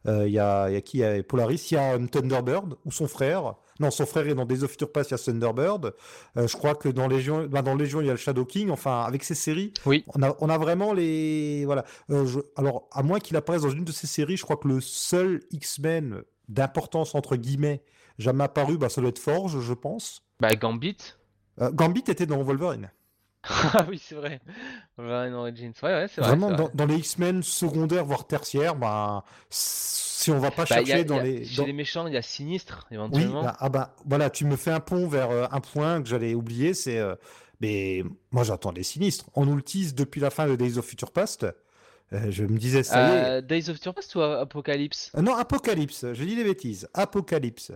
Euh, 0.07 0.27
Il 0.27 0.33
y, 0.33 0.39
a, 0.39 0.69
il 0.69 0.73
y 0.73 0.77
a 0.77 0.81
qui 0.81 0.97
Il 0.97 1.01
y 1.01 1.03
a 1.03 1.21
Polaris, 1.23 1.67
il 1.71 1.75
y 1.75 1.77
a 1.77 1.93
euh, 1.93 2.07
Thunderbird 2.07 2.75
ou 2.85 2.91
son 2.91 3.07
frère. 3.07 3.55
Non, 3.79 3.89
son 3.91 4.05
frère 4.05 4.27
est 4.27 4.35
dans 4.35 4.45
Days 4.45 4.63
of 4.63 4.71
Future 4.71 4.91
Past, 4.91 5.09
il 5.11 5.13
y 5.13 5.15
a 5.15 5.17
Thunderbird. 5.17 5.93
Euh, 6.37 6.47
je 6.47 6.55
crois 6.57 6.75
que 6.75 6.89
dans 6.89 7.07
Légion, 7.07 7.47
bah, 7.47 7.61
dans 7.61 7.75
Légion, 7.75 8.01
il 8.01 8.07
y 8.07 8.09
a 8.09 8.13
le 8.13 8.17
Shadow 8.17 8.45
King. 8.45 8.69
Enfin, 8.69 9.01
avec 9.03 9.23
ces 9.23 9.35
séries, 9.35 9.73
Oui. 9.85 10.03
on 10.15 10.21
a, 10.23 10.35
on 10.39 10.49
a 10.49 10.57
vraiment 10.57 10.93
les 10.93 11.63
voilà. 11.65 11.85
Euh, 12.09 12.25
je- 12.25 12.39
alors, 12.55 12.87
à 12.91 13.03
moins 13.03 13.19
qu'il 13.19 13.35
apparaisse 13.37 13.61
dans 13.63 13.69
une 13.69 13.83
de 13.85 13.91
ces 13.91 14.07
séries, 14.07 14.37
je 14.37 14.43
crois 14.43 14.57
que 14.57 14.67
le 14.67 14.81
seul 14.81 15.41
X-Men 15.51 16.21
d'importance 16.49 17.15
entre 17.15 17.35
guillemets 17.35 17.83
jamais 18.19 18.43
apparu, 18.43 18.77
bah, 18.77 18.89
ça 18.89 19.01
doit 19.01 19.09
être 19.09 19.19
Forge, 19.19 19.59
je 19.61 19.73
pense. 19.73 20.23
Bah 20.39 20.53
Gambit. 20.55 20.97
Euh, 21.61 21.71
Gambit 21.71 22.03
était 22.07 22.25
dans 22.25 22.41
Wolverine. 22.43 22.91
Ah 23.73 23.85
oui, 23.89 23.99
c'est 24.03 24.15
vrai. 24.15 24.39
Wolverine 24.97 25.33
Origins. 25.33 25.73
Ouais, 25.81 25.89
ouais, 25.93 26.07
c'est 26.07 26.21
vrai. 26.21 26.29
Vraiment, 26.29 26.51
vrai. 26.55 26.69
dans, 26.73 26.85
les 26.85 26.95
X-Men 26.97 27.41
secondaires, 27.43 28.05
voire 28.05 28.27
tertiaires, 28.27 28.75
bah, 28.75 29.23
si 29.49 30.29
on 30.31 30.39
va 30.39 30.51
pas 30.51 30.63
Bah, 30.63 30.75
chercher 30.77 30.93
a- 30.93 31.03
dans 31.03 31.17
a- 31.17 31.23
les. 31.23 31.45
Chez 31.45 31.57
dans- 31.57 31.65
les 31.65 31.73
méchants, 31.73 32.05
il 32.07 32.13
y 32.13 32.17
a 32.17 32.21
Sinistre, 32.21 32.85
Oui, 32.91 32.95
éventuellement. 32.95 33.43
bah, 33.43 33.55
ah 33.59 33.69
bah, 33.69 33.95
voilà, 34.05 34.29
tu 34.29 34.45
me 34.45 34.55
fais 34.55 34.71
un 34.71 34.79
pont 34.79 35.07
vers 35.07 35.31
euh, 35.31 35.47
un 35.51 35.59
point 35.59 36.01
que 36.01 36.07
j'allais 36.09 36.35
oublier, 36.35 36.73
c'est. 36.73 36.99
euh, 36.99 37.15
mais 37.61 38.03
moi, 38.31 38.43
j'attends 38.43 38.73
des 38.73 38.83
sinistres. 38.83 39.25
On 39.35 39.45
nous 39.45 39.55
le 39.55 39.61
tease 39.63 39.95
depuis 39.95 40.21
la 40.21 40.29
fin 40.29 40.47
de 40.47 40.55
Days 40.55 40.77
of 40.77 40.85
Future 40.85 41.11
Past. 41.11 41.45
Euh, 42.13 42.29
je 42.29 42.43
me 42.43 42.57
disais, 42.57 42.83
ça 42.83 43.07
y 43.07 43.37
est. 43.37 43.41
Days 43.41 43.69
of 43.69 43.75
Future 43.77 43.93
Past 43.93 44.13
ou 44.15 44.21
Apocalypse? 44.21 45.11
Non, 45.17 45.35
Apocalypse, 45.35 46.05
j'ai 46.13 46.25
dit 46.25 46.35
des 46.35 46.43
bêtises. 46.43 46.87
Apocalypse. 46.93 47.71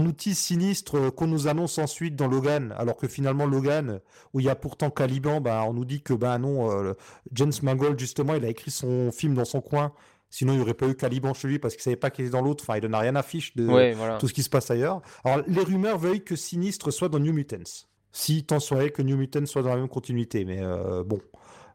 Nous 0.00 0.12
tease 0.12 0.38
sinistre 0.38 1.10
qu'on 1.10 1.26
nous 1.26 1.48
annonce 1.48 1.78
ensuite 1.78 2.16
dans 2.16 2.26
Logan, 2.28 2.74
alors 2.78 2.96
que 2.96 3.08
finalement 3.08 3.44
Logan, 3.46 4.00
où 4.32 4.40
il 4.40 4.46
y 4.46 4.48
a 4.48 4.54
pourtant 4.56 4.90
Caliban, 4.90 5.40
bah, 5.40 5.64
on 5.68 5.74
nous 5.74 5.84
dit 5.84 6.00
que 6.02 6.14
bah 6.14 6.38
non, 6.38 6.70
euh, 6.70 6.94
James 7.32 7.52
Mangold 7.62 7.98
justement, 7.98 8.34
il 8.34 8.44
a 8.44 8.48
écrit 8.48 8.70
son 8.70 9.12
film 9.12 9.34
dans 9.34 9.44
son 9.44 9.60
coin. 9.60 9.92
Sinon, 10.30 10.54
il 10.54 10.56
n'y 10.56 10.62
aurait 10.62 10.72
pas 10.72 10.86
eu 10.88 10.94
Caliban 10.94 11.34
chez 11.34 11.46
lui 11.48 11.58
parce 11.58 11.74
qu'il 11.74 11.82
savait 11.82 11.96
pas 11.96 12.08
qu'il 12.10 12.24
était 12.24 12.32
dans 12.32 12.40
l'autre. 12.40 12.64
Enfin, 12.66 12.78
il 12.78 12.88
n'en 12.88 12.96
a 12.96 13.00
rien 13.02 13.16
à 13.16 13.22
fiche 13.22 13.54
de 13.54 13.66
Ouais, 13.68 13.92
voilà. 13.92 14.16
tout 14.16 14.28
ce 14.28 14.32
qui 14.32 14.42
se 14.42 14.48
passe 14.48 14.70
ailleurs. 14.70 15.02
Alors, 15.24 15.44
les 15.46 15.60
rumeurs 15.62 15.98
veulent 15.98 16.24
que 16.24 16.36
Sinistre 16.36 16.90
soit 16.90 17.10
dans 17.10 17.18
New 17.18 17.34
Mutants. 17.34 17.84
Si 18.12 18.44
tant 18.44 18.58
soit 18.60 18.88
que 18.88 19.02
New 19.02 19.18
Mutants 19.18 19.44
soit 19.44 19.62
dans 19.62 19.68
la 19.70 19.76
même 19.76 19.88
continuité. 19.88 20.44
Mais 20.46 20.60
euh, 20.62 21.04
bon, 21.04 21.20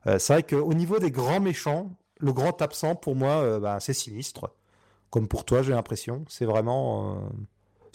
Euh, 0.08 0.18
c'est 0.20 0.34
vrai 0.34 0.44
qu'au 0.44 0.74
niveau 0.74 0.98
des 1.00 1.12
grands 1.12 1.40
méchants, 1.42 1.92
le 2.20 2.34
grand 2.34 2.60
absent 2.64 2.96
pour 2.96 3.16
moi, 3.16 3.60
bah, 3.60 3.78
c'est 3.80 3.94
Sinistre. 3.94 4.50
Comme 5.12 5.28
pour 5.28 5.46
toi, 5.46 5.62
j'ai 5.62 5.74
l'impression. 5.74 6.26
C'est 6.28 6.46
vraiment. 6.46 7.30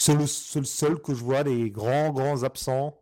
C'est 0.04 0.16
le, 0.16 0.26
seul 0.26 1.00
que 1.00 1.14
je 1.14 1.22
vois 1.22 1.44
des 1.44 1.70
grands, 1.70 2.10
grands 2.10 2.42
absents. 2.42 2.98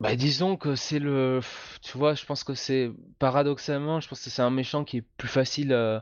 Bah, 0.00 0.14
disons 0.16 0.58
que 0.58 0.76
c'est 0.76 0.98
le. 0.98 1.40
Tu 1.80 1.96
vois, 1.96 2.12
je 2.12 2.26
pense 2.26 2.44
que 2.44 2.52
c'est. 2.52 2.90
Paradoxalement, 3.18 4.00
je 4.00 4.08
pense 4.08 4.22
que 4.22 4.28
c'est 4.28 4.42
un 4.42 4.50
méchant 4.50 4.84
qui 4.84 4.98
est 4.98 5.04
plus 5.16 5.28
facile 5.28 5.72
euh, 5.72 5.98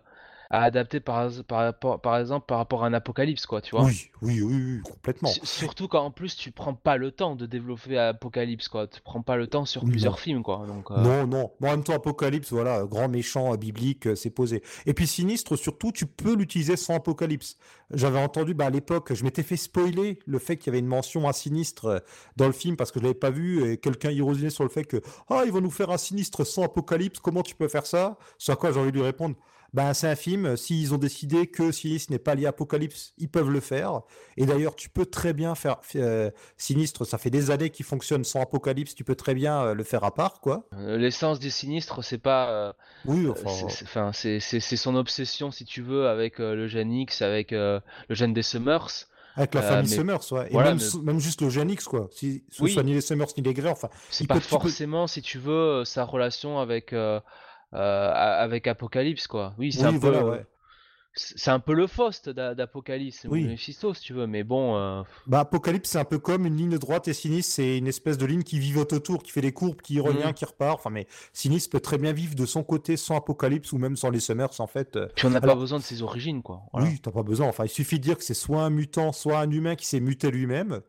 à 0.54 0.62
adapter 0.62 1.00
par, 1.00 1.30
par, 1.48 2.00
par, 2.00 2.18
exemple 2.18 2.46
par 2.46 2.58
rapport 2.58 2.84
à 2.84 2.86
un 2.86 2.92
apocalypse, 2.92 3.44
quoi, 3.44 3.60
tu 3.60 3.74
vois. 3.74 3.84
Oui, 3.84 4.10
oui, 4.22 4.40
oui, 4.40 4.80
complètement. 4.84 5.28
surtout 5.42 5.88
quand 5.88 6.04
en 6.04 6.12
plus 6.12 6.36
tu 6.36 6.52
prends 6.52 6.74
pas 6.74 6.96
le 6.96 7.10
temps 7.10 7.34
de 7.34 7.44
développer 7.44 7.98
Apocalypse, 7.98 8.68
quoi. 8.68 8.86
Tu 8.86 9.00
prends 9.00 9.22
pas 9.22 9.36
le 9.36 9.48
temps 9.48 9.64
sur 9.64 9.84
plusieurs 9.84 10.20
films, 10.20 10.44
quoi. 10.44 10.64
Donc, 10.66 10.92
euh. 10.92 10.96
Non, 11.02 11.26
non. 11.26 11.50
en 11.60 11.66
même 11.66 11.82
temps, 11.82 11.94
Apocalypse, 11.94 12.52
voilà, 12.52 12.84
grand 12.84 13.08
méchant 13.08 13.52
euh, 13.52 13.56
biblique, 13.56 14.16
c'est 14.16 14.30
posé. 14.30 14.62
Et 14.86 14.94
puis 14.94 15.08
Sinistre, 15.08 15.56
surtout, 15.56 15.90
tu 15.90 16.06
peux 16.06 16.36
l'utiliser 16.36 16.76
sans 16.76 16.94
Apocalypse. 16.94 17.56
J'avais 17.92 18.20
entendu, 18.20 18.54
bah, 18.54 18.66
à 18.66 18.70
l'époque, 18.70 19.12
je 19.12 19.24
m'étais 19.24 19.42
fait 19.42 19.56
spoiler 19.56 20.20
le 20.24 20.38
fait 20.38 20.56
qu'il 20.56 20.68
y 20.68 20.70
avait 20.70 20.78
une 20.78 20.86
mention 20.86 21.26
à 21.28 21.32
Sinistre 21.32 22.02
dans 22.36 22.46
le 22.46 22.52
film 22.52 22.76
parce 22.76 22.92
que 22.92 23.00
je 23.00 23.04
l'avais 23.04 23.14
pas 23.14 23.30
vu 23.30 23.68
et 23.68 23.76
quelqu'un 23.78 24.10
irosinait 24.10 24.50
sur 24.50 24.62
le 24.62 24.70
fait 24.70 24.84
que, 24.84 25.02
ah, 25.28 25.42
ils 25.44 25.52
vont 25.52 25.60
nous 25.60 25.70
faire 25.70 25.90
un 25.90 25.98
Sinistre 25.98 26.46
sans 26.46 26.62
Apocalypse, 26.62 27.18
comment 27.18 27.42
tu 27.42 27.56
peux 27.56 27.68
faire 27.68 27.86
ça? 27.86 28.16
Sur 28.38 28.56
quoi 28.56 28.70
j'ai 28.70 28.78
envie 28.78 28.92
de 28.92 28.96
lui 28.96 29.04
répondre, 29.04 29.34
ben, 29.74 29.92
c'est 29.92 30.08
un 30.08 30.14
film. 30.14 30.56
S'ils 30.56 30.94
ont 30.94 30.98
décidé 30.98 31.48
que 31.48 31.72
Sinistre 31.72 32.12
n'est 32.12 32.20
pas 32.20 32.36
lié 32.36 32.46
à 32.46 32.50
Apocalypse, 32.50 33.12
ils 33.18 33.28
peuvent 33.28 33.50
le 33.50 33.58
faire. 33.58 34.02
Et 34.36 34.46
d'ailleurs, 34.46 34.76
tu 34.76 34.88
peux 34.88 35.04
très 35.04 35.32
bien 35.32 35.56
faire 35.56 35.78
euh, 35.96 36.30
Sinistre. 36.56 37.04
Ça 37.04 37.18
fait 37.18 37.28
des 37.28 37.50
années 37.50 37.70
qu'il 37.70 37.84
fonctionne 37.84 38.22
sans 38.22 38.40
Apocalypse. 38.40 38.94
Tu 38.94 39.02
peux 39.02 39.16
très 39.16 39.34
bien 39.34 39.60
euh, 39.60 39.74
le 39.74 39.82
faire 39.82 40.04
à 40.04 40.14
part, 40.14 40.40
quoi. 40.40 40.68
Euh, 40.74 40.96
l'essence 40.96 41.40
du 41.40 41.50
Sinistre, 41.50 42.04
c'est 42.04 42.18
pas. 42.18 42.76
oui, 43.04 43.28
enfin. 43.28 44.12
C'est 44.12 44.60
son 44.60 44.94
obsession, 44.94 45.50
si 45.50 45.64
tu 45.64 45.82
veux, 45.82 46.06
avec 46.06 46.38
le 46.38 46.68
gène 46.68 46.92
X, 46.92 47.20
avec 47.20 47.50
le 47.50 47.82
gène 48.10 48.32
des 48.32 48.42
Summers. 48.42 49.08
Avec 49.36 49.54
la 49.54 49.62
famille 49.62 49.90
Summers, 49.90 50.32
ouais. 50.32 50.46
Et 50.52 50.56
même, 50.56 51.18
juste 51.18 51.42
le 51.42 51.50
gène 51.50 51.70
X, 51.70 51.86
quoi. 51.86 52.08
Si 52.12 52.44
ce 52.48 52.64
soit 52.68 52.84
ni 52.84 52.94
les 52.94 53.00
Summers 53.00 53.26
ni 53.36 53.42
les 53.42 53.54
Grey, 53.54 53.70
enfin. 53.70 53.88
C'est 54.08 54.28
pas 54.28 54.38
forcément, 54.38 55.08
si 55.08 55.20
tu 55.20 55.38
veux, 55.38 55.84
sa 55.84 56.04
relation 56.04 56.60
avec. 56.60 56.94
Euh, 57.74 58.12
avec 58.14 58.66
Apocalypse, 58.66 59.26
quoi. 59.26 59.54
Oui, 59.58 59.72
c'est 59.72 59.84
un 59.84 59.98
peu. 59.98 60.44
C'est 61.16 61.50
un 61.52 61.60
peu 61.60 61.74
le 61.74 61.86
Faust 61.86 62.28
d'Apocalypse, 62.28 63.24
oui. 63.30 63.44
Mephisto, 63.44 63.94
si 63.94 64.02
tu 64.02 64.14
veux, 64.14 64.26
mais 64.26 64.42
bon. 64.42 64.76
Euh, 64.76 65.02
bah, 65.28 65.40
Apocalypse, 65.40 65.90
c'est 65.90 65.98
un 65.98 66.04
peu 66.04 66.18
comme 66.18 66.44
une 66.44 66.56
ligne 66.56 66.76
droite 66.76 67.06
et 67.06 67.12
Sinistre, 67.12 67.54
c'est 67.54 67.78
une 67.78 67.86
espèce 67.86 68.18
de 68.18 68.26
ligne 68.26 68.42
qui 68.42 68.58
vivote 68.58 68.92
autour, 68.92 69.22
qui 69.22 69.30
fait 69.30 69.40
des 69.40 69.52
courbes, 69.52 69.80
qui 69.80 70.00
revient, 70.00 70.30
mmh. 70.30 70.34
qui 70.34 70.44
repart. 70.44 70.80
Enfin, 70.80 70.90
mais 70.90 71.06
Sinistre 71.32 71.70
peut 71.70 71.78
très 71.78 71.98
bien 71.98 72.12
vivre 72.12 72.34
de 72.34 72.44
son 72.46 72.64
côté 72.64 72.96
sans 72.96 73.14
Apocalypse 73.14 73.70
ou 73.72 73.78
même 73.78 73.96
sans 73.96 74.10
les 74.10 74.18
Summers, 74.18 74.60
en 74.60 74.66
fait. 74.66 74.96
Euh. 74.96 75.06
Puis 75.14 75.26
on 75.26 75.30
n'a 75.30 75.40
pas 75.40 75.54
besoin 75.54 75.78
de 75.78 75.84
ses 75.84 76.02
origines, 76.02 76.42
quoi. 76.42 76.62
Oui, 76.72 76.98
t'as 77.00 77.12
pas 77.12 77.22
besoin. 77.22 77.46
Enfin, 77.46 77.64
il 77.64 77.70
suffit 77.70 78.00
de 78.00 78.02
dire 78.04 78.18
que 78.18 78.24
c'est 78.24 78.34
soit 78.34 78.62
un 78.62 78.70
mutant, 78.70 79.12
soit 79.12 79.38
un 79.38 79.50
humain 79.52 79.76
qui 79.76 79.86
s'est 79.86 80.00
muté 80.00 80.32
lui-même. 80.32 80.80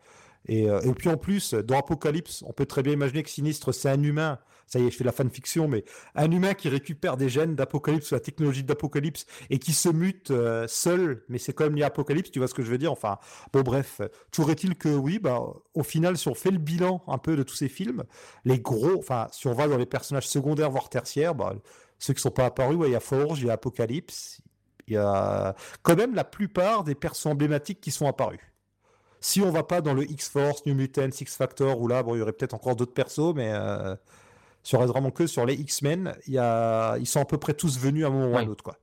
Et, 0.48 0.64
et, 0.64 0.94
puis 0.96 1.10
en 1.10 1.18
plus, 1.18 1.54
dans 1.54 1.78
Apocalypse, 1.78 2.44
on 2.48 2.54
peut 2.54 2.66
très 2.66 2.82
bien 2.82 2.94
imaginer 2.94 3.22
que 3.22 3.30
Sinistre, 3.30 3.74
c'est 3.74 3.90
un 3.90 4.02
humain 4.02 4.40
ça 4.68 4.80
y 4.80 4.88
est, 4.88 4.92
je 4.92 4.98
fais 4.98 5.04
la 5.04 5.12
fanfiction, 5.12 5.68
mais 5.68 5.84
un 6.16 6.30
humain 6.32 6.54
qui 6.54 6.70
récupère 6.70 7.18
des 7.18 7.30
gènes 7.30 7.56
d'Apocalypse 7.56 8.12
ou 8.12 8.16
la 8.16 8.20
technologie 8.20 8.64
d'Apocalypse 8.64 9.26
et 9.50 9.60
qui 9.60 9.74
se 9.74 9.90
mute 9.90 10.32
euh, 10.32 10.68
seul, 10.68 11.24
mais 11.30 11.38
c'est 11.38 11.54
quand 11.54 11.66
même 11.66 11.76
lié 11.76 11.84
à 11.84 11.88
Apocalypse, 11.88 12.32
tu 12.32 12.40
vois 12.40 12.48
ce 12.48 12.54
que 12.54 12.64
je 12.64 12.72
veux 12.72 12.78
dire? 12.78 12.92
Enfin, 12.92 13.18
bon, 13.54 13.62
bref, 13.62 14.02
toujours 14.32 14.52
est-il 14.52 14.76
que 14.76 14.90
oui, 14.90 15.20
bah, 15.20 15.42
au 15.74 15.84
final, 15.84 16.18
si 16.18 16.28
on 16.28 16.36
fait 16.36 16.52
le 16.52 16.58
bilan 16.58 17.04
un 17.08 17.18
peu 17.18 17.36
de 17.36 17.44
tous 17.44 17.56
ces 17.56 17.70
films, 17.70 18.04
les 18.44 18.60
gros, 18.60 18.98
enfin, 18.98 19.28
si 19.32 19.48
on 19.48 19.54
va 19.54 19.68
dans 19.68 19.78
les 19.78 19.86
personnages 19.86 20.28
secondaires 20.28 20.72
voire 20.72 20.90
tertiaires, 20.90 21.36
bah, 21.36 21.56
ceux 22.00 22.14
qui 22.14 22.22
sont 22.22 22.32
pas 22.32 22.46
apparus, 22.46 22.78
il 22.86 22.92
y 22.92 22.96
a 22.96 23.00
Forge, 23.00 23.42
il 23.42 23.48
y 23.48 23.50
a 23.50 23.54
Apocalypse, 23.54 24.42
il 24.88 24.94
y 24.94 24.98
a 24.98 25.56
quand 25.82 25.96
même 25.96 26.16
la 26.16 26.24
plupart 26.24 26.84
des 26.84 26.96
persos 26.96 27.26
emblématiques 27.28 27.82
qui 27.82 27.92
sont 27.92 28.08
apparus. 28.08 28.42
Si 29.22 29.42
on 29.42 29.50
va 29.50 29.64
pas 29.64 29.82
dans 29.82 29.94
le 29.94 30.04
X-Force, 30.04 30.66
New 30.66 30.76
Mutants, 30.76 31.10
X-Factor, 31.10 31.80
où 31.80 31.88
là, 31.88 32.04
bon, 32.04 32.16
il 32.16 32.20
y 32.20 32.22
aurait 32.22 32.34
peut-être 32.34 32.54
encore 32.54 32.76
d'autres 32.76 32.94
persos, 32.94 33.34
mais 33.34 33.52
euh, 33.54 33.96
sur 34.66 34.84
vraiment 34.88 35.12
que 35.12 35.28
sur 35.28 35.46
les 35.46 35.54
X-Men, 35.54 36.16
y 36.28 36.40
a... 36.40 36.98
ils 36.98 37.06
sont 37.06 37.22
à 37.22 37.26
peu 37.26 37.38
près 37.38 37.54
tous 37.54 37.80
venus 37.80 38.04
à 38.04 38.08
un 38.08 38.10
moment 38.10 38.34
ou 38.34 38.38
à 38.38 38.40
un 38.42 38.48
autre. 38.48 38.64
Quoi. 38.64 38.76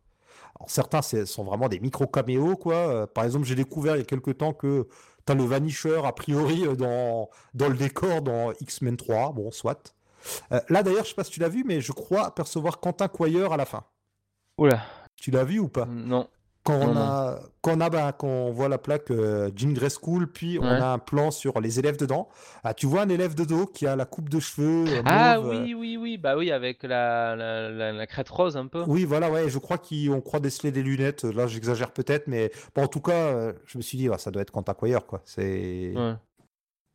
Alors, 0.56 0.70
certains 0.70 1.02
sont 1.02 1.42
vraiment 1.42 1.68
des 1.68 1.80
micro-caméos. 1.80 2.56
Quoi. 2.56 2.74
Euh, 2.74 3.06
par 3.08 3.24
exemple, 3.24 3.44
j'ai 3.46 3.56
découvert 3.56 3.96
il 3.96 3.98
y 3.98 4.02
a 4.02 4.04
quelques 4.04 4.38
temps 4.38 4.52
que 4.52 4.86
tu 5.26 5.32
as 5.32 5.34
le 5.34 5.42
Vanisher, 5.42 6.00
a 6.04 6.12
priori, 6.12 6.64
euh, 6.64 6.76
dans, 6.76 7.28
dans 7.54 7.68
le 7.68 7.74
décor 7.74 8.22
dans 8.22 8.52
X-Men 8.60 8.96
3. 8.96 9.32
Bon, 9.32 9.50
soit. 9.50 9.92
Euh, 10.52 10.60
là, 10.68 10.84
d'ailleurs, 10.84 11.02
je 11.02 11.08
sais 11.10 11.14
pas 11.16 11.24
si 11.24 11.32
tu 11.32 11.40
l'as 11.40 11.48
vu, 11.48 11.64
mais 11.66 11.80
je 11.80 11.90
crois 11.90 12.26
apercevoir 12.26 12.78
Quentin 12.78 13.08
Quire 13.08 13.52
à 13.52 13.56
la 13.56 13.66
fin. 13.66 13.82
Oula. 14.58 14.82
Tu 15.16 15.32
l'as 15.32 15.44
vu 15.44 15.58
ou 15.58 15.68
pas? 15.68 15.86
Non. 15.86 16.28
Quand 16.64 16.78
on, 16.78 16.96
a, 16.96 17.40
quand, 17.60 17.76
on 17.76 17.80
a, 17.80 17.90
bah, 17.90 18.12
quand 18.12 18.28
on 18.28 18.52
voit 18.52 18.68
la 18.68 18.78
plaque 18.78 19.10
euh, 19.10 19.50
Jean 19.56 19.72
Grey 19.72 19.88
School, 19.90 20.30
puis 20.30 20.60
on 20.60 20.64
a 20.64 20.92
un 20.92 20.98
plan 20.98 21.32
sur 21.32 21.60
les 21.60 21.80
élèves 21.80 21.96
dedans. 21.96 22.28
Ah, 22.62 22.72
tu 22.72 22.86
vois 22.86 23.02
un 23.02 23.08
élève 23.08 23.34
de 23.34 23.44
dos 23.44 23.66
qui 23.66 23.84
a 23.84 23.96
la 23.96 24.04
coupe 24.04 24.28
de 24.28 24.38
cheveux. 24.38 24.84
Euh, 24.86 25.02
ah 25.04 25.40
oui, 25.40 25.74
oui, 25.74 25.96
oui, 25.96 26.18
bah 26.18 26.36
oui, 26.36 26.52
avec 26.52 26.84
la, 26.84 27.34
la, 27.34 28.06
crête 28.06 28.28
rose 28.28 28.56
un 28.56 28.68
peu. 28.68 28.84
Oui, 28.86 29.04
voilà, 29.04 29.28
ouais, 29.28 29.48
je 29.48 29.58
crois 29.58 29.78
qu'on 29.78 30.20
croit 30.20 30.38
déceler 30.38 30.70
des 30.70 30.84
lunettes. 30.84 31.24
Là, 31.24 31.48
j'exagère 31.48 31.90
peut-être, 31.90 32.28
mais 32.28 32.52
bon, 32.76 32.84
en 32.84 32.88
tout 32.88 33.00
cas, 33.00 33.12
euh, 33.12 33.52
je 33.66 33.78
me 33.78 33.82
suis 33.82 33.98
dit, 33.98 34.08
ça 34.18 34.30
doit 34.30 34.42
être 34.42 34.52
Quentin 34.52 34.74
quoi. 34.74 35.20
C'est. 35.24 35.94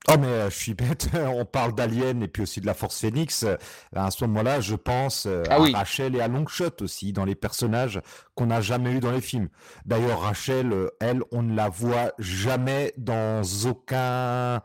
Oh 0.10 0.16
mais 0.18 0.28
euh, 0.28 0.49
je 0.49 0.55
suis 0.55 0.74
bête, 0.74 1.10
on 1.14 1.43
parle 1.43 1.76
d'Alien 1.76 2.24
et 2.24 2.30
puis 2.30 2.43
aussi 2.43 2.62
de 2.62 2.66
la 2.66 2.74
Force 2.74 3.01
Phoenix. 3.01 3.43
Euh, 3.43 3.58
à 3.93 4.10
ce 4.10 4.24
moment-là, 4.24 4.62
je 4.62 4.76
pense 4.76 5.26
euh, 5.26 5.43
ah 5.49 5.55
à 5.55 5.80
Rachel 5.80 6.16
et 6.16 6.22
à 6.22 6.30
Longshot 6.30 6.82
aussi, 6.82 7.12
dans 7.12 7.26
les 7.26 7.36
personnages 7.36 7.99
qu'on 8.34 8.45
n'a 8.45 8.62
jamais 8.62 8.93
eu 8.93 8.99
dans 9.01 9.12
les 9.12 9.20
films. 9.20 9.49
D'ailleurs, 9.86 10.22
Rachel, 10.22 10.74
elle, 11.01 11.24
on 11.32 11.43
ne 11.43 11.53
la 11.53 11.68
voit 11.68 12.14
jamais 12.20 12.93
dans 12.97 13.41
aucun 13.66 14.62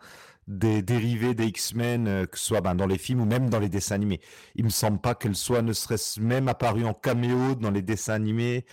des 0.47 0.81
dérivés 0.81 1.35
des 1.35 1.47
X-Men, 1.47 2.27
que 2.29 2.39
ce 2.39 2.45
soit 2.45 2.61
ben, 2.61 2.77
dans 2.77 2.87
les 2.87 2.99
films 2.99 3.23
ou 3.23 3.25
même 3.25 3.51
dans 3.51 3.59
les 3.59 3.69
dessins 3.69 3.97
animés. 3.97 4.21
Il 4.55 4.65
me 4.65 4.71
semble 4.71 5.01
pas 5.01 5.17
qu'elle 5.17 5.35
soit 5.35 5.63
ne 5.63 5.73
serait-ce 5.73 6.21
même 6.21 6.47
apparue 6.47 6.85
en 6.85 6.95
caméo 6.95 7.57
dans 7.57 7.71
les 7.71 7.83
dessins 7.83 8.15
animés 8.15 8.65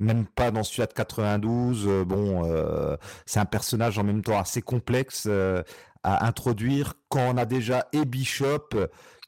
même 0.00 0.26
pas 0.26 0.50
dans 0.50 0.64
celui-là 0.64 0.86
de 0.86 0.92
92. 0.92 1.86
bon, 2.04 2.42
c'est 3.26 3.38
un 3.38 3.44
personnage 3.44 3.96
en 3.96 4.02
même 4.02 4.22
temps 4.22 4.38
assez 4.38 4.60
complexe, 4.60 5.28
à 6.04 6.26
introduire 6.26 6.94
quand 7.08 7.34
on 7.34 7.36
a 7.36 7.46
déjà 7.46 7.88
et 7.92 8.04
Bishop 8.04 8.68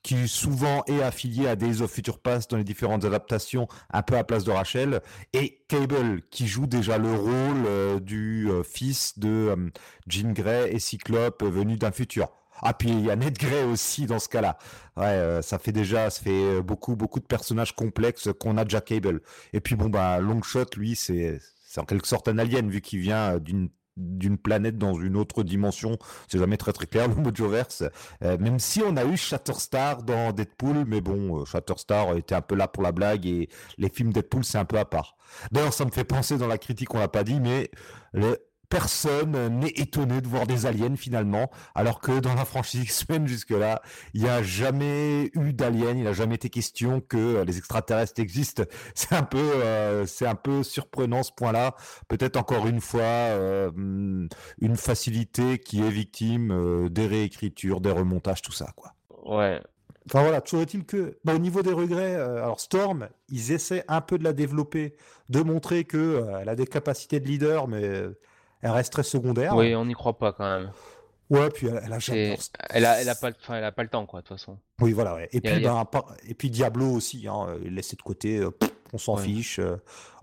qui 0.06 0.28
souvent 0.28 0.84
est 0.86 1.02
affilié 1.02 1.48
à 1.48 1.56
Days 1.56 1.82
of 1.82 1.90
Future 1.90 2.20
Past 2.20 2.52
dans 2.52 2.56
les 2.56 2.62
différentes 2.62 3.04
adaptations, 3.04 3.66
un 3.92 4.02
peu 4.02 4.16
à 4.16 4.22
place 4.22 4.44
de 4.44 4.52
Rachel, 4.52 5.00
et 5.32 5.64
Cable 5.66 6.22
qui 6.30 6.46
joue 6.46 6.68
déjà 6.68 6.96
le 6.96 7.12
rôle 7.12 7.66
euh, 7.66 7.98
du 7.98 8.48
euh, 8.48 8.62
fils 8.62 9.18
de 9.18 9.28
euh, 9.28 9.70
Jean 10.06 10.32
Grey 10.32 10.72
et 10.72 10.78
Cyclope 10.78 11.42
venu 11.42 11.76
d'un 11.76 11.90
futur. 11.90 12.28
Ah 12.62 12.72
puis 12.72 12.88
il 12.88 13.04
y 13.04 13.10
a 13.10 13.16
Ned 13.16 13.36
Grey 13.36 13.64
aussi 13.64 14.06
dans 14.06 14.20
ce 14.20 14.28
cas-là. 14.28 14.58
Ouais, 14.96 15.40
ça 15.42 15.58
fait 15.58 15.72
déjà, 15.72 16.08
ça 16.08 16.22
fait 16.22 16.62
beaucoup 16.62 16.94
beaucoup 16.94 17.18
de 17.18 17.26
personnages 17.26 17.74
complexes 17.74 18.28
qu'on 18.38 18.58
a 18.58 18.64
déjà 18.64 18.80
Cable. 18.80 19.22
Et 19.52 19.60
puis 19.60 19.74
bon 19.74 19.90
bah 19.90 20.20
Longshot 20.20 20.66
lui 20.76 20.94
c'est 20.94 21.40
c'est 21.66 21.80
en 21.80 21.84
quelque 21.84 22.06
sorte 22.06 22.28
un 22.28 22.38
alien 22.38 22.70
vu 22.70 22.80
qu'il 22.80 23.00
vient 23.00 23.38
d'une 23.38 23.68
d'une 23.96 24.38
planète 24.38 24.78
dans 24.78 24.94
une 24.94 25.16
autre 25.16 25.42
dimension. 25.42 25.96
C'est 26.28 26.38
jamais 26.38 26.56
très 26.56 26.72
très 26.72 26.86
clair 26.86 27.08
le 27.14 27.14
Mojoverse. 27.14 27.84
Euh, 28.22 28.38
même 28.38 28.58
si 28.58 28.82
on 28.82 28.96
a 28.96 29.04
eu 29.04 29.16
Shatterstar 29.16 30.02
dans 30.02 30.32
Deadpool, 30.32 30.84
mais 30.86 31.00
bon, 31.00 31.40
euh, 31.40 31.44
Shatterstar 31.44 32.16
était 32.16 32.34
un 32.34 32.42
peu 32.42 32.54
là 32.54 32.68
pour 32.68 32.82
la 32.82 32.92
blague 32.92 33.26
et 33.26 33.48
les 33.78 33.88
films 33.88 34.12
Deadpool 34.12 34.44
c'est 34.44 34.58
un 34.58 34.64
peu 34.64 34.78
à 34.78 34.84
part. 34.84 35.16
D'ailleurs, 35.50 35.72
ça 35.72 35.84
me 35.84 35.90
fait 35.90 36.04
penser 36.04 36.38
dans 36.38 36.46
la 36.46 36.58
critique, 36.58 36.94
on 36.94 36.98
l'a 36.98 37.08
pas 37.08 37.24
dit, 37.24 37.40
mais 37.40 37.70
les, 38.12 38.36
personne 38.68 39.58
n'est 39.58 39.72
étonné 39.76 40.20
de 40.20 40.28
voir 40.28 40.46
des 40.46 40.66
aliens 40.66 40.96
finalement, 40.96 41.50
alors 41.74 42.00
que 42.00 42.20
dans 42.20 42.34
la 42.34 42.44
franchise 42.44 42.82
X-Men 42.84 43.26
jusque-là, 43.26 43.82
il 44.14 44.22
n'y 44.22 44.28
a 44.28 44.42
jamais 44.42 45.30
eu 45.34 45.52
d'aliens, 45.52 45.92
il 45.92 46.04
n'a 46.04 46.12
jamais 46.12 46.36
été 46.36 46.50
question 46.50 47.00
que 47.00 47.16
euh, 47.16 47.44
les 47.44 47.58
extraterrestres 47.58 48.20
existent. 48.20 48.64
C'est 48.94 49.14
un 49.14 49.22
peu, 49.22 49.38
euh, 49.38 50.06
c'est 50.06 50.26
un 50.26 50.34
peu 50.34 50.62
surprenant 50.62 51.22
ce 51.22 51.32
point-là. 51.32 51.74
Peut-être 52.08 52.36
encore 52.36 52.66
une 52.66 52.80
fois 52.80 53.02
euh, 53.02 53.70
une 53.74 54.76
facilité 54.76 55.58
qui 55.58 55.82
est 55.82 55.90
victime 55.90 56.88
des 56.88 57.06
réécritures, 57.06 57.80
des 57.80 57.90
remontages, 57.90 58.42
tout 58.42 58.52
ça, 58.52 58.72
quoi. 58.74 58.92
Ouais. 59.24 59.60
Enfin 60.06 60.22
voilà, 60.22 60.40
toujours 60.40 60.62
est-il 60.62 60.84
que, 60.84 61.18
bah, 61.24 61.34
au 61.34 61.38
niveau 61.38 61.62
des 61.62 61.72
regrets, 61.72 62.14
alors 62.14 62.60
Storm, 62.60 63.08
ils 63.28 63.52
essaient 63.52 63.84
un 63.88 64.00
peu 64.00 64.18
de 64.18 64.24
la 64.24 64.32
développer, 64.32 64.96
de 65.28 65.42
montrer 65.42 65.84
que 65.84 66.24
elle 66.40 66.48
a 66.48 66.54
des 66.56 66.66
capacités 66.66 67.20
de 67.20 67.26
leader, 67.26 67.68
mais 67.68 68.02
elle 68.62 68.70
reste 68.70 68.92
très 68.92 69.02
secondaire. 69.02 69.54
Oui, 69.54 69.74
on 69.74 69.84
n'y 69.84 69.94
croit 69.94 70.18
pas 70.18 70.32
quand 70.32 70.58
même. 70.58 70.70
Ouais, 71.28 71.50
puis 71.50 71.66
elle, 71.66 71.92
a 71.92 71.98
elle, 72.70 72.84
a, 72.84 73.00
elle, 73.00 73.08
a 73.08 73.14
pas, 73.16 73.30
elle 73.48 73.64
a 73.64 73.72
pas 73.72 73.82
le 73.82 73.88
temps, 73.88 74.06
quoi, 74.06 74.20
de 74.20 74.26
toute 74.26 74.38
façon. 74.38 74.58
Oui, 74.80 74.92
voilà. 74.92 75.18
Et, 75.32 75.40
puis, 75.40 75.60
ben, 75.60 75.84
et 76.24 76.34
puis 76.34 76.50
Diablo 76.50 76.86
aussi, 76.92 77.26
hein, 77.26 77.56
il 77.64 77.74
laissé 77.74 77.96
de 77.96 78.02
côté, 78.02 78.38
euh, 78.38 78.50
on 78.92 78.98
s'en 78.98 79.16
fiche. 79.16 79.58
Euh. 79.58 79.76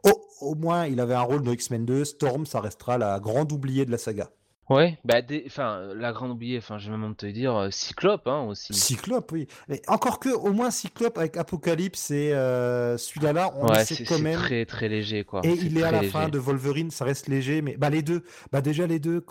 Oh, 0.05 0.25
au 0.39 0.55
moins, 0.55 0.85
il 0.85 1.01
avait 1.01 1.13
un 1.13 1.21
rôle 1.21 1.43
dans 1.43 1.51
X-Men 1.51 1.85
2. 1.85 2.05
Storm, 2.05 2.45
ça 2.45 2.61
restera 2.61 2.97
la 2.97 3.19
grande 3.19 3.51
oubliée 3.51 3.85
de 3.85 3.91
la 3.91 3.97
saga. 3.97 4.29
Ouais, 4.69 4.97
bah, 5.03 5.15
enfin, 5.45 5.81
la 5.95 6.13
grande 6.13 6.31
oubliée, 6.31 6.57
enfin, 6.57 6.77
je 6.77 6.89
vais 6.89 6.97
même 6.97 7.15
te 7.15 7.25
dire, 7.25 7.55
euh, 7.55 7.69
Cyclope, 7.69 8.27
hein, 8.27 8.43
aussi. 8.43 8.73
Cyclope, 8.73 9.31
oui. 9.31 9.47
Mais 9.67 9.81
encore 9.87 10.19
que, 10.19 10.29
au 10.29 10.53
moins, 10.53 10.71
Cyclope 10.71 11.17
avec 11.17 11.35
Apocalypse 11.37 12.11
et 12.11 12.29
celui-là, 12.29 13.53
on 13.57 13.67
ouais, 13.67 13.83
sait 13.83 14.03
quand 14.05 14.19
même. 14.19 14.39
très, 14.39 14.65
très 14.65 14.87
léger, 14.87 15.23
quoi. 15.23 15.41
Et 15.43 15.51
il 15.51 15.77
est 15.77 15.83
à 15.83 15.91
la 15.91 16.03
fin 16.03 16.29
de 16.29 16.39
Wolverine, 16.39 16.91
ça 16.91 17.05
reste 17.05 17.27
léger, 17.27 17.61
mais 17.61 17.75
bah, 17.77 17.89
les 17.89 18.01
deux, 18.01 18.23
bah, 18.51 18.61
déjà, 18.61 18.87
les 18.87 18.99
deux, 18.99 19.25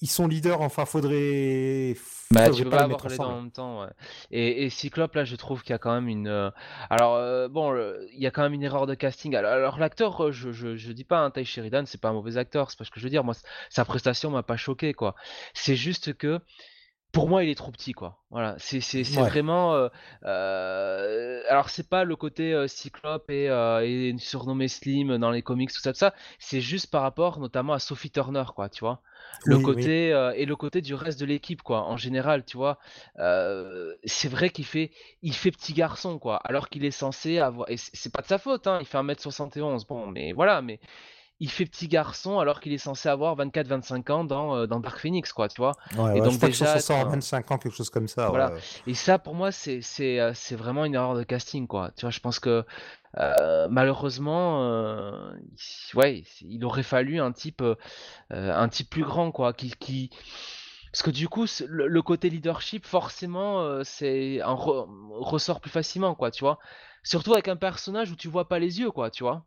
ils 0.00 0.10
sont 0.10 0.28
leaders, 0.28 0.60
enfin, 0.60 0.84
faudrait. 0.84 1.94
Bah, 2.34 2.50
tu 2.50 2.62
peux 2.64 2.70
pas 2.70 2.76
pas 2.76 2.82
avoir 2.84 3.00
les 3.08 3.16
deux 3.18 3.24
en 3.24 3.40
même 3.42 3.50
temps, 3.50 3.80
ouais. 3.82 3.88
Et, 4.30 4.64
et 4.64 4.70
Cyclope, 4.70 5.14
là, 5.14 5.24
je 5.24 5.36
trouve 5.36 5.62
qu'il 5.62 5.70
y 5.70 5.74
a 5.74 5.78
quand 5.78 5.92
même 5.94 6.08
une. 6.08 6.28
euh, 6.28 6.50
Alors, 6.90 7.14
euh, 7.16 7.48
bon, 7.48 7.70
le- 7.70 8.06
il 8.12 8.20
y 8.20 8.26
a 8.26 8.30
quand 8.30 8.42
même 8.42 8.54
une 8.54 8.62
erreur 8.62 8.86
de 8.86 8.94
casting. 8.94 9.34
Alors, 9.34 9.52
alors, 9.52 9.78
l'acteur, 9.78 10.24
euh, 10.24 10.32
je, 10.32 10.52
je, 10.52 10.76
je 10.76 10.92
dis 10.92 11.04
pas, 11.04 11.20
hein, 11.20 11.30
Ty 11.30 11.44
Sheridan, 11.44 11.84
c'est 11.86 12.00
pas 12.00 12.08
un 12.08 12.12
mauvais 12.12 12.36
acteur, 12.36 12.70
c'est 12.70 12.78
pas 12.78 12.84
ce 12.84 12.90
que 12.90 13.00
je 13.00 13.04
veux 13.04 13.10
dire. 13.10 13.24
Moi, 13.24 13.34
sa 13.70 13.84
prestation 13.84 14.30
m'a 14.30 14.42
pas 14.42 14.56
choqué, 14.56 14.92
quoi. 14.94 15.14
C'est 15.54 15.76
juste 15.76 16.14
que. 16.14 16.40
Pour 17.14 17.28
moi, 17.28 17.44
il 17.44 17.48
est 17.50 17.54
trop 17.54 17.70
petit, 17.70 17.92
quoi. 17.92 18.18
Voilà, 18.30 18.56
c'est 18.58 18.80
Ouais. 19.06 19.30
vraiment. 19.30 19.74
euh, 19.74 19.88
euh, 20.24 21.42
Alors, 21.48 21.70
c'est 21.70 21.88
pas 21.88 22.02
le 22.04 22.16
côté 22.16 22.52
euh, 22.52 22.66
Cyclope 22.66 23.30
et, 23.30 23.48
euh, 23.48 23.82
et 23.86 24.16
surnommé 24.18 24.66
Slim 24.66 25.16
dans 25.18 25.30
les 25.30 25.40
comics, 25.42 25.72
tout 25.72 25.80
ça, 25.80 25.92
tout 25.92 25.98
ça. 25.98 26.12
C'est 26.40 26.60
juste 26.60 26.90
par 26.90 27.02
rapport, 27.02 27.38
notamment, 27.38 27.72
à 27.72 27.78
Sophie 27.78 28.10
Turner, 28.10 28.44
quoi, 28.56 28.68
tu 28.68 28.80
vois 28.80 29.00
le 29.44 29.58
Oui, 29.58 29.60
côté 29.60 30.12
euh, 30.12 30.32
et 30.34 30.44
le 30.46 30.56
côté 30.56 30.80
du 30.80 30.94
reste 30.94 31.20
de 31.20 31.26
l'équipe 31.26 31.60
quoi 31.62 31.82
en 31.82 31.98
général 31.98 32.44
tu 32.46 32.56
vois 32.56 32.78
c'est 34.04 34.28
vrai 34.28 34.50
qu'il 34.50 34.64
fait 34.64 34.90
il 35.22 35.34
fait 35.34 35.50
petit 35.50 35.72
garçon 35.74 36.18
quoi 36.18 36.36
alors 36.36 36.68
qu'il 36.68 36.84
est 36.84 36.90
censé 36.90 37.38
avoir 37.38 37.68
et 37.70 37.76
c'est 37.76 37.90
c'est 37.94 38.12
pas 38.12 38.22
de 38.22 38.26
sa 38.26 38.38
faute 38.38 38.66
hein 38.66 38.78
il 38.80 38.86
fait 38.86 38.98
1m71 38.98 39.86
bon 39.86 40.06
mais 40.06 40.32
voilà 40.32 40.62
mais 40.62 40.80
il 41.40 41.50
fait 41.50 41.66
petit 41.66 41.88
garçon 41.88 42.38
alors 42.38 42.60
qu'il 42.60 42.72
est 42.72 42.78
censé 42.78 43.08
avoir 43.08 43.36
24-25 43.36 44.10
ans 44.12 44.24
dans, 44.24 44.54
euh, 44.56 44.66
dans 44.66 44.78
Dark 44.80 44.98
Phoenix 44.98 45.32
quoi 45.32 45.48
tu 45.48 45.60
vois 45.60 45.72
Ouais, 45.96 46.10
et 46.16 46.20
ouais, 46.20 46.20
donc 46.22 46.34
je 46.34 46.46
déjà 46.46 46.66
censés 46.66 46.78
être 46.78 46.90
avoir 46.92 47.08
un- 47.08 47.16
25 47.16 47.50
ans, 47.50 47.58
quelque 47.58 47.74
chose 47.76 47.90
comme 47.90 48.06
ça. 48.08 48.28
Voilà. 48.28 48.52
ouais. 48.52 48.60
et 48.86 48.94
ça 48.94 49.18
pour 49.18 49.34
moi 49.34 49.50
c'est 49.52 49.80
c'est 49.82 50.20
euh, 50.20 50.32
c'est 50.34 50.54
vraiment 50.56 50.84
une 50.84 50.94
erreur 50.94 51.14
de 51.16 51.22
casting 51.24 51.66
quoi 51.66 51.90
tu 51.96 52.02
vois 52.02 52.10
je 52.10 52.20
pense 52.20 52.38
que 52.38 52.64
euh, 53.18 53.68
malheureusement 53.70 54.62
euh, 54.64 55.32
il- 55.52 55.96
ouais 55.98 56.24
il 56.42 56.64
aurait 56.64 56.82
fallu 56.82 57.20
un 57.20 57.32
type 57.32 57.62
euh, 57.62 57.74
un 58.30 58.68
type 58.68 58.90
plus 58.90 59.04
grand 59.04 59.30
quoi 59.32 59.52
qui 59.52 59.70
qui 59.78 60.10
parce 60.92 61.02
que 61.02 61.10
du 61.10 61.28
coup 61.28 61.46
le, 61.66 61.88
le 61.88 62.02
côté 62.02 62.30
leadership 62.30 62.86
forcément 62.86 63.82
c'est 63.82 64.40
un 64.42 64.54
re- 64.54 64.86
ressort 65.20 65.60
plus 65.60 65.70
facilement 65.70 66.14
quoi 66.14 66.30
tu 66.30 66.44
vois 66.44 66.58
surtout 67.02 67.32
avec 67.34 67.48
un 67.48 67.56
personnage 67.56 68.10
où 68.12 68.16
tu 68.16 68.28
vois 68.28 68.48
pas 68.48 68.58
les 68.60 68.78
yeux 68.80 68.90
quoi 68.92 69.10
tu 69.10 69.24
vois 69.24 69.44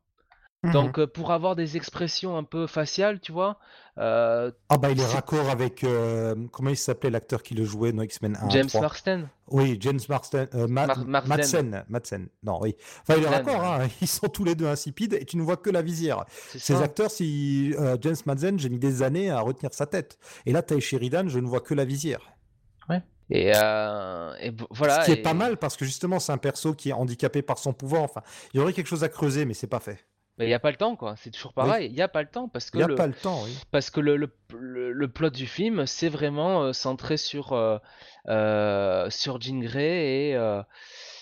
Mhm. 0.64 0.72
donc 0.74 0.98
euh, 0.98 1.06
pour 1.06 1.32
avoir 1.32 1.56
des 1.56 1.78
expressions 1.78 2.36
un 2.36 2.44
peu 2.44 2.66
faciales 2.66 3.20
tu 3.20 3.32
vois 3.32 3.60
euh, 4.00 4.52
Ah 4.70 4.78
bah 4.78 4.90
il 4.90 5.00
est 5.00 5.06
raccord 5.06 5.50
avec 5.52 5.84
euh, 5.84 6.36
comment 6.52 6.72
il 6.72 6.78
s'appelait 6.78 7.12
l'acteur 7.12 7.44
qui 7.44 7.54
le 7.54 7.64
jouait 7.64 7.92
dans 7.94 8.02
X-Men 8.02 8.38
1 8.42 8.50
James 8.50 8.66
3. 8.68 8.82
Marsden 8.82 9.30
Oui, 9.50 9.78
James 9.80 10.00
Marsden, 10.10 10.48
euh, 10.56 10.68
Ma- 10.68 10.88
Mar- 10.88 11.06
Marsden. 11.06 11.30
Madsen, 11.38 11.86
Madsen. 11.90 12.28
Non, 12.44 12.60
oui. 12.62 12.76
Enfin, 13.02 13.20
il 13.20 13.24
est 13.24 13.28
raccord, 13.28 13.64
hein. 13.64 13.88
Ils 14.02 14.08
sont 14.08 14.28
tous 14.30 14.44
les 14.44 14.56
deux 14.56 14.66
insipides 14.68 15.14
et 15.14 15.26
tu 15.26 15.38
ne 15.38 15.44
vois 15.44 15.58
que 15.58 15.70
la 15.70 15.82
visière. 15.84 16.26
Ces 16.50 16.60
ça 16.76 16.80
acteurs, 16.82 17.12
si 17.12 17.74
euh, 17.80 17.96
James 18.02 18.16
Madsen, 18.26 18.58
j'ai 18.60 18.70
mis 18.70 18.80
des 18.80 19.04
années 19.04 19.30
à 19.30 19.40
retenir 19.42 19.74
sa 19.74 19.86
tête. 19.86 20.18
Et 20.48 20.52
là, 20.54 20.62
Ty 20.64 20.82
Sheridan, 20.82 21.28
je 21.28 21.40
ne 21.40 21.48
vois 21.48 21.62
que 21.62 21.74
la 21.76 21.86
visière. 21.86 22.22
et, 23.30 23.52
euh, 23.56 24.34
et 24.40 24.56
voilà 24.72 25.02
Ce 25.02 25.06
qui 25.06 25.12
est 25.12 25.22
pas 25.22 25.34
mal 25.34 25.58
parce 25.58 25.76
que 25.76 25.84
justement, 25.86 26.18
c'est 26.20 26.32
un 26.32 26.38
perso 26.38 26.74
qui 26.74 26.90
est 26.90 26.94
handicapé 26.94 27.42
par 27.42 27.58
son 27.58 27.74
pouvoir. 27.74 28.04
Enfin, 28.04 28.22
il 28.54 28.58
y 28.58 28.60
aurait 28.64 28.72
quelque 28.74 28.88
chose 28.88 29.04
à 29.04 29.10
creuser, 29.10 29.44
mais 29.46 29.54
c'est 29.54 29.68
pas 29.68 29.82
fait. 29.82 30.07
Mais 30.38 30.46
il 30.46 30.50
y 30.50 30.54
a 30.54 30.60
pas 30.60 30.72
le 30.72 30.78
temps 30.78 30.96
quoi. 30.96 31.16
C'est 31.18 31.32
toujours 31.32 31.54
pareil. 31.54 31.90
Il 31.90 31.96
y 31.96 32.02
a 32.02 32.08
pas 32.08 32.22
le 32.22 32.28
temps 32.30 32.48
parce 32.48 32.70
que 32.70 32.78
Il 32.78 32.80
n'y 32.80 32.84
a 32.86 32.88
le, 32.88 32.96
pas 32.96 33.08
le 33.08 33.14
temps, 33.14 33.44
oui. 33.44 33.58
parce 33.72 33.90
que 33.90 34.00
le, 34.00 34.18
le, 34.18 34.30
le, 34.58 34.92
le 34.92 35.08
plot 35.08 35.30
du 35.30 35.48
film, 35.48 35.86
c'est 35.86 36.10
vraiment 36.10 36.64
euh, 36.64 36.74
centré 36.74 37.18
sur, 37.18 37.54
euh, 37.54 37.78
euh, 38.28 39.10
sur 39.10 39.42
Jean 39.42 39.60
Grey 39.60 40.30
et, 40.30 40.36
euh, 40.36 40.62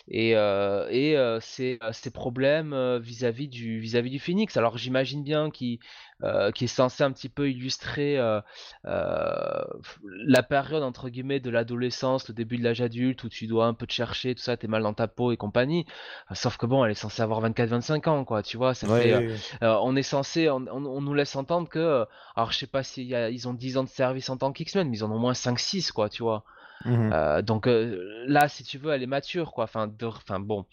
et, 0.07 0.35
euh, 0.35 0.87
et 0.89 1.17
euh, 1.17 1.39
ses, 1.39 1.79
euh, 1.83 1.91
ses 1.91 2.11
problèmes 2.11 2.73
euh, 2.73 2.99
vis-à-vis 2.99 3.47
du, 3.47 4.19
Phoenix. 4.19 4.57
Alors 4.57 4.77
j'imagine 4.77 5.23
bien 5.23 5.49
qu'il 5.49 5.79
euh, 6.23 6.51
qui 6.51 6.65
est 6.65 6.67
censé 6.67 7.03
un 7.03 7.11
petit 7.11 7.29
peu 7.29 7.49
illustrer 7.49 8.17
euh, 8.17 8.39
euh, 8.85 9.63
la 10.03 10.43
période 10.43 10.83
entre 10.83 11.09
guillemets 11.09 11.39
de 11.39 11.49
l'adolescence, 11.49 12.27
le 12.27 12.33
début 12.33 12.57
de 12.57 12.63
l'âge 12.63 12.81
adulte 12.81 13.23
où 13.23 13.29
tu 13.29 13.47
dois 13.47 13.65
un 13.67 13.73
peu 13.73 13.85
te 13.87 13.93
chercher, 13.93 14.35
tout 14.35 14.41
ça, 14.41 14.57
t'es 14.57 14.67
mal 14.67 14.83
dans 14.83 14.93
ta 14.93 15.07
peau 15.07 15.31
et 15.31 15.37
compagnie. 15.37 15.85
Sauf 16.33 16.57
que 16.57 16.65
bon, 16.65 16.83
elle 16.85 16.91
est 16.91 16.95
censée 16.95 17.21
avoir 17.21 17.41
24-25 17.41 18.07
ans, 18.07 18.23
quoi, 18.25 18.43
tu 18.43 18.57
vois, 18.57 18.73
ça 18.73 18.87
Ouais, 18.87 18.89
fait, 18.89 19.11
euh, 19.13 19.21
ouais, 19.21 19.27
ouais. 19.27 19.41
euh, 19.63 19.77
on 19.83 19.95
est 19.95 20.03
censé, 20.03 20.49
on, 20.49 20.65
on- 20.71 20.85
on 20.85 21.01
nous 21.01 21.13
laisse 21.13 21.35
entendre 21.35 21.69
que, 21.69 21.79
euh, 21.79 22.05
alors 22.35 22.51
je 22.51 22.57
sais 22.59 22.67
pas 22.67 22.83
s'ils 22.83 23.11
ils 23.31 23.47
ont 23.47 23.53
10 23.53 23.77
ans 23.77 23.83
de 23.83 23.89
service 23.89 24.29
en 24.29 24.37
tant 24.37 24.51
qu'X-Men, 24.51 24.89
mais 24.89 24.97
ils 24.97 25.03
en 25.03 25.11
ont 25.11 25.15
au 25.15 25.19
moins 25.19 25.33
5-6, 25.33 25.91
quoi, 25.91 26.09
tu 26.09 26.23
vois. 26.23 26.43
Mhm. 26.83 27.11
Euh, 27.13 27.41
donc 27.41 27.67
euh, 27.67 28.23
là, 28.27 28.47
si 28.49 28.63
tu 28.63 28.77
veux, 28.77 28.91
elle 28.91 29.01
est 29.03 29.07
mature, 29.07 29.51
quoi. 29.53 29.63
Enfin, 29.63 29.87
de- 29.87 30.05
enfin 30.05 30.39
bon, 30.39 30.65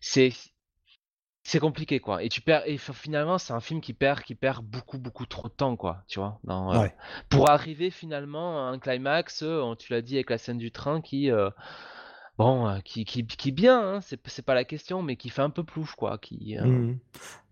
c'est 0.00 0.32
c'est 1.42 1.58
compliqué, 1.60 2.00
quoi. 2.00 2.22
Et 2.22 2.28
tu 2.30 2.40
perds, 2.40 2.62
et 2.66 2.78
finalement, 2.78 3.36
c'est 3.38 3.52
un 3.52 3.60
film 3.60 3.80
qui 3.82 3.92
perd, 3.92 4.22
qui 4.22 4.34
perd 4.34 4.64
beaucoup, 4.64 4.98
beaucoup 4.98 5.26
trop 5.26 5.48
de 5.48 5.52
temps, 5.52 5.76
quoi. 5.76 6.02
Tu 6.08 6.18
vois, 6.18 6.38
dans, 6.44 6.72
euh, 6.72 6.78
Ouais. 6.80 6.94
pour 7.28 7.50
arriver 7.50 7.90
finalement 7.90 8.66
à 8.66 8.70
un 8.70 8.78
climax, 8.78 9.44
tu 9.78 9.92
l'as 9.92 10.00
dit 10.02 10.14
avec 10.14 10.30
la 10.30 10.38
scène 10.38 10.58
du 10.58 10.70
train, 10.72 11.00
qui 11.02 11.30
Bon, 12.36 12.80
qui, 12.84 13.04
qui, 13.04 13.24
qui 13.24 13.52
bien, 13.52 13.80
hein, 13.80 14.00
c'est 14.00 14.18
c'est 14.26 14.44
pas 14.44 14.54
la 14.54 14.64
question, 14.64 15.02
mais 15.02 15.14
qui 15.14 15.28
fait 15.30 15.42
un 15.42 15.50
peu 15.50 15.62
plouf, 15.62 15.94
quoi. 15.94 16.18
Qui, 16.18 16.58
euh, 16.58 16.64
Mhm. 16.64 16.98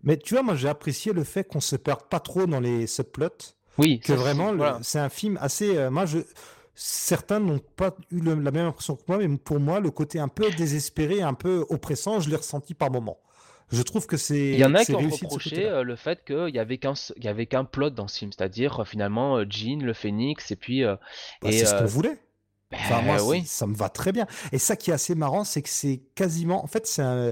Mais 0.03 0.17
tu 0.17 0.33
vois, 0.33 0.43
moi 0.43 0.55
j'ai 0.55 0.67
apprécié 0.67 1.13
le 1.13 1.23
fait 1.23 1.45
qu'on 1.45 1.61
se 1.61 1.77
perde 1.77 2.03
pas 2.09 2.19
trop 2.19 2.45
dans 2.47 2.59
les 2.59 2.85
subplots. 2.85 3.29
Oui, 3.77 3.99
que 3.99 4.07
c'est- 4.07 4.15
vraiment, 4.15 4.53
voilà. 4.53 4.79
c'est 4.81 4.99
un 4.99 5.07
film 5.09 5.37
assez. 5.39 5.77
euh, 5.77 5.89
moi, 5.89 6.05
je, 6.05 6.17
certains 6.75 7.39
n'ont 7.39 7.59
pas 7.75 7.95
eu 8.11 8.19
le- 8.19 8.35
la 8.35 8.51
même 8.51 8.67
impression 8.67 8.95
que 8.95 9.01
moi, 9.07 9.17
mais 9.17 9.37
pour 9.37 9.59
moi, 9.59 9.79
le 9.79 9.91
côté 9.91 10.19
un 10.19 10.27
peu 10.27 10.49
désespéré, 10.51 11.21
un 11.21 11.33
peu 11.33 11.65
oppressant, 11.69 12.19
je 12.19 12.29
l'ai 12.29 12.35
ressenti 12.35 12.73
par 12.73 12.91
moment. 12.91 13.19
Je 13.71 13.81
trouve 13.81 14.05
que 14.05 14.17
c'est. 14.17 14.49
Il 14.51 14.59
y 14.59 14.65
en 14.65 14.75
a 14.75 14.83
qui 14.85 14.93
ont 14.93 14.99
reproché 14.99 15.65
euh, 15.67 15.83
le 15.83 15.95
fait 15.95 16.23
qu'il 16.25 16.49
y 16.53 16.59
avait 16.59 16.77
qu'un 16.77 16.93
qu'un 17.49 17.63
plot 17.65 17.89
dans 17.91 18.07
ce 18.07 18.19
film, 18.19 18.31
c'est-à-dire 18.31 18.81
euh, 18.81 18.85
finalement 18.85 19.37
euh, 19.37 19.45
Jean, 19.49 19.81
le 19.81 19.93
Phénix, 19.93 20.51
et 20.51 20.55
puis 20.55 20.83
Bah, 20.83 20.99
et 21.43 21.51
c'est 21.59 21.65
ce 21.65 21.75
qu'on 21.75 21.85
voulait. 21.85 22.17
Enfin, 22.75 23.01
moi, 23.03 23.15
ben 23.15 23.19
c'est- 23.19 23.25
oui, 23.29 23.43
ça 23.45 23.67
me 23.67 23.75
va 23.75 23.89
très 23.89 24.11
bien. 24.11 24.25
Et 24.51 24.57
ça 24.57 24.75
qui 24.75 24.89
est 24.89 24.93
assez 24.93 25.15
marrant, 25.15 25.43
c'est 25.43 25.61
que 25.61 25.69
c'est 25.69 26.01
quasiment. 26.15 26.63
En 26.63 26.67
fait, 26.67 26.85
c'est 26.87 27.01
un, 27.03 27.31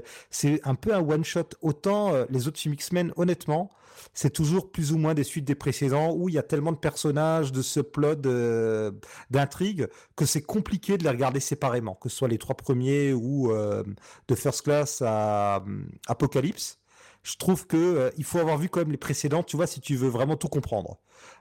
un 0.63 0.75
peu 0.75 0.93
un 0.93 0.99
one-shot. 1.01 1.49
Autant 1.61 2.13
les 2.29 2.47
autres 2.47 2.59
films 2.59 2.75
X-Men, 2.75 3.11
honnêtement, 3.17 3.71
c'est 4.13 4.31
toujours 4.31 4.71
plus 4.71 4.91
ou 4.91 4.97
moins 4.97 5.13
des 5.13 5.23
suites 5.23 5.45
des 5.45 5.55
précédents 5.55 6.13
où 6.13 6.29
il 6.29 6.35
y 6.35 6.37
a 6.37 6.43
tellement 6.43 6.71
de 6.71 6.77
personnages, 6.77 7.51
de 7.51 7.61
subplots, 7.61 8.15
de- 8.15 8.93
d'intrigues, 9.29 9.87
que 10.15 10.25
c'est 10.25 10.41
compliqué 10.41 10.97
de 10.97 11.03
les 11.03 11.09
regarder 11.09 11.39
séparément, 11.39 11.95
que 11.95 12.09
ce 12.09 12.17
soit 12.17 12.27
les 12.27 12.37
trois 12.37 12.55
premiers 12.55 13.13
ou 13.13 13.51
euh, 13.51 13.83
de 14.27 14.35
First 14.35 14.63
Class 14.63 15.01
à 15.01 15.57
euh, 15.57 15.83
Apocalypse. 16.07 16.79
Je 17.23 17.35
trouve 17.37 17.67
que 17.67 17.77
euh, 17.77 18.09
il 18.17 18.23
faut 18.23 18.39
avoir 18.39 18.57
vu 18.57 18.69
quand 18.69 18.79
même 18.79 18.91
les 18.91 18.97
précédents, 18.97 19.43
tu 19.43 19.55
vois, 19.55 19.67
si 19.67 19.79
tu 19.79 19.95
veux 19.95 20.09
vraiment 20.09 20.35
tout 20.37 20.47
comprendre. 20.49 20.97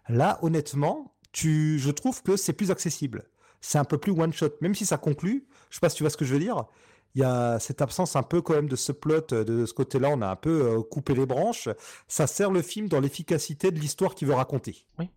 Là, 0.09 0.38
honnêtement, 0.42 1.14
tu, 1.32 1.78
je 1.78 1.90
trouve 1.90 2.22
que 2.22 2.36
c'est 2.36 2.53
plus 2.53 2.70
accessible. 2.70 3.24
C'est 3.61 3.78
un 3.78 3.84
peu 3.84 3.98
plus 3.98 4.12
one 4.12 4.32
shot, 4.32 4.51
même 4.61 4.74
si 4.74 4.86
ça 4.86 4.98
conclut. 4.98 5.46
Je 5.70 5.76
sais 5.76 5.80
pas 5.80 5.88
si 5.90 5.96
tu 5.96 6.03
vois 6.03 6.11
ce 6.11 6.16
que 6.16 6.24
je 6.24 6.32
veux 6.34 6.40
dire. 6.40 6.64
Il 7.15 7.23
y 7.23 7.25
a 7.25 7.59
cette 7.59 7.83
absence 7.83 8.17
un 8.17 8.23
peu 8.23 8.41
quand 8.41 8.55
même 8.55 8.69
de 8.69 8.77
ce 8.77 8.93
plot, 8.93 9.33
euh, 9.33 9.45
de 9.45 9.67
ce 9.67 9.75
côté-là, 9.75 10.11
on 10.11 10.23
a 10.23 10.29
un 10.29 10.37
peu 10.37 10.63
euh, 10.63 10.83
coupé 10.83 11.15
les 11.15 11.27
branches. 11.27 11.69
Ça 12.09 12.27
sert 12.27 12.51
le 12.51 12.63
film 12.63 12.89
dans 12.89 13.01
l'efficacité 13.01 13.71
de 13.71 13.79
l'histoire 13.79 14.15
qu'il 14.15 14.29
veut 14.29 14.35
raconter. 14.35 14.87
Oui. 14.99 15.11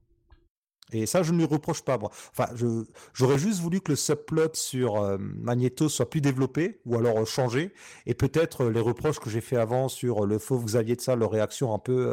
Et 0.93 1.05
ça, 1.05 1.23
je 1.23 1.31
ne 1.31 1.37
lui 1.37 1.45
reproche 1.45 1.81
pas, 1.81 1.97
moi. 1.97 2.11
Enfin, 2.31 2.47
je, 2.55 2.83
j'aurais 3.13 3.37
juste 3.37 3.59
voulu 3.59 3.81
que 3.81 3.91
le 3.91 3.95
subplot 3.95 4.49
sur 4.53 4.97
euh, 4.97 5.17
Magneto 5.19 5.89
soit 5.89 6.09
plus 6.09 6.21
développé, 6.21 6.81
ou 6.85 6.97
alors 6.97 7.19
euh, 7.19 7.25
changé. 7.25 7.73
Et 8.05 8.13
peut-être 8.13 8.65
euh, 8.65 8.71
les 8.71 8.79
reproches 8.79 9.19
que 9.19 9.29
j'ai 9.29 9.41
fait 9.41 9.57
avant 9.57 9.87
sur 9.87 10.25
le 10.25 10.37
fauve 10.39 10.65
Xavier 10.65 10.95
de 10.95 11.01
ça, 11.01 11.15
leur 11.15 11.31
réaction 11.31 11.73
un 11.73 11.79
peu, 11.79 12.11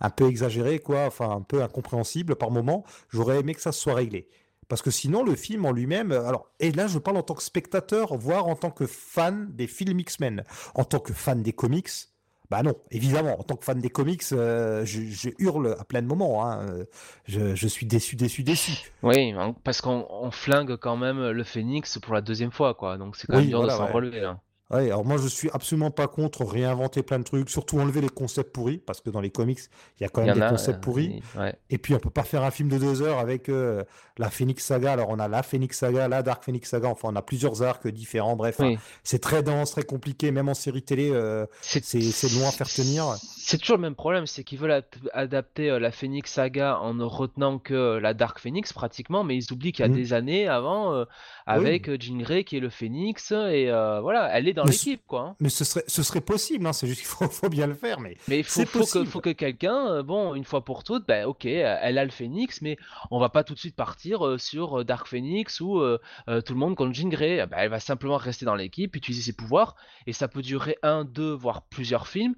un 0.00 0.10
peu 0.10 0.28
exagérée, 0.28 0.78
quoi, 0.78 1.06
enfin 1.06 1.30
un 1.30 1.42
peu 1.42 1.62
incompréhensible 1.62 2.36
par 2.36 2.50
moment. 2.50 2.84
J'aurais 3.08 3.40
aimé 3.40 3.54
que 3.54 3.60
ça 3.60 3.72
soit 3.72 3.94
réglé. 3.94 4.28
Parce 4.68 4.82
que 4.82 4.90
sinon, 4.90 5.22
le 5.24 5.34
film 5.34 5.64
en 5.66 5.72
lui-même, 5.72 6.12
euh, 6.12 6.26
alors, 6.26 6.50
et 6.60 6.72
là, 6.72 6.86
je 6.86 6.98
parle 6.98 7.16
en 7.16 7.22
tant 7.22 7.34
que 7.34 7.42
spectateur, 7.42 8.16
voire 8.16 8.46
en 8.46 8.56
tant 8.56 8.70
que 8.70 8.86
fan 8.86 9.48
des 9.54 9.66
films 9.66 10.00
X-Men. 10.00 10.44
En 10.74 10.84
tant 10.84 11.00
que 11.00 11.12
fan 11.12 11.42
des 11.42 11.52
comics, 11.52 11.88
bah 12.50 12.62
non, 12.62 12.74
évidemment, 12.90 13.38
en 13.38 13.42
tant 13.42 13.56
que 13.56 13.64
fan 13.64 13.80
des 13.80 13.90
comics, 13.90 14.22
euh, 14.32 14.84
je, 14.84 15.02
je 15.02 15.30
hurle 15.38 15.76
à 15.78 15.84
plein 15.84 16.02
de 16.02 16.06
moments. 16.06 16.44
hein. 16.46 16.66
Euh, 16.68 16.84
Je, 17.26 17.54
je 17.54 17.68
suis 17.68 17.86
déçu, 17.86 18.16
déçu, 18.16 18.42
déçu. 18.42 18.92
oui, 19.02 19.34
parce 19.64 19.80
qu'on 19.80 20.06
on 20.10 20.30
flingue 20.30 20.76
quand 20.76 20.96
même 20.96 21.30
le 21.30 21.44
Phénix 21.44 21.98
pour 21.98 22.14
la 22.14 22.20
deuxième 22.20 22.50
fois, 22.52 22.74
quoi. 22.74 22.96
Donc 22.98 23.16
c'est 23.16 23.26
quand 23.28 23.36
Oui, 23.36 23.40
même 23.40 23.48
dur 23.48 23.58
voilà, 23.58 23.66
de 23.66 23.68
s'en 23.70 23.86
ouais. 23.86 23.92
relever. 23.92 24.24
hein. 24.24 24.40
Ouais, 24.70 24.86
alors 24.88 25.02
moi 25.04 25.16
je 25.16 25.28
suis 25.28 25.48
absolument 25.54 25.90
pas 25.90 26.08
contre 26.08 26.44
réinventer 26.44 27.02
plein 27.02 27.18
de 27.18 27.24
trucs, 27.24 27.48
surtout 27.48 27.78
enlever 27.78 28.02
les 28.02 28.10
concepts 28.10 28.52
pourris, 28.52 28.76
parce 28.76 29.00
que 29.00 29.08
dans 29.08 29.22
les 29.22 29.30
comics, 29.30 29.60
il 29.98 30.02
y 30.02 30.06
a 30.06 30.10
quand 30.10 30.22
même 30.22 30.34
des 30.34 30.42
a. 30.42 30.50
concepts 30.50 30.76
euh, 30.76 30.80
pourris. 30.80 31.22
et- 31.34 31.38
ouais. 31.38 31.54
Et 31.70 31.78
puis 31.78 31.94
on 31.94 31.98
peut 31.98 32.10
pas 32.10 32.22
faire 32.22 32.42
un 32.42 32.50
film 32.50 32.68
de 32.68 32.76
deux 32.76 33.00
heures 33.00 33.18
avec 33.18 33.48
euh, 33.48 33.82
la 34.18 34.28
Phoenix 34.28 34.62
Saga. 34.62 34.92
Alors 34.92 35.08
on 35.08 35.18
a 35.18 35.26
la 35.26 35.42
Phoenix 35.42 35.78
Saga, 35.78 36.06
la 36.08 36.22
Dark 36.22 36.44
Phoenix 36.44 36.68
Saga. 36.68 36.88
Enfin 36.88 37.08
on 37.10 37.16
a 37.16 37.22
plusieurs 37.22 37.62
arcs 37.62 37.88
différents. 37.88 38.36
Bref, 38.36 38.60
hein. 38.60 38.68
Oui. 38.72 38.78
c'est 39.04 39.20
très 39.20 39.42
dense, 39.42 39.70
très 39.70 39.84
compliqué. 39.84 40.30
Même 40.32 40.50
en 40.50 40.54
série 40.54 40.82
télé, 40.82 41.10
euh, 41.12 41.46
C'est 41.62 41.98
long 42.38 42.46
à 42.46 42.50
faire 42.50 42.68
tenir. 42.68 43.14
C'est 43.22 43.56
toujours 43.56 43.76
le 43.78 43.82
même 43.82 43.94
problème, 43.94 44.26
c'est 44.26 44.44
qu'ils 44.44 44.58
veulent 44.58 44.82
adapter 45.14 45.78
la 45.78 45.90
Phoenix 45.92 46.30
Saga 46.30 46.78
en 46.80 46.92
ne 46.92 47.04
retenant 47.04 47.58
que 47.58 47.96
la 47.96 48.12
Dark 48.12 48.38
Phoenix 48.38 48.74
pratiquement, 48.74 49.24
mais 49.24 49.34
ils 49.36 49.50
oublient 49.50 49.72
qu'il 49.72 49.82
y 49.84 49.88
a 49.88 49.90
Mmh. 49.90 49.94
des 49.94 50.12
années 50.12 50.46
avant, 50.48 51.06
avec 51.46 51.88
euh, 51.88 51.96
Jean 51.98 52.18
Grey 52.18 52.44
qui 52.44 52.58
est 52.58 52.60
le 52.60 52.68
Phoenix, 52.68 53.30
et 53.32 53.70
voilà, 54.02 54.28
elle 54.36 54.46
est 54.48 54.57
dans 54.58 54.64
l'équipe, 54.64 55.02
quoi. 55.06 55.20
hein. 55.20 55.36
Mais 55.40 55.48
ce 55.48 55.64
serait, 55.64 55.84
ce 55.86 56.02
serait 56.02 56.20
possible, 56.20 56.66
hein, 56.66 56.72
c'est 56.72 56.86
juste 56.86 57.00
qu'il 57.00 57.08
faut, 57.08 57.28
faut 57.28 57.48
bien 57.48 57.66
le 57.66 57.74
faire. 57.74 58.00
Mais 58.00 58.16
Mais 58.28 58.38
il 58.40 58.44
faut, 58.44 58.62
que, 58.64 58.78
possible. 58.78 59.06
faut 59.06 59.20
que 59.20 59.30
quelqu'un, 59.30 59.86
euh, 59.88 60.02
bon, 60.02 60.34
une 60.34 60.44
fois 60.44 60.64
pour 60.64 60.84
toutes, 60.84 61.06
ben 61.06 61.24
ok, 61.26 61.44
elle 61.46 61.98
a 61.98 62.04
le 62.04 62.10
Phoenix, 62.10 62.60
mais 62.62 62.76
on 63.10 63.18
va 63.18 63.28
pas 63.28 63.44
tout 63.44 63.54
de 63.54 63.58
suite 63.58 63.76
partir 63.76 64.26
euh, 64.26 64.38
sur 64.38 64.80
euh, 64.80 64.84
Dark 64.84 65.06
Phoenix 65.06 65.60
ou 65.60 65.80
euh, 65.80 65.98
tout 66.26 66.52
le 66.52 66.58
monde 66.58 66.74
contre 66.76 66.94
Jean 66.94 67.08
Grey. 67.08 67.46
Ben, 67.46 67.56
elle 67.58 67.70
va 67.70 67.80
simplement 67.80 68.16
rester 68.16 68.44
dans 68.44 68.54
l'équipe, 68.54 68.94
utiliser 68.96 69.22
ses 69.22 69.32
pouvoirs, 69.36 69.76
et 70.06 70.12
ça 70.12 70.28
peut 70.28 70.42
durer 70.42 70.76
un, 70.82 71.04
deux, 71.04 71.32
voire 71.32 71.62
plusieurs 71.62 72.06
films. 72.08 72.34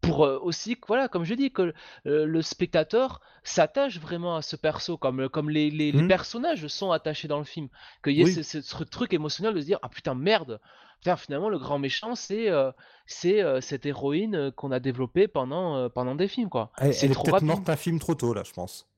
Pour 0.00 0.24
euh, 0.24 0.38
aussi, 0.40 0.76
voilà, 0.88 1.08
comme 1.08 1.24
je 1.24 1.34
dis, 1.34 1.52
que 1.52 1.74
euh, 2.06 2.24
le 2.26 2.42
spectateur 2.42 3.20
s'attache 3.44 3.98
vraiment 3.98 4.36
à 4.36 4.42
ce 4.42 4.56
perso, 4.56 4.96
comme, 4.96 5.28
comme 5.28 5.50
les, 5.50 5.70
les- 5.70 5.92
les 5.92 6.02
Mhm. 6.02 6.08
personnages 6.08 6.66
sont 6.68 6.90
attachés 6.90 7.28
dans 7.28 7.38
le 7.38 7.44
film. 7.44 7.68
Qu'il 8.02 8.14
y 8.14 8.22
ait 8.22 8.24
Oui. 8.24 8.32
ce, 8.34 8.42
ce- 8.42 8.62
ce 8.62 8.84
truc 8.84 9.12
émotionnel 9.12 9.54
de 9.54 9.60
se 9.60 9.66
dire 9.66 9.78
Ah 9.82 9.88
putain, 9.88 10.14
merde! 10.14 10.60
Putain, 11.00 11.16
finalement, 11.16 11.48
le 11.48 11.58
grand 11.58 11.78
méchant, 11.78 12.14
c'est 12.14 12.50
euh, 12.50 12.72
c'est 13.06 13.42
euh, 13.42 13.60
cette 13.60 13.86
héroïne 13.86 14.34
euh, 14.34 14.50
qu'on 14.50 14.70
a 14.70 14.80
développée 14.80 15.28
pendant, 15.28 15.76
euh, 15.76 15.88
pendant 15.88 16.14
des 16.14 16.28
films, 16.28 16.48
quoi. 16.50 16.72
elle, 16.78 16.92
C'est 16.92 17.08
elle 17.08 17.12
est 17.12 17.14
trop 17.14 17.22
peut-être 17.22 17.42
morte 17.42 17.68
un 17.68 17.76
film 17.76 17.98
trop 18.00 18.14
tôt, 18.16 18.34
là, 18.34 18.42
je 18.44 18.52
pense. 18.52 18.88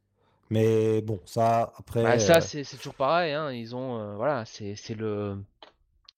Mais 0.51 1.03
bon, 1.03 1.21
ça, 1.27 1.73
après. 1.79 2.01
Bah, 2.03 2.19
ça, 2.19 2.41
euh, 2.41 2.41
c'est 2.41 2.65
c'est 2.65 2.77
toujours 2.77 2.95
pareil, 2.95 3.33
hein. 3.33 3.51
Ils 3.53 3.75
ont, 3.77 3.99
euh, 3.99 4.17
voilà, 4.17 4.45
c'est 4.45 4.75
c'est 4.77 4.95
le, 4.95 5.43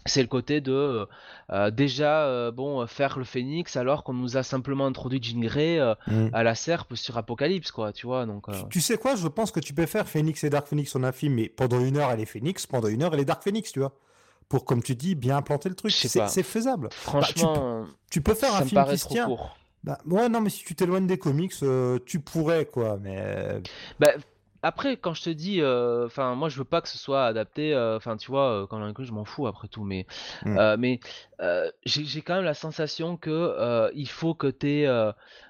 c'est 0.07 0.21
le 0.23 0.29
côté 0.29 0.61
de 0.61 0.73
euh, 0.73 1.07
euh, 1.51 1.71
déjà, 1.71 2.25
euh, 2.27 2.51
bon, 2.51 2.87
faire 2.87 3.19
le 3.19 3.25
Phénix 3.25 3.77
alors 3.77 4.05
qu'on 4.05 4.13
nous 4.15 4.37
a 4.37 4.43
simplement 4.43 4.87
introduit 4.87 5.23
Jean 5.23 5.41
Grey 5.41 5.79
euh, 5.79 5.95
hmm. 6.07 6.29
à 6.33 6.43
la 6.43 6.55
serpe 6.55 6.95
sur 6.95 7.17
Apocalypse, 7.17 7.71
quoi, 7.71 7.93
tu 7.93 8.07
vois. 8.07 8.27
Donc, 8.27 8.47
Tu- 8.51 8.69
Tu 8.71 8.81
sais 8.81 8.99
quoi, 8.99 9.17
je 9.17 9.29
pense 9.29 9.51
que 9.51 9.61
tu 9.61 9.73
peux 9.75 9.87
faire 9.87 10.07
Phoenix 10.09 10.45
et 10.45 10.51
Dark 10.51 10.67
Phoenix 10.67 10.95
en 10.97 11.03
un 11.05 11.13
film, 11.13 11.35
mais 11.35 11.49
pendant 11.49 11.81
une 11.81 11.97
heure 11.97 12.11
elle 12.11 12.21
est 12.21 12.27
Phoenix, 12.27 12.67
pendant 12.67 12.89
une 12.89 13.03
heure 13.03 13.15
elle 13.15 13.21
est 13.21 13.25
Dark 13.25 13.43
Phoenix, 13.43 13.73
tu 13.73 13.81
vois. 13.81 13.93
Pour, 14.49 14.67
comme 14.67 14.83
tu 14.83 14.95
dis, 14.95 15.15
bien 15.15 15.39
implanter 15.39 15.71
le 15.71 15.75
truc. 15.75 15.91
C'est 15.93 16.43
faisable. 16.43 16.89
franchement, 16.91 17.87
Tu 18.11 18.21
peux 18.21 18.35
faire 18.35 18.51
ça 18.53 18.59
un 18.59 18.65
me 18.65 18.69
film 18.69 18.85
qui 18.85 18.99
se 18.99 19.09
tient. 19.09 19.25
court. 19.27 19.57
Bah, 19.83 19.99
ouais, 20.07 20.29
non, 20.29 20.41
mais 20.43 20.51
si 20.51 20.65
tu 20.65 20.75
t'éloignes 20.75 21.07
des 21.07 21.19
comics, 21.19 21.55
tu 22.07 22.21
pourrais, 22.21 22.67
quoi. 22.67 22.99
Mais 23.01 23.63
Bah, 23.99 24.13
après, 24.65 24.97
quand 24.97 25.13
je 25.15 25.23
te 25.23 25.31
dis, 25.31 25.61
euh, 25.61 26.07
enfin, 26.07 26.35
moi, 26.35 26.49
je 26.49 26.57
veux 26.57 26.65
pas 26.65 26.81
que 26.81 26.89
ce 26.89 26.99
soit 26.99 27.27
adapté. 27.27 27.75
euh, 27.75 27.97
Enfin, 27.97 28.17
tu 28.17 28.31
vois, 28.31 28.63
euh, 28.63 28.67
quand 28.67 28.81
on 28.81 28.83
inclut, 28.83 29.05
je 29.05 29.13
m'en 29.13 29.25
fous 29.25 29.47
après 29.47 29.69
tout, 29.69 29.85
mais, 29.85 30.07
Mm. 30.45 30.59
euh, 30.59 30.77
mais 30.79 31.01
j'ai 31.85 32.23
quand 32.23 32.37
même 32.37 32.45
la 32.45 32.55
sensation 32.55 33.17
que 33.17 33.91
il 33.95 34.09
faut 34.09 34.35
que 34.35 34.47
t'aies, 34.47 34.89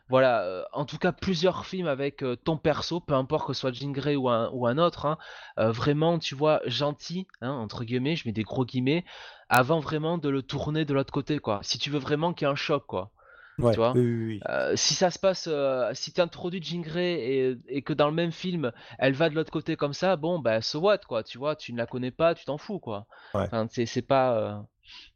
voilà, 0.08 0.66
en 0.72 0.84
tout 0.84 0.98
cas, 0.98 1.12
plusieurs 1.12 1.64
films 1.64 1.86
avec 1.86 2.24
ton 2.44 2.56
perso, 2.58 3.00
peu 3.00 3.14
importe 3.14 3.46
que 3.46 3.52
ce 3.54 3.60
soit 3.60 3.72
Jean 3.72 3.92
Grey 3.92 4.16
ou 4.16 4.28
un 4.28 4.50
ou 4.52 4.66
un 4.66 4.78
autre, 4.78 5.06
hein, 5.06 5.16
vraiment, 5.56 6.18
tu 6.18 6.34
vois, 6.34 6.60
gentil, 6.66 7.26
hein, 7.40 7.52
entre 7.52 7.84
guillemets, 7.84 8.16
je 8.16 8.26
mets 8.28 8.32
des 8.32 8.42
gros 8.42 8.64
guillemets, 8.64 9.04
avant 9.48 9.78
vraiment 9.80 10.18
de 10.18 10.28
le 10.28 10.42
tourner 10.42 10.84
de 10.84 10.92
l'autre 10.92 11.12
côté, 11.12 11.38
quoi. 11.38 11.60
Si 11.62 11.78
tu 11.78 11.90
veux 11.90 11.98
vraiment 12.00 12.32
qu'il 12.32 12.46
y 12.46 12.48
ait 12.48 12.52
un 12.52 12.56
choc, 12.56 12.84
quoi. 12.86 13.10
Ouais, 13.58 13.74
Tu 13.74 13.78
vois 13.80 13.94
oui, 13.94 14.00
oui, 14.02 14.24
oui. 14.26 14.46
Euh, 14.48 14.76
si 14.76 14.94
ça 14.94 15.10
se 15.10 15.18
passe, 15.18 15.48
euh, 15.50 15.90
si 15.94 16.12
tu 16.12 16.20
introduis 16.20 16.62
Jean 16.62 16.82
Grey 16.82 17.14
et, 17.20 17.56
et 17.68 17.82
que 17.82 17.92
dans 17.94 18.08
le 18.08 18.14
même 18.14 18.32
film, 18.32 18.72
elle 18.98 19.14
va 19.14 19.30
de 19.30 19.34
l'autre 19.34 19.52
côté 19.52 19.76
comme 19.76 19.94
ça, 19.94 20.16
bon, 20.16 20.38
bah, 20.38 20.60
so 20.62 20.80
what, 20.80 20.98
quoi, 21.08 21.22
tu 21.24 21.38
vois, 21.38 21.56
tu 21.56 21.72
ne 21.72 21.78
la 21.78 21.86
connais 21.86 22.10
pas, 22.10 22.34
tu 22.34 22.44
t'en 22.44 22.58
fous, 22.58 22.78
quoi. 22.80 23.06
Ouais. 23.34 23.50
Enfin, 23.50 23.66
c'est 23.70 24.02
pas... 24.02 24.36
euh, 24.38 24.62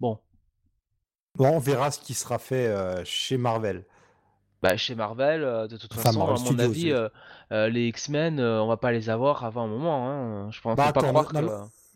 Bon, 0.00 0.18
Bon, 1.36 1.48
on 1.56 1.58
verra 1.58 1.90
ce 1.90 2.00
qui 2.00 2.12
sera 2.14 2.38
fait 2.38 2.70
chez 3.06 3.36
Marvel. 3.38 3.86
bah, 4.62 4.76
chez 4.76 4.94
Marvel, 4.94 5.40
de 5.68 5.76
toute 5.76 5.92
Enfin, 5.92 6.02
façon, 6.02 6.18
Marvel 6.18 6.36
à 6.36 6.38
mon 6.52 6.58
avis, 6.58 6.92
les 7.50 7.88
X-Men, 7.88 8.40
on 8.40 8.66
va 8.66 8.76
pas 8.76 8.92
les 8.92 9.08
avoir 9.10 9.44
avant 9.44 9.64
un 9.64 9.68
moment, 9.68 10.08
hein. 10.10 10.50
Je 10.50 10.60
pense 10.60 10.76
Bah, 10.76 10.92
pas 10.92 11.02
croire 11.02 11.32
que... 11.32 11.46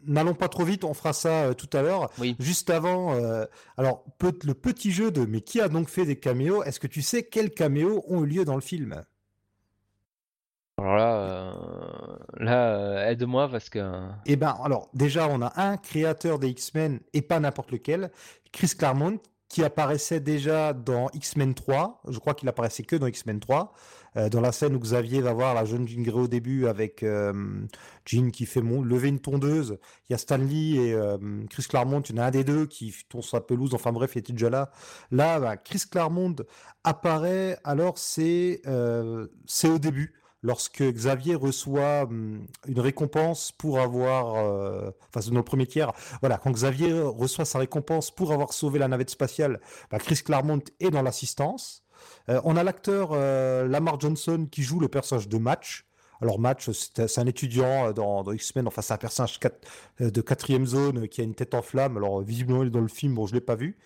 n'a- 0.07 0.23
N'allons 0.23 0.35
pas 0.35 0.49
trop 0.49 0.65
vite, 0.65 0.85
on 0.85 0.95
fera 0.95 1.13
ça 1.13 1.45
euh, 1.47 1.55
tout 1.55 1.69
à 1.77 1.83
l'heure. 1.83 2.11
Oui. 2.19 2.37
Juste 2.39 2.71
avant, 2.71 3.15
euh, 3.15 3.45
alors 3.77 4.05
peut- 4.19 4.39
le 4.45 4.55
petit 4.55 4.93
jeu 4.93 5.11
de 5.11 5.25
mais 5.25 5.41
qui 5.41 5.61
a 5.61 5.69
donc 5.69 5.89
fait 5.89 6.05
des 6.07 6.17
caméos? 6.17 6.63
Est-ce 6.65 6.79
que 6.81 6.87
tu 6.87 7.03
sais 7.03 7.23
quels 7.25 7.51
caméos 7.51 8.05
ont 8.09 8.23
eu 8.25 8.27
lieu 8.27 8.45
dans 8.45 8.55
le 8.55 8.61
film? 8.61 9.03
Alors 10.79 10.97
là, 10.97 11.15
euh, 11.17 11.53
là 12.39 12.69
euh, 12.75 13.09
aide-moi 13.11 13.49
parce 13.49 13.69
que... 13.69 14.09
Eh 14.27 14.37
ben, 14.37 14.57
alors 14.65 14.89
déjà, 14.95 15.29
on 15.29 15.41
a 15.43 15.53
un 15.61 15.77
créateur 15.77 16.39
des 16.39 16.49
X-Men 16.49 17.01
et 17.13 17.23
pas 17.23 17.39
n'importe 17.41 17.71
lequel, 17.71 18.11
Chris 18.53 18.73
Claremont, 18.77 19.19
qui 19.53 19.63
apparaissait 19.63 20.19
déjà 20.19 20.73
dans 20.73 21.11
X-Men 21.13 21.53
3. 21.53 22.01
Je 22.09 22.19
crois 22.19 22.33
qu'il 22.33 22.49
apparaissait 22.49 22.85
que 22.85 22.97
dans 22.97 23.07
X-Men 23.07 23.39
3. 23.39 23.75
euh, 24.17 24.31
dans 24.31 24.41
la 24.41 24.51
scène 24.51 24.75
où 24.75 24.79
Xavier 24.79 25.21
va 25.21 25.35
voir 25.35 25.55
la 25.55 25.67
jeune 25.67 25.87
Jean 25.87 26.03
Grey 26.03 26.21
au 26.21 26.27
début 26.27 26.67
avec 26.67 27.03
euh, 27.03 27.35
Jean 28.07 28.31
qui 28.31 28.47
fait 28.47 28.63
mon, 28.63 28.81
lever 28.83 29.09
une 29.09 29.21
tondeuse. 29.21 29.79
Il 30.09 30.13
y 30.13 30.15
a 30.15 30.19
Stanley 30.19 30.77
et 30.77 30.95
euh, 30.95 31.19
Chris 31.51 31.67
Claremont. 31.69 32.01
Il 32.01 32.17
y 32.17 32.19
en 32.19 32.23
a 32.23 32.27
un 32.29 32.31
des 32.31 32.45
deux 32.45 32.65
qui 32.65 32.95
tonce 33.11 33.31
sa 33.31 33.43
pelouse. 33.43 33.75
Enfin 33.75 33.93
bref, 33.93 34.13
il 34.15 34.21
était 34.21 34.33
déjà 34.33 34.49
là. 34.49 34.71
Là, 35.11 35.39
bah, 35.39 35.59
Chris 35.59 35.83
Claremont 35.91 36.37
apparaît. 36.83 37.59
Alors, 37.63 37.99
c'est 37.99 38.63
au 38.67 39.79
début 39.79 40.15
lorsque 40.43 40.83
Xavier 40.83 41.35
reçoit 41.35 42.03
hum, 42.03 42.47
une 42.67 42.81
récompense 42.81 43.53
pour 43.53 43.81
avoir, 43.81 44.37
euh, 44.37 44.91
enfin 45.09 45.21
c'est 45.21 45.43
premier 45.43 45.67
tiers, 45.67 45.93
voilà, 46.21 46.39
quand 46.39 46.51
Xavier 46.51 46.93
reçoit 47.01 47.45
sa 47.45 47.59
récompense 47.59 48.11
pour 48.11 48.33
avoir 48.33 48.53
sauvé 48.53 48.79
la 48.79 48.89
navette 48.89 49.11
spatiale, 49.11 49.61
bah, 49.91 49.99
Chris 49.99 50.21
Claremont 50.25 50.63
est 50.81 50.91
dans 50.91 51.03
l'assistance. 51.03 51.85
Euh, 52.29 52.41
on 52.45 52.57
a 52.57 52.65
l'acteur 52.65 53.11
euh, 53.13 53.67
Lamar 53.69 54.01
Johnson 54.01 54.47
qui 54.51 54.63
joue 54.63 54.81
le 54.81 54.89
personnage 54.89 55.29
de 55.29 55.39
Match. 55.39 55.87
Alors 56.21 56.39
Match, 56.39 56.71
c'est 56.71 57.19
un 57.19 57.27
étudiant 57.27 57.93
dans, 57.93 58.23
dans 58.23 58.31
X-Men, 58.31 58.69
enfin 58.69 58.81
c'est 58.81 58.93
un 58.93 58.97
personnage 58.97 59.41
de 59.99 60.21
quatrième 60.21 60.67
zone 60.67 61.09
qui 61.09 61.21
a 61.21 61.25
une 61.25 61.35
tête 61.35 61.53
en 61.53 61.63
flamme. 61.63 61.97
Alors 61.97 62.21
visiblement 62.23 62.63
il 62.63 62.69
est 62.69 62.71
dans 62.71 62.81
le 62.81 62.87
film, 62.87 63.15
bon 63.15 63.27
je 63.27 63.35
l'ai 63.35 63.41
pas 63.41 63.57
vu. 63.57 63.77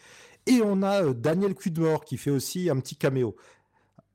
Et 0.46 0.60
on 0.62 0.82
a 0.82 1.12
Daniel 1.12 1.54
Cudmore 1.54 2.04
qui 2.04 2.18
fait 2.18 2.30
aussi 2.30 2.68
un 2.68 2.78
petit 2.78 2.94
caméo. 2.94 3.36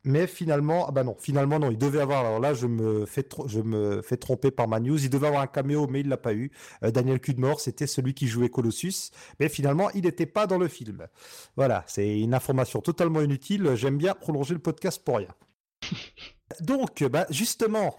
Mais 0.03 0.25
finalement, 0.25 0.87
ah 0.87 0.91
bah 0.91 1.03
non, 1.03 1.15
finalement 1.19 1.59
non, 1.59 1.69
il 1.69 1.77
devait 1.77 2.01
avoir. 2.01 2.25
Alors 2.25 2.39
là, 2.39 2.53
je 2.53 2.65
me 2.65 3.05
fais, 3.05 3.27
je 3.45 3.59
me 3.59 4.01
fais 4.01 4.17
tromper 4.17 4.49
par 4.49 4.67
ma 4.67 4.79
news. 4.79 5.03
Il 5.03 5.09
devait 5.09 5.27
avoir 5.27 5.43
un 5.43 5.47
caméo, 5.47 5.87
mais 5.87 5.99
il 5.99 6.09
l'a 6.09 6.17
pas 6.17 6.33
eu. 6.33 6.51
Euh, 6.83 6.89
Daniel 6.89 7.19
Cudmore, 7.19 7.59
c'était 7.59 7.87
celui 7.87 8.13
qui 8.15 8.27
jouait 8.27 8.49
Colossus, 8.49 9.11
mais 9.39 9.47
finalement, 9.47 9.91
il 9.91 10.03
n'était 10.03 10.25
pas 10.25 10.47
dans 10.47 10.57
le 10.57 10.67
film. 10.67 11.07
Voilà, 11.55 11.83
c'est 11.87 12.19
une 12.19 12.33
information 12.33 12.81
totalement 12.81 13.21
inutile. 13.21 13.75
J'aime 13.75 13.97
bien 13.97 14.15
prolonger 14.15 14.55
le 14.55 14.59
podcast 14.59 15.03
pour 15.03 15.17
rien. 15.17 15.33
Donc, 16.61 17.03
bah, 17.03 17.27
justement, 17.29 17.95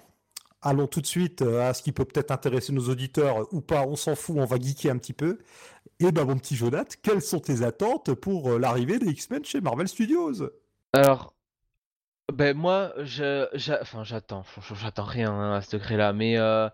allons 0.62 0.86
tout 0.86 1.00
de 1.00 1.06
suite 1.06 1.42
euh, 1.42 1.68
à 1.68 1.74
ce 1.74 1.82
qui 1.82 1.92
peut 1.92 2.04
peut-être 2.04 2.30
intéresser 2.30 2.72
nos 2.72 2.88
auditeurs 2.88 3.46
ou 3.52 3.60
pas. 3.60 3.86
On 3.86 3.96
s'en 3.96 4.14
fout, 4.14 4.36
on 4.38 4.44
va 4.44 4.58
geeker 4.58 4.92
un 4.92 4.98
petit 4.98 5.12
peu. 5.12 5.38
Et 6.00 6.10
ben, 6.10 6.24
mon 6.24 6.36
petit 6.36 6.56
Jonathan, 6.56 6.96
quelles 7.02 7.22
sont 7.22 7.40
tes 7.40 7.62
attentes 7.62 8.14
pour 8.14 8.50
euh, 8.50 8.58
l'arrivée 8.58 8.98
des 8.98 9.10
X-Men 9.10 9.44
chez 9.44 9.60
Marvel 9.60 9.88
Studios? 9.88 10.42
Alors, 10.92 11.34
ben 12.32 12.56
moi, 12.56 12.92
je, 12.98 13.48
j'a- 13.54 13.80
enfin, 13.82 14.04
j'attends, 14.04 14.42
franchement, 14.42 14.76
j'attends 14.76 15.04
rien 15.04 15.30
hein, 15.32 15.54
à 15.56 15.62
ce 15.62 15.76
degré-là, 15.76 16.12
mais 16.12 16.36
euh, 16.38 16.68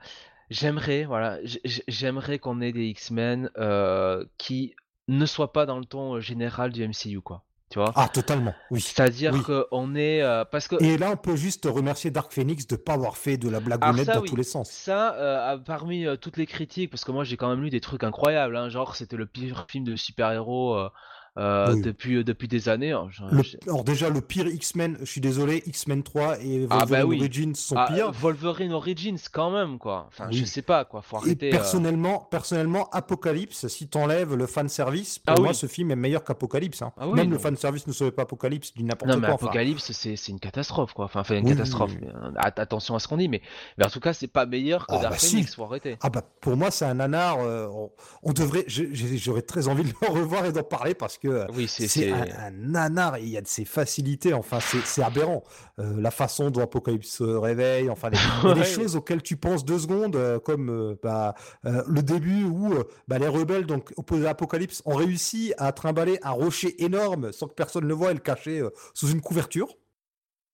j'aimerais, 0.51 1.05
voilà, 1.05 1.45
j- 1.45 1.61
j- 1.65 1.83
j'aimerais 1.89 2.39
qu'on 2.39 2.61
ait 2.61 2.73
des 2.73 2.87
X-Men 2.89 3.51
euh, 3.59 4.25
qui 4.39 4.75
ne 5.09 5.27
soient 5.27 5.53
pas 5.53 5.67
dans 5.67 5.79
le 5.79 5.85
ton 5.87 6.15
euh, 6.17 6.21
général 6.21 6.73
du 6.73 6.83
MCU, 6.83 7.21
quoi. 7.21 7.45
Tu 7.71 7.79
vois? 7.79 7.95
Ah, 7.95 8.09
totalement, 8.09 8.55
oui. 8.71 8.85
C'est-à-dire 8.95 9.43
qu'on 9.43 9.95
est, 9.97 10.23
euh, 10.23 10.45
parce 10.47 10.69
que 10.69 10.77
Et 10.81 10.97
là, 10.99 11.11
on 11.13 11.17
peut 11.17 11.37
juste 11.37 11.67
remercier 11.67 12.11
Dark 12.11 12.33
Phoenix 12.33 12.67
de 12.67 12.75
ne 12.75 12.81
pas 12.81 12.95
avoir 12.95 13.17
fait 13.17 13.37
de 13.37 13.49
la 13.49 13.61
Alors 13.81 13.97
blagounette 13.97 14.05
ça, 14.05 14.15
dans 14.15 14.23
oui. 14.23 14.31
tous 14.31 14.37
les 14.37 14.45
sens. 14.45 14.71
Ça, 14.71 15.15
euh, 15.17 15.55
à- 15.55 15.59
parmi 15.59 16.07
euh, 16.07 16.17
toutes 16.17 16.37
les 16.37 16.47
critiques, 16.47 16.91
parce 16.91 17.05
que 17.05 17.11
moi 17.13 17.25
j'ai 17.25 17.37
quand 17.37 17.49
même 17.49 17.63
lu 17.63 17.71
des 17.71 17.81
trucs 17.81 18.05
incroyables, 18.05 18.57
hein, 18.57 18.69
genre 18.69 18.97
c'était 18.97 19.17
le 19.17 19.27
pire 19.27 19.67
film 19.71 19.85
de 19.85 19.97
super-héros 19.97 20.75
euh, 20.77 20.91
euh, 21.39 21.73
Oui. 21.75 21.83
depuis, 21.83 22.17
euh, 22.17 22.25
depuis 22.25 22.49
des 22.49 22.69
années. 22.69 22.93
hein, 22.93 23.09
Le- 23.31 23.43
alors 23.69 23.85
déjà, 23.85 24.11
le 24.11 24.21
pire 24.21 24.47
X-Men, 24.49 24.97
je 25.01 25.05
suis 25.07 25.21
désolé, 25.21 25.63
X-Men 25.67 26.03
3 26.03 26.39
et 26.43 26.67
Ah, 26.71 26.79
Wolverine 26.79 26.89
bah 26.91 27.05
oui. 27.07 27.19
Origins 27.19 27.55
sont 27.55 27.77
Ah, 27.79 27.87
pires. 27.93 28.11
Wolverine 28.13 28.73
Origins 28.73 29.17
quand 29.33 29.51
même, 29.51 29.79
quoi. 29.79 30.07
Enfin, 30.09 30.29
je 30.31 30.45
sais 30.45 30.63
pas, 30.63 30.85
quoi, 30.85 31.01
faut 31.03 31.25
Et 31.27 31.33
euh. 31.33 31.51
personnellement, 31.51 32.27
personnellement, 32.31 32.89
Apocalypse, 32.91 33.67
si 33.69 33.89
t'enlèves 33.89 34.35
le 34.35 34.47
fan 34.47 34.69
service, 34.69 35.19
pour 35.19 35.37
Ah 35.39 35.41
moi, 35.41 35.55
ce 35.55 35.67
film 35.67 35.91
est 35.91 35.97
meilleur 35.97 36.25
qu'Apocalypse. 36.25 36.83
hein. 36.83 36.93
Ah 36.99 37.07
Même 37.07 37.31
le 37.31 37.37
non. 37.37 37.43
fan 37.43 37.57
service 37.57 37.87
ne 37.87 37.93
serait 37.93 38.11
pas 38.11 38.23
Apocalypse, 38.23 38.75
du 38.75 38.83
n'importe 38.85 39.11
Non, 39.11 39.19
mais 39.19 39.27
quoi. 39.27 39.35
enfin. 39.35 39.47
Apocalypse, 39.47 39.93
c'est 39.93 40.17
c'est 40.17 40.33
une 40.33 40.41
catastrophe, 40.41 40.93
quoi. 40.93 41.05
Enfin, 41.07 41.23
une 41.37 41.49
catastrophe. 41.49 41.93
attention 42.37 42.95
à 42.95 42.99
ce 42.99 43.09
qu'on 43.09 43.17
dit, 43.17 43.29
mais, 43.29 43.41
mais 43.77 43.87
en 43.87 43.91
tout 43.91 44.01
cas, 44.01 44.13
c'est 44.13 44.27
pas 44.27 44.47
meilleur 44.47 44.87
que 44.87 44.93
Dark 44.93 45.11
bah 45.11 45.19
si. 45.19 45.31
Phoenix, 45.37 45.55
faut 45.55 45.65
arrêter. 45.65 45.97
Ah 46.03 46.11
bah 46.11 46.23
pour 46.41 46.57
moi 46.57 46.71
c'est 46.71 46.85
un 46.85 46.95
nanar. 46.95 47.39
euh, 47.41 47.67
on, 47.69 47.91
on 48.23 48.33
devrait. 48.33 48.65
J'aurais 48.69 49.43
très 49.43 49.69
envie 49.69 49.85
de 49.85 49.89
le 50.01 50.09
revoir 50.09 50.45
et 50.47 50.53
d'en 50.53 50.63
parler 50.63 50.95
parce 50.95 51.19
que 51.19 51.28
Oui, 51.55 51.69
c'est. 51.69 52.11
un, 52.11 52.23
un 52.39 52.51
nanar 52.51 53.17
et 53.17 53.23
il 53.23 53.29
y 53.29 53.37
a 53.37 53.43
de 53.43 53.47
ses 53.47 53.65
facilités. 53.65 54.33
Enfin 54.33 54.59
c'est 54.61 55.03
aberrant. 55.03 55.43
Euh, 55.79 55.95
la 56.01 56.11
façon 56.11 56.51
dont 56.51 56.63
Apocalypse 56.63 57.09
se 57.09 57.25
réveille. 57.25 57.91
Enfin 57.91 58.11
les, 58.11 58.65
choses 58.65 58.97
auxquelles 58.97 59.23
tu 59.23 59.37
penses 59.37 59.65
deux 59.65 59.79
secondes 59.79 60.17
euh, 60.17 60.39
comme 60.39 60.71
euh, 60.71 60.97
bah, 61.03 61.35
le 61.65 62.03
début 62.03 62.45
où 62.45 62.75
bah, 63.07 63.19
les 63.19 63.29
rebelles 63.29 63.67
donc 63.67 63.93
opposés 63.97 64.27
à 64.27 64.31
Apocalypse 64.31 64.83
ont 64.85 64.97
réussi 64.97 65.55
à 65.59 65.73
trimballer 65.73 66.19
un 66.23 66.31
rocher 66.31 66.83
énorme 66.83 67.33
sans 67.33 67.47
que 67.47 67.55
personne 67.55 67.85
ne 67.85 67.89
le 67.89 67.95
voie 67.95 68.11
et 68.11 68.15
le 68.15 68.21
cacher 68.21 68.63
sous 68.95 69.09
une 69.09 69.21
couverture. 69.21 69.69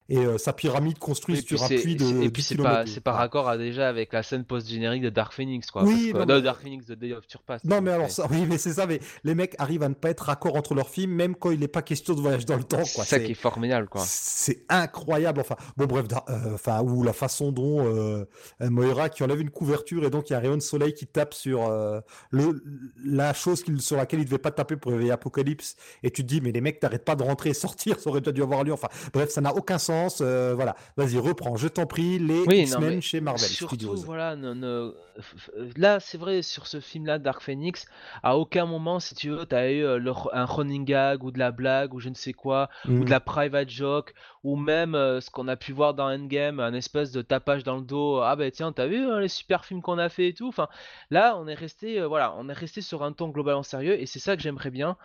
Et 0.08 0.18
euh, 0.18 0.36
sa 0.36 0.52
pyramide 0.52 0.98
construite 0.98 1.46
sur 1.46 1.62
un 1.62 1.68
puits 1.68 1.96
de 1.96 2.04
et 2.04 2.28
10 2.28 2.30
puis 2.30 2.42
c'est 2.42 2.56
pas 2.56 2.84
c'est 2.86 3.00
par 3.00 3.14
Enfin, 3.14 3.22
raccord 3.22 3.48
à 3.48 3.56
déjà 3.56 3.88
avec 3.88 4.12
la 4.12 4.22
scène 4.22 4.44
post-générique 4.44 5.02
de 5.02 5.08
Dark 5.08 5.32
Phoenix 5.32 5.70
quoi. 5.70 5.82
Oui, 5.84 6.12
parce 6.12 6.26
que- 6.26 6.32
non, 6.32 6.40
Dark 6.40 6.60
Phoenix 6.60 6.84
de 6.86 6.94
Day 6.94 7.14
of 7.14 7.24
Surpass. 7.26 7.62
Non, 7.64 7.80
mais 7.80 7.90
alors 7.92 8.10
ça, 8.10 8.26
oui, 8.30 8.44
mais 8.48 8.58
c'est 8.58 8.74
ça, 8.74 8.86
mais 8.86 9.00
les 9.24 9.34
mecs 9.34 9.54
arrivent 9.58 9.82
à 9.82 9.88
ne 9.88 9.94
pas 9.94 10.10
être 10.10 10.20
raccord 10.24 10.56
entre 10.56 10.74
leurs 10.74 10.90
films, 10.90 11.12
même 11.12 11.34
quand 11.34 11.50
il 11.52 11.60
n'est 11.60 11.68
pas 11.68 11.80
question 11.82 12.12
de 12.14 12.20
voyage 12.20 12.44
dans 12.44 12.56
le 12.56 12.64
temps, 12.64 12.84
c'est 12.84 13.02
ça 13.02 13.18
qui 13.18 13.32
est 13.32 13.34
formidable 13.34 13.88
quoi. 13.88 14.02
C'est 14.06 14.64
incroyable. 14.68 15.40
Enfin, 15.40 15.56
bon, 15.76 15.86
bref, 15.86 16.06
euh, 16.28 16.54
enfin, 16.54 16.82
ou 16.82 17.02
la 17.02 17.12
façon 17.14 17.50
dont 17.52 17.86
euh, 17.86 18.26
Moira 18.60 19.08
qui 19.08 19.22
enlève 19.22 19.40
une 19.40 19.50
couverture 19.50 20.04
et 20.04 20.10
donc 20.10 20.28
il 20.28 20.32
y 20.32 20.36
a 20.36 20.38
un 20.38 20.42
rayon 20.42 20.56
de 20.56 20.62
soleil 20.62 20.92
qui 20.92 21.06
tape 21.06 21.32
sur 21.32 21.70
le, 22.30 22.62
la 23.04 23.32
chose 23.32 23.64
sur 23.78 23.96
laquelle 23.96 24.20
il 24.20 24.26
devait 24.26 24.38
pas 24.38 24.50
taper 24.50 24.76
pour 24.76 24.92
réveiller 24.92 25.12
Apocalypse. 25.12 25.76
Et 26.02 26.10
tu 26.10 26.22
te 26.22 26.26
dis, 26.28 26.40
mais 26.42 26.52
les 26.52 26.60
mecs, 26.60 26.80
t'arrêtes 26.80 27.04
pas 27.04 27.16
de 27.16 27.22
rentrer 27.22 27.50
et 27.50 27.54
sortir, 27.54 27.98
ça 28.00 28.10
aurait 28.10 28.20
déjà 28.20 28.32
dû 28.32 28.42
avoir 28.42 28.64
lieu. 28.64 28.72
Enfin, 28.72 28.88
bref, 29.12 29.30
ça 29.30 29.40
n'a 29.40 29.54
aucun 29.54 29.78
sens. 29.78 29.93
Euh, 30.20 30.54
voilà, 30.54 30.74
vas-y, 30.96 31.18
reprends, 31.18 31.56
je 31.56 31.68
t'en 31.68 31.86
prie, 31.86 32.18
les 32.18 32.42
Oui, 32.46 32.60
X-Men 32.62 33.00
chez 33.02 33.20
Marvel 33.20 33.48
Surtout, 33.48 33.76
Studios. 33.76 33.96
voilà, 34.04 34.36
ne- 34.36 34.92
là, 35.76 36.00
c'est 36.00 36.18
vrai, 36.18 36.42
sur 36.42 36.66
ce 36.66 36.80
film-là, 36.80 37.18
Dark 37.18 37.40
Phoenix, 37.42 37.86
à 38.22 38.36
aucun 38.36 38.66
moment, 38.66 39.00
si 39.00 39.14
tu 39.14 39.30
veux, 39.30 39.46
tu 39.46 39.54
as 39.54 39.70
eu 39.70 39.84
euh, 39.84 39.98
le 39.98 40.12
un 40.32 40.44
running 40.44 40.84
gag 40.84 41.22
ou 41.24 41.30
de 41.30 41.38
la 41.38 41.50
blague 41.52 41.94
ou 41.94 42.00
je 42.00 42.08
ne 42.08 42.14
sais 42.14 42.32
quoi, 42.32 42.68
ou 42.88 42.90
Mm. 42.92 43.04
de 43.04 43.10
la 43.10 43.20
private 43.20 43.70
joke, 43.70 44.14
ou 44.44 44.56
même 44.56 44.94
euh, 44.94 45.20
ce 45.20 45.30
qu'on 45.30 45.48
a 45.48 45.56
pu 45.56 45.72
voir 45.72 45.94
dans 45.94 46.08
Endgame, 46.12 46.60
un 46.60 46.74
espèce 46.74 47.10
de 47.12 47.22
tapage 47.22 47.64
dans 47.64 47.76
le 47.76 47.82
dos. 47.82 48.20
Ah 48.20 48.36
ben 48.36 48.50
tiens, 48.50 48.72
t'as 48.72 48.86
vu 48.86 48.98
hein, 49.10 49.20
les 49.20 49.28
super 49.28 49.64
films 49.64 49.82
qu'on 49.82 49.98
a 49.98 50.08
fait 50.08 50.28
et 50.28 50.34
tout? 50.34 50.48
Enfin, 50.48 50.68
là, 51.10 51.36
on 51.38 51.48
est 51.48 51.54
resté, 51.54 52.00
euh, 52.00 52.06
voilà, 52.08 52.34
on 52.38 52.48
est 52.48 52.52
resté 52.52 52.80
sur 52.82 53.02
un 53.02 53.12
ton 53.12 53.28
globalement 53.30 53.62
sérieux 53.64 53.98
et 54.00 54.06
c'est 54.06 54.20
ça 54.20 54.36
que 54.36 54.42
j'aimerais 54.42 54.70
bien. 54.70 54.96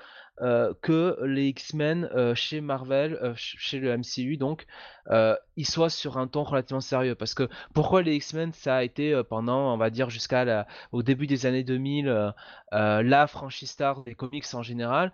euh, 0.42 0.74
que 0.82 1.18
les 1.26 1.48
X-Men 1.48 2.10
euh, 2.16 2.34
chez 2.36 2.62
Marvel, 2.62 3.16
euh, 3.22 3.34
ch- 3.36 3.56
chez 3.60 3.80
le 3.80 3.90
MCU 3.90 4.38
donc, 4.38 4.66
euh, 5.12 5.36
ils 5.56 5.66
soient 5.68 5.90
sur 5.90 6.18
un 6.18 6.28
ton 6.28 6.44
relativement 6.44 6.82
sérieux. 6.82 7.16
Parce 7.16 7.34
que 7.34 7.50
pourquoi 7.74 8.02
les 8.02 8.16
X-Men, 8.16 8.54
ça 8.54 8.78
a 8.78 8.84
été 8.84 9.14
euh, 9.14 9.24
pendant, 9.24 9.74
on 9.74 9.78
va 9.78 9.90
dire, 9.90 10.10
jusqu'à 10.10 10.66
au 10.92 11.04
début 11.04 11.28
des 11.28 11.46
années 11.46 11.64
2000, 11.64 12.08
euh, 12.08 12.32
la 12.72 13.28
franchise 13.28 13.72
star 13.72 14.04
des 14.04 14.16
comics 14.16 14.46
en 14.54 14.64
général, 14.64 15.12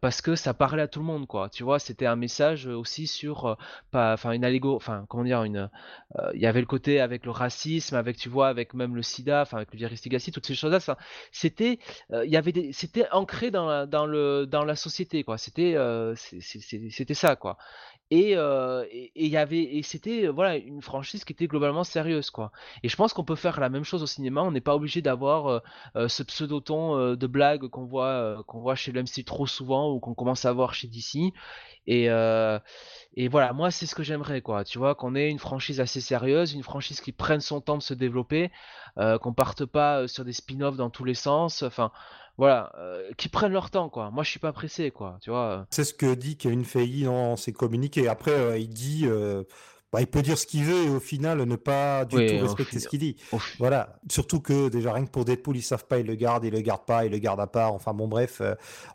parce 0.00 0.20
que 0.20 0.34
ça 0.34 0.52
parlait 0.54 0.82
à 0.82 0.88
tout 0.88 0.98
le 1.00 1.06
monde, 1.06 1.26
quoi. 1.26 1.48
Tu 1.48 1.62
vois, 1.62 1.78
c'était 1.78 2.06
un 2.06 2.16
message 2.16 2.66
aussi 2.66 3.06
sur, 3.06 3.56
enfin, 3.92 4.32
une 4.32 4.44
allégo, 4.44 4.74
enfin, 4.74 5.04
comment 5.08 5.24
dire, 5.24 5.42
une, 5.44 5.70
il 6.34 6.40
y 6.40 6.46
avait 6.46 6.60
le 6.60 6.66
côté 6.66 7.00
avec 7.00 7.24
le 7.24 7.30
racisme, 7.30 7.94
avec, 7.96 8.16
tu 8.16 8.28
vois, 8.28 8.48
avec 8.48 8.74
même 8.74 8.94
le 8.96 9.02
sida, 9.02 9.42
enfin, 9.42 9.58
avec 9.58 9.72
le 9.72 9.78
virus 9.78 10.04
Legacy, 10.04 10.32
toutes 10.32 10.46
ces 10.46 10.54
choses-là, 10.54 10.96
c'était, 11.32 11.78
il 12.10 12.30
y 12.30 12.36
avait 12.36 12.72
c'était 12.72 13.08
ancré 13.12 13.50
dans 13.50 13.66
la, 13.66 13.86
dans 13.86 14.06
le, 14.06 14.46
dans 14.46 14.64
la 14.64 14.76
société, 14.76 15.24
quoi. 15.24 15.38
C'était, 15.38 15.76
c'était 16.16 17.14
ça, 17.14 17.36
quoi. 17.36 17.56
Et 18.10 18.36
euh, 18.36 18.86
et 18.90 19.12
et 19.14 19.26
y 19.28 19.36
avait 19.36 19.62
et 19.62 19.82
c'était 19.82 20.26
euh, 20.28 20.30
voilà 20.30 20.56
une 20.56 20.80
franchise 20.80 21.24
qui 21.24 21.34
était 21.34 21.46
globalement 21.46 21.84
sérieuse 21.84 22.30
quoi. 22.30 22.52
Et 22.82 22.88
je 22.88 22.96
pense 22.96 23.12
qu'on 23.12 23.24
peut 23.24 23.34
faire 23.36 23.60
la 23.60 23.68
même 23.68 23.84
chose 23.84 24.02
au 24.02 24.06
cinéma. 24.06 24.42
On 24.42 24.50
n'est 24.50 24.62
pas 24.62 24.74
obligé 24.74 25.02
d'avoir 25.02 25.46
euh, 25.48 25.60
euh, 25.96 26.08
ce 26.08 26.22
pseudo-ton 26.22 26.96
euh, 26.96 27.16
de 27.16 27.26
blague 27.26 27.68
qu'on 27.68 27.84
voit 27.84 28.42
qu'on 28.46 28.60
voit 28.60 28.76
chez 28.76 28.92
le 28.92 29.02
MC 29.02 29.24
trop 29.26 29.46
souvent 29.46 29.92
ou 29.92 30.00
qu'on 30.00 30.14
commence 30.14 30.46
à 30.46 30.52
voir 30.54 30.72
chez 30.72 30.88
DC. 30.88 31.34
Et 31.86 32.04
et 33.14 33.28
voilà, 33.28 33.52
moi 33.52 33.70
c'est 33.70 33.86
ce 33.86 33.94
que 33.94 34.02
j'aimerais 34.02 34.40
quoi. 34.40 34.64
Tu 34.64 34.78
vois 34.78 34.94
qu'on 34.94 35.14
ait 35.14 35.28
une 35.28 35.38
franchise 35.38 35.80
assez 35.80 36.00
sérieuse, 36.00 36.54
une 36.54 36.62
franchise 36.62 37.00
qui 37.00 37.12
prenne 37.12 37.40
son 37.40 37.60
temps 37.60 37.76
de 37.76 37.82
se 37.82 37.94
développer, 37.94 38.50
qu'on 38.96 39.32
parte 39.34 39.64
pas 39.66 40.08
sur 40.08 40.24
des 40.24 40.32
spin-offs 40.32 40.76
dans 40.76 40.90
tous 40.90 41.04
les 41.04 41.14
sens. 41.14 41.62
Enfin 41.62 41.90
voilà, 42.38 42.72
euh, 42.78 43.10
qui 43.16 43.28
prennent 43.28 43.52
leur 43.52 43.70
temps 43.70 43.88
quoi. 43.88 44.10
Moi 44.12 44.22
je 44.22 44.30
suis 44.30 44.38
pas 44.38 44.52
pressé 44.52 44.92
quoi. 44.92 45.18
Tu 45.20 45.30
vois. 45.30 45.66
C'est 45.70 45.84
ce 45.84 45.92
que 45.92 46.14
dit 46.14 46.36
Kevin 46.36 46.64
Feige 46.64 47.02
dans 47.02 47.36
ses 47.36 47.52
communiqués. 47.52 48.08
Après, 48.08 48.30
euh, 48.30 48.56
il 48.56 48.68
dit, 48.68 49.02
euh, 49.06 49.42
bah, 49.92 50.00
il 50.00 50.06
peut 50.06 50.22
dire 50.22 50.38
ce 50.38 50.46
qu'il 50.46 50.64
veut 50.64 50.84
et 50.84 50.88
au 50.88 51.00
final 51.00 51.42
ne 51.42 51.56
pas 51.56 52.04
du 52.04 52.16
Oui, 52.16 52.38
tout 52.38 52.44
respecter 52.44 52.78
ce 52.78 52.88
qu'il 52.88 53.00
dit. 53.00 53.16
Voilà. 53.58 53.98
Surtout 54.08 54.40
que 54.40 54.68
déjà 54.68 54.92
rien 54.92 55.04
que 55.04 55.10
pour 55.10 55.24
Deadpool, 55.24 55.56
ils 55.56 55.62
savent 55.62 55.86
pas, 55.86 55.98
ils 55.98 56.06
le 56.06 56.14
gardent, 56.14 56.44
ils 56.44 56.52
le 56.52 56.60
gardent 56.60 56.86
pas, 56.86 57.04
ils 57.04 57.10
le 57.10 57.18
gardent 57.18 57.40
à 57.40 57.48
part. 57.48 57.74
Enfin 57.74 57.92
bon, 57.92 58.06
bref, 58.06 58.40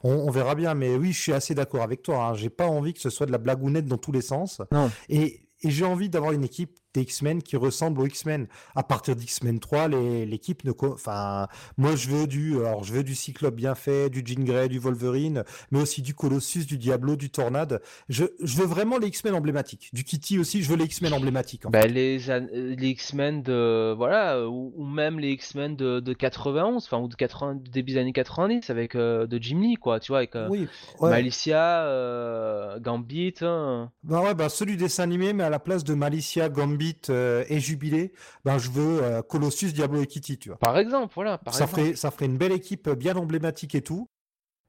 on, 0.03 0.14
on 0.14 0.32
verra 0.32 0.56
bien. 0.56 0.74
Mais 0.74 0.95
oui, 0.95 1.11
je 1.11 1.22
suis 1.22 1.34
assez 1.34 1.53
d'accord 1.53 1.82
avec 1.82 2.02
toi. 2.02 2.28
Hein. 2.28 2.34
J'ai 2.36 2.49
pas 2.49 2.68
envie 2.68 2.94
que 2.94 3.02
ce 3.02 3.10
soit 3.10 3.26
de 3.26 3.32
la 3.34 3.40
blagounette 3.40 3.88
dans 3.88 3.98
tous 3.98 4.14
les 4.14 4.22
sens. 4.22 4.61
Non. 4.72 4.90
Et, 5.10 5.41
et 5.61 5.70
j'ai 5.70 5.86
envie 5.86 6.10
d'avoir 6.10 6.32
une 6.32 6.45
équipe 6.45 6.80
des 6.94 7.02
X-Men 7.02 7.41
qui 7.41 7.57
ressemble 7.57 8.02
aux 8.02 8.06
X-Men. 8.06 8.48
À 8.76 8.84
partir 8.84 9.15
d'X-Men 9.15 9.60
3, 9.60 9.88
les- 9.88 10.26
l'équipe 10.26 10.64
ne, 10.64 10.72
enfin, 10.84 11.48
moi 11.78 11.95
je 11.95 12.10
veux 12.10 12.28
du, 12.28 12.56
alors 12.57 12.84
je 12.84 12.94
veux 12.94 13.03
du 13.03 13.15
Cyclope 13.15 13.56
bien 13.56 13.76
fait, 13.76 14.10
du 14.10 14.24
Jean 14.26 14.44
Grey, 14.44 14.70
du 14.70 14.80
Wolverine, 14.80 15.44
mais 15.72 15.80
aussi 15.82 16.02
du 16.02 16.14
Colossus, 16.14 16.65
du 16.65 16.78
Diablo, 16.78 17.15
du 17.15 17.30
Tornade. 17.30 17.82
Je, 18.10 18.26
je 18.41 18.57
veux 18.57 18.65
vraiment 18.65 18.98
les 18.98 19.07
X-Men 19.07 19.34
emblématiques. 19.36 19.90
Du 19.94 20.03
Kitty 20.03 20.38
aussi, 20.40 20.61
je 20.64 20.70
veux 20.70 20.78
les 20.78 20.86
X-Men 20.86 21.14
emblématiques. 21.14 21.65
en 21.65 21.70
Bah, 21.70 21.86
les, 21.88 22.30
euh, 22.30 22.41
les 22.52 22.90
X-Men 22.90 23.41
de 23.44 23.94
voilà 23.95 24.48
ou, 24.48 24.74
ou 24.76 24.86
même 24.86 25.20
les 25.20 25.32
X-Men 25.32 25.76
de, 25.76 25.99
de 25.99 26.14
91 26.14 26.84
enfin 26.86 26.99
ou 26.99 27.07
de 27.07 27.15
80 27.15 27.56
du 27.56 27.70
début 27.72 27.94
des 27.94 27.99
années 27.99 28.14
90 28.14 28.70
avec 28.70 28.95
euh, 28.95 29.26
de 29.28 29.38
Jim 29.41 29.60
Lee 29.61 29.76
quoi 29.76 29.99
tu 29.99 30.11
vois 30.11 30.20
avec 30.20 30.36
euh, 30.36 30.48
Oui, 30.49 30.68
ouais. 30.99 31.10
Malicia 31.10 31.84
euh, 31.86 32.80
Gambit 32.80 33.36
hein. 33.41 33.91
Bah 34.03 34.22
ouais, 34.22 34.34
bah 34.36 34.49
celui 34.49 34.78
dessin 34.78 35.03
animé, 35.03 35.34
mais 35.34 35.44
à 35.44 35.49
la 35.49 35.60
place 35.60 35.84
de 35.84 35.94
Malicia, 35.94 36.49
Gambit 36.49 36.82
euh, 37.10 37.43
et 37.49 37.60
Jubilé, 37.60 38.14
ben 38.45 38.57
je 38.57 38.69
veux 38.72 39.03
euh, 39.03 39.22
Colossus, 39.22 39.72
Diablo 39.73 40.01
et 40.01 40.07
Kitty, 40.07 40.38
tu 40.38 40.49
vois. 40.49 40.57
par 40.60 40.77
exemple 40.77 41.11
voilà 41.15 41.38
par 41.38 41.53
ça 41.53 41.65
exemple. 41.65 41.81
ferait, 41.81 41.95
ça 41.95 42.11
ferait 42.11 42.26
une 42.26 42.38
belle 42.38 42.51
équipe 42.53 42.89
bien 42.89 43.15
emblématique 43.15 43.76
et 43.76 43.81
tout. 43.81 44.07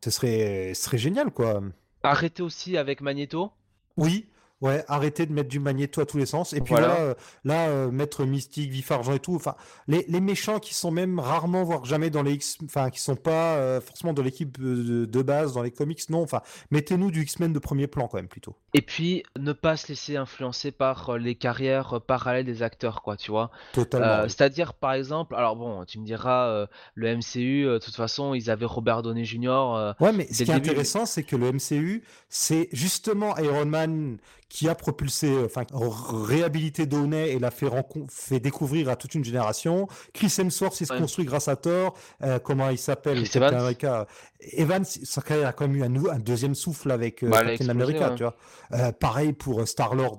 Ce 0.04 0.10
serait, 0.10 0.72
ce 0.74 0.82
serait 0.84 0.98
génial, 0.98 1.30
quoi. 1.30 1.62
arrêter 2.02 2.42
aussi 2.42 2.76
avec 2.76 3.00
Magneto 3.00 3.52
Oui, 3.96 4.28
ouais, 4.60 4.84
arrêtez 4.88 5.24
de 5.24 5.32
mettre 5.32 5.48
du 5.48 5.60
magnéto 5.60 6.00
à 6.02 6.04
tous 6.06 6.18
les 6.18 6.26
sens. 6.26 6.52
Et 6.52 6.60
puis 6.60 6.72
Voilà. 6.74 6.88
voilà, 6.88 7.00
euh, 7.02 7.14
là, 7.44 7.68
euh, 7.68 7.90
mettre 7.90 8.26
Mystique, 8.26 8.70
Vif 8.70 8.90
Argent 8.90 9.14
et 9.14 9.18
tout. 9.18 9.34
Enfin, 9.34 9.54
les, 9.86 10.04
les 10.08 10.20
méchants 10.20 10.58
qui 10.58 10.74
sont 10.74 10.90
même 10.90 11.18
rarement, 11.18 11.64
voire 11.64 11.86
jamais 11.86 12.10
dans 12.10 12.22
les 12.22 12.34
X, 12.34 12.58
enfin, 12.64 12.90
qui 12.90 13.00
sont 13.00 13.16
pas 13.16 13.56
euh, 13.56 13.80
forcément 13.80 14.12
dans 14.12 14.22
l'équipe 14.22 14.60
de, 14.60 15.06
de 15.06 15.22
base, 15.22 15.54
dans 15.54 15.62
les 15.62 15.70
comics, 15.70 16.06
non. 16.10 16.20
Enfin, 16.22 16.42
mettez-nous 16.70 17.10
du 17.10 17.22
X-Men 17.22 17.52
de 17.54 17.58
premier 17.58 17.86
plan 17.86 18.06
quand 18.08 18.18
même 18.18 18.28
plutôt. 18.28 18.54
Et 18.74 18.82
puis 18.82 19.22
ne 19.38 19.52
pas 19.52 19.76
se 19.76 19.88
laisser 19.88 20.16
influencer 20.16 20.72
par 20.72 21.10
euh, 21.10 21.18
les 21.18 21.36
carrières 21.36 21.94
euh, 21.94 22.00
parallèles 22.00 22.44
des 22.44 22.62
acteurs 22.62 23.02
quoi 23.02 23.16
tu 23.16 23.30
vois 23.30 23.50
Totalement. 23.72 24.06
Euh, 24.06 24.22
oui. 24.24 24.30
c'est-à-dire 24.30 24.74
par 24.74 24.92
exemple 24.92 25.34
alors 25.36 25.54
bon 25.56 25.84
tu 25.84 25.98
me 26.00 26.04
diras 26.04 26.48
euh, 26.48 26.66
le 26.94 27.16
MCU 27.16 27.64
de 27.64 27.78
toute 27.78 27.94
façon 27.94 28.34
ils 28.34 28.50
avaient 28.50 28.66
Robert 28.66 29.02
Downey 29.02 29.24
Jr 29.24 29.92
Ouais, 30.00 30.12
mais 30.12 30.26
ce 30.26 30.42
qui 30.42 30.50
est 30.50 30.54
début, 30.54 30.68
intéressant, 30.70 31.06
c'est 31.06 31.22
que 31.22 31.36
le 31.36 31.52
MCU, 31.52 32.02
c'est 32.28 32.68
justement 32.72 33.36
Iron 33.38 33.66
Man 33.66 34.18
qui 34.48 34.68
a 34.68 34.74
propulsé, 34.76 35.34
enfin, 35.44 35.64
réhabilité 35.72 36.86
Downey 36.86 37.30
et 37.30 37.38
l'a 37.38 37.50
fait, 37.50 37.68
découvrir 38.38 38.88
à 38.88 38.94
toute 38.94 39.14
une 39.14 39.24
génération. 39.24 39.88
Chris 40.12 40.32
Hemsworth, 40.38 40.80
il 40.80 40.86
se 40.86 40.92
Ouais. 40.92 41.00
construit 41.00 41.24
grâce 41.24 41.48
à 41.48 41.56
Thor. 41.56 41.94
Euh, 42.22 42.38
comment 42.38 42.68
il 42.70 42.78
s'appelle 42.78 43.24
Evans. 43.34 43.52
America. 43.54 44.06
Evans, 44.52 44.84
sa 44.84 45.22
carrière 45.22 45.48
a 45.48 45.52
quand 45.52 45.66
même 45.66 45.76
eu 45.76 46.08
un, 46.08 46.18
deuxième 46.20 46.54
souffle 46.54 46.92
avec 46.92 47.24
Bah, 47.24 47.42
Captain 47.44 47.68
America, 47.68 48.10
ouais. 48.10 48.14
tu 48.14 48.22
vois. 48.22 48.36
Euh, 48.72 48.92
pareil 48.92 49.32
pour 49.32 49.66
Star 49.66 49.94
Lord, 49.94 50.18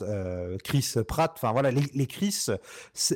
Chris 0.63 0.93
Pratt. 1.07 1.31
Enfin 1.35 1.51
voilà, 1.51 1.71
les, 1.71 1.83
les 1.93 2.07
Chris. 2.07 2.47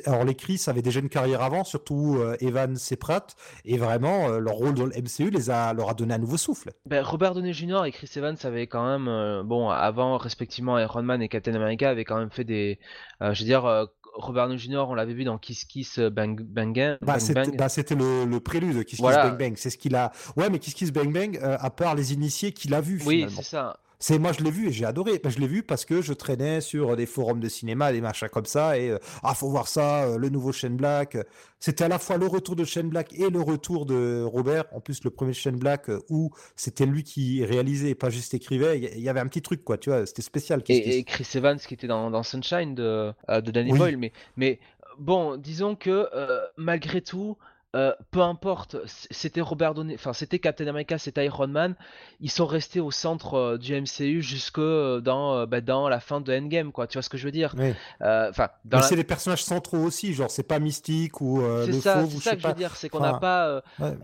Alors 0.06 0.24
les 0.24 0.34
Chris 0.34 0.62
avaient 0.66 0.82
déjà 0.82 1.00
une 1.00 1.08
carrière 1.08 1.42
avant, 1.42 1.64
surtout 1.64 2.16
euh, 2.18 2.36
Evans 2.40 2.76
et 2.90 2.96
Pratt, 2.96 3.34
et 3.64 3.78
vraiment 3.78 4.28
euh, 4.28 4.38
leur 4.38 4.54
rôle 4.54 4.74
dans 4.74 4.86
le 4.86 4.92
MCU 4.92 5.30
les 5.30 5.50
a 5.50 5.72
leur 5.72 5.90
a 5.90 5.94
donné 5.94 6.14
un 6.14 6.18
nouveau 6.18 6.36
souffle. 6.36 6.70
Ben, 6.86 7.02
Robert 7.02 7.34
Downey 7.34 7.52
Jr. 7.52 7.84
et 7.86 7.92
Chris 7.92 8.10
Evans 8.16 8.36
avaient 8.44 8.66
quand 8.66 8.86
même, 8.86 9.08
euh, 9.08 9.42
bon, 9.42 9.70
avant 9.70 10.18
respectivement 10.18 10.78
Iron 10.78 11.02
Man 11.02 11.22
et 11.22 11.28
Captain 11.28 11.54
America, 11.54 11.90
avaient 11.90 12.04
quand 12.04 12.18
même 12.18 12.30
fait 12.30 12.44
des, 12.44 12.78
euh, 13.22 13.34
je 13.34 13.40
veux 13.40 13.46
dire, 13.46 13.64
euh, 13.66 13.86
Robert 14.14 14.46
Downey 14.48 14.58
Jr. 14.58 14.84
on 14.88 14.94
l'avait 14.94 15.14
vu 15.14 15.24
dans 15.24 15.38
Kiss 15.38 15.64
Kiss 15.64 15.98
euh, 15.98 16.10
Bang 16.10 16.40
Bang 16.42 16.74
Bang. 16.74 16.98
Bah, 17.00 17.16
Bang, 17.34 17.68
c'était 17.68 17.94
bah, 17.94 18.04
le, 18.04 18.24
le 18.24 18.40
prélude 18.40 18.76
de 18.76 18.82
Kiss 18.82 18.98
Kiss. 18.98 19.06
Bang 19.06 19.38
Bang. 19.38 19.54
C'est 19.56 19.70
ce 19.70 19.78
qu'il 19.78 19.94
a. 19.94 20.12
Ouais, 20.36 20.50
mais 20.50 20.58
Kiss 20.58 20.74
Kiss 20.74 20.92
Bang 20.92 21.12
Bang, 21.12 21.38
euh, 21.42 21.56
à 21.60 21.70
part 21.70 21.94
les 21.94 22.12
initiés 22.12 22.52
qu'il 22.52 22.74
a 22.74 22.80
vu 22.80 23.00
oui, 23.06 23.26
c'est 23.28 23.42
ça. 23.42 23.78
C'est 24.02 24.18
moi 24.18 24.32
je 24.32 24.42
l'ai 24.42 24.50
vu 24.50 24.68
et 24.68 24.72
j'ai 24.72 24.86
adoré. 24.86 25.20
Bah, 25.22 25.28
je 25.28 25.38
l'ai 25.38 25.46
vu 25.46 25.62
parce 25.62 25.84
que 25.84 26.00
je 26.00 26.14
traînais 26.14 26.62
sur 26.62 26.96
des 26.96 27.04
forums 27.04 27.38
de 27.38 27.48
cinéma, 27.50 27.92
des 27.92 28.00
machins 28.00 28.28
comme 28.30 28.46
ça 28.46 28.78
et 28.78 28.88
euh, 28.90 28.98
ah 29.22 29.34
faut 29.34 29.48
voir 29.50 29.68
ça, 29.68 30.04
euh, 30.04 30.16
le 30.16 30.30
nouveau 30.30 30.52
Shane 30.52 30.76
Black. 30.76 31.18
C'était 31.58 31.84
à 31.84 31.88
la 31.88 31.98
fois 31.98 32.16
le 32.16 32.26
retour 32.26 32.56
de 32.56 32.64
Shane 32.64 32.88
Black 32.88 33.12
et 33.12 33.28
le 33.28 33.40
retour 33.42 33.84
de 33.84 34.22
Robert. 34.22 34.64
En 34.72 34.80
plus 34.80 35.04
le 35.04 35.10
premier 35.10 35.34
Shane 35.34 35.58
Black 35.58 35.90
euh, 35.90 36.00
où 36.08 36.30
c'était 36.56 36.86
lui 36.86 37.04
qui 37.04 37.44
réalisait 37.44 37.90
et 37.90 37.94
pas 37.94 38.08
juste 38.08 38.32
écrivait. 38.32 38.78
Il 38.78 39.00
y- 39.00 39.08
avait 39.10 39.20
un 39.20 39.26
petit 39.26 39.42
truc 39.42 39.62
quoi, 39.64 39.76
tu 39.76 39.90
vois. 39.90 40.06
C'était 40.06 40.22
spécial. 40.22 40.62
Et, 40.68 40.96
et 40.98 41.04
Chris 41.04 41.28
Evans 41.34 41.58
qui 41.58 41.74
était 41.74 41.86
dans, 41.86 42.10
dans 42.10 42.22
Sunshine 42.22 42.74
de, 42.74 43.12
euh, 43.28 43.40
de 43.42 43.50
Danny 43.50 43.72
Oui. 43.72 43.78
Boyle. 43.78 43.98
Mais, 43.98 44.12
mais 44.36 44.60
bon, 44.98 45.36
disons 45.36 45.76
que 45.76 46.08
euh, 46.14 46.40
malgré 46.56 47.02
tout, 47.02 47.36
euh, 47.76 47.92
peu 48.10 48.20
importe, 48.20 48.76
c'était 48.86 49.40
Robert 49.40 49.74
Downey, 49.74 49.94
enfin 49.94 50.12
c'était 50.12 50.38
Captain 50.40 50.66
America, 50.66 50.98
c'était 50.98 51.24
Iron 51.26 51.46
Man, 51.46 51.76
ils 52.20 52.30
sont 52.30 52.46
restés 52.46 52.80
au 52.80 52.90
centre 52.90 53.34
euh, 53.34 53.58
du 53.58 53.74
MCU 53.74 54.22
jusque 54.22 54.58
euh, 54.58 55.00
dans, 55.00 55.46
bah, 55.46 55.60
dans 55.60 55.88
la 55.88 56.00
fin 56.00 56.20
de 56.20 56.32
Endgame, 56.36 56.72
quoi. 56.72 56.86
Tu 56.88 56.94
vois 56.98 57.02
ce 57.02 57.08
que 57.08 57.16
je 57.18 57.24
veux 57.26 57.30
dire? 57.32 57.54
Euh, 58.02 58.28
Enfin, 58.30 58.48
la- 58.72 58.82
c'est 58.82 58.96
les 58.96 59.04
personnages 59.04 59.44
centraux 59.44 59.78
aussi, 59.78 60.14
genre 60.14 60.30
c'est 60.30 60.42
pas 60.42 60.58
mystique 60.58 61.20
ou 61.20 61.40
C'est 61.64 61.72
le 61.72 61.80
ça, 61.80 61.94
fauve 61.94 62.10
c'est 62.10 62.16
ou 62.16 62.20
je 62.20 62.24
ça 62.24 62.30
sais 62.30 62.36
que 62.36 62.42
je 62.42 62.46
veux 62.48 62.54
dire, 62.54 62.76
c'est 62.76 62.88
qu'on 62.88 63.00
n'a 63.00 63.08
Enfin, 63.10 63.20
pas. 63.20 63.62
ouais. 63.78 63.96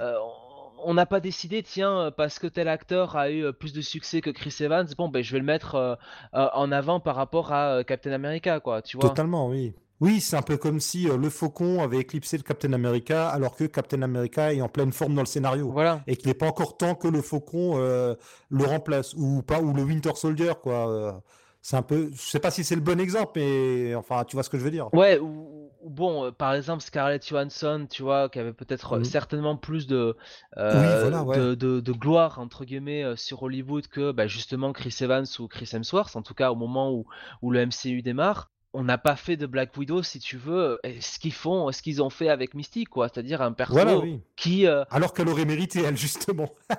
on 0.84 0.94
n'a 0.94 1.06
pas 1.06 1.20
décidé, 1.20 1.62
tiens, 1.62 2.12
parce 2.16 2.38
que 2.38 2.46
tel 2.46 2.68
acteur 2.68 3.16
a 3.16 3.30
eu 3.30 3.52
plus 3.52 3.72
de 3.72 3.80
succès 3.80 4.20
que 4.20 4.30
Chris 4.30 4.54
Evans, 4.60 4.86
bon, 4.96 5.08
ben, 5.08 5.22
je 5.22 5.32
vais 5.32 5.38
le 5.40 5.44
mettre 5.44 5.98
en 6.32 6.72
avant 6.72 7.00
par 7.00 7.16
rapport 7.16 7.52
à 7.52 7.82
Captain 7.84 8.12
America, 8.12 8.60
quoi, 8.60 8.82
tu 8.82 8.96
vois? 8.96 9.08
Totalement, 9.08 9.48
oui. 9.48 9.74
Oui, 10.00 10.20
c'est 10.20 10.36
un 10.36 10.42
peu 10.42 10.56
comme 10.56 10.80
si 10.80 11.04
le 11.04 11.30
Faucon 11.30 11.82
avait 11.82 11.98
éclipsé 11.98 12.36
le 12.36 12.42
Captain 12.42 12.72
America, 12.72 13.28
alors 13.28 13.56
que 13.56 13.64
Captain 13.64 14.02
America 14.02 14.52
est 14.52 14.60
en 14.60 14.68
pleine 14.68 14.92
forme 14.92 15.14
dans 15.14 15.22
le 15.22 15.26
scénario. 15.26 15.70
Voilà. 15.70 16.02
Et 16.06 16.16
qu'il 16.16 16.28
n'est 16.28 16.34
pas 16.34 16.46
encore 16.46 16.76
temps 16.76 16.94
que 16.94 17.08
le 17.08 17.22
Faucon 17.22 17.76
le 17.78 18.64
remplace, 18.64 19.14
ou 19.14 19.42
pas, 19.42 19.60
ou 19.60 19.72
le 19.72 19.82
Winter 19.82 20.12
Soldier, 20.14 20.52
quoi 20.62 21.22
c'est 21.66 21.76
un 21.76 21.82
peu, 21.82 22.10
je 22.12 22.30
sais 22.30 22.38
pas 22.38 22.52
si 22.52 22.62
c'est 22.62 22.76
le 22.76 22.80
bon 22.80 23.00
exemple, 23.00 23.32
mais 23.34 23.92
enfin, 23.96 24.22
tu 24.22 24.36
vois 24.36 24.44
ce 24.44 24.50
que 24.50 24.56
je 24.56 24.62
veux 24.62 24.70
dire. 24.70 24.88
Ouais, 24.94 25.18
ou, 25.18 25.68
bon, 25.84 26.26
euh, 26.26 26.30
par 26.30 26.54
exemple 26.54 26.80
Scarlett 26.80 27.26
Johansson, 27.26 27.88
tu 27.90 28.04
vois, 28.04 28.28
qui 28.28 28.38
avait 28.38 28.52
peut-être 28.52 28.92
euh, 28.92 29.02
certainement 29.02 29.56
plus 29.56 29.88
de, 29.88 30.16
euh, 30.58 31.56
de, 31.56 31.80
de, 31.80 31.92
gloire 31.92 32.38
entre 32.38 32.64
guillemets 32.64 33.16
sur 33.16 33.42
Hollywood 33.42 33.88
que 33.88 34.12
bah, 34.12 34.28
justement 34.28 34.72
Chris 34.72 34.96
Evans 35.00 35.26
ou 35.40 35.48
Chris 35.48 35.68
Hemsworth, 35.72 36.14
en 36.14 36.22
tout 36.22 36.34
cas 36.34 36.52
au 36.52 36.54
moment 36.54 36.92
où, 36.92 37.04
où 37.42 37.50
le 37.50 37.66
MCU 37.66 38.00
démarre 38.00 38.52
on 38.76 38.84
n'a 38.84 38.98
pas 38.98 39.16
fait 39.16 39.36
de 39.36 39.46
Black 39.46 39.74
Widow, 39.76 40.02
si 40.02 40.20
tu 40.20 40.36
veux, 40.36 40.78
ce 41.00 41.18
qu'ils 41.18 41.32
font, 41.32 41.72
ce 41.72 41.80
qu'ils 41.80 42.02
ont 42.02 42.10
fait 42.10 42.28
avec 42.28 42.52
Mystique, 42.54 42.90
quoi. 42.90 43.08
C'est-à-dire 43.08 43.40
un 43.40 43.52
personnage 43.52 44.02
qui. 44.36 44.66
Euh, 44.66 44.84
Alors 44.90 45.14
qu'elle 45.14 45.28
aurait 45.28 45.46
mérité, 45.46 45.82
elle, 45.82 45.96
justement. 45.96 46.50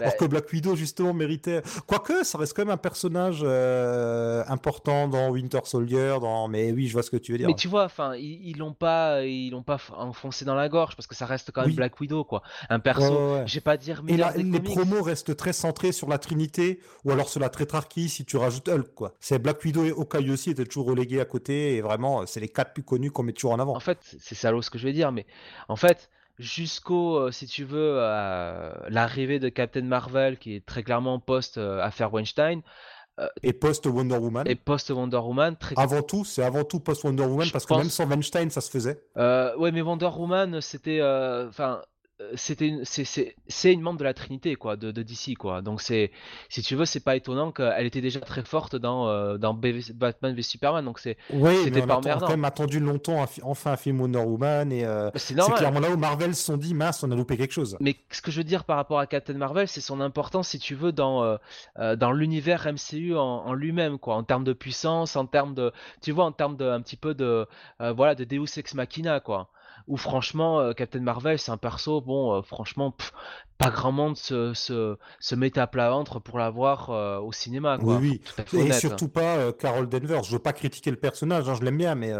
Alors 0.00 0.12
bah 0.12 0.16
que 0.18 0.24
Black 0.24 0.50
Widow, 0.52 0.76
justement, 0.76 1.12
méritait. 1.12 1.60
Quoique, 1.86 2.24
ça 2.24 2.38
reste 2.38 2.54
quand 2.54 2.62
même 2.62 2.70
un 2.70 2.78
personnage 2.78 3.40
euh, 3.42 4.42
important 4.46 5.08
dans 5.08 5.30
Winter 5.30 5.60
Soldier, 5.64 6.16
dans. 6.20 6.48
Mais 6.48 6.72
oui, 6.72 6.86
je 6.86 6.94
vois 6.94 7.02
ce 7.02 7.10
que 7.10 7.16
tu 7.16 7.32
veux 7.32 7.38
dire. 7.38 7.48
Mais 7.48 7.54
tu 7.54 7.68
vois, 7.68 7.84
enfin, 7.84 8.14
ils 8.14 8.56
l'ont 8.56 8.72
pas, 8.72 9.24
ils 9.24 9.50
l'ont 9.50 9.62
pas 9.62 9.78
enfoncé 9.96 10.44
dans 10.44 10.54
la 10.54 10.68
gorge 10.70 10.96
parce 10.96 11.06
que 11.06 11.14
ça 11.14 11.26
reste 11.26 11.50
quand 11.50 11.66
même 11.66 11.74
Black 11.74 12.00
Widow, 12.00 12.24
quoi. 12.24 12.42
Un 12.70 12.78
perso. 12.78 13.40
J'ai 13.44 13.60
pas 13.60 13.76
dire. 13.76 14.02
Et 14.08 14.16
là, 14.16 14.32
les 14.36 14.60
promos 14.60 15.02
restent 15.02 15.36
très 15.36 15.52
centrés 15.52 15.92
sur 15.92 16.08
la 16.08 16.18
Trinité 16.18 16.80
ou 17.04 17.10
alors 17.10 17.28
sur 17.28 17.40
la 17.40 17.50
Tétrarchie 17.50 18.08
si 18.08 18.24
tu 18.24 18.38
rajoutes 18.38 18.68
Hulk, 18.68 18.94
quoi. 18.94 19.14
C'est 19.20 19.38
Black 19.38 19.62
Widow 19.64 19.84
et 19.84 19.90
Hawkeye 19.90 20.30
aussi 20.30 20.50
étaient 20.50 20.64
toujours 20.64 20.93
relégués 20.94 21.20
à 21.20 21.24
côté 21.24 21.76
et 21.76 21.80
vraiment, 21.80 22.26
c'est 22.26 22.40
les 22.40 22.48
quatre 22.48 22.72
plus 22.72 22.82
connus 22.82 23.10
qu'on 23.10 23.22
met 23.22 23.32
toujours 23.32 23.52
en 23.52 23.58
avant. 23.58 23.76
En 23.76 23.80
fait, 23.80 23.98
c'est 24.20 24.34
salaud 24.34 24.62
ce 24.62 24.70
que 24.70 24.78
je 24.78 24.86
vais 24.86 24.92
dire, 24.92 25.12
mais 25.12 25.26
en 25.68 25.76
fait, 25.76 26.10
jusqu'au, 26.38 27.16
euh, 27.16 27.30
si 27.30 27.46
tu 27.46 27.64
veux, 27.64 27.96
l'arrivée 28.88 29.38
de 29.38 29.48
Captain 29.48 29.82
Marvel, 29.82 30.38
qui 30.38 30.56
est 30.56 30.66
très 30.66 30.82
clairement 30.82 31.20
post-affaire 31.20 32.12
Weinstein. 32.12 32.62
Euh, 33.20 33.28
et 33.42 33.52
post 33.52 33.86
Wonder 33.86 34.16
Woman. 34.16 34.46
Et 34.48 34.56
post 34.56 34.90
Wonder 34.90 35.18
Woman. 35.18 35.56
Très... 35.56 35.74
Avant 35.78 36.02
tout, 36.02 36.24
c'est 36.24 36.42
avant 36.42 36.64
tout 36.64 36.80
post 36.80 37.04
Wonder 37.04 37.22
Woman 37.24 37.48
parce 37.52 37.64
que 37.64 37.74
même 37.74 37.90
sans 37.90 38.06
Weinstein, 38.06 38.50
ça 38.50 38.60
se 38.60 38.70
faisait. 38.70 39.00
Euh, 39.16 39.56
ouais, 39.56 39.70
mais 39.70 39.82
Wonder 39.82 40.10
Woman, 40.16 40.60
c'était, 40.60 41.00
enfin, 41.00 41.80
euh, 41.80 41.82
c'était 42.36 42.68
une, 42.68 42.84
c'est, 42.84 43.72
une 43.72 43.80
membre 43.80 43.98
de 43.98 44.04
la 44.04 44.14
Trinité 44.14 44.54
quoi, 44.54 44.76
de, 44.76 44.92
de 44.92 45.02
DC 45.02 45.36
quoi. 45.36 45.62
Donc 45.62 45.80
c'est, 45.80 46.12
si 46.48 46.62
tu 46.62 46.76
veux, 46.76 46.84
c'est 46.84 47.02
pas 47.02 47.16
étonnant 47.16 47.50
qu'elle 47.50 47.86
était 47.86 48.00
déjà 48.00 48.20
très 48.20 48.44
forte 48.44 48.76
dans, 48.76 49.08
euh, 49.08 49.36
dans 49.36 49.52
Batman 49.52 50.34
v 50.34 50.42
Superman. 50.42 50.84
Donc 50.84 51.00
c'est, 51.00 51.16
oui, 51.30 51.56
c'était 51.64 51.84
pas 51.84 51.98
on 51.98 52.02
a 52.02 52.14
quand 52.20 52.28
même 52.28 52.44
attendu 52.44 52.78
longtemps 52.78 53.24
enfin 53.42 53.72
un 53.72 53.76
film 53.76 54.00
Wonder 54.00 54.20
Woman 54.20 54.70
et 54.70 54.84
euh, 54.84 55.10
bah, 55.12 55.18
c'est, 55.18 55.34
clairement 55.34 55.80
là 55.80 55.90
où 55.90 55.96
Marvel 55.96 56.36
se 56.36 56.44
sont 56.44 56.56
dit 56.56 56.72
mince, 56.72 57.02
on 57.02 57.10
a 57.10 57.16
loupé 57.16 57.36
quelque 57.36 57.52
chose. 57.52 57.76
Mais 57.80 57.96
ce 58.10 58.22
que 58.22 58.30
je 58.30 58.38
veux 58.38 58.44
dire 58.44 58.64
par 58.64 58.76
rapport 58.76 59.00
à 59.00 59.06
Captain 59.08 59.34
Marvel, 59.34 59.66
c'est 59.66 59.80
son 59.80 60.00
importance 60.00 60.48
si 60.48 60.60
tu 60.60 60.76
veux 60.76 60.92
dans 60.92 61.38
dans 61.76 62.12
l'univers 62.12 62.66
MCU 62.72 63.16
en, 63.16 63.52
lui-même 63.54 63.98
quoi, 63.98 64.14
en 64.14 64.22
termes 64.22 64.44
de 64.44 64.52
puissance, 64.52 65.16
en 65.16 65.26
termes 65.26 65.54
de, 65.54 65.72
tu 66.00 66.12
vois, 66.12 66.24
en 66.24 66.32
termes 66.32 66.56
de 66.56 66.66
un 66.66 66.80
petit 66.80 66.96
peu 66.96 67.14
de 67.14 67.46
voilà 67.80 68.14
de 68.14 68.22
Deus 68.22 68.56
ex 68.56 68.74
machina 68.74 69.18
quoi 69.18 69.50
où 69.86 69.96
franchement 69.96 70.60
euh, 70.60 70.72
Captain 70.72 71.00
Marvel 71.00 71.38
c'est 71.38 71.50
un 71.50 71.56
perso 71.56 72.00
bon 72.00 72.34
euh, 72.34 72.42
franchement 72.42 72.94
pas 73.56 73.70
grand 73.70 73.92
monde 73.92 74.16
se, 74.16 74.52
se, 74.52 74.96
se 75.20 75.34
met 75.36 75.56
à 75.60 75.68
plat 75.68 75.88
ventre 75.90 76.18
pour 76.18 76.40
la 76.40 76.50
voir 76.50 76.90
euh, 76.90 77.20
au 77.20 77.30
cinéma. 77.30 77.78
Quoi. 77.78 77.98
Oui, 77.98 78.20
oui. 78.52 78.60
et 78.66 78.72
surtout 78.72 79.06
pas 79.06 79.52
Carol 79.52 79.88
Danvers. 79.88 80.24
Je 80.24 80.32
veux 80.32 80.40
pas 80.40 80.52
critiquer 80.52 80.90
le 80.90 80.96
personnage, 80.96 81.48
hein, 81.48 81.54
je 81.54 81.64
l'aime 81.64 81.76
bien, 81.76 81.94
mais 81.94 82.12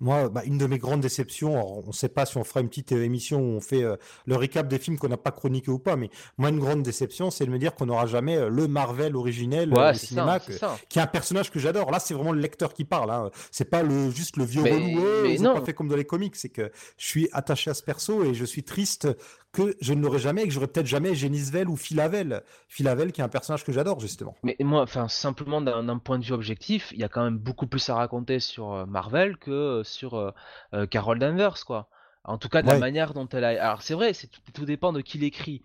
moi, 0.00 0.30
bah, 0.30 0.40
une 0.46 0.56
de 0.56 0.64
mes 0.64 0.78
grandes 0.78 1.02
déceptions, 1.02 1.82
on 1.84 1.88
ne 1.88 1.92
sait 1.92 2.08
pas 2.08 2.24
si 2.24 2.38
on 2.38 2.44
fera 2.44 2.60
une 2.60 2.70
petite 2.70 2.92
émission 2.92 3.40
où 3.40 3.56
on 3.56 3.60
fait 3.60 3.84
le 4.24 4.36
récap 4.36 4.68
des 4.68 4.78
films 4.78 4.96
qu'on 4.96 5.08
n'a 5.08 5.18
pas 5.18 5.32
chroniqué 5.32 5.70
ou 5.70 5.78
pas, 5.78 5.96
mais 5.96 6.08
moi, 6.38 6.48
une 6.48 6.58
grande 6.58 6.82
déception, 6.82 7.30
c'est 7.30 7.44
de 7.44 7.50
me 7.50 7.58
dire 7.58 7.74
qu'on 7.74 7.84
n'aura 7.84 8.06
jamais 8.06 8.48
le 8.48 8.66
Marvel 8.66 9.16
originel 9.16 9.74
au 9.74 9.92
cinéma, 9.92 10.40
qui 10.88 10.98
est 10.98 11.02
un 11.02 11.06
personnage 11.06 11.50
que 11.50 11.58
j'adore. 11.58 11.90
Là, 11.90 11.98
c'est 11.98 12.14
vraiment 12.14 12.32
le 12.32 12.40
lecteur 12.40 12.72
qui 12.72 12.86
parle. 12.86 13.10
Hein. 13.10 13.30
C'est 13.50 13.68
pas 13.68 13.82
le, 13.82 14.10
juste 14.10 14.38
le 14.38 14.44
vieux 14.44 14.62
relou, 14.62 15.36
c'est 15.36 15.42
pas 15.44 15.60
fait 15.60 15.74
comme 15.74 15.88
dans 15.88 15.96
les 15.96 16.06
comics, 16.06 16.36
c'est 16.36 16.48
que 16.48 16.72
je 17.00 17.06
suis 17.06 17.28
attaché 17.32 17.70
à 17.70 17.74
ce 17.74 17.82
perso 17.82 18.24
et 18.24 18.34
je 18.34 18.44
suis 18.44 18.62
triste 18.62 19.08
que 19.52 19.74
je 19.80 19.94
ne 19.94 20.02
l'aurais 20.02 20.18
jamais 20.18 20.42
et 20.42 20.46
que 20.46 20.52
j'aurais 20.52 20.66
peut-être 20.66 20.86
jamais 20.86 21.14
Genisvel 21.14 21.66
ou 21.70 21.76
Philavel. 21.76 22.42
Philavel 22.68 23.10
qui 23.12 23.22
est 23.22 23.24
un 23.24 23.30
personnage 23.30 23.64
que 23.64 23.72
j'adore 23.72 24.00
justement. 24.00 24.36
Mais 24.42 24.54
moi, 24.60 24.82
enfin 24.82 25.08
simplement 25.08 25.62
d'un 25.62 25.98
point 25.98 26.18
de 26.18 26.24
vue 26.24 26.34
objectif, 26.34 26.92
il 26.92 26.98
y 26.98 27.04
a 27.04 27.08
quand 27.08 27.24
même 27.24 27.38
beaucoup 27.38 27.66
plus 27.66 27.88
à 27.88 27.94
raconter 27.94 28.38
sur 28.38 28.74
euh, 28.74 28.84
Marvel 28.84 29.38
que 29.38 29.50
euh, 29.50 29.82
sur 29.82 30.14
euh, 30.14 30.86
Carol 30.90 31.18
Danvers 31.18 31.64
quoi. 31.64 31.88
En 32.24 32.36
tout 32.36 32.50
cas 32.50 32.60
de 32.60 32.68
la 32.68 32.78
manière 32.78 33.14
dont 33.14 33.26
elle 33.28 33.44
a. 33.44 33.64
Alors 33.64 33.80
c'est 33.80 33.94
vrai, 33.94 34.12
tout, 34.52 34.66
dépend 34.66 34.92
de 34.92 35.00
qui 35.00 35.16
l'écrit. 35.16 35.62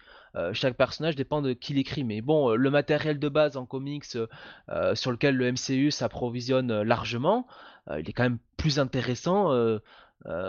chaque 0.53 0.77
personnage 0.77 1.17
dépend 1.17 1.41
de 1.41 1.51
qui 1.51 1.73
l'écrit. 1.73 2.05
Mais 2.05 2.21
bon, 2.21 2.55
le 2.55 2.69
matériel 2.69 3.19
de 3.19 3.27
base 3.27 3.57
en 3.57 3.65
comics 3.65 4.05
sur 4.05 5.11
lequel 5.11 5.35
le 5.35 5.51
MCU 5.51 5.91
s'approvisionne 5.91 6.81
largement, 6.81 7.45
il 7.91 8.09
est 8.09 8.13
quand 8.13 8.23
même 8.23 8.37
plus 8.55 8.79
intéressant 8.79 9.51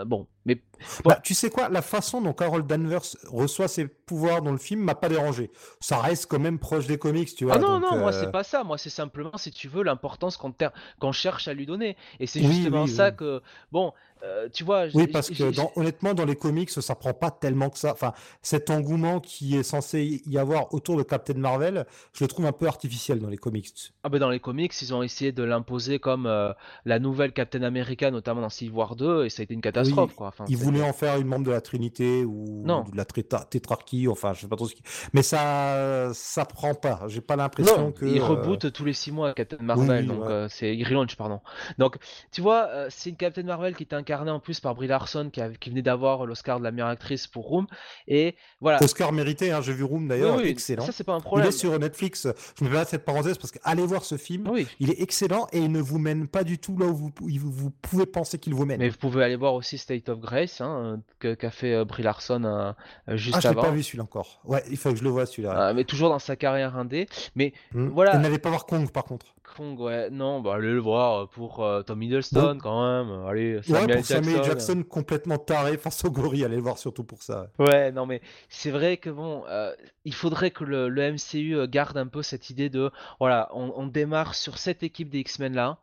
bon, 0.05 0.27
mais 0.47 0.61
bah, 1.03 1.19
tu 1.21 1.33
sais 1.33 1.49
quoi, 1.49 1.67
la 1.67 1.81
façon 1.81 2.21
dont 2.21 2.31
Carol 2.31 2.65
Danvers 2.65 3.01
reçoit 3.27 3.67
ses 3.67 3.85
pouvoirs 3.85 4.41
dans 4.41 4.53
le 4.53 4.57
film 4.57 4.79
m'a 4.79 4.95
pas 4.95 5.09
dérangé. 5.09 5.51
Ça 5.81 5.99
reste 5.99 6.27
quand 6.27 6.39
même 6.39 6.57
proche 6.57 6.87
des 6.87 6.97
comics, 6.97 7.35
tu 7.35 7.43
vois. 7.43 7.55
Ah 7.55 7.59
non, 7.59 7.81
non, 7.81 7.97
moi 7.97 8.13
c'est 8.13 8.27
euh, 8.27 8.31
pas 8.31 8.45
ça. 8.45 8.63
Moi 8.63 8.77
c'est 8.77 8.89
simplement, 8.89 9.37
si 9.37 9.51
tu 9.51 9.67
veux, 9.67 9.83
l'importance 9.83 10.37
qu'on 10.37 11.11
cherche 11.11 11.49
à 11.49 11.53
lui 11.53 11.65
donner. 11.65 11.97
Et 12.21 12.27
c'est 12.27 12.41
justement 12.41 12.87
ça 12.87 13.11
que, 13.11 13.41
bon, 13.73 13.91
euh, 14.23 14.49
tu 14.51 14.63
vois. 14.63 14.85
Oui, 14.93 15.07
parce 15.07 15.29
que 15.29 15.77
honnêtement, 15.77 16.13
dans 16.13 16.25
les 16.25 16.35
comics, 16.35 16.69
ça 16.69 16.95
prend 16.95 17.13
pas 17.13 17.31
tellement 17.31 17.69
que 17.69 17.77
ça. 17.77 17.91
Enfin, 17.91 18.13
cet 18.41 18.69
engouement 18.69 19.19
qui 19.19 19.55
est 19.55 19.63
censé 19.63 20.21
y 20.25 20.37
avoir 20.37 20.73
autour 20.73 20.97
de 20.97 21.03
Captain 21.03 21.35
Marvel, 21.35 21.85
je 22.13 22.23
le 22.23 22.27
trouve 22.27 22.45
un 22.45 22.51
peu 22.51 22.67
artificiel 22.67 23.19
dans 23.19 23.29
les 23.29 23.37
comics. 23.37 23.93
Ah 24.03 24.09
ben 24.09 24.19
dans 24.19 24.29
les 24.29 24.39
comics, 24.39 24.73
ils 24.81 24.93
ont 24.93 25.03
essayé 25.03 25.31
de 25.31 25.43
l'imposer 25.43 25.99
comme 25.99 26.25
euh, 26.25 26.53
la 26.85 26.99
nouvelle 26.99 27.33
Captain 27.33 27.63
America, 27.63 28.09
notamment 28.11 28.41
dans 28.41 28.49
Civil 28.49 28.73
War 28.73 28.95
2, 28.95 29.25
et 29.25 29.29
ça 29.29 29.41
a 29.41 29.43
été 29.43 29.53
une 29.53 29.61
catastrophe. 29.61 30.15
quoi. 30.15 30.27
Ils 30.47 30.57
voulaient 30.57 30.83
en 30.83 30.93
faire 30.93 31.17
une 31.19 31.27
membre 31.27 31.45
de 31.45 31.51
la 31.51 31.61
Trinité 31.61 32.25
ou 32.25 32.63
de 32.65 32.97
la 32.97 33.05
tétrarchie, 33.05 34.07
enfin, 34.07 34.33
je 34.33 34.41
sais 34.41 34.47
pas 34.47 34.55
trop 34.55 34.67
ce 34.67 34.75
qui. 34.75 34.83
Mais 35.13 35.21
ça, 35.21 36.11
ça 36.13 36.45
prend 36.45 36.73
pas. 36.73 37.01
J'ai 37.07 37.21
pas 37.21 37.35
l'impression 37.35 37.91
que. 37.91 38.05
Ils 38.05 38.21
rebootent 38.21 38.71
tous 38.71 38.85
les 38.85 38.93
six 38.93 39.11
mois 39.11 39.33
Captain 39.33 39.57
Marvel, 39.61 40.07
donc 40.07 40.23
euh, 40.23 40.47
c'est 40.49 40.71
relaunch, 40.83 41.15
pardon. 41.15 41.41
Donc, 41.77 41.97
tu 42.31 42.41
vois, 42.41 42.69
c'est 42.89 43.09
une 43.09 43.15
Captain 43.15 43.43
Marvel 43.43 43.75
qui 43.75 43.83
est 43.83 43.93
un 43.93 44.03
incarné 44.07 44.31
en 44.31 44.39
plus 44.39 44.59
par 44.61 44.73
Brie 44.73 44.87
Larson 44.87 45.29
qui, 45.31 45.41
qui 45.59 45.69
venait 45.69 45.81
d'avoir 45.81 46.25
l'Oscar 46.25 46.59
de 46.59 46.63
la 46.63 46.71
meilleure 46.71 46.87
actrice 46.87 47.27
pour 47.27 47.45
Room. 47.45 47.67
Et 48.07 48.35
voilà. 48.61 48.81
Oscar 48.81 49.11
mérité, 49.11 49.51
hein, 49.51 49.61
j'ai 49.61 49.73
vu 49.73 49.83
Room 49.83 50.07
d'ailleurs, 50.07 50.39
excellent. 50.41 50.85
Ça, 50.85 50.91
c'est 50.91 51.03
pas 51.03 51.13
un 51.13 51.19
problème. 51.19 51.47
Il 51.47 51.49
est 51.49 51.57
sur 51.57 51.77
Netflix. 51.77 52.27
Je 52.57 52.63
me 52.63 52.69
permets 52.69 52.85
cette 52.85 53.03
parenthèse 53.05 53.37
parce 53.37 53.51
que 53.51 53.59
allez 53.63 53.85
voir 53.85 54.05
ce 54.05 54.17
film. 54.17 54.49
Il 54.79 54.89
est 54.89 55.01
excellent 55.01 55.47
et 55.51 55.59
il 55.59 55.71
ne 55.71 55.81
vous 55.81 55.99
mène 55.99 56.27
pas 56.27 56.43
du 56.43 56.57
tout 56.57 56.77
là 56.77 56.85
où 56.85 56.95
vous, 56.95 57.11
vous, 57.19 57.71
pouvez 57.71 58.05
penser 58.05 58.39
qu'il 58.39 58.53
vous 58.53 58.65
mène. 58.65 58.79
Mais 58.79 58.89
vous 58.89 58.97
pouvez 58.97 59.23
aller 59.23 59.35
voir 59.35 59.53
aussi 59.53 59.77
State 59.77 60.09
of 60.09 60.19
Grace, 60.27 60.61
hein, 60.61 61.01
qu'a 61.19 61.51
fait 61.51 61.73
euh, 61.73 61.85
Brie 61.85 62.03
Larson 62.03 62.43
euh, 62.43 62.73
juste 63.17 63.37
ah, 63.37 63.39
je 63.39 63.47
avant. 63.47 63.61
Ah, 63.61 63.65
pas 63.65 63.71
vu 63.71 63.81
celui-là 63.81 64.03
encore. 64.03 64.41
Ouais, 64.45 64.63
il 64.69 64.77
faut 64.77 64.91
que 64.91 64.97
je 64.97 65.03
le 65.03 65.09
voie 65.09 65.25
celui-là. 65.25 65.53
Ah, 65.55 65.73
mais 65.73 65.85
toujours 65.85 66.09
dans 66.09 66.19
sa 66.19 66.35
carrière 66.35 66.77
indé. 66.77 67.07
Mais 67.35 67.53
hmm. 67.73 67.87
voilà. 67.87 68.15
Vous 68.15 68.21
n'allez 68.21 68.39
pas 68.39 68.49
voir 68.49 68.65
Kong 68.65 68.91
par 68.91 69.05
contre. 69.05 69.27
Kong, 69.55 69.79
ouais, 69.79 70.09
non, 70.09 70.41
bah 70.41 70.55
allez 70.55 70.71
le 70.71 70.79
voir 70.79 71.29
pour 71.29 71.63
euh, 71.63 71.81
Tom 71.81 72.03
Hiddleston 72.03 72.57
quand 72.61 72.81
même. 72.83 73.25
Allez, 73.25 73.61
Samuel 73.63 74.03
Jackson. 74.03 74.43
Jackson 74.43 74.83
complètement 74.83 75.37
taré 75.37 75.77
face 75.77 76.03
au 76.05 76.11
gorille, 76.11 76.43
allez 76.43 76.57
le 76.57 76.61
voir 76.61 76.77
surtout 76.77 77.03
pour 77.03 77.23
ça. 77.23 77.47
Ouais, 77.57 77.91
non 77.91 78.05
mais 78.05 78.21
c'est 78.49 78.71
vrai 78.71 78.97
que 78.97 79.09
bon, 79.09 79.43
euh, 79.47 79.73
il 80.05 80.13
faudrait 80.13 80.51
que 80.51 80.63
le, 80.63 80.89
MCU 80.89 81.55
euh, 81.55 81.67
garde 81.67 81.97
un 81.97 82.07
peu 82.07 82.21
cette 82.21 82.49
idée 82.49 82.69
de, 82.69 82.91
voilà, 83.19 83.49
on, 83.53 83.87
démarre 83.87 84.35
sur 84.35 84.57
cette 84.57 84.83
équipe 84.83 85.09
des 85.09 85.19
X-Men 85.19 85.55
là. 85.55 85.77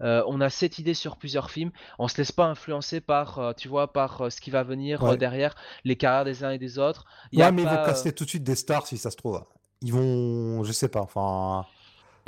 On 0.00 0.40
a 0.40 0.50
cette 0.50 0.78
idée 0.78 0.94
sur 0.94 1.16
plusieurs 1.16 1.50
films. 1.50 1.70
On 1.98 2.08
se 2.08 2.16
laisse 2.18 2.32
pas 2.32 2.46
influencer 2.46 3.00
par, 3.00 3.54
tu 3.56 3.68
vois, 3.68 3.92
par 3.92 4.30
ce 4.30 4.40
qui 4.40 4.50
va 4.50 4.62
venir 4.62 5.16
derrière, 5.16 5.54
les 5.84 5.96
carrières 5.96 6.24
des 6.24 6.44
uns 6.44 6.50
et 6.50 6.58
des 6.58 6.78
autres. 6.78 7.04
ouais, 7.32 7.52
mais 7.52 7.62
ils 7.62 7.68
vont 7.68 7.84
casser 7.84 8.12
tout 8.12 8.24
de 8.24 8.30
suite 8.30 8.44
des 8.44 8.56
stars 8.56 8.86
si 8.86 8.98
ça 8.98 9.10
se 9.10 9.16
trouve. 9.16 9.42
Ils 9.82 9.92
vont, 9.92 10.64
je 10.64 10.72
sais 10.72 10.88
pas, 10.88 11.00
enfin. 11.00 11.66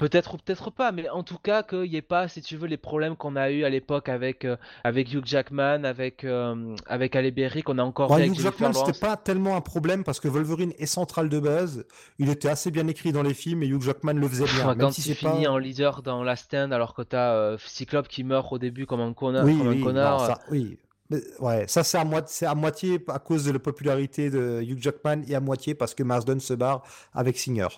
Peut-être 0.00 0.32
ou 0.32 0.38
peut-être 0.38 0.70
pas, 0.70 0.92
mais 0.92 1.10
en 1.10 1.22
tout 1.22 1.36
cas 1.36 1.62
qu'il 1.62 1.82
n'y 1.82 1.96
ait 1.96 2.00
pas, 2.00 2.26
si 2.26 2.40
tu 2.40 2.56
veux, 2.56 2.66
les 2.66 2.78
problèmes 2.78 3.16
qu'on 3.16 3.36
a 3.36 3.50
eu 3.50 3.64
à 3.64 3.68
l'époque 3.68 4.08
avec, 4.08 4.46
euh, 4.46 4.56
avec 4.82 5.12
Hugh 5.12 5.26
Jackman, 5.26 5.84
avec, 5.84 6.24
euh, 6.24 6.74
avec 6.86 7.12
Berry, 7.34 7.62
qu'on 7.62 7.76
a 7.76 7.82
encore 7.82 8.10
ouais, 8.10 8.26
Hugh 8.26 8.40
Jackman, 8.40 8.72
c'était 8.72 8.98
pas 8.98 9.18
tellement 9.18 9.56
un 9.56 9.60
problème 9.60 10.02
parce 10.02 10.18
que 10.18 10.26
Wolverine 10.26 10.72
est 10.78 10.86
central 10.86 11.28
de 11.28 11.38
base. 11.38 11.84
Il 12.18 12.30
était 12.30 12.48
assez 12.48 12.70
bien 12.70 12.88
écrit 12.88 13.12
dans 13.12 13.22
les 13.22 13.34
films 13.34 13.62
et 13.62 13.66
Hugh 13.66 13.82
Jackman 13.82 14.14
le 14.14 14.26
faisait 14.26 14.46
bien. 14.46 14.74
quand 14.74 14.90
si 14.90 15.06
il 15.06 15.14
finit 15.14 15.46
en 15.46 15.58
leader 15.58 16.00
dans 16.00 16.22
la 16.22 16.34
stand 16.34 16.72
alors 16.72 16.94
que 16.94 17.02
tu 17.02 17.14
as 17.14 17.34
euh, 17.34 17.58
Cyclope 17.58 18.08
qui 18.08 18.24
meurt 18.24 18.50
au 18.50 18.58
début 18.58 18.86
comme 18.86 19.02
un 19.02 19.12
connard. 19.12 19.44
Oui, 19.44 19.58
comme 19.58 19.68
un 19.68 19.82
connard. 19.82 20.38
oui. 20.50 20.78
Mais, 21.10 21.20
ouais, 21.40 21.64
ça 21.68 21.84
c'est 21.84 21.98
à, 21.98 22.50
à 22.50 22.54
moitié 22.54 23.04
à 23.08 23.18
cause 23.18 23.44
de 23.44 23.52
la 23.52 23.58
popularité 23.58 24.30
de 24.30 24.62
Hugh 24.62 24.80
Jackman 24.80 25.24
et 25.28 25.34
à 25.34 25.40
moitié 25.40 25.74
parce 25.74 25.94
que 25.94 26.04
Marsden 26.04 26.40
se 26.40 26.54
barre 26.54 26.84
avec 27.12 27.36
Singer. 27.36 27.68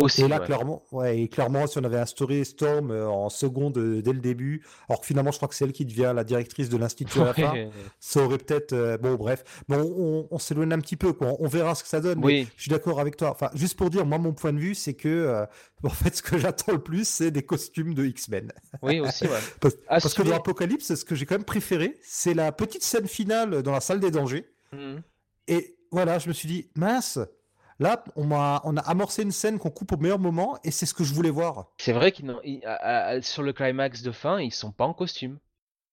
Aussi, 0.00 0.22
Et 0.22 0.28
là, 0.28 0.38
ouais. 0.38 0.46
clairement, 0.46 0.84
ouais, 0.92 1.18
et 1.22 1.28
clairement, 1.28 1.66
si 1.66 1.76
on 1.76 1.82
avait 1.82 1.98
instauré 1.98 2.44
Storm 2.44 2.92
euh, 2.92 3.08
en 3.08 3.28
seconde 3.30 3.76
euh, 3.78 4.00
dès 4.00 4.12
le 4.12 4.20
début, 4.20 4.64
alors 4.88 5.00
que 5.00 5.06
finalement, 5.06 5.32
je 5.32 5.38
crois 5.38 5.48
que 5.48 5.56
c'est 5.56 5.64
elle 5.64 5.72
qui 5.72 5.84
devient 5.84 6.12
la 6.14 6.22
directrice 6.22 6.68
de 6.68 6.76
l'institut 6.76 7.20
à 7.20 7.24
la 7.24 7.34
fin, 7.34 7.52
Ouais. 7.52 7.68
ça 7.98 8.22
aurait 8.22 8.38
peut-être. 8.38 8.72
euh, 8.74 8.96
bon, 8.96 9.16
bref, 9.16 9.42
bon, 9.68 9.80
on, 9.98 10.28
on 10.30 10.38
s'éloigne 10.38 10.72
un 10.72 10.78
petit 10.78 10.96
peu, 10.96 11.12
quoi. 11.12 11.34
On 11.40 11.48
verra 11.48 11.74
ce 11.74 11.82
que 11.82 11.88
ça 11.88 12.00
donne. 12.00 12.20
mais 12.20 12.24
Oui. 12.26 12.48
je 12.56 12.62
suis 12.62 12.70
d'accord 12.70 13.00
avec 13.00 13.16
toi. 13.16 13.30
Enfin, 13.32 13.50
juste 13.54 13.76
pour 13.76 13.90
dire, 13.90 14.06
moi, 14.06 14.18
mon 14.18 14.32
point 14.34 14.52
de 14.52 14.58
vue, 14.60 14.76
c'est 14.76 14.94
que, 14.94 15.08
euh, 15.08 15.44
en 15.82 15.88
fait, 15.88 16.14
ce 16.14 16.22
que 16.22 16.38
j'attends 16.38 16.72
le 16.72 16.78
plus, 16.82 17.06
c'est 17.08 17.32
des 17.32 17.42
costumes 17.42 17.92
de 17.94 18.04
X-Men. 18.06 18.52
Oui, 18.82 19.00
aussi, 19.00 19.24
ouais. 19.24 19.30
Parce, 19.60 19.74
parce 19.88 20.14
que 20.14 20.22
dans 20.22 20.36
Apocalypse, 20.36 20.94
ce 20.94 21.04
que 21.04 21.16
j'ai 21.16 21.26
quand 21.26 21.34
même 21.34 21.44
préféré, 21.44 21.98
c'est 22.04 22.34
la 22.34 22.52
petite 22.52 22.84
scène 22.84 23.08
finale 23.08 23.62
dans 23.64 23.72
la 23.72 23.80
salle 23.80 23.98
des 23.98 24.12
dangers. 24.12 24.46
Mhm. 24.72 25.02
Et 25.48 25.76
voilà, 25.90 26.18
je 26.20 26.28
me 26.28 26.32
suis 26.34 26.46
dit, 26.46 26.70
mince, 26.76 27.18
là, 27.78 28.02
on 28.16 28.30
a 28.32 28.80
amorcé 28.86 29.22
une 29.22 29.32
scène 29.32 29.58
qu'on 29.58 29.70
coupe 29.70 29.92
au 29.92 29.96
meilleur 29.96 30.18
moment, 30.18 30.58
et 30.64 30.70
c'est 30.70 30.86
ce 30.86 30.94
que 30.94 31.04
je 31.04 31.14
voulais 31.14 31.30
voir. 31.30 31.66
C'est 31.78 31.92
vrai 31.92 32.12
qu'ils 32.12 32.26
sur 33.22 33.42
le 33.42 33.52
climax 33.52 34.02
de 34.02 34.12
fin, 34.12 34.40
ils 34.40 34.52
sont 34.52 34.72
pas 34.72 34.84
en 34.84 34.94
costume. 34.94 35.38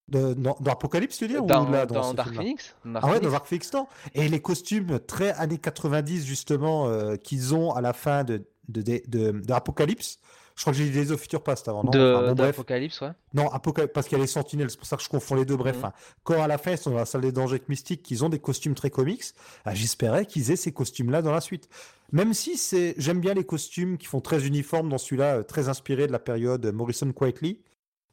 De- 0.07 0.35
dans, 0.35 0.55
dans 0.59 0.71
Apocalypse, 0.71 1.17
tu 1.17 1.23
veux 1.23 1.29
dire 1.31 1.43
Dans, 1.43 1.67
ou 1.67 1.71
là, 1.71 1.87
dans 1.87 2.13
Dark 2.13 2.33
Phoenix? 2.35 2.75
Ah 2.93 3.07
ouais, 3.09 3.19
dans. 3.19 3.31
Dark 3.31 3.47
Phoenix, 3.47 3.73
non. 3.73 3.87
Et 4.13 4.29
les 4.29 4.39
costumes 4.39 4.99
très 4.99 5.31
années 5.31 5.57
90, 5.57 6.25
justement, 6.25 6.87
euh, 6.87 7.15
qu'ils 7.15 7.55
ont 7.55 7.71
à 7.73 7.81
la 7.81 7.91
fin 7.93 8.23
de, 8.23 8.45
de- 8.67 8.81
de 9.07 9.51
Apocalypse. 9.51 10.19
Je 10.55 10.61
crois 10.61 10.71
que 10.71 10.79
j'ai 10.79 10.89
dit 10.89 11.11
of 11.11 11.19
Future 11.19 11.43
Past 11.43 11.67
avant, 11.67 11.83
non 11.83 11.91
de 11.91 11.99
Enfin, 11.99 12.27
bon, 12.29 12.33
bref. 12.33 12.51
d'Apocalypse, 12.55 13.01
ouais. 13.01 13.11
Non, 13.33 13.49
Apocalypse, 13.51 13.91
parce 13.93 14.07
qu'il 14.07 14.17
y 14.17 14.21
a 14.21 14.23
les 14.23 14.27
sentinelles, 14.27 14.69
c'est 14.69 14.77
pour 14.77 14.87
ça 14.87 14.95
que 14.95 15.03
je 15.03 15.09
confonds 15.09 15.35
les 15.35 15.43
deux. 15.45 15.57
Bref, 15.57 15.77
Mhm. 15.79 15.85
hein. 15.85 15.93
quand 16.23 16.41
à 16.41 16.47
la 16.47 16.57
fin, 16.57 16.71
ils 16.71 16.77
sont 16.77 16.91
dans 16.91 16.97
la 16.97 17.05
salle 17.05 17.21
des 17.21 17.33
dangers 17.33 17.55
avec 17.55 17.67
Mystique, 17.67 18.01
qu'ils 18.03 18.23
ont 18.23 18.29
des 18.29 18.39
costumes 18.39 18.73
très 18.73 18.89
comics, 18.89 19.23
ah, 19.65 19.75
j'espérais 19.75 20.25
qu'ils 20.25 20.51
aient 20.51 20.55
ces 20.55 20.71
costumes-là 20.71 21.21
dans 21.21 21.33
la 21.33 21.41
suite. 21.41 21.67
Même 22.13 22.33
si 22.33 22.55
c'est, 22.57 22.93
j'aime 22.97 23.19
bien 23.19 23.33
les 23.33 23.43
costumes 23.43 23.97
qui 23.97 24.05
font 24.07 24.21
très 24.21 24.45
uniformes 24.47 24.87
dans 24.89 24.97
celui-là, 24.97 25.37
euh, 25.39 25.43
très 25.43 25.67
inspirés 25.67 26.07
de 26.07 26.11
la 26.13 26.19
période 26.19 26.65
Morrison 26.67 27.11
Quietly. 27.11 27.59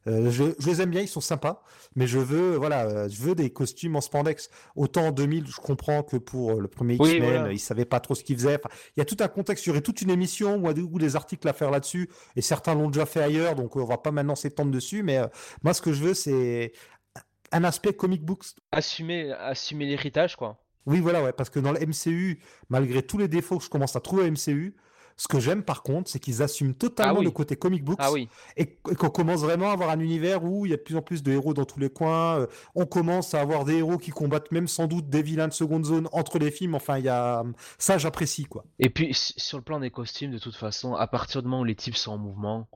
Euh, 0.07 0.31
je, 0.31 0.45
je 0.59 0.67
les 0.67 0.81
aime 0.83 0.91
bien, 0.91 1.01
ils 1.01 1.09
sont 1.09 1.21
sympas, 1.21 1.63
mais 1.95 2.07
je 2.07 2.19
veux, 2.19 2.57
voilà, 2.57 2.87
euh, 2.87 3.09
je 3.09 3.21
veux 3.23 3.35
des 3.35 3.51
costumes 3.51 3.97
en 3.97 4.01
spandex. 4.01 4.51
Autant 4.75 5.09
en 5.09 5.13
2000, 5.13 5.47
je 5.47 5.57
comprends 5.57 6.03
que 6.03 6.17
pour 6.17 6.53
euh, 6.53 6.61
le 6.61 6.69
premier 6.69 6.97
Oui, 6.99 7.11
X-Men, 7.13 7.33
voilà. 7.33 7.53
ils 7.53 7.59
savaient 7.59 7.85
pas 7.85 8.01
trop 8.01 8.15
ce 8.15 8.25
qu'ils 8.25 8.37
faisaient. 8.37 8.57
Enfin, 8.57 8.75
il 8.97 9.01
y 9.01 9.03
a 9.03 9.05
tout 9.05 9.17
un 9.21 9.29
contexte, 9.29 9.67
il 9.67 9.69
y 9.69 9.71
aurait 9.71 9.81
toute 9.81 10.03
une 10.03 10.11
émission 10.11 10.57
ou, 10.57 10.99
des 10.99 11.17
articles 11.17 11.47
à 11.49 11.53
faire 11.53 11.71
là-dessus, 11.71 12.09
et 12.37 12.43
certains 12.43 12.75
l'ont 12.75 12.91
déjà 12.91 13.07
fait 13.07 13.23
ailleurs, 13.23 13.55
donc 13.55 13.77
on 13.77 13.85
va 13.85 13.99
pas 13.99 14.11
maintenant 14.11 14.35
s'étendre 14.35 14.71
dessus. 14.71 15.03
Mais 15.03 15.19
euh, 15.19 15.27
moi, 15.63 15.75
ce 15.75 15.83
que 15.83 15.93
je 15.93 16.03
veux, 16.03 16.15
c'est 16.15 16.73
un 17.53 17.65
aspect 17.65 17.93
comic 17.93 18.25
books. 18.25 18.47
Assumer, 18.73 19.33
assumer 19.33 19.87
l'héritage, 19.87 20.37
quoi. 20.37 20.59
Oui, 20.87 20.99
voilà, 20.99 21.23
ouais, 21.23 21.33
parce 21.33 21.49
que 21.49 21.61
dans 21.61 21.73
le 21.73 21.79
MCU, 21.79 22.41
malgré 22.69 23.03
tous 23.03 23.19
les 23.19 23.29
défauts 23.29 23.59
que 23.59 23.65
je 23.65 23.71
commence 23.71 23.95
à 23.95 24.01
trouver 24.01 24.25
au 24.25 24.31
MCU, 24.31 24.75
ce 25.17 25.29
que 25.29 25.39
j'aime 25.41 25.63
par 25.63 25.83
contre, 25.83 26.11
c'est 26.11 26.19
qu'ils 26.19 26.43
assument 26.43 26.75
totalement 26.75 27.15
Ah 27.17 27.19
oui. 27.21 27.25
le 27.25 27.31
côté 27.31 27.57
comic 27.57 27.85
books 27.85 27.99
Ah 28.01 28.11
oui. 28.13 28.29
et 28.57 28.67
qu'on 28.67 29.11
commence 29.11 29.41
vraiment 29.41 29.71
à 29.71 29.73
avoir 29.73 29.91
un 29.91 30.01
univers 30.01 30.43
où 30.45 30.67
il 30.67 30.71
y 30.71 30.73
a 30.73 30.77
de 30.77 30.83
plus 30.83 30.97
en 30.97 31.03
plus 31.03 31.23
de 31.23 31.33
héros 31.33 31.55
dans 31.55 31.65
tous 31.65 31.79
les 31.79 31.91
coins. 31.91 32.41
euh, 32.41 32.47
On 32.75 32.87
commence 32.87 33.35
à 33.35 33.41
avoir 33.41 33.65
des 33.65 33.77
héros 33.79 33.99
qui 33.99 34.11
combattent 34.11 34.51
même 34.53 34.69
sans 34.69 34.87
doute 34.87 35.09
des 35.09 35.23
vilains 35.23 35.49
de 35.49 35.53
seconde 35.53 35.85
zone 35.85 36.09
entre 36.13 36.39
les 36.39 36.51
films. 36.51 36.75
Enfin, 36.75 36.99
il 36.99 37.05
y 37.05 37.09
a 37.09 37.45
ça, 37.79 37.99
j'apprécie 37.99 38.45
quoi. 38.45 38.65
Et 38.79 38.91
puis 38.91 39.11
sur 39.15 39.59
le 39.59 39.65
plan 39.65 39.81
des 39.81 39.91
costumes, 39.91 40.31
de 40.33 40.39
toute 40.39 40.57
façon, 40.57 40.95
à 40.95 41.07
partir 41.07 41.43
du 41.43 41.49
moment 41.49 41.63
où 41.63 41.65
les 41.65 41.75
types 41.77 41.97
sont 41.97 42.13
en 42.13 42.19
mouvement, 42.19 42.69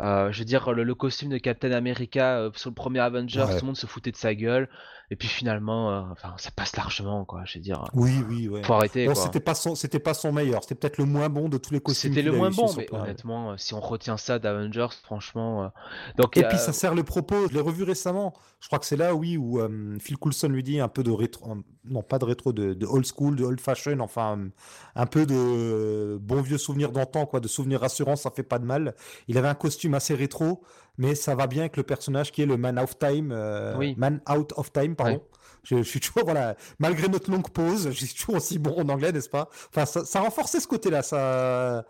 euh, 0.00 0.30
je 0.30 0.40
veux 0.40 0.44
dire, 0.44 0.72
le, 0.72 0.82
le 0.84 0.94
costume 0.94 1.30
de 1.30 1.38
Captain 1.38 1.72
America 1.72 2.36
euh, 2.38 2.50
sur 2.54 2.68
le 2.68 2.74
premier 2.74 2.98
Avengers, 3.00 3.40
Ouais. 3.48 3.54
tout 3.54 3.60
le 3.60 3.66
monde 3.66 3.76
se 3.78 3.86
foutait 3.86 4.10
de 4.12 4.16
sa 4.16 4.34
gueule. 4.34 4.68
Et 5.10 5.16
puis 5.16 5.28
finalement, 5.28 5.90
euh, 5.90 6.02
enfin, 6.10 6.34
ça 6.36 6.50
passe 6.50 6.74
largement, 6.76 7.24
quoi. 7.24 7.42
Je 7.44 7.58
veux 7.58 7.62
dire, 7.62 7.84
Oui, 7.94 8.24
oui, 8.28 8.48
ouais. 8.48 8.62
faut 8.64 8.72
arrêter, 8.74 9.06
Bon, 9.06 9.14
c'était 9.14 9.38
pas 9.40 9.54
son, 9.54 9.74
c'était 9.76 10.00
pas 10.00 10.14
son 10.14 10.32
meilleur. 10.32 10.62
C'était 10.62 10.74
peut-être 10.74 10.98
le 10.98 11.04
moins 11.04 11.28
bon 11.28 11.48
de 11.48 11.58
tous 11.58 11.72
les 11.72 11.80
costumes. 11.80 12.10
C'était 12.10 12.22
le 12.22 12.32
moins 12.32 12.50
bon, 12.50 12.72
mais 12.76 12.88
honnêtement, 12.92 13.52
euh, 13.52 13.54
si 13.56 13.72
on 13.74 13.80
retient 13.80 14.16
ça 14.16 14.38
d'Avengers, 14.40 14.88
franchement. 15.04 15.64
euh, 15.64 15.68
Donc, 16.16 16.36
Et 16.36 16.42
puis 16.48 16.58
ça 16.58 16.72
sert 16.72 16.94
le 16.94 17.04
propos. 17.04 17.48
Je 17.48 17.54
l'ai 17.54 17.60
revu 17.60 17.84
récemment. 17.84 18.34
Je 18.60 18.66
crois 18.66 18.78
que 18.80 18.86
c'est 18.86 18.96
là, 18.96 19.14
oui, 19.14 19.36
où 19.36 19.60
euh, 19.60 19.96
Phil 20.00 20.16
Coulson 20.16 20.48
lui 20.48 20.62
dit 20.64 20.80
un 20.80 20.88
peu 20.88 21.04
de 21.04 21.10
rétro, 21.12 21.54
non 21.84 22.02
pas 22.02 22.18
de 22.18 22.24
rétro, 22.24 22.52
de, 22.52 22.74
de 22.74 22.86
old 22.86 23.06
school, 23.06 23.36
de 23.36 23.44
old 23.44 23.60
fashion, 23.60 24.00
enfin 24.00 24.38
un 24.96 25.06
peu 25.06 25.24
de 25.26 26.18
bon 26.20 26.40
vieux 26.40 26.58
souvenirs 26.58 26.90
d'antan, 26.90 27.26
quoi, 27.26 27.38
de 27.38 27.48
souvenirs 27.48 27.80
rassurants, 27.82 28.16
ça 28.16 28.30
fait 28.30 28.42
pas 28.42 28.58
de 28.58 28.64
mal. 28.64 28.94
Il 29.28 29.38
avait 29.38 29.46
un 29.48 29.54
costume 29.54 29.94
assez 29.94 30.14
rétro, 30.14 30.62
mais 30.98 31.14
ça 31.14 31.34
va 31.34 31.46
bien 31.46 31.62
avec 31.62 31.76
le 31.76 31.82
personnage 31.82 32.32
qui 32.32 32.42
est 32.42 32.46
le 32.46 32.56
Man 32.56 32.78
of 32.78 32.98
Time, 32.98 33.32
euh, 33.32 33.76
Oui. 33.76 33.94
Man 33.96 34.20
Out 34.30 34.52
of 34.56 34.72
Time, 34.72 34.96
pardon. 34.96 35.14
Ouais. 35.14 35.22
Je, 35.62 35.76
je 35.78 35.82
suis 35.82 36.00
toujours, 36.00 36.24
voilà, 36.24 36.56
malgré 36.78 37.08
notre 37.08 37.30
longue 37.30 37.50
pause, 37.50 37.90
je 37.90 38.04
suis 38.04 38.14
toujours 38.14 38.36
aussi 38.36 38.58
bon 38.58 38.74
en 38.78 38.88
anglais, 38.88 39.12
n'est-ce 39.12 39.28
pas? 39.28 39.48
Enfin, 39.70 39.86
ça, 39.86 40.04
ça 40.04 40.20
renforçait 40.20 40.60
ce 40.60 40.68
côté-là, 40.68 41.02
ça, 41.02 41.84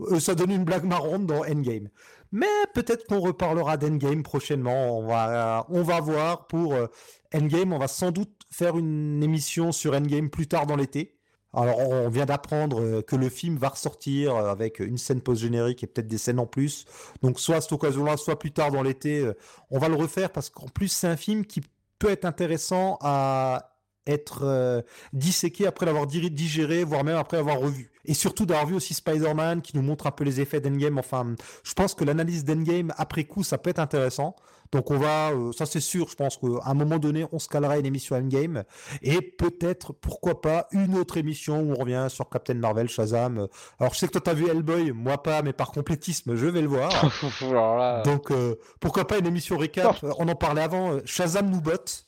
euh, 0.00 0.20
ça 0.20 0.34
donne 0.34 0.50
une 0.50 0.64
blague 0.64 0.84
marrante 0.84 1.26
dans 1.26 1.44
Endgame. 1.44 1.88
Mais 2.32 2.46
peut-être 2.74 3.06
qu'on 3.06 3.20
reparlera 3.20 3.76
d'Endgame 3.76 4.22
prochainement. 4.22 4.98
On 4.98 5.06
va, 5.06 5.66
on 5.70 5.82
va 5.82 6.00
voir 6.00 6.46
pour 6.46 6.74
euh, 6.74 6.86
Endgame. 7.34 7.72
On 7.72 7.78
va 7.78 7.88
sans 7.88 8.10
doute 8.10 8.30
faire 8.50 8.76
une 8.76 9.22
émission 9.22 9.72
sur 9.72 9.94
Endgame 9.94 10.28
plus 10.28 10.46
tard 10.46 10.66
dans 10.66 10.76
l'été. 10.76 11.17
Alors, 11.54 11.78
on 11.78 12.08
vient 12.10 12.26
d'apprendre 12.26 12.80
euh, 12.82 13.02
que 13.02 13.16
le 13.16 13.28
film 13.30 13.56
va 13.56 13.70
ressortir 13.70 14.36
euh, 14.36 14.50
avec 14.50 14.80
une 14.80 14.98
scène 14.98 15.20
post-générique 15.22 15.82
et 15.82 15.86
peut-être 15.86 16.06
des 16.06 16.18
scènes 16.18 16.38
en 16.38 16.46
plus. 16.46 16.84
Donc, 17.22 17.40
soit 17.40 17.56
à 17.56 17.60
cette 17.60 17.72
occasion-là, 17.72 18.16
soit 18.18 18.38
plus 18.38 18.52
tard 18.52 18.70
dans 18.70 18.82
l'été, 18.82 19.20
euh, 19.20 19.34
on 19.70 19.78
va 19.78 19.88
le 19.88 19.94
refaire 19.96 20.30
parce 20.30 20.50
qu'en 20.50 20.68
plus, 20.68 20.88
c'est 20.88 21.06
un 21.08 21.16
film 21.16 21.46
qui 21.46 21.62
peut 21.98 22.10
être 22.10 22.26
intéressant 22.26 22.98
à 23.00 23.74
être 24.06 24.84
disséqué 25.12 25.66
après 25.66 25.84
l'avoir 25.84 26.06
di- 26.06 26.30
digéré, 26.30 26.82
voire 26.82 27.04
même 27.04 27.16
après 27.18 27.36
avoir 27.36 27.58
revu. 27.58 27.90
Et 28.06 28.14
surtout 28.14 28.46
d'avoir 28.46 28.66
vu 28.66 28.74
aussi 28.74 28.94
Spider-Man 28.94 29.60
qui 29.60 29.76
nous 29.76 29.82
montre 29.82 30.06
un 30.06 30.10
peu 30.12 30.24
les 30.24 30.40
effets 30.40 30.60
d'Endgame. 30.62 30.96
Enfin, 30.98 31.34
je 31.62 31.74
pense 31.74 31.94
que 31.94 32.04
l'analyse 32.04 32.42
d'Endgame 32.44 32.94
après 32.96 33.24
coup, 33.24 33.42
ça 33.42 33.58
peut 33.58 33.68
être 33.68 33.80
intéressant. 33.80 34.34
Donc 34.72 34.90
on 34.90 34.98
va, 34.98 35.30
euh, 35.30 35.52
ça 35.52 35.64
c'est 35.66 35.80
sûr, 35.80 36.08
je 36.08 36.14
pense 36.14 36.36
qu'à 36.36 36.46
un 36.64 36.74
moment 36.74 36.98
donné, 36.98 37.24
on 37.32 37.38
se 37.38 37.48
calera 37.48 37.78
une 37.78 37.86
émission 37.86 38.16
Endgame. 38.16 38.64
Et 39.02 39.20
peut-être, 39.22 39.92
pourquoi 39.92 40.40
pas, 40.40 40.66
une 40.72 40.96
autre 40.98 41.16
émission 41.16 41.60
où 41.60 41.72
on 41.72 41.74
revient 41.80 42.06
sur 42.10 42.28
Captain 42.28 42.54
Marvel, 42.54 42.88
Shazam. 42.88 43.48
Alors 43.80 43.94
je 43.94 43.98
sais 43.98 44.06
que 44.06 44.12
toi 44.12 44.20
t'as 44.20 44.34
vu 44.34 44.48
Hellboy, 44.48 44.92
moi 44.92 45.22
pas, 45.22 45.42
mais 45.42 45.52
par 45.52 45.70
complétisme, 45.72 46.34
je 46.36 46.46
vais 46.46 46.60
le 46.60 46.68
voir. 46.68 46.90
là, 47.52 48.02
Donc 48.02 48.30
euh, 48.30 48.56
pourquoi 48.80 49.06
pas 49.06 49.18
une 49.18 49.26
émission 49.26 49.56
récap 49.56 49.96
Euh, 50.04 50.12
On 50.18 50.28
en 50.28 50.34
parlait 50.34 50.62
avant, 50.62 50.92
euh, 50.92 51.00
Shazam 51.04 51.48
nous 51.50 51.60
botte. 51.60 52.06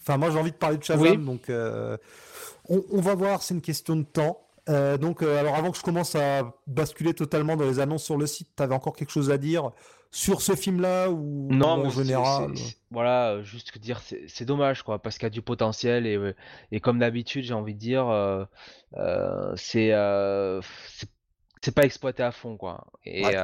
Enfin 0.00 0.18
moi 0.18 0.30
j'ai 0.30 0.38
envie 0.38 0.52
de 0.52 0.56
parler 0.56 0.76
de 0.76 0.84
Shazam, 0.84 1.02
Oui. 1.02 1.16
donc 1.16 1.48
euh, 1.48 1.96
on, 2.68 2.82
on 2.92 3.00
va 3.00 3.14
voir, 3.14 3.42
c'est 3.42 3.54
une 3.54 3.62
question 3.62 3.96
de 3.96 4.02
temps. 4.04 4.43
Euh, 4.70 4.96
donc 4.96 5.22
euh, 5.22 5.38
alors 5.38 5.56
avant 5.56 5.70
que 5.70 5.76
je 5.76 5.82
commence 5.82 6.14
à 6.14 6.54
basculer 6.66 7.12
totalement 7.12 7.54
dans 7.56 7.66
les 7.66 7.80
annonces 7.80 8.04
sur 8.04 8.16
le 8.16 8.26
site, 8.26 8.48
t'avais 8.56 8.74
encore 8.74 8.94
quelque 8.96 9.10
chose 9.10 9.30
à 9.30 9.36
dire 9.36 9.72
sur 10.10 10.40
ce 10.40 10.54
film-là 10.54 11.10
ou 11.10 11.48
Non, 11.50 11.84
en 11.84 11.90
général 11.90 12.56
c'est- 12.56 12.76
voilà, 12.90 13.32
euh, 13.32 13.42
juste 13.42 13.72
que 13.72 13.78
dire, 13.78 14.00
c'est 14.28 14.44
dommage, 14.44 14.82
quoi, 14.84 15.00
parce 15.00 15.16
qu'il 15.18 15.24
y 15.24 15.26
a 15.26 15.30
du 15.30 15.42
potentiel 15.42 16.06
et, 16.06 16.18
et 16.70 16.80
comme 16.80 17.00
d'habitude, 17.00 17.44
j'ai 17.44 17.52
envie 17.54 17.74
de 17.74 17.80
dire, 17.80 18.08
euh, 18.08 18.44
c'est 19.56 19.92
c'est 21.62 21.74
pas 21.74 21.84
exploité 21.84 22.22
à 22.22 22.30
fond, 22.30 22.56
quoi. 22.56 22.86
Et, 23.04 23.24
Ouais. 23.24 23.36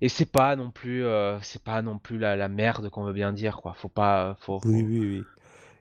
et 0.00 0.08
c'est 0.08 0.30
pas 0.30 0.56
non 0.56 0.70
plus, 0.70 1.04
c'est 1.42 1.62
pas 1.62 1.82
non 1.82 1.98
plus 1.98 2.18
la, 2.18 2.36
la 2.36 2.48
merde 2.48 2.88
qu'on 2.88 3.04
veut 3.04 3.12
bien 3.12 3.32
dire, 3.32 3.58
quoi. 3.58 3.74
Faut 3.74 3.88
pas, 3.88 4.36
faut, 4.40 4.60
Oui, 4.64 4.82
oui, 4.82 4.98
oui. 5.00 5.24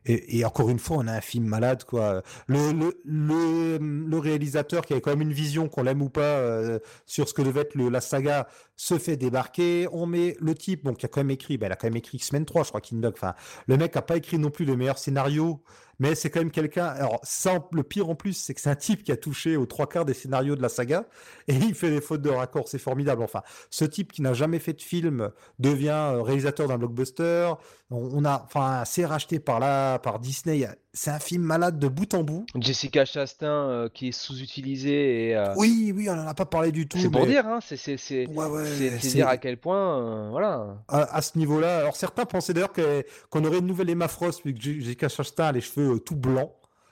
Et, 0.06 0.44
encore 0.46 0.70
une 0.70 0.80
fois, 0.80 0.98
on 0.98 1.08
a 1.08 1.14
un 1.14 1.22
film 1.22 1.46
malade, 1.46 1.84
quoi. 1.84 2.24
Le, 2.48 4.18
réalisateur 4.18 4.86
qui 4.86 4.94
avait 4.94 5.02
quand 5.02 5.12
même 5.12 5.22
une 5.22 5.34
vision, 5.34 5.68
qu'on 5.68 5.84
l'aime 5.84 6.02
ou 6.02 6.10
pas, 6.10 6.22
euh, 6.22 6.80
sur 7.06 7.28
ce 7.28 7.34
que 7.34 7.42
devait 7.42 7.62
être 7.62 7.76
la 7.76 8.02
saga, 8.02 8.48
se 8.76 8.98
fait 8.98 9.18
débarquer. 9.18 9.88
On 9.92 10.06
met 10.06 10.36
le 10.40 10.56
type, 10.56 10.84
bon, 10.84 10.94
qui 10.94 11.06
a 11.06 11.10
quand 11.10 11.20
même 11.22 11.32
écrit, 11.32 11.58
ben, 11.58 11.68
il 11.68 11.72
a 11.72 11.76
quand 11.76 11.88
même 11.88 11.98
écrit 11.98 12.18
X-Men 12.18 12.46
3, 12.46 12.64
je 12.64 12.70
crois, 12.70 12.82
King 12.82 13.02
Dog. 13.02 13.14
Enfin, 13.16 13.34
le 13.68 13.78
mec 13.78 13.96
a 13.98 14.02
pas 14.02 14.18
écrit 14.18 14.38
non 14.38 14.50
plus 14.50 14.66
le 14.66 14.76
meilleur 14.76 14.98
scénario, 14.98 15.62
mais 16.00 16.16
c'est 16.16 16.30
quand 16.30 16.40
même 16.40 16.52
quelqu'un. 16.52 16.86
Alors, 16.86 17.22
le 17.72 17.84
pire 17.84 18.10
en 18.10 18.16
plus, 18.16 18.34
c'est 18.34 18.54
que 18.54 18.62
c'est 18.62 18.70
un 18.70 18.76
type 18.76 19.04
qui 19.04 19.12
a 19.12 19.18
touché 19.18 19.58
aux 19.58 19.66
trois 19.66 19.88
quarts 19.88 20.06
des 20.06 20.14
scénarios 20.14 20.56
de 20.56 20.62
la 20.62 20.70
saga, 20.70 21.06
et 21.48 21.56
il 21.56 21.76
fait 21.76 21.90
des 21.90 22.02
fautes 22.02 22.22
de 22.22 22.30
raccord, 22.30 22.68
c'est 22.68 22.80
formidable. 22.80 23.22
Enfin, 23.24 23.44
ce 23.70 23.86
type 23.86 24.12
qui 24.12 24.22
n'a 24.22 24.34
jamais 24.34 24.60
fait 24.60 24.74
de 24.74 24.82
film 24.82 25.32
devient 25.60 25.90
euh, 25.90 26.22
réalisateur 26.22 26.68
d'un 26.68 26.78
blockbuster. 26.78 27.52
On, 27.92 28.10
on 28.14 28.26
a, 28.26 28.44
enfin, 28.46 28.84
c'est 28.86 29.06
racheté 29.06 29.40
par 29.40 29.60
là, 29.60 30.00
par 30.00 30.20
Disney. 30.20 30.68
C'est 30.92 31.12
un 31.12 31.20
film 31.20 31.44
malade 31.44 31.78
de 31.78 31.88
bout 31.88 32.12
en 32.16 32.24
bout. 32.24 32.46
Jessica 32.56 33.06
Chastain 33.06 33.48
euh, 33.70 33.90
qui 33.90 34.08
est 34.08 34.12
sous-utilisée 34.12 35.36
euh, 35.36 35.54
Oui, 35.56 35.94
oui, 35.96 36.10
on 36.10 36.14
en 36.14 36.28
a 36.28 36.34
pas 36.34 36.46
parlé 36.46 36.72
du 36.72 36.88
tout. 36.88 36.98
c'est 36.98 37.12
pour 37.12 37.22
mais 37.22 37.28
dire, 37.28 37.46
hein, 37.46 37.60
c'est 37.62 37.78
c'est 37.78 37.98
c'est 37.98 38.28
Ouais, 38.28 38.46
ouais, 38.48 38.98
dire 38.98 39.28
à 39.28 39.38
quel 39.38 39.58
point, 39.58 40.00
euh, 40.00 40.30
voilà. 40.32 40.78
à, 40.88 41.16
à 41.16 41.22
ce 41.22 41.38
niveau-là. 41.38 41.78
Alors 41.80 41.96
certains 41.96 42.26
pensaient 42.26 42.54
d'ailleurs 42.54 42.74
qu'on 43.30 43.46
aurait 43.46 43.60
une 43.60 43.68
nouvelle 43.68 43.90
Emma 43.92 44.08
Frost, 44.08 44.44
vu 44.44 44.54
que 44.54 44.60
Jessica 44.62 45.10
Chastain 45.10 45.46
a 45.46 45.52
les 45.52 45.62
cheveux 45.62 45.96
euh, 45.96 46.00
tout 46.00 46.16
blancs. 46.16 46.52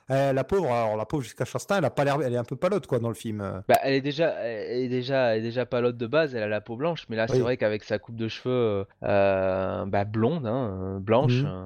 Euh, 0.10 0.32
la 0.32 0.44
pauvre, 0.45 0.72
alors 0.72 0.95
la 0.95 1.06
pauvre 1.06 1.24
Jessica 1.24 1.44
Chastain, 1.44 1.80
elle 1.80 1.86
a 1.86 1.90
pas 1.90 2.06
l'air, 2.06 2.22
elle 2.24 2.34
est 2.34 2.38
un 2.38 2.44
peu 2.45 2.56
palote 2.56 2.86
quoi 2.88 2.99
dans 2.99 3.10
le 3.10 3.14
film. 3.15 3.40
Bah, 3.68 3.80
elle 3.84 3.94
est 3.95 4.02
déjà, 4.02 4.30
elle 4.44 4.84
est 4.84 4.88
déjà, 4.90 5.34
elle 5.34 5.40
est 5.40 5.41
déjà 5.41 5.65
pas 5.65 5.82
l'autre 5.82 5.98
de 5.98 6.07
base, 6.07 6.34
elle 6.34 6.44
a 6.44 6.48
la 6.48 6.61
peau 6.61 6.78
blanche, 6.78 7.06
mais 7.10 7.18
là 7.18 7.28
c'est 7.28 7.40
vrai 7.40 7.57
qu'avec 7.57 7.84
sa 7.84 7.98
coupe 7.99 8.15
de 8.15 8.28
cheveux 8.30 8.86
euh, 9.03 9.86
bah, 9.86 10.06
blonde, 10.06 10.45
hein, 10.45 10.99
blanche, 11.02 11.41
Mhm. 11.41 11.45
euh, 11.48 11.65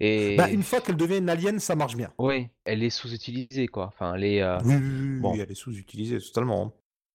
Et 0.00 0.36
Bah, 0.36 0.50
une 0.50 0.62
fois 0.62 0.80
qu'elle 0.80 0.96
devient 0.96 1.18
une 1.18 1.28
alien, 1.30 1.58
ça 1.58 1.74
marche 1.74 1.96
bien. 1.96 2.12
oui, 2.18 2.48
elle 2.64 2.82
est 2.82 2.90
sous-utilisée 2.90 3.66
quoi. 3.68 3.86
Enfin, 3.86 4.14
elle 4.14 4.24
est. 4.24 4.42
euh, 4.42 4.58
Oui, 4.64 4.74
oui, 4.74 4.80
oui, 4.82 5.20
Bon. 5.20 5.32
oui, 5.32 5.40
elle 5.40 5.50
est 5.50 5.54
sous-utilisée 5.54 6.18
totalement. 6.20 6.66
hein. 6.66 6.72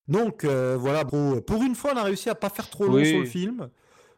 Donc 0.07 0.43
euh, 0.43 0.77
voilà, 0.77 1.03
bro. 1.03 1.39
Pour 1.41 1.61
une 1.63 1.75
fois, 1.75 1.91
on 1.93 1.97
a 1.97 2.03
réussi 2.03 2.29
à 2.29 2.35
pas 2.35 2.49
faire 2.49 2.69
trop 2.69 2.85
long 2.87 3.03
sur 3.05 3.19
le 3.19 3.25
film. 3.25 3.69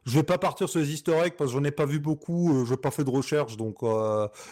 Je 0.05 0.17
vais 0.17 0.23
pas 0.23 0.37
partir 0.37 0.67
sur 0.67 0.79
les 0.79 0.91
easter 0.93 1.13
eggs 1.23 1.33
parce 1.37 1.51
que 1.51 1.57
j'en 1.57 1.63
ai 1.63 1.71
pas 1.71 1.85
vu 1.85 1.99
beaucoup. 1.99 2.53
Euh, 2.61 2.65
j'ai 2.65 2.77
pas 2.77 2.91
fait 2.91 3.03
de 3.03 3.09
recherche, 3.09 3.57
donc 3.57 3.77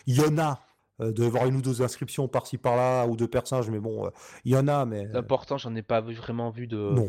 il 0.06 0.16
y 0.16 0.22
en 0.22 0.38
a. 0.38 0.60
De 1.00 1.24
voir 1.26 1.48
une 1.48 1.56
ou 1.56 1.62
deux 1.64 1.82
inscriptions 1.82 2.28
par-ci 2.28 2.60
par-là 2.60 3.08
ou 3.08 3.16
deux 3.16 3.28
personnages, 3.28 3.72
mais 3.72 3.80
bon, 3.80 4.08
il 4.46 4.52
y 4.52 4.56
en 4.56 4.68
a, 4.68 4.86
mais 4.86 5.08
L'important, 5.08 5.58
j'en 5.58 5.74
ai 5.76 5.82
pas 5.82 6.00
vraiment 6.00 6.52
vu 6.52 6.68
de. 6.68 6.78
non, 6.78 7.08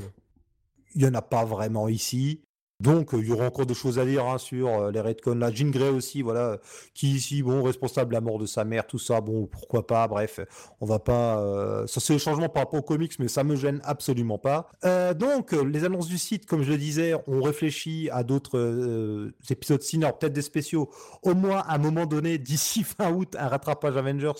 il 0.94 1.02
y 1.02 1.06
en 1.06 1.12
a 1.12 1.20
pas 1.20 1.44
vraiment 1.44 1.88
ici. 1.88 2.40
Donc, 2.82 3.14
euh, 3.14 3.18
il 3.20 3.28
y 3.28 3.32
aura 3.32 3.46
encore 3.46 3.64
des 3.64 3.74
choses 3.74 4.00
à 4.00 4.04
dire 4.04 4.26
hein, 4.26 4.38
sur 4.38 4.68
euh, 4.68 4.90
les 4.90 5.00
Redcon. 5.00 5.36
Là, 5.36 5.52
Jean 5.52 5.70
Grey 5.70 5.88
aussi, 5.88 6.20
voilà, 6.22 6.58
qui 6.94 7.12
ici, 7.12 7.42
bon, 7.42 7.62
responsable 7.62 8.10
de 8.10 8.14
la 8.14 8.20
mort 8.20 8.38
de 8.38 8.46
sa 8.46 8.64
mère, 8.64 8.86
tout 8.88 8.98
ça, 8.98 9.20
bon, 9.20 9.46
pourquoi 9.46 9.86
pas, 9.86 10.08
bref, 10.08 10.40
on 10.80 10.86
va 10.86 10.98
pas. 10.98 11.38
euh, 11.40 11.86
Ça, 11.86 12.00
c'est 12.00 12.12
le 12.12 12.18
changement 12.18 12.48
par 12.48 12.64
rapport 12.64 12.80
aux 12.80 12.82
comics, 12.82 13.16
mais 13.20 13.28
ça 13.28 13.44
me 13.44 13.54
gêne 13.54 13.80
absolument 13.84 14.38
pas. 14.38 14.70
Donc, 15.14 15.52
les 15.52 15.84
annonces 15.84 16.08
du 16.08 16.18
site, 16.18 16.46
comme 16.46 16.62
je 16.62 16.72
le 16.72 16.78
disais, 16.78 17.14
on 17.28 17.40
réfléchit 17.40 18.10
à 18.10 18.24
d'autres 18.24 19.30
épisodes 19.50 19.82
ciné, 19.82 20.06
alors 20.06 20.18
peut-être 20.18 20.32
des 20.32 20.42
spéciaux, 20.42 20.90
au 21.22 21.34
moins 21.34 21.58
à 21.58 21.76
un 21.76 21.78
moment 21.78 22.06
donné, 22.06 22.38
d'ici 22.38 22.82
fin 22.98 23.12
août, 23.12 23.36
un 23.38 23.48
rattrapage 23.48 23.96
Avengers, 23.96 24.32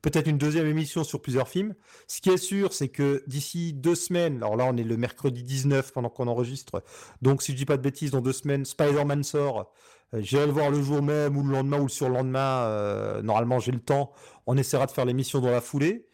peut-être 0.00 0.26
une 0.26 0.38
deuxième 0.38 0.66
émission 0.66 1.04
sur 1.04 1.20
plusieurs 1.20 1.48
films. 1.48 1.74
Ce 2.06 2.20
qui 2.20 2.30
est 2.30 2.38
sûr, 2.38 2.72
c'est 2.72 2.88
que 2.88 3.22
d'ici 3.26 3.74
deux 3.74 3.94
semaines, 3.94 4.36
alors 4.36 4.56
là, 4.56 4.64
on 4.68 4.76
est 4.76 4.84
le 4.84 4.96
mercredi 4.96 5.42
19 5.42 5.92
pendant 5.92 6.08
qu'on 6.08 6.28
enregistre, 6.28 6.82
donc, 7.20 7.42
si 7.42 7.52
je 7.52 7.56
dis 7.56 7.66
pas 7.66 7.76
de 7.76 7.82
dans 8.12 8.20
deux 8.20 8.32
semaines, 8.32 8.64
Spider-Man 8.64 9.22
sort. 9.24 9.72
Euh, 10.14 10.20
J'irai 10.22 10.46
le 10.46 10.52
voir 10.52 10.70
le 10.70 10.82
jour 10.82 11.02
même 11.02 11.36
ou 11.36 11.42
le 11.44 11.52
lendemain 11.52 11.78
ou 11.78 11.84
le 11.84 11.88
surlendemain. 11.88 12.64
euh, 12.66 13.22
normalement, 13.22 13.58
j'ai 13.60 13.72
le 13.72 13.80
temps. 13.80 14.12
On 14.46 14.56
essaiera 14.56 14.86
de 14.86 14.90
faire 14.92 15.04
l'émission 15.04 15.40
dans 15.40 15.50
la 15.50 15.60
foulée. 15.60 16.06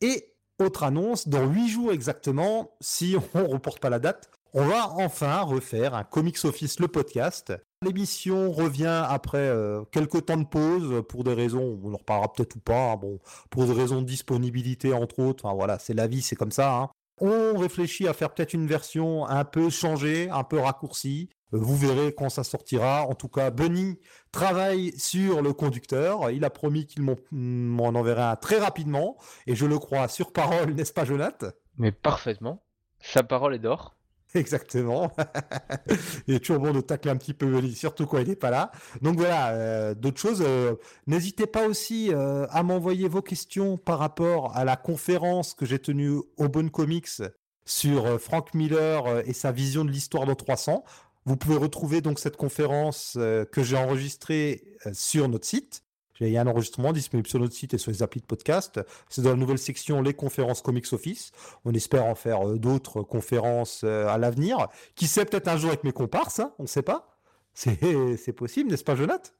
Et 0.00 0.34
autre 0.58 0.82
annonce, 0.82 1.28
dans 1.28 1.46
huit 1.46 1.68
jours 1.68 1.92
exactement, 1.92 2.76
si 2.80 3.16
on 3.34 3.46
reporte 3.46 3.80
pas 3.80 3.90
la 3.90 3.98
date, 3.98 4.30
on 4.54 4.64
va 4.66 4.90
enfin 4.98 5.40
refaire 5.42 5.94
un 5.94 6.04
Comics 6.04 6.44
Office, 6.44 6.78
le 6.78 6.88
podcast. 6.88 7.54
L'émission 7.82 8.52
revient 8.52 9.04
après 9.08 9.38
euh, 9.38 9.82
quelques 9.90 10.26
temps 10.26 10.36
de 10.36 10.44
pause 10.44 11.02
pour 11.08 11.24
des 11.24 11.32
raisons, 11.34 11.80
on 11.82 11.94
en 11.94 11.96
reparlera 11.96 12.32
peut-être 12.32 12.54
ou 12.56 12.60
pas, 12.60 12.92
hein, 12.92 12.96
bon, 12.96 13.18
pour 13.50 13.64
des 13.64 13.72
raisons 13.72 14.02
de 14.02 14.06
disponibilité 14.06 14.92
entre 14.92 15.18
autres. 15.20 15.44
Enfin 15.46 15.54
voilà, 15.54 15.78
c'est 15.78 15.94
la 15.94 16.06
vie, 16.06 16.22
c'est 16.22 16.36
comme 16.36 16.52
ça. 16.52 16.74
hein. 16.76 16.90
On 17.24 17.56
réfléchit 17.56 18.08
à 18.08 18.14
faire 18.14 18.34
peut-être 18.34 18.52
une 18.52 18.66
version 18.66 19.28
un 19.28 19.44
peu 19.44 19.70
changée, 19.70 20.28
un 20.28 20.42
peu 20.42 20.58
raccourcie. 20.58 21.30
Vous 21.52 21.76
verrez 21.76 22.12
quand 22.12 22.28
ça 22.30 22.42
sortira. 22.42 23.06
En 23.06 23.14
tout 23.14 23.28
cas, 23.28 23.52
Bunny 23.52 24.00
travaille 24.32 24.92
sur 24.98 25.40
le 25.40 25.52
conducteur. 25.52 26.32
Il 26.32 26.44
a 26.44 26.50
promis 26.50 26.84
qu'il 26.84 27.02
m'en 27.02 27.14
m'en 27.30 27.90
enverrait 27.90 28.22
un 28.22 28.34
très 28.34 28.58
rapidement. 28.58 29.18
Et 29.46 29.54
je 29.54 29.66
le 29.66 29.78
crois 29.78 30.08
sur 30.08 30.32
parole, 30.32 30.70
n'est-ce 30.74 30.92
pas, 30.92 31.04
Jonathan? 31.04 31.50
Mais 31.78 31.92
parfaitement. 31.92 32.64
Sa 32.98 33.22
parole 33.22 33.54
est 33.54 33.60
d'or. 33.60 33.94
Exactement. 34.34 35.12
il 36.26 36.34
est 36.34 36.38
toujours 36.40 36.58
bon 36.60 36.72
de 36.72 36.80
tacler 36.80 37.10
un 37.10 37.16
petit 37.16 37.34
peu 37.34 37.60
surtout 37.70 38.06
quand 38.06 38.18
il 38.18 38.28
n'est 38.28 38.36
pas 38.36 38.50
là. 38.50 38.70
Donc 39.02 39.16
voilà, 39.16 39.50
euh, 39.50 39.94
d'autres 39.94 40.20
choses. 40.20 40.42
euh, 40.46 40.74
N'hésitez 41.06 41.46
pas 41.46 41.66
aussi 41.66 42.10
euh, 42.12 42.46
à 42.50 42.62
m'envoyer 42.62 43.08
vos 43.08 43.22
questions 43.22 43.76
par 43.76 43.98
rapport 43.98 44.56
à 44.56 44.64
la 44.64 44.76
conférence 44.76 45.54
que 45.54 45.66
j'ai 45.66 45.78
tenue 45.78 46.20
au 46.36 46.48
Bonne 46.48 46.70
Comics 46.70 47.22
sur 47.64 48.20
Frank 48.20 48.54
Miller 48.54 49.22
et 49.26 49.32
sa 49.32 49.52
vision 49.52 49.84
de 49.84 49.90
l'histoire 49.90 50.26
dans 50.26 50.34
300. 50.34 50.84
Vous 51.24 51.36
pouvez 51.36 51.56
retrouver 51.56 52.00
donc 52.00 52.18
cette 52.18 52.36
conférence 52.36 53.12
que 53.16 53.62
j'ai 53.62 53.76
enregistrée 53.76 54.64
sur 54.92 55.28
notre 55.28 55.46
site. 55.46 55.84
Il 56.28 56.32
y 56.32 56.36
a 56.38 56.42
un 56.42 56.46
enregistrement 56.46 56.92
disponible 56.92 57.28
sur 57.28 57.38
notre 57.38 57.54
site 57.54 57.74
et 57.74 57.78
sur 57.78 57.90
les 57.90 58.02
applis 58.02 58.20
de 58.20 58.26
podcast. 58.26 58.80
C'est 59.08 59.22
dans 59.22 59.30
la 59.30 59.36
nouvelle 59.36 59.58
section 59.58 60.02
Les 60.02 60.14
conférences 60.14 60.62
Comics 60.62 60.92
Office. 60.92 61.32
On 61.64 61.72
espère 61.72 62.04
en 62.04 62.14
faire 62.14 62.48
euh, 62.48 62.58
d'autres 62.58 63.02
conférences 63.02 63.82
euh, 63.84 64.06
à 64.08 64.18
l'avenir. 64.18 64.68
Qui 64.94 65.06
sait, 65.06 65.24
peut-être 65.24 65.48
un 65.48 65.56
jour 65.56 65.70
avec 65.70 65.84
mes 65.84 65.92
comparses, 65.92 66.40
hein, 66.40 66.52
on 66.58 66.64
ne 66.64 66.68
sait 66.68 66.82
pas. 66.82 67.18
C'est 67.54 68.32
possible, 68.36 68.70
n'est-ce 68.70 68.84
pas, 68.84 68.96
Jonathan 68.96 69.30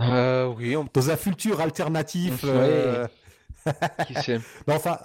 Euh, 0.00 0.46
oui, 0.56 0.76
on 0.76 0.86
Dans 0.92 1.10
un 1.10 1.16
futur 1.16 1.60
alternatif. 1.60 2.44
Ouais. 2.44 2.50
euh, 2.52 3.06
qui 4.06 4.14
sait? 4.14 4.38
non, 4.66 4.74
enfin, 4.74 4.98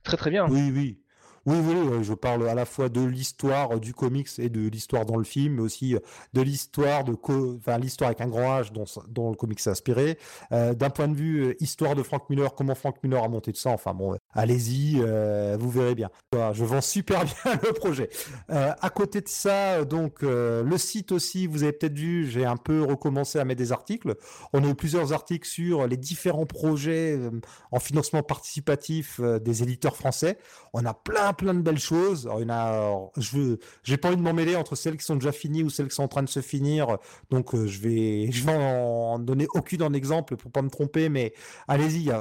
Très 0.04 0.18
très 0.18 0.30
bien. 0.30 0.48
Oui, 0.48 0.72
oui. 0.72 1.03
Oui, 1.46 1.58
oui, 1.60 2.04
je 2.04 2.14
parle 2.14 2.48
à 2.48 2.56
la 2.56 2.66
fois 2.66 2.88
de 2.88 3.02
l'histoire 3.02 3.80
du 3.80 3.94
comics 3.94 4.30
et 4.40 4.50
de 4.50 4.68
l'histoire 4.70 5.06
dans 5.06 5.18
le 5.18 5.26
film, 5.26 5.56
mais 5.56 5.62
aussi 5.62 5.96
euh, 5.96 6.00
de 6.34 6.42
l'histoire 6.42 7.04
de, 7.04 7.14
enfin 7.58 7.78
l'histoire 7.78 8.10
avec 8.10 8.22
un 8.22 8.28
grand 8.28 8.62
H 8.62 8.72
dont, 8.72 9.30
le 9.30 9.36
comics 9.36 9.60
s'est 9.60 9.70
inspiré. 9.70 10.18
Euh, 10.54 10.74
D'un 10.74 10.90
point 10.90 11.08
de 11.10 11.16
vue 11.16 11.44
euh, 11.48 11.56
histoire 11.60 11.96
de 11.96 12.04
Frank 12.04 12.30
Miller, 12.30 12.56
comment 12.56 12.76
Frank 12.76 12.96
Miller 13.04 13.24
a 13.24 13.28
monté 13.28 13.52
tout 13.52 13.60
ça. 13.60 13.72
Enfin 13.72 13.94
bon, 13.94 14.14
euh, 14.14 14.18
allez-y, 14.34 15.02
euh, 15.02 15.58
vous 15.60 15.70
verrez 15.70 15.96
bien. 15.96 16.10
Je 16.54 16.64
vends 16.64 16.82
super 16.82 17.24
bien 17.44 17.54
le 17.62 17.74
projet. 17.74 18.10
Euh, 18.50 18.72
à 18.82 18.90
côté 18.90 19.22
de 19.22 19.28
ça, 19.28 19.80
euh, 19.80 19.86
donc 19.86 20.24
euh, 20.24 20.64
le 20.64 20.78
site 20.78 21.12
aussi, 21.12 21.48
vous 21.48 21.64
avez 21.64 21.74
peut-être 21.74 21.98
vu, 21.98 22.26
j'ai 22.30 22.46
un 22.46 22.58
peu 22.58 22.84
recommencé 22.84 23.40
à 23.40 23.46
mettre 23.46 23.60
des 23.60 23.72
articles. 23.72 24.16
On 24.54 24.64
a 24.64 24.68
eu 24.70 24.76
plusieurs 24.76 25.14
articles 25.14 25.48
sur 25.48 25.88
les 25.88 25.98
différents 25.98 26.46
projets 26.46 27.18
euh, 27.18 27.32
en 27.72 27.80
financement 27.80 28.24
participatif 28.24 29.20
euh, 29.20 29.40
des 29.40 29.64
éditeurs 29.64 29.96
français. 29.96 30.38
On 30.74 30.86
a 30.86 30.94
plein, 30.94 31.33
plein 31.34 31.54
de 31.54 31.62
belles 31.62 31.80
choses. 31.80 32.28
Alors, 32.28 33.12
il 33.18 33.24
je 33.24 33.58
j'ai 33.84 33.98
pas 33.98 34.10
envie 34.10 34.18
de 34.18 34.22
m'en 34.22 34.34
mêler 34.34 34.56
entre 34.56 34.76
celles 34.76 34.98
qui 34.98 35.06
sont 35.06 35.16
déjà 35.16 35.32
finies 35.32 35.64
ou 35.64 35.70
celles 35.70 35.88
qui 35.90 35.96
sont 35.96 36.04
en 36.04 36.08
train 36.08 36.24
de 36.24 36.30
se 36.30 36.42
finir. 36.42 36.98
Donc, 37.30 37.54
euh, 37.54 37.68
je 37.68 37.80
vais, 37.80 38.28
je 38.32 38.44
vais 38.46 38.54
en 38.54 39.20
donner 39.20 39.48
aucune 39.54 39.84
en 39.84 39.94
exemple 39.94 40.38
pour 40.38 40.52
pas 40.52 40.62
me 40.62 40.70
tromper, 40.70 41.10
mais 41.10 41.34
allez-y. 41.68 42.12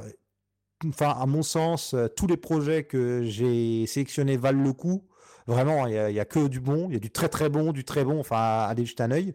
Enfin, 0.89 1.11
à 1.11 1.27
mon 1.27 1.43
sens, 1.43 1.95
euh, 1.95 2.09
tous 2.09 2.27
les 2.27 2.37
projets 2.37 2.85
que 2.85 3.23
j'ai 3.25 3.87
sélectionnés 3.87 4.37
valent 4.37 4.63
le 4.63 4.73
coup. 4.73 5.05
Vraiment, 5.47 5.87
il 5.87 5.95
y, 5.95 5.99
a, 5.99 6.11
il 6.11 6.17
y 6.17 6.21
a 6.21 6.25
que 6.25 6.47
du 6.49 6.61
bon, 6.61 6.87
il 6.89 6.95
y 6.95 6.97
a 6.97 7.01
du 7.01 7.11
très 7.11 7.29
très 7.29 7.49
bon, 7.49 7.73
du 7.73 7.85
très 7.85 8.05
bon. 8.05 8.21
Enfin, 8.21 8.67
allez 8.69 8.85
jeter 8.87 9.03
un 9.03 9.11
œil. 9.11 9.35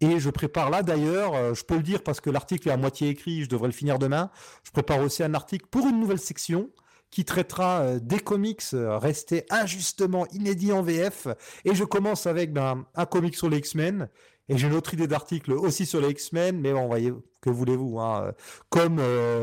Et 0.00 0.18
je 0.18 0.30
prépare 0.30 0.70
là 0.70 0.82
d'ailleurs, 0.82 1.34
euh, 1.34 1.54
je 1.54 1.62
peux 1.62 1.76
le 1.76 1.82
dire 1.82 2.02
parce 2.02 2.20
que 2.20 2.30
l'article 2.30 2.68
est 2.68 2.72
à 2.72 2.76
moitié 2.78 3.10
écrit, 3.10 3.44
je 3.44 3.48
devrais 3.48 3.68
le 3.68 3.74
finir 3.74 3.98
demain. 3.98 4.30
Je 4.64 4.70
prépare 4.70 5.00
aussi 5.00 5.22
un 5.22 5.34
article 5.34 5.66
pour 5.70 5.86
une 5.86 6.00
nouvelle 6.00 6.18
section 6.18 6.70
qui 7.10 7.24
traitera 7.24 7.80
euh, 7.80 7.98
des 8.00 8.20
comics 8.20 8.62
euh, 8.72 8.98
restés 8.98 9.44
injustement 9.50 10.26
inédits 10.32 10.72
en 10.72 10.82
VF. 10.82 11.28
Et 11.64 11.74
je 11.74 11.84
commence 11.84 12.26
avec 12.26 12.52
ben, 12.52 12.84
un 12.94 13.06
comic 13.06 13.34
sur 13.36 13.48
les 13.48 13.58
X-Men. 13.58 14.08
Et 14.48 14.58
j'ai 14.58 14.66
une 14.66 14.74
autre 14.74 14.94
idée 14.94 15.06
d'article 15.06 15.52
aussi 15.52 15.86
sur 15.86 16.00
les 16.00 16.10
X-Men, 16.10 16.60
mais 16.60 16.72
bon, 16.72 16.86
voyez, 16.88 17.12
que 17.40 17.50
voulez-vous 17.50 18.00
hein, 18.00 18.24
euh, 18.24 18.32
Comme 18.68 19.00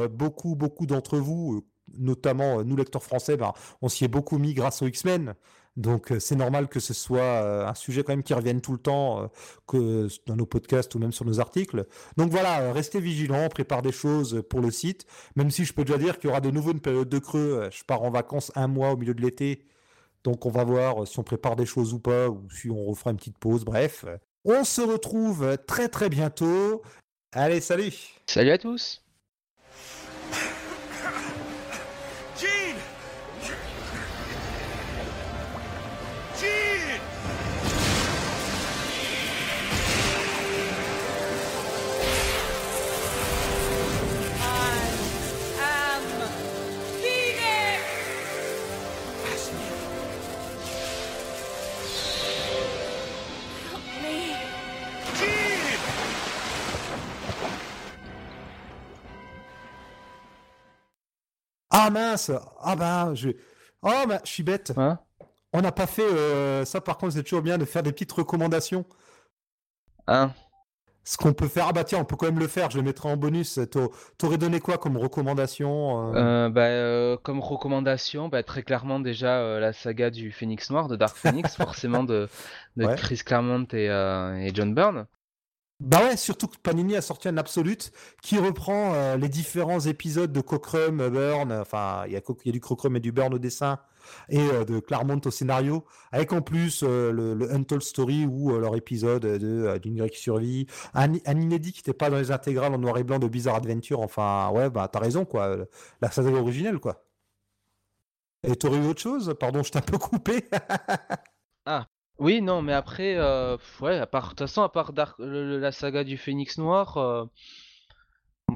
beaucoup, 0.09 0.55
beaucoup 0.55 0.85
d'entre 0.85 1.17
vous, 1.17 1.65
notamment 1.97 2.63
nous 2.63 2.75
lecteurs 2.75 3.03
français, 3.03 3.37
ben, 3.37 3.53
on 3.81 3.87
s'y 3.87 4.03
est 4.03 4.09
beaucoup 4.09 4.37
mis 4.37 4.53
grâce 4.53 4.81
aux 4.81 4.87
X-Men. 4.87 5.33
Donc 5.77 6.11
euh, 6.11 6.19
c'est 6.19 6.35
normal 6.35 6.67
que 6.67 6.79
ce 6.79 6.93
soit 6.93 7.21
euh, 7.21 7.67
un 7.67 7.75
sujet 7.75 8.03
quand 8.03 8.11
même 8.11 8.23
qui 8.23 8.33
revienne 8.33 8.61
tout 8.61 8.73
le 8.73 8.79
temps, 8.79 9.21
euh, 9.21 9.27
que 9.67 10.07
dans 10.25 10.35
nos 10.35 10.47
podcasts 10.47 10.93
ou 10.95 10.99
même 10.99 11.11
sur 11.11 11.23
nos 11.23 11.39
articles. 11.39 11.85
Donc 12.17 12.31
voilà, 12.31 12.73
restez 12.73 12.99
vigilants, 12.99 13.45
on 13.45 13.49
prépare 13.49 13.83
des 13.83 13.91
choses 13.91 14.43
pour 14.49 14.59
le 14.59 14.71
site, 14.71 15.05
même 15.35 15.51
si 15.51 15.65
je 15.65 15.73
peux 15.73 15.85
déjà 15.85 15.99
dire 15.99 16.17
qu'il 16.17 16.29
y 16.29 16.31
aura 16.31 16.41
de 16.41 16.49
nouveau 16.49 16.71
une 16.71 16.81
période 16.81 17.07
de 17.07 17.19
creux. 17.19 17.69
Je 17.71 17.83
pars 17.83 18.01
en 18.01 18.09
vacances 18.09 18.51
un 18.55 18.67
mois 18.67 18.91
au 18.91 18.97
milieu 18.97 19.13
de 19.13 19.21
l'été. 19.21 19.65
Donc 20.23 20.45
on 20.47 20.49
va 20.49 20.63
voir 20.63 21.07
si 21.07 21.19
on 21.19 21.23
prépare 21.23 21.55
des 21.55 21.67
choses 21.67 21.93
ou 21.93 21.99
pas, 21.99 22.27
ou 22.27 22.49
si 22.49 22.69
on 22.71 22.85
refera 22.85 23.11
une 23.11 23.17
petite 23.17 23.37
pause. 23.37 23.63
Bref, 23.63 24.03
on 24.45 24.63
se 24.63 24.81
retrouve 24.81 25.57
très 25.67 25.89
très 25.89 26.09
bientôt. 26.09 26.81
Allez, 27.33 27.61
salut 27.61 27.93
Salut 28.25 28.51
à 28.51 28.57
tous 28.57 29.06
Ah 61.79 61.89
mince 61.91 62.31
Ah 62.61 62.75
ben, 62.75 63.13
je... 63.13 63.29
Oh, 63.83 63.91
bah, 64.07 64.19
je 64.23 64.29
suis 64.31 64.43
bête. 64.43 64.73
Hein 64.77 64.97
On 65.53 65.61
n'a 65.61 65.71
pas 65.71 65.85
fait... 65.87 66.01
euh, 66.01 66.65
ça, 66.65 66.81
par 66.81 66.97
contre, 66.97 67.13
c'est 67.13 67.23
toujours 67.23 67.43
bien 67.43 67.57
de 67.59 67.65
faire 67.65 67.83
des 67.83 67.91
petites 67.91 68.11
recommandations. 68.11 68.83
Hein 70.07 70.33
Ce 71.03 71.17
qu'on 71.17 71.33
peut 71.33 71.47
faire... 71.47 71.67
Ah 71.69 71.73
bah 71.73 71.83
tiens, 71.83 71.99
on 71.99 72.05
peut 72.05 72.15
quand 72.15 72.25
même 72.25 72.39
le 72.39 72.47
faire, 72.47 72.71
je 72.71 72.77
le 72.77 72.83
mettrai 72.83 73.09
en 73.09 73.17
bonus. 73.17 73.59
T'au- 73.71 73.93
T'aurais 74.17 74.37
donné 74.39 74.59
quoi 74.59 74.77
comme 74.79 74.97
recommandation 74.97 76.13
euh? 76.15 76.47
Euh, 76.47 76.49
bah, 76.49 77.21
comme 77.23 77.41
recommandation, 77.41 78.27
bah, 78.27 78.41
très 78.41 78.63
clairement 78.63 78.99
déjà 78.99 79.59
la 79.59 79.71
saga 79.71 80.09
du 80.09 80.31
Phénix 80.31 80.71
Noir, 80.71 80.87
de 80.87 80.95
Dark 80.95 81.15
Phoenix, 81.15 81.55
forcément 81.57 82.03
de, 82.03 82.27
de 82.77 82.85
Ouais. 82.85 82.95
Chris 82.95 83.21
Claremont 83.23 83.67
et, 83.73 83.85
et 83.85 84.51
John 84.53 84.73
Byrne. 84.73 85.05
Bah 85.79 86.03
ouais, 86.03 86.17
surtout 86.17 86.47
que 86.47 86.57
Panini 86.57 86.95
a 86.95 87.01
sorti 87.01 87.27
un 87.27 87.37
Absolute 87.37 87.91
qui 88.23 88.39
reprend 88.39 88.95
euh, 88.95 89.15
les 89.15 89.29
différents 89.29 89.79
épisodes 89.79 90.31
de 90.33 90.41
Cockrum, 90.41 90.99
euh, 91.01 91.09
Burn, 91.11 91.51
enfin 91.51 92.03
il 92.07 92.13
y, 92.13 92.15
a 92.15 92.51
du 92.51 92.59
Cockrum 92.59 92.95
et 92.95 92.99
du 92.99 93.11
Burn 93.11 93.31
au 93.35 93.37
dessin, 93.37 93.77
et 94.29 94.39
euh, 94.39 94.65
de 94.65 94.79
Claremont 94.79 95.21
au 95.23 95.29
scénario, 95.29 95.85
avec 96.11 96.33
en 96.33 96.41
plus 96.41 96.81
le, 96.81 97.47
Untold 97.51 97.83
Story 97.83 98.25
ou 98.25 98.57
leur 98.57 98.75
épisode 98.75 99.21
de 99.21 99.77
d'une 99.77 99.97
grille 99.97 100.09
qui 100.09 100.19
survit, 100.19 100.67
un, 100.95 101.13
inédit 101.13 101.73
qui 101.73 101.81
n'était 101.81 101.93
pas 101.93 102.09
dans 102.09 102.17
les 102.17 102.31
intégrales 102.31 102.73
en 102.73 102.79
noir 102.79 102.97
et 102.97 103.03
blanc 103.03 103.19
de 103.19 103.27
Bizarre 103.27 103.55
Adventure, 103.55 103.99
enfin 104.01 104.49
ouais, 104.49 104.71
bah 104.71 104.89
t'as 104.91 104.99
raison 104.99 105.25
quoi, 105.25 105.57
la 106.01 106.11
saga 106.11 106.31
originelle 106.31 106.79
quoi. 106.79 107.03
Et 108.43 108.55
t'aurais 108.55 108.77
eu 108.77 108.87
autre 108.87 109.01
chose? 109.01 109.35
Pardon, 109.39 109.63
je 109.63 109.71
t'ai 109.71 109.79
un 109.79 109.81
peu 109.81 109.97
coupé. 109.99 110.43
Oui, 112.19 112.41
non, 112.41 112.61
mais 112.61 112.73
après, 112.73 113.15
euh, 113.17 113.57
pff, 113.57 113.81
ouais, 113.81 113.99
à 113.99 114.07
part, 114.07 114.23
de 114.25 114.29
toute 114.29 114.39
façon, 114.39 114.63
à 114.63 114.69
part 114.69 114.91
Dark- 114.93 115.19
le- 115.19 115.47
le- 115.47 115.59
la 115.59 115.71
saga 115.71 116.03
du 116.03 116.17
Phénix 116.17 116.57
Noir, 116.57 116.97
euh, 116.97 117.25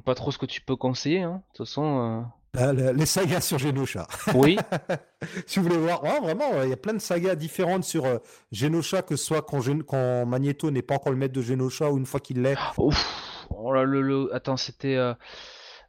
pas 0.05 0.15
trop 0.15 0.31
ce 0.31 0.37
que 0.37 0.45
tu 0.45 0.61
peux 0.61 0.75
conseiller, 0.75 1.21
hein. 1.21 1.43
De 1.53 1.57
toute 1.57 1.67
façon, 1.67 2.25
Euh, 2.57 2.73
le- 2.73 2.91
les 2.93 3.05
sagas 3.05 3.41
sur 3.41 3.59
Genosha. 3.59 4.07
euh, 4.29 4.31
oui. 4.35 4.57
si 5.47 5.59
vous 5.59 5.65
voulez 5.65 5.77
voir, 5.77 6.03
ouais, 6.03 6.19
vraiment, 6.19 6.51
euh, 6.53 6.65
il 6.65 6.69
y 6.69 6.73
a 6.73 6.77
plein 6.77 6.93
de 6.93 6.99
sagas 6.99 7.35
différentes 7.35 7.83
sur 7.83 8.05
euh, 8.05 8.17
Genosha, 8.51 9.01
que 9.03 9.15
ce 9.15 9.23
soit 9.25 9.41
quand, 9.41 9.61
Gen- 9.61 9.83
quand 9.83 10.25
Magneto 10.25 10.71
n'est 10.71 10.81
pas 10.81 10.95
encore 10.95 11.11
le 11.11 11.17
maître 11.17 11.33
de 11.33 11.41
Genosha 11.41 11.89
ou 11.91 11.97
une 11.97 12.05
fois 12.05 12.19
qu'il 12.19 12.41
l'est. 12.41 12.57
Ouf, 12.77 13.45
oh 13.51 13.71
là, 13.73 13.83
le, 13.83 14.01
le- 14.01 14.33
attends, 14.35 14.57
c'était, 14.57 14.95
euh, 14.95 15.13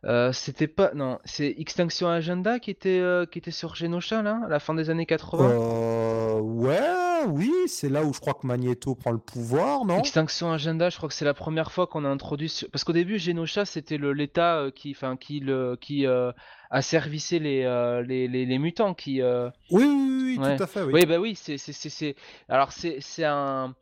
euh, 0.05 0.33
c'était 0.33 0.69
pas, 0.69 0.93
non, 0.95 1.19
c'est 1.25 1.55
Extinction 1.59 2.09
Agenda 2.09 2.59
qui 2.59 2.71
était, 2.71 3.01
euh, 3.01 3.25
qui 3.25 3.39
était 3.39 3.51
sur 3.53 3.75
Genosha 3.75 4.23
là, 4.23 4.41
à 4.45 4.49
la 4.49 4.59
fin 4.61 4.75
des 4.75 4.91
années 4.91 5.07
80. 5.07 5.49
Euh, 5.51 6.35
ouais, 6.41 6.79
oui, 7.27 7.53
c'est 7.67 7.89
là 7.89 8.05
où 8.05 8.13
je 8.13 8.21
crois 8.21 8.35
que 8.35 8.47
Magneto 8.47 8.95
prend 8.95 9.13
le 9.13 9.19
pouvoir, 9.19 9.85
non? 9.85 9.99
Extinction 9.99 10.53
Agenda, 10.53 10.91
je 10.91 10.97
crois 10.97 11.09
que 11.09 11.15
c'est 11.15 11.25
la 11.25 11.35
première 11.35 11.73
fois 11.73 11.87
qu'on 11.87 12.05
a 12.05 12.09
introduit, 12.09 12.49
sur- 12.49 12.69
parce 12.71 12.85
qu'au 12.85 12.93
début 12.93 13.19
Genosha 13.19 13.65
c'était 13.65 13.99
l'État 13.99 14.57
euh, 14.59 14.71
qui, 14.71 14.93
enfin, 14.93 15.17
qui 15.17 15.41
le, 15.41 15.77
qui 15.81 16.07
euh, 16.07 16.33
asservissait 16.71 17.39
les, 17.39 17.63
euh, 17.65 18.03
les, 18.03 18.29
les, 18.29 18.47
les 18.47 18.59
mutants, 18.59 18.95
qui, 18.95 19.21
euh, 19.23 19.49
Oui, 19.71 19.85
oui, 19.85 20.37
oui, 20.39 20.39
Ouais. 20.39 20.57
tout 20.57 20.63
à 20.63 20.67
fait, 20.67 20.83
oui. 20.83 20.93
Oui, 20.95 21.07
bah 21.07 21.19
oui, 21.19 21.35
c'est 21.37 22.17
alors 22.49 22.73
c'est 22.73 23.25
un 23.25 23.75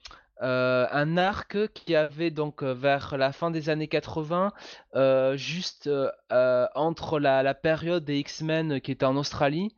euh, 0.43 0.87
un 0.91 1.17
arc 1.17 1.69
qui 1.75 1.95
avait 1.95 2.31
donc 2.31 2.63
euh, 2.63 2.73
vers 2.75 3.17
la 3.19 3.33
fin 3.33 3.51
des 3.51 3.69
années 3.69 3.89
80 3.89 4.53
euh, 4.95 5.37
juste 5.37 5.89
euh, 5.89 6.67
entre 6.75 7.19
la, 7.21 7.43
la 7.43 7.55
période 7.55 8.05
des 8.05 8.19
X-Men 8.19 8.81
qui 8.81 8.93
était 8.93 9.07
en 9.07 9.17
Australie 9.17 9.75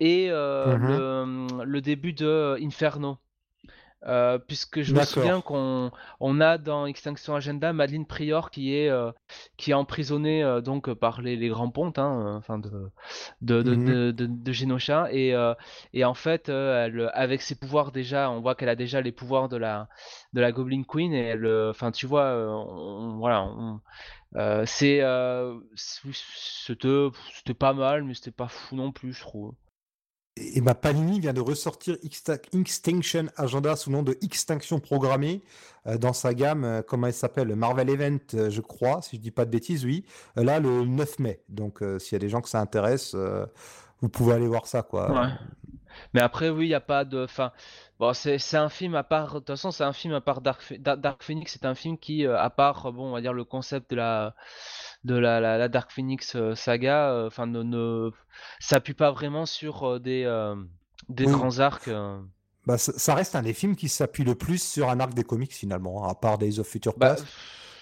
et 0.00 0.28
Mhm. 0.64 1.02
le, 1.08 1.64
le 1.64 1.80
début 1.80 2.12
de 2.12 2.56
Inferno. 2.62 3.18
Euh, 4.08 4.36
puisque 4.38 4.82
je 4.82 4.94
me 4.94 5.04
souviens 5.04 5.40
qu'on 5.40 5.92
on 6.18 6.40
a 6.40 6.58
dans 6.58 6.86
Extinction 6.86 7.36
Agenda 7.36 7.72
Madeleine 7.72 8.04
Prior 8.04 8.50
qui 8.50 8.74
est 8.74 8.88
euh, 8.88 9.12
qui 9.56 9.70
est 9.70 9.74
emprisonnée 9.74 10.42
euh, 10.42 10.60
donc 10.60 10.92
par 10.94 11.22
les, 11.22 11.36
les 11.36 11.48
grands 11.48 11.70
pontes 11.70 12.00
hein, 12.00 12.34
enfin 12.36 12.58
de 12.58 12.90
de, 13.42 13.62
de, 13.62 13.74
Mhm. 13.76 14.12
de, 14.12 14.26
de, 14.26 14.52
et 15.12 15.34
et 15.92 16.04
en 16.04 16.14
fait, 16.14 16.48
elle, 16.48 17.10
avec 17.14 17.42
ses 17.42 17.54
pouvoirs 17.54 17.92
déjà, 17.92 18.30
on 18.30 18.40
voit 18.40 18.54
qu'elle 18.54 18.68
a 18.68 18.76
déjà 18.76 19.00
les 19.00 19.12
pouvoirs 19.12 19.48
de 19.48 19.56
la, 19.56 19.88
de 20.32 20.40
la 20.40 20.52
Goblin 20.52 20.82
Queen 20.82 21.12
et 21.12 21.20
elle, 21.20 21.46
enfin, 21.70 21.90
tu 21.92 22.06
vois, 22.06 22.32
on- 22.34 23.18
voilà, 23.18 23.44
on- 23.44 23.80
c'est, 24.66 25.00
c'était 25.76 27.54
pas 27.54 27.72
mal, 27.72 28.04
mais 28.04 28.14
c'était 28.14 28.30
pas 28.30 28.48
fou 28.48 28.76
non 28.76 28.92
plus, 28.92 29.12
je 29.12 29.20
trouve. 29.20 29.54
Et, 30.36 30.60
bah, 30.60 30.74
Panini 30.74 31.20
vient 31.20 31.34
de 31.34 31.40
ressortir 31.40 31.96
Extinction 32.52 33.26
Agenda 33.36 33.76
sous 33.76 33.90
le 33.90 33.96
nom 33.96 34.02
de 34.02 34.16
Extinction 34.22 34.80
Programmée 34.80 35.42
euh, 35.86 35.98
dans 35.98 36.12
sa 36.12 36.32
gamme, 36.32 36.64
euh, 36.64 36.82
comment 36.82 37.08
elle 37.08 37.12
s'appelle 37.12 37.54
Marvel 37.54 37.90
Event, 37.90 38.18
euh, 38.34 38.48
je 38.48 38.60
crois, 38.60 39.02
si 39.02 39.16
je 39.16 39.20
dis 39.20 39.30
pas 39.30 39.44
de 39.44 39.50
bêtises, 39.50 39.84
oui. 39.84 40.06
Là, 40.36 40.58
le 40.58 40.84
9 40.84 41.18
mai. 41.18 41.42
Donc, 41.48 41.82
s'il 41.98 42.12
y 42.12 42.16
a 42.16 42.18
des 42.18 42.28
gens 42.28 42.40
que 42.40 42.48
ça 42.48 42.60
intéresse, 42.60 43.14
vous 44.00 44.08
pouvez 44.08 44.34
aller 44.34 44.46
voir 44.46 44.66
ça, 44.66 44.82
quoi. 44.82 45.28
Mais 46.14 46.20
après, 46.20 46.48
oui, 46.48 46.66
il 46.66 46.68
n'y 46.68 46.74
a 46.74 46.80
pas 46.80 47.04
de. 47.04 47.26
Bon, 48.02 48.12
c'est 48.14 48.54
un 48.56 48.68
film 48.68 48.94
à 48.96 49.04
part. 49.04 49.34
De 49.34 49.38
toute 49.40 49.48
façon, 49.48 49.70
c'est 49.70 49.84
un 49.84 49.92
film 49.92 50.14
à 50.14 50.20
part 50.20 50.40
Dark, 50.40 50.72
Dark 50.80 51.22
Phoenix. 51.22 51.52
C'est 51.52 51.66
un 51.66 51.74
film 51.74 51.98
qui, 51.98 52.26
euh, 52.26 52.38
à 52.38 52.50
part, 52.50 52.92
bon, 52.92 53.08
on 53.10 53.12
va 53.12 53.20
dire 53.20 53.32
le 53.32 53.44
concept 53.44 53.90
de 53.90 53.96
la 53.96 54.34
de 55.04 55.14
la, 55.16 55.40
la, 55.40 55.58
la 55.58 55.68
Dark 55.68 55.90
Phoenix 55.92 56.36
euh, 56.36 56.54
saga, 56.54 57.10
euh, 57.12 57.26
enfin, 57.28 57.46
ne, 57.46 57.62
ne 57.62 58.10
s'appuie 58.60 58.94
pas 58.94 59.10
vraiment 59.12 59.46
sur 59.46 59.84
euh, 59.84 59.98
des 60.00 60.24
euh, 60.24 60.56
des 61.08 61.26
Oui. 61.26 61.28
grands 61.28 61.58
arcs. 61.60 61.88
euh. 61.88 62.20
Bah, 62.66 62.78
ça, 62.78 62.92
ça 62.96 63.14
reste 63.14 63.34
un 63.34 63.42
des 63.42 63.54
films 63.54 63.76
qui 63.76 63.88
s'appuie 63.88 64.24
le 64.24 64.34
plus 64.36 64.62
sur 64.62 64.88
un 64.90 65.00
arc 65.00 65.14
des 65.14 65.24
comics, 65.24 65.52
finalement, 65.52 66.04
hein, 66.04 66.10
à 66.10 66.14
part 66.14 66.38
Days 66.38 66.58
of 66.60 66.66
Future 66.68 66.96
Bah, 66.96 67.16
Past. 67.16 67.26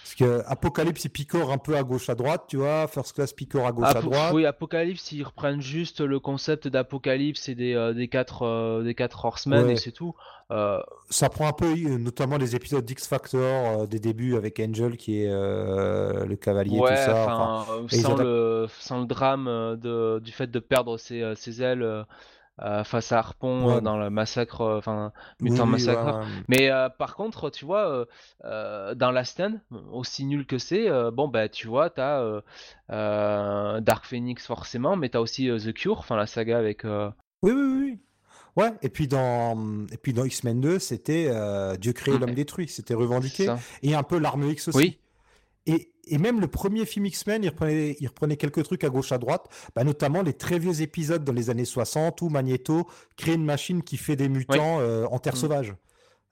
Parce 0.03 0.15
que 0.15 0.43
Apocalypse, 0.47 1.05
il 1.05 1.11
picore 1.11 1.53
un 1.53 1.59
peu 1.59 1.77
à 1.77 1.83
gauche 1.83 2.09
à 2.09 2.15
droite, 2.15 2.45
tu 2.49 2.57
vois. 2.57 2.89
First 2.89 3.13
Class 3.15 3.33
picore 3.33 3.67
à 3.67 3.73
gauche 3.73 3.87
à 3.89 4.01
droite. 4.01 4.33
oui, 4.35 4.45
Apocalypse, 4.47 5.13
ils 5.13 5.23
reprennent 5.23 5.61
juste 5.61 6.01
le 6.01 6.19
concept 6.19 6.67
d'Apocalypse 6.69 7.49
et 7.49 7.55
des, 7.55 7.75
euh, 7.75 7.93
des 7.93 8.09
quatre 8.09 8.43
euh, 8.45 8.83
des 8.83 8.95
quatre 8.95 9.25
Horsemen 9.25 9.67
Ouais. 9.67 9.73
et 9.75 9.77
c'est 9.77 9.93
tout. 9.93 10.15
Euh, 10.51 10.81
Ça 11.11 11.29
prend 11.29 11.47
un 11.47 11.53
peu, 11.53 11.67
euh, 11.67 11.99
notamment 11.99 12.37
les 12.39 12.57
épisodes 12.57 12.85
d'X 12.85 13.07
Factor, 13.07 13.87
des 13.87 14.01
débuts 14.01 14.37
avec 14.37 14.59
Angel, 14.59 14.97
qui 14.97 15.23
est 15.23 15.29
le 15.31 16.35
cavalier, 16.37 16.79
ouais, 16.79 16.91
tout 16.91 16.97
ça. 16.97 17.23
enfin, 17.25 17.67
sans 17.89 18.05
adaptent- 18.15 18.21
le 18.23 18.67
sans 18.81 19.01
le 19.01 19.07
drame 19.07 19.45
de 19.81 20.19
du 20.19 20.33
fait 20.33 20.49
de 20.51 20.59
perdre 20.59 20.97
ses, 20.99 21.35
ses 21.37 21.63
ailes 21.63 22.05
euh, 22.63 22.85
face 22.85 23.13
à 23.13 23.19
Harpon 23.19 23.67
Ouais. 23.67 23.75
euh, 23.77 23.81
dans 23.81 23.97
le 23.97 24.11
massacre, 24.11 24.61
euh, 24.61 24.79
enfin 24.79 25.13
Mutant 25.41 25.65
oui, 25.65 25.71
Massacre. 25.73 26.05
ouais, 26.05 26.13
ouais. 26.21 26.27
Mais 26.49 26.71
euh, 26.71 26.89
par 26.89 27.15
contre, 27.17 27.51
tu 27.51 27.65
vois, 27.65 28.07
dans 28.45 29.11
la 29.13 29.25
stand, 29.25 29.61
aussi 29.93 30.25
nul 30.25 30.47
que 30.47 30.59
c'est, 30.59 30.89
bon 31.13 31.29
bah 31.29 31.49
tu 31.49 31.67
vois, 31.69 31.91
t'as 31.91 32.23
Dark 32.89 34.05
Phoenix 34.05 34.47
forcément, 34.47 34.97
mais 34.97 35.09
t'as 35.09 35.21
aussi 35.21 35.49
The 35.49 35.73
Cure, 35.73 35.99
enfin 35.99 36.17
la 36.17 36.27
saga 36.27 36.59
avec. 36.59 36.85
Oui, 36.85 37.53
oui, 37.53 37.53
oui. 37.53 37.99
Ouais, 38.57 38.73
et 38.83 38.89
puis 38.89 39.07
dans, 39.07 39.57
et 39.93 39.97
puis 39.97 40.13
dans 40.13 40.25
X-Men 40.25 40.61
2, 40.61 40.79
c'était 40.81 41.31
Dieu 41.79 41.93
créé, 41.93 42.15
Mm. 42.15 42.19
l'homme 42.21 42.35
détruit. 42.35 42.69
C'était 42.69 42.95
revendiqué. 42.95 43.49
Et 43.83 43.95
un 43.95 44.03
peu 44.03 44.19
l'arme 44.19 44.49
X 44.51 44.69
aussi. 44.69 44.77
Oui. 44.79 44.99
Et, 45.67 45.93
et 46.05 46.19
même 46.19 46.41
le 46.41 46.47
premier 46.49 46.87
film 46.87 47.07
X-Men, 47.07 47.45
il 47.45 47.49
reprenait, 47.51 47.97
il 48.01 48.09
reprenait 48.09 48.37
quelques 48.37 48.63
trucs 48.65 48.83
à 48.85 48.89
gauche 48.89 49.13
à 49.13 49.19
droite, 49.19 49.47
bah, 49.75 49.85
notamment 49.85 50.23
les 50.23 50.33
très 50.33 50.59
vieux 50.59 50.81
épisodes 50.83 51.23
dans 51.23 51.33
les 51.35 51.51
années 51.51 51.65
60 51.67 52.23
où 52.23 52.29
Magneto 52.31 52.89
crée 53.17 53.35
une 53.35 53.45
machine 53.45 53.83
qui 53.83 53.97
fait 53.97 54.17
des 54.17 54.29
mutants 54.29 54.81
euh, 54.81 55.05
en 55.07 55.19
terre 55.19 55.35
Mm. 55.35 55.37
sauvage. 55.37 55.75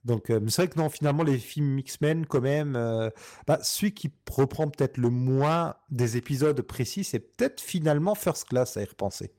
Donc 0.05 0.29
euh, 0.29 0.39
c'est 0.47 0.63
vrai 0.63 0.67
que 0.69 0.79
non, 0.79 0.89
finalement 0.89 1.23
les 1.23 1.37
films 1.37 1.77
X-Men 1.79 2.25
quand 2.25 2.41
même, 2.41 2.75
euh, 2.75 3.09
bah, 3.45 3.59
celui 3.61 3.93
qui 3.93 4.11
reprend 4.31 4.67
peut-être 4.69 4.97
le 4.97 5.09
moins 5.09 5.75
des 5.89 6.17
épisodes 6.17 6.59
précis, 6.61 7.03
c'est 7.03 7.19
peut-être 7.19 7.61
finalement 7.61 8.15
First 8.15 8.45
Class 8.47 8.77
à 8.77 8.81
y 8.81 8.85
repenser. 8.85 9.31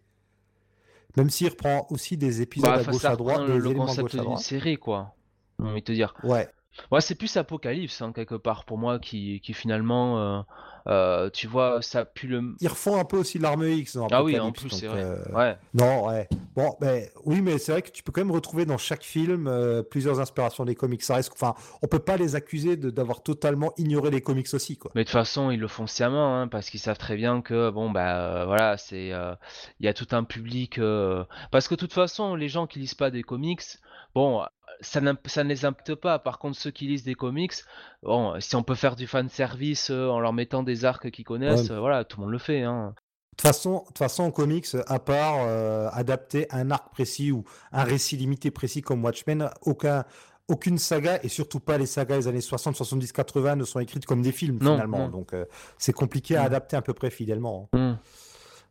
Même 1.17 1.31
s'il 1.31 1.49
reprend 1.49 1.87
aussi 1.91 2.17
des 2.17 2.41
épisodes 2.43 2.71
Bah, 2.71 2.77
à 2.79 2.85
gauche 2.85 3.05
à 3.05 3.17
droite, 3.17 3.39
reprend 3.39 3.53
des 3.55 3.59
le, 3.61 3.69
le 3.71 3.75
concept 3.75 4.17
d'une 4.17 4.37
série, 4.37 4.77
quoi. 4.77 5.15
Envie 5.59 5.81
de 5.81 5.85
te 5.87 5.93
dire. 5.93 6.15
Ouais. 6.23 6.49
Ouais, 6.91 7.01
c'est 7.01 7.15
plus 7.15 7.37
Apocalypse, 7.37 8.01
hein, 8.01 8.13
quelque 8.15 8.37
part, 8.37 8.65
pour 8.65 8.79
moi, 8.79 8.99
qui, 8.99 9.41
qui 9.41 9.53
finalement 9.55 10.19
euh, 10.19 10.41
Euh, 10.87 11.29
tu 11.31 11.47
vois, 11.47 11.83
ça 11.83 12.07
pue 12.07 12.27
le. 12.27 12.55
Ils 12.61 12.69
refont 12.69 12.99
un 12.99 13.05
peu 13.05 13.19
aussi 13.19 13.39
l'arme 13.39 13.65
X 13.69 13.97
dans 13.97 14.07
Ah 14.11 14.25
oui, 14.25 14.41
en 14.41 14.51
plus, 14.51 14.71
c'est 14.71 14.87
vrai. 14.87 15.03
euh, 15.03 15.23
Ouais. 15.31 15.57
Non, 15.75 16.07
ouais. 16.09 16.27
Bon, 16.57 16.75
ben 16.81 17.07
oui, 17.27 17.43
mais 17.43 17.59
c'est 17.59 17.73
vrai 17.73 17.83
que 17.83 17.91
tu 17.91 18.03
peux 18.03 18.13
quand 18.13 18.23
même 18.23 18.31
retrouver 18.31 18.65
dans 18.65 18.79
chaque 18.79 19.03
film 19.05 19.49
plusieurs 19.91 20.21
inspirations 20.21 20.65
des 20.65 20.75
comics. 20.75 21.03
Ça 21.03 21.17
reste, 21.17 21.33
enfin, 21.35 21.55
on 21.83 21.87
peut 21.87 21.99
pas 21.99 22.17
les 22.17 22.35
accuser 22.35 22.79
d'avoir 22.79 23.23
totalement 23.23 23.73
ignoré 23.77 24.11
les 24.11 24.23
comics 24.23 24.49
aussi, 24.55 24.79
quoi. 24.79 24.91
Mais 24.95 25.03
de 25.03 25.07
toute 25.09 25.13
façon, 25.13 25.51
ils 25.51 25.61
le 25.61 25.69
font 25.69 25.87
sciemment, 25.87 26.41
hein, 26.41 26.49
parce 26.49 26.71
qu'ils 26.71 26.81
savent 26.81 26.99
très 26.99 27.17
bien 27.17 27.43
que 27.43 27.69
bon 27.71 27.91
bah 27.91 28.47
voilà, 28.47 28.79
c'est 28.79 29.09
il 29.81 29.85
y 29.85 29.89
a 29.89 29.95
tout 29.95 30.09
un 30.13 30.25
public. 30.25 30.81
Parce 31.51 31.69
que 31.69 31.75
de 31.75 31.81
toute 31.81 31.93
façon, 31.93 32.35
les 32.37 32.49
gens 32.49 32.67
qui 32.67 32.79
lisent 32.79 32.95
pas 32.95 33.11
des 33.11 33.23
comics, 33.23 33.63
bon, 34.15 34.43
ça, 34.81 35.01
n'im- 35.01 35.19
ça 35.27 35.45
ne 35.45 35.49
les 35.49 35.65
impacte 35.65 35.95
pas. 35.95 36.19
Par 36.19 36.39
contre, 36.39 36.57
ceux 36.59 36.71
qui 36.71 36.87
lisent 36.87 37.05
des 37.05 37.15
comics, 37.15 37.53
bon, 38.03 38.39
si 38.41 38.57
on 38.57 38.63
peut 38.63 38.75
faire 38.75 38.97
du 38.97 39.07
fan 39.07 39.29
service 39.29 39.91
en 39.91 40.21
leur 40.21 40.33
mettant 40.33 40.63
des 40.63 40.85
arcs 40.85 41.11
qu'ils 41.11 41.25
connaissent, 41.25 41.69
Ouais. 41.71 41.77
euh, 41.77 41.81
voilà, 41.81 42.05
tout 42.05 42.19
le 42.19 42.23
monde 42.25 42.33
le 42.33 42.39
fait. 42.39 42.63
Hein. 42.63 42.95
De 42.97 43.37
toute 43.37 43.43
façon, 43.43 43.79
de 43.81 43.85
toute 43.87 43.99
façon, 43.99 44.25
en 44.25 44.31
comics, 44.31 44.67
à 44.87 44.99
part 44.99 45.37
euh, 45.47 45.89
adapter 45.93 46.47
un 46.51 46.71
arc 46.71 46.91
précis 46.93 47.33
ou 47.33 47.45
un 47.73 47.85
récit 47.85 48.17
limité 48.17 48.51
précis 48.51 48.83
comme 48.83 49.03
Watchmen, 49.05 49.49
aucun, 49.63 50.05
aucune 50.49 50.77
saga, 50.79 51.21
et 51.23 51.29
surtout 51.29 51.61
pas 51.61 51.79
les 51.79 51.87
sagas 51.87 52.17
des 52.19 52.29
années 52.29 52.41
60, 52.41 52.75
70, 52.77 53.13
80, 53.13 53.57
ne 53.57 53.65
sont 53.65 53.79
écrites 53.81 54.05
comme 54.05 54.21
des 54.21 54.33
films 54.33 54.59
Non, 54.61 54.73
finalement. 54.75 54.99
non. 54.99 55.09
Donc 55.09 55.33
euh, 55.33 55.45
c'est 55.79 55.93
compliqué 55.93 56.37
à 56.37 56.43
Mm. 56.43 56.47
adapter 56.47 56.77
à 56.77 56.83
peu 56.83 56.93
près 56.93 57.09
fidèlement. 57.09 57.71
hein. 57.73 57.93
Hmm. 57.93 57.97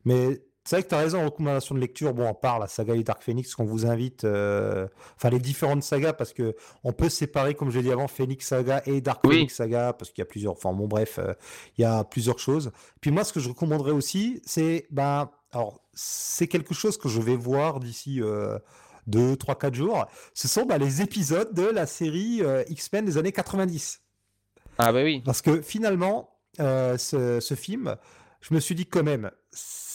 Mais 0.06 0.42
c'est 0.70 0.76
vrai 0.76 0.84
que 0.84 0.90
tu 0.90 0.94
as 0.94 1.00
raison, 1.00 1.22
en 1.22 1.26
recommandation 1.26 1.74
de 1.74 1.80
lecture, 1.80 2.14
bon, 2.14 2.30
à 2.30 2.36
part 2.36 2.60
la 2.60 2.68
saga 2.68 2.94
des 2.94 3.04
Dark 3.04 3.24
Phoenix, 3.24 3.56
qu'on 3.56 3.66
vous 3.66 3.88
invite, 3.88 4.24
euh, 4.24 4.88
enfin 5.16 5.32
les 5.32 5.40
différentes 5.40 5.82
sagas, 5.82 6.14
parce 6.14 6.32
que 6.32 6.56
on 6.84 6.94
peut 6.94 7.10
séparer, 7.10 7.56
comme 7.56 7.72
je 7.72 7.78
l'ai 7.78 7.86
dit 7.86 7.92
avant, 7.92 8.08
Phoenix 8.08 8.46
Saga 8.46 8.84
et 8.86 9.02
Dark 9.02 9.22
Oui. 9.24 9.38
Phoenix 9.38 9.56
Saga, 9.56 9.94
parce 9.94 10.12
qu'il 10.12 10.22
y 10.22 10.22
a 10.22 10.26
plusieurs, 10.26 10.54
enfin 10.54 10.72
bon, 10.72 10.88
bref, 10.88 11.18
euh, 11.18 11.34
il 11.76 11.82
y 11.82 11.86
a 11.86 12.04
plusieurs 12.04 12.38
choses. 12.38 12.72
Puis 13.02 13.10
moi, 13.10 13.24
ce 13.24 13.34
que 13.34 13.40
je 13.40 13.50
recommanderais 13.50 13.94
aussi, 13.94 14.44
c'est, 14.46 14.86
ben, 14.92 15.32
alors, 15.52 15.82
c'est 15.96 16.48
quelque 16.48 16.76
chose 16.76 17.00
que 17.00 17.10
je 17.10 17.20
vais 17.20 17.36
voir 17.36 17.80
d'ici 17.80 18.22
euh, 18.22 18.60
2, 19.08 19.38
3, 19.38 19.58
4 19.58 19.74
jours. 19.74 20.06
Ce 20.36 20.48
sont 20.48 20.68
ben, 20.68 20.78
les 20.78 21.02
épisodes 21.02 21.52
de 21.52 21.66
la 21.66 21.88
série 21.88 22.44
euh, 22.44 22.64
X-Men 22.70 23.06
des 23.06 23.18
années 23.18 23.32
90. 23.32 24.04
Ah 24.78 24.94
bah 24.94 25.04
oui. 25.04 25.24
Parce 25.26 25.42
que 25.42 25.64
finalement, 25.64 26.30
euh, 26.60 26.96
ce, 27.00 27.40
ce 27.40 27.56
film, 27.56 27.96
je 28.42 28.54
me 28.54 28.60
suis 28.60 28.76
dit 28.76 28.86
quand 28.86 29.02
même, 29.02 29.32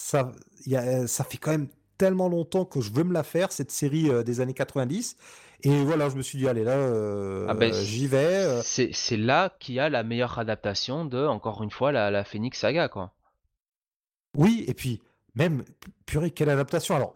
ça, 0.04 0.32
y 0.66 0.76
a- 0.76 1.06
ça 1.06 1.24
fait 1.24 1.38
quand 1.38 1.50
même 1.52 1.68
tellement 1.96 2.28
longtemps 2.28 2.66
que 2.66 2.80
je 2.82 2.92
veux 2.92 3.04
me 3.04 3.14
la 3.14 3.22
faire, 3.22 3.52
cette 3.52 3.70
série 3.70 4.10
euh, 4.10 4.22
des 4.22 4.40
années 4.40 4.52
90. 4.52 5.16
Et 5.62 5.82
voilà, 5.82 6.10
je 6.10 6.16
me 6.16 6.22
suis 6.22 6.36
dit, 6.36 6.46
allez, 6.46 6.62
là, 6.64 6.72
euh, 6.72 7.46
Ah 7.48 7.54
ben, 7.54 7.72
j'y 7.72 8.06
vais. 8.06 8.16
euh. 8.44 8.60
C'est 8.62 8.90
c'est 8.92 9.16
là 9.16 9.56
qu'il 9.60 9.76
y 9.76 9.80
a 9.80 9.88
la 9.88 10.02
meilleure 10.02 10.38
adaptation 10.38 11.06
de, 11.06 11.24
encore 11.24 11.62
une 11.62 11.70
fois, 11.70 11.90
la, 11.90 12.10
la 12.10 12.22
Phoenix 12.24 12.58
Saga, 12.58 12.88
quoi. 12.88 13.12
Oui, 14.36 14.64
et 14.68 14.74
puis, 14.74 15.00
même, 15.34 15.64
pu- 15.64 15.90
purée, 16.06 16.30
quelle 16.32 16.50
adaptation. 16.50 16.96
Alors, 16.96 17.14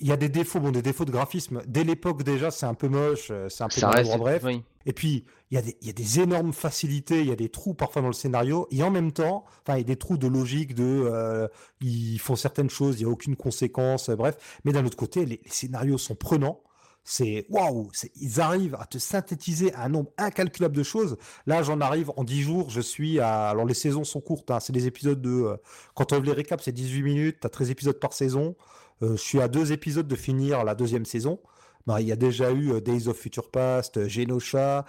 il 0.00 0.08
y 0.08 0.12
a 0.12 0.16
des 0.16 0.28
défauts, 0.28 0.60
bon, 0.60 0.70
des 0.72 0.82
défauts 0.82 1.04
de 1.04 1.12
graphisme. 1.12 1.62
Dès 1.66 1.84
l'époque, 1.84 2.22
déjà, 2.24 2.50
c'est 2.50 2.66
un 2.66 2.74
peu 2.74 2.88
moche, 2.88 3.28
euh, 3.30 3.48
c'est 3.48 3.62
un 3.64 3.68
peu 3.68 3.80
Ça 3.80 3.90
reste, 3.90 4.16
bref. 4.18 4.42
oui. 4.44 4.62
Et 4.86 4.92
puis, 4.92 5.24
il 5.50 5.54
y, 5.54 5.58
a 5.58 5.62
des, 5.62 5.76
il 5.80 5.86
y 5.86 5.90
a 5.90 5.94
des 5.94 6.20
énormes 6.20 6.52
facilités, 6.52 7.20
il 7.20 7.28
y 7.28 7.32
a 7.32 7.36
des 7.36 7.48
trous 7.48 7.74
parfois 7.74 8.02
dans 8.02 8.08
le 8.08 8.12
scénario, 8.14 8.66
et 8.70 8.82
en 8.82 8.90
même 8.90 9.12
temps, 9.12 9.44
enfin, 9.66 9.78
il 9.78 9.80
y 9.80 9.84
a 9.84 9.86
des 9.86 9.96
trous 9.96 10.18
de 10.18 10.26
logique, 10.26 10.74
de, 10.74 10.82
euh, 10.84 11.48
ils 11.80 12.18
font 12.18 12.36
certaines 12.36 12.68
choses, 12.70 12.96
il 13.00 13.04
n'y 13.04 13.10
a 13.10 13.12
aucune 13.12 13.36
conséquence, 13.36 14.08
euh, 14.10 14.16
bref. 14.16 14.36
Mais 14.64 14.72
d'un 14.72 14.84
autre 14.84 14.96
côté, 14.96 15.24
les, 15.24 15.40
les 15.44 15.50
scénarios 15.50 15.96
sont 15.98 16.16
prenants. 16.16 16.60
C'est 17.06 17.44
waouh, 17.50 17.90
ils 18.16 18.40
arrivent 18.40 18.76
à 18.80 18.86
te 18.86 18.96
synthétiser 18.96 19.74
un 19.74 19.90
nombre 19.90 20.10
incalculable 20.16 20.74
de 20.74 20.82
choses. 20.82 21.18
Là, 21.46 21.62
j'en 21.62 21.80
arrive 21.82 22.10
en 22.16 22.24
10 22.24 22.40
jours, 22.42 22.70
je 22.70 22.80
suis 22.80 23.20
à. 23.20 23.50
Alors, 23.50 23.66
les 23.66 23.74
saisons 23.74 24.04
sont 24.04 24.22
courtes, 24.22 24.50
hein, 24.50 24.58
c'est 24.58 24.72
des 24.72 24.86
épisodes 24.86 25.20
de. 25.20 25.30
euh, 25.30 25.56
Quand 25.94 26.14
on 26.14 26.20
les 26.22 26.32
récap, 26.32 26.62
c'est 26.62 26.72
18 26.72 27.02
minutes, 27.02 27.36
tu 27.42 27.46
as 27.46 27.50
13 27.50 27.70
épisodes 27.70 28.00
par 28.00 28.14
saison. 28.14 28.56
Euh, 29.04 29.16
je 29.16 29.22
suis 29.22 29.40
à 29.40 29.48
deux 29.48 29.72
épisodes 29.72 30.06
de 30.06 30.16
finir 30.16 30.64
la 30.64 30.74
deuxième 30.74 31.04
saison. 31.04 31.40
Bah, 31.86 32.00
il 32.00 32.08
y 32.08 32.12
a 32.12 32.16
déjà 32.16 32.50
eu 32.50 32.72
euh, 32.72 32.80
Days 32.80 33.08
of 33.08 33.18
Future 33.18 33.50
Past, 33.50 33.98
euh, 33.98 34.08
Genosha, 34.08 34.86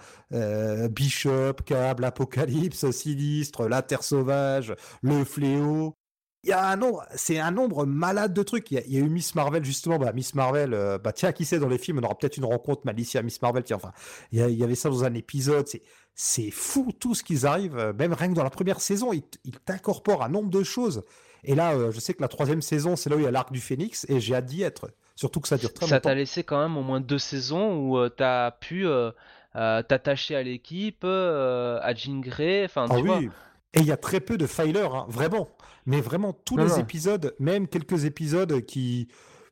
Bishop, 0.90 1.54
Cable, 1.64 2.04
Apocalypse, 2.04 2.90
Sinistre, 2.90 3.68
La 3.68 3.82
Terre 3.82 4.02
Sauvage, 4.02 4.74
Le 5.02 5.24
Fléau. 5.24 5.94
Il 6.42 6.50
y 6.50 6.52
a 6.52 6.68
un 6.68 6.76
nombre, 6.76 7.04
c'est 7.16 7.40
un 7.40 7.50
nombre 7.50 7.86
malade 7.86 8.32
de 8.32 8.42
trucs. 8.42 8.70
Il 8.70 8.80
y 8.88 8.98
a, 8.98 9.00
eu 9.00 9.08
Miss 9.08 9.34
Marvel, 9.34 9.64
justement. 9.64 9.98
Bah, 9.98 10.12
Miss 10.12 10.34
Marvel, 10.34 10.74
euh, 10.74 10.96
bah, 10.96 11.12
tiens, 11.12 11.32
qui 11.32 11.44
sait, 11.44 11.58
dans 11.58 11.68
les 11.68 11.76
films, 11.78 11.98
on 11.98 12.04
aura 12.04 12.16
peut-être 12.16 12.36
une 12.36 12.44
rencontre 12.44 12.82
Malicia, 12.84 13.20
Miss 13.22 13.42
Marvel. 13.42 13.64
Tiens, 13.64 13.76
enfin, 13.76 13.92
il 14.32 14.38
y, 14.38 14.64
avait 14.64 14.76
ça 14.76 14.88
dans 14.88 15.04
un 15.04 15.14
épisode. 15.14 15.66
C'est, 15.66 15.82
c'est 16.14 16.50
fou 16.50 16.92
tout 16.98 17.14
ce 17.14 17.24
qu'ils 17.24 17.46
arrivent, 17.46 17.92
même 17.98 18.12
rien 18.12 18.28
que 18.28 18.34
dans 18.34 18.44
la 18.44 18.50
première 18.50 18.80
saison, 18.80 19.12
ils, 19.12 19.24
ils 19.44 19.58
t'incorporent 19.58 20.22
un 20.22 20.28
nombre 20.28 20.50
de 20.50 20.62
choses. 20.62 21.02
Et 21.46 21.54
là, 21.54 21.72
euh, 21.74 21.90
je 21.92 22.00
sais 22.00 22.12
que 22.14 22.20
la 22.22 22.28
troisième 22.28 22.60
saison, 22.62 22.96
c'est 22.96 23.08
là 23.10 23.16
où 23.16 23.20
il 23.20 23.24
y 23.24 23.26
a 23.26 23.30
l'arc 23.30 23.50
du 23.52 23.60
Phénix, 23.60 24.04
et 24.10 24.20
j'ai 24.20 24.34
hâte 24.34 24.46
d'y 24.46 24.62
être. 24.62 24.90
Surtout 25.14 25.40
que 25.40 25.48
ça 25.48 25.56
dure 25.56 25.72
très 25.72 25.86
Ça 25.86 25.96
longtemps. 25.96 26.10
t'a 26.10 26.14
laissé 26.14 26.44
quand 26.44 26.60
même 26.60 26.76
au 26.76 26.82
moins 26.82 27.00
deux 27.00 27.18
saisons 27.18 27.76
où 27.88 28.06
tu 28.08 28.14
t'as 28.16 28.50
pu 28.50 28.86
euh, 28.86 29.10
euh, 29.56 29.82
t'attacher 29.82 30.36
à 30.36 30.42
l'équipe, 30.42 31.02
euh, 31.04 31.78
à 31.82 31.94
Jean 31.94 32.20
Grey, 32.20 32.64
enfin 32.66 32.86
Ah 32.90 32.96
tu 32.96 33.02
vois. 33.02 33.18
oui. 33.18 33.30
Et 33.74 33.80
il 33.80 33.86
y 33.86 33.92
a 33.92 33.96
très 33.96 34.20
peu 34.20 34.36
de 34.38 34.46
filers, 34.46 34.94
hein, 34.94 35.06
vraiment. 35.08 35.48
Mais 35.86 36.00
vraiment, 36.00 36.32
tous 36.32 36.56
Non, 36.56 36.64
les 36.64 36.70
non. 36.70 36.76
épisodes, 36.78 37.34
même 37.38 37.68
quelques 37.68 38.04
épisodes 38.04 38.64
qui 38.66 39.08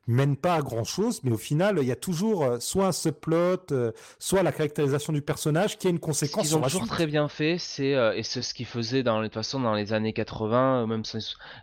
mènent 0.06 0.36
pas 0.36 0.54
à 0.56 0.62
grand 0.62 0.84
chose, 0.84 1.20
mais 1.24 1.32
au 1.32 1.38
final, 1.38 1.78
il 1.80 1.86
y 1.88 1.92
a 1.92 1.96
toujours 1.96 2.44
euh, 2.44 2.60
soit 2.60 2.86
un 2.86 2.92
subplot, 2.92 3.72
euh, 3.72 3.92
soit 4.18 4.42
la 4.42 4.52
caractérisation 4.52 5.12
du 5.12 5.22
personnage 5.22 5.78
qui 5.78 5.86
a 5.86 5.90
une 5.90 5.96
Ce 5.96 6.00
conséquence 6.00 6.40
qu'ils 6.42 6.48
sur 6.48 6.58
ont 6.58 6.62
toujours 6.62 6.86
très 6.86 7.06
bien 7.06 7.28
fait, 7.28 7.58
c'est 7.58 7.94
euh, 7.94 8.12
et 8.14 8.22
c'est 8.22 8.42
ce 8.42 8.54
qu'ils 8.54 8.66
faisaient 8.66 9.02
dans 9.02 9.18
de 9.20 9.24
toute 9.26 9.34
façon 9.34 9.60
dans 9.60 9.74
les 9.74 9.92
années 9.92 10.12
80, 10.12 10.82
euh, 10.82 10.86
même 10.86 11.02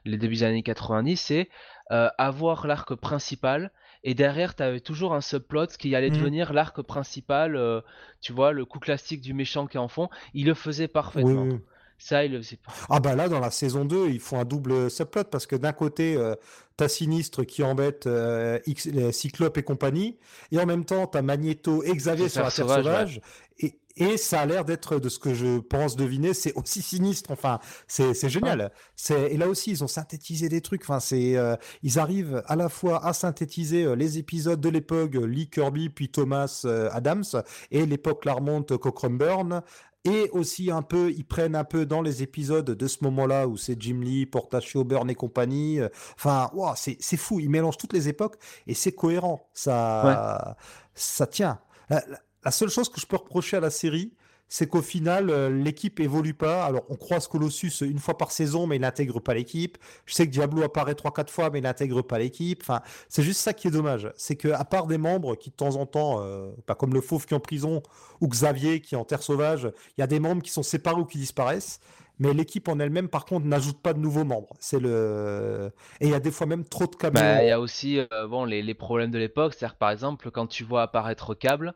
les 0.06 0.18
débuts 0.18 0.36
des 0.36 0.44
années 0.44 0.64
90, 0.64 1.18
c'est 1.18 1.50
euh, 1.92 2.10
avoir 2.18 2.68
l'arc 2.68 2.96
principal 2.96 3.72
et 4.04 4.14
derrière 4.16 4.56
tu 4.56 4.64
avais 4.64 4.80
toujours 4.80 5.14
un 5.14 5.22
subplot 5.22 5.68
qui 5.80 5.96
allait 5.96 6.10
Mhm. 6.10 6.16
devenir 6.18 6.54
l'arc 6.54 6.82
principal. 6.82 7.56
euh, 7.56 7.82
tu 8.22 8.34
vois 8.34 8.52
le 8.52 8.66
coup 8.66 8.80
classique 8.80 9.22
du 9.22 9.34
méchant 9.34 9.68
qui 9.68 9.78
est 9.78 9.80
en 9.80 9.88
fond, 9.88 10.10
il 10.34 10.46
le 10.48 10.54
faisait 10.54 10.88
Oui, 10.88 10.92
parfaitement. 10.94 11.44
oui. 11.44 11.60
Ça 12.04 12.26
il 12.26 12.32
le 12.32 12.42
faisait 12.42 12.58
pas. 12.58 12.72
Ah 12.90 13.00
bah 13.00 13.16
là, 13.16 13.30
dans 13.30 13.40
la 13.40 13.52
saison 13.52 13.86
2, 13.86 14.10
ils 14.10 14.20
font 14.20 14.40
un 14.40 14.46
double 14.46 14.90
subplot 14.90 15.26
parce 15.26 15.46
que 15.46 15.56
d'un 15.56 15.72
côté, 15.74 16.16
euh, 16.18 16.36
t'as 16.78 16.88
Sinistre 16.88 17.46
qui 17.46 17.64
embête 17.64 18.08
euh, 18.08 18.60
X- 18.66 18.90
Cyclope 19.12 19.58
et 19.58 19.64
compagnie, 19.64 20.18
et 20.52 20.60
en 20.60 20.66
même 20.66 20.84
temps, 20.86 21.06
t'as 21.08 21.22
Magneto 21.22 21.84
et 21.84 21.94
Xavier 21.94 22.28
sur 22.30 22.42
la 22.44 22.52
Terre 22.52 22.66
Sauvage, 22.68 22.84
Sauvage, 22.84 23.22
et, 23.60 23.78
et 23.98 24.18
ça 24.18 24.40
a 24.42 24.46
l'air 24.48 24.66
d'être, 24.66 25.00
de 25.00 25.10
ce 25.10 25.20
que 25.20 25.34
je 25.36 25.60
pense 25.60 25.96
deviner, 25.96 26.34
c'est 26.34 26.54
aussi 26.54 26.82
sinistre, 26.82 27.30
enfin, 27.32 27.60
c'est 27.88 28.30
génial. 28.30 28.72
Et 29.10 29.38
là 29.38 29.48
aussi, 29.48 29.70
ils 29.72 29.84
ont 29.84 29.88
synthétisé 29.88 30.50
des 30.50 30.62
trucs, 30.62 30.82
enfin, 30.84 31.00
c'est, 31.00 31.36
euh, 31.38 31.56
ils 31.84 32.00
arrivent 32.00 32.42
à 32.48 32.56
la 32.56 32.70
fois 32.70 33.06
à 33.06 33.14
synthétiser 33.14 33.84
euh, 33.84 33.96
les 33.96 34.18
épisodes 34.18 34.60
de 34.60 34.70
l'époque 34.70 35.14
Lee 35.16 35.50
Kirby, 35.50 35.90
puis 35.90 36.10
Thomas 36.10 36.66
Adams, 36.92 37.26
et 37.70 37.86
l'époque 37.86 38.22
Claremont 38.24 38.64
Cochrane 38.64 39.18
Burn, 39.18 39.62
et 40.04 40.30
aussi 40.32 40.72
un 40.72 40.82
peu, 40.82 41.12
ils 41.12 41.26
prennent 41.26 41.56
un 41.56 41.64
peu 41.64 41.86
dans 41.86 42.02
les 42.02 42.24
épisodes 42.24 42.66
de 42.72 42.88
ce 42.88 42.98
moment-là 43.04 43.48
où 43.48 43.58
c'est 43.58 43.80
Jim 43.82 44.00
Lee, 44.02 44.26
Portacio, 44.26 44.84
Byrne 44.84 45.10
et 45.10 45.16
compagnie. 45.16 45.80
Enfin, 46.16 46.50
wow, 46.54 46.72
c'est 46.76 46.98
c'est 47.00 47.18
fou. 47.18 47.40
Ils 47.40 47.50
mélangent 47.50 47.78
toutes 47.78 47.94
les 47.94 48.08
époques 48.10 48.36
et 48.68 48.74
c'est 48.74 48.92
cohérent. 48.94 49.48
Ça, 49.54 50.58
ça 50.96 51.28
tient. 51.28 51.60
La, 51.90 52.04
la- 52.08 52.20
la 52.44 52.50
seule 52.52 52.70
chose 52.70 52.90
que 52.90 53.00
je 53.00 53.06
peux 53.06 53.18
reprocher 53.18 53.58
à 53.58 53.60
la 53.60 53.70
série, 53.70 54.14
c'est 54.54 54.68
qu'au 54.68 54.82
final, 54.82 55.30
euh, 55.30 55.50
l'équipe 55.50 56.02
évolue 56.02 56.34
pas. 56.34 56.66
Alors, 56.66 56.84
on 56.90 56.98
croise 56.98 57.26
Colossus 57.26 57.72
une 57.80 58.00
fois 58.00 58.18
par 58.18 58.32
saison, 58.32 58.68
mais 58.68 58.76
il 58.76 58.82
n'intègre 58.82 59.22
pas 59.22 59.34
l'équipe. 59.34 59.78
Je 60.06 60.14
sais 60.14 60.26
que 60.26 60.32
Diablo 60.32 60.62
apparaît 60.62 60.94
3-4 60.94 61.30
fois, 61.30 61.50
mais 61.50 61.60
il 61.60 61.62
n'intègre 61.62 62.02
pas 62.02 62.20
l'équipe. 62.20 62.60
Enfin, 62.62 62.82
c'est 63.08 63.24
juste 63.24 63.40
ça 63.40 63.54
qui 63.54 63.70
est 63.70 63.72
dommage. 63.72 64.12
C'est 64.18 64.36
que 64.36 64.50
à 64.50 64.66
part 64.66 64.88
des 64.88 64.98
membres 64.98 65.36
qui, 65.36 65.52
de 65.52 65.56
temps 65.56 65.78
en 65.78 65.86
temps, 65.86 66.20
euh, 66.22 66.52
pas 66.66 66.76
comme 66.76 66.94
le 66.94 67.00
Fauve 67.00 67.26
qui 67.26 67.34
est 67.34 67.38
en 67.38 67.40
prison 67.40 67.82
ou 68.20 68.28
Xavier 68.28 68.82
qui 68.82 68.96
est 68.96 68.98
en 68.98 69.06
Terre 69.06 69.24
Sauvage, 69.24 69.72
il 69.98 70.02
y 70.02 70.04
a 70.04 70.08
des 70.08 70.20
membres 70.20 70.44
qui 70.44 70.52
sont 70.52 70.64
séparés 70.64 71.00
ou 71.00 71.06
qui 71.06 71.18
disparaissent. 71.18 71.80
Mais 72.20 72.34
l'équipe 72.34 72.68
en 72.68 72.78
elle-même, 72.78 73.08
par 73.08 73.24
contre, 73.24 73.46
n'ajoute 73.46 73.82
pas 73.82 73.94
de 73.94 74.00
nouveaux 74.00 74.26
membres. 74.26 74.54
C'est 74.60 74.82
le 74.82 75.72
et 76.02 76.08
il 76.08 76.12
y 76.12 76.14
a 76.14 76.20
des 76.20 76.30
fois 76.30 76.46
même 76.46 76.66
trop 76.66 76.88
de. 76.88 77.10
Bah, 77.10 77.42
il 77.42 77.48
y 77.48 77.52
a 77.52 77.60
aussi 77.62 78.00
euh, 78.00 78.28
bon, 78.28 78.44
les, 78.44 78.62
les 78.62 78.74
problèmes 78.74 79.12
de 79.12 79.18
l'époque, 79.18 79.54
c'est-à-dire 79.54 79.78
par 79.78 79.92
exemple 79.92 80.30
quand 80.30 80.48
tu 80.48 80.66
vois 80.66 80.82
apparaître 80.82 81.36
Câble, 81.36 81.74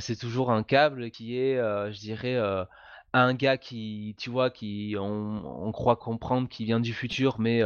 c'est 0.00 0.16
toujours 0.16 0.50
un 0.50 0.62
câble 0.62 1.10
qui 1.10 1.38
est, 1.38 1.56
euh, 1.58 1.92
je 1.92 1.98
dirais, 2.00 2.34
euh, 2.36 2.64
un 3.12 3.34
gars 3.34 3.58
qui, 3.58 4.14
tu 4.18 4.30
vois, 4.30 4.50
qui 4.50 4.96
on, 4.98 5.66
on 5.66 5.72
croit 5.72 5.96
comprendre 5.96 6.48
qu'il 6.48 6.66
vient 6.66 6.80
du 6.80 6.92
futur, 6.92 7.38
mais 7.38 7.62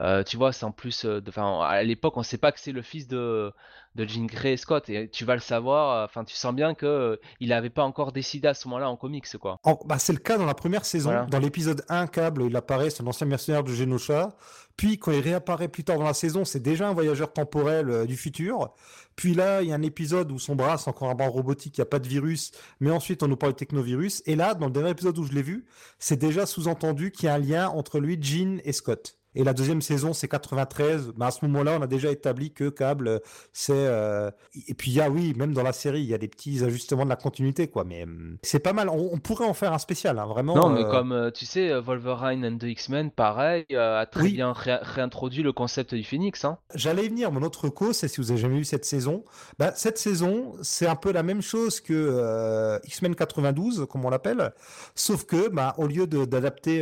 euh, 0.00 0.22
tu 0.22 0.36
vois, 0.36 0.52
c'est 0.52 0.64
en 0.64 0.72
plus, 0.72 1.04
euh, 1.04 1.20
enfin, 1.28 1.60
à 1.62 1.82
l'époque, 1.82 2.16
on 2.16 2.22
sait 2.22 2.38
pas 2.38 2.52
que 2.52 2.60
c'est 2.60 2.72
le 2.72 2.82
fils 2.82 3.06
de, 3.06 3.52
de 3.96 4.04
Jean 4.08 4.24
Grey 4.26 4.52
et 4.52 4.56
Scott, 4.56 4.88
et 4.88 5.08
tu 5.10 5.24
vas 5.24 5.34
le 5.34 5.40
savoir. 5.40 6.04
Enfin, 6.04 6.24
tu 6.24 6.34
sens 6.34 6.54
bien 6.54 6.74
que 6.74 6.86
euh, 6.86 7.16
il 7.40 7.50
n'avait 7.50 7.70
pas 7.70 7.82
encore 7.84 8.12
décidé 8.12 8.48
à 8.48 8.54
ce 8.54 8.66
moment-là 8.68 8.88
en 8.88 8.96
comics, 8.96 9.26
quoi. 9.38 9.58
En- 9.62 9.78
bah, 9.84 9.98
c'est 9.98 10.12
le 10.12 10.18
cas 10.18 10.38
dans 10.38 10.46
la 10.46 10.54
première 10.54 10.84
saison. 10.84 11.10
Voilà. 11.10 11.26
Dans 11.26 11.38
l'épisode 11.38 11.84
1, 11.88 12.06
Cable, 12.06 12.44
il 12.46 12.56
apparaît, 12.56 12.90
c'est 12.90 13.02
un 13.02 13.06
ancien 13.06 13.26
mercenaire 13.26 13.62
de 13.62 13.72
Genosha. 13.72 14.36
Puis, 14.76 14.98
quand 14.98 15.12
il 15.12 15.20
réapparaît 15.20 15.68
plus 15.68 15.84
tard 15.84 15.98
dans 15.98 16.04
la 16.04 16.14
saison, 16.14 16.44
c'est 16.46 16.60
déjà 16.60 16.88
un 16.88 16.94
voyageur 16.94 17.32
temporel 17.32 17.90
euh, 17.90 18.06
du 18.06 18.16
futur. 18.16 18.72
Puis 19.16 19.34
là, 19.34 19.60
il 19.60 19.68
y 19.68 19.72
a 19.72 19.74
un 19.74 19.82
épisode 19.82 20.32
où 20.32 20.38
son 20.38 20.54
bras, 20.56 20.78
c'est 20.78 20.88
encore 20.88 21.10
un 21.10 21.14
bras 21.14 21.28
robotique, 21.28 21.76
il 21.76 21.80
n'y 21.80 21.82
a 21.82 21.86
pas 21.86 21.98
de 21.98 22.08
virus. 22.08 22.52
Mais 22.78 22.90
ensuite, 22.90 23.22
on 23.22 23.28
nous 23.28 23.36
parle 23.36 23.52
de 23.52 23.58
technovirus. 23.58 24.22
Et 24.24 24.34
là, 24.36 24.54
dans 24.54 24.66
le 24.66 24.72
dernier 24.72 24.90
épisode 24.90 25.18
où 25.18 25.24
je 25.24 25.32
l'ai 25.32 25.42
vu, 25.42 25.66
c'est 25.98 26.16
déjà 26.16 26.46
sous-entendu 26.46 27.10
qu'il 27.10 27.26
y 27.26 27.28
a 27.28 27.34
un 27.34 27.38
lien 27.38 27.68
entre 27.68 27.98
lui, 28.00 28.16
Jean 28.22 28.60
et 28.64 28.72
Scott. 28.72 29.16
Et 29.34 29.44
la 29.44 29.52
deuxième 29.52 29.80
saison, 29.80 30.12
c'est 30.12 30.26
93. 30.28 31.12
Bah, 31.16 31.26
à 31.26 31.30
ce 31.30 31.44
moment-là, 31.46 31.76
on 31.78 31.82
a 31.82 31.86
déjà 31.86 32.10
établi 32.10 32.52
que 32.52 32.68
Cable, 32.68 33.08
euh, 33.08 33.18
c'est. 33.52 33.72
euh, 33.74 34.30
Et 34.68 34.74
puis, 34.74 34.90
il 34.90 34.94
y 34.94 35.00
a, 35.00 35.08
oui, 35.08 35.34
même 35.36 35.52
dans 35.52 35.62
la 35.62 35.72
série, 35.72 36.00
il 36.00 36.06
y 36.08 36.14
a 36.14 36.18
des 36.18 36.26
petits 36.28 36.64
ajustements 36.64 37.04
de 37.04 37.10
la 37.10 37.16
continuité, 37.16 37.68
quoi. 37.68 37.84
Mais 37.84 38.02
hum, 38.04 38.38
c'est 38.42 38.58
pas 38.58 38.72
mal. 38.72 38.88
On, 38.88 39.10
on 39.12 39.18
pourrait 39.18 39.46
en 39.46 39.54
faire 39.54 39.72
un 39.72 39.78
spécial, 39.78 40.18
hein, 40.18 40.26
vraiment. 40.26 40.54
Non, 40.56 40.68
mais 40.70 40.84
euh, 40.84 40.90
comme 40.90 41.30
tu 41.32 41.46
sais, 41.46 41.78
Wolverine 41.80 42.44
and 42.44 42.58
the 42.58 42.64
X-Men, 42.64 43.10
pareil, 43.12 43.64
a 43.76 44.04
très 44.06 44.22
Oui. 44.22 44.32
bien 44.32 44.52
ré- 44.52 44.78
réintroduit 44.82 45.42
le 45.42 45.52
concept 45.52 45.94
du 45.94 46.02
Phoenix. 46.04 46.44
Hein. 46.44 46.58
J'allais 46.74 47.04
y 47.06 47.08
venir, 47.08 47.30
mon 47.30 47.42
autre 47.42 47.68
cause, 47.68 47.96
c'est 47.96 48.08
si 48.08 48.20
vous 48.20 48.30
avez 48.32 48.40
jamais 48.40 48.58
vu 48.58 48.64
cette 48.64 48.84
saison. 48.84 49.24
Bah, 49.58 49.72
cette 49.76 49.98
saison, 49.98 50.54
c'est 50.62 50.86
un 50.86 50.96
peu 50.96 51.12
la 51.12 51.22
même 51.22 51.40
chose 51.42 51.80
que 51.80 51.92
euh, 51.94 52.78
X-Men 52.84 53.14
92, 53.14 53.86
comme 53.88 54.04
on 54.04 54.10
l'appelle, 54.10 54.52
sauf 54.96 55.24
que, 55.24 55.48
bah, 55.48 55.74
au 55.78 55.86
lieu 55.86 56.06
d'adapter 56.06 56.80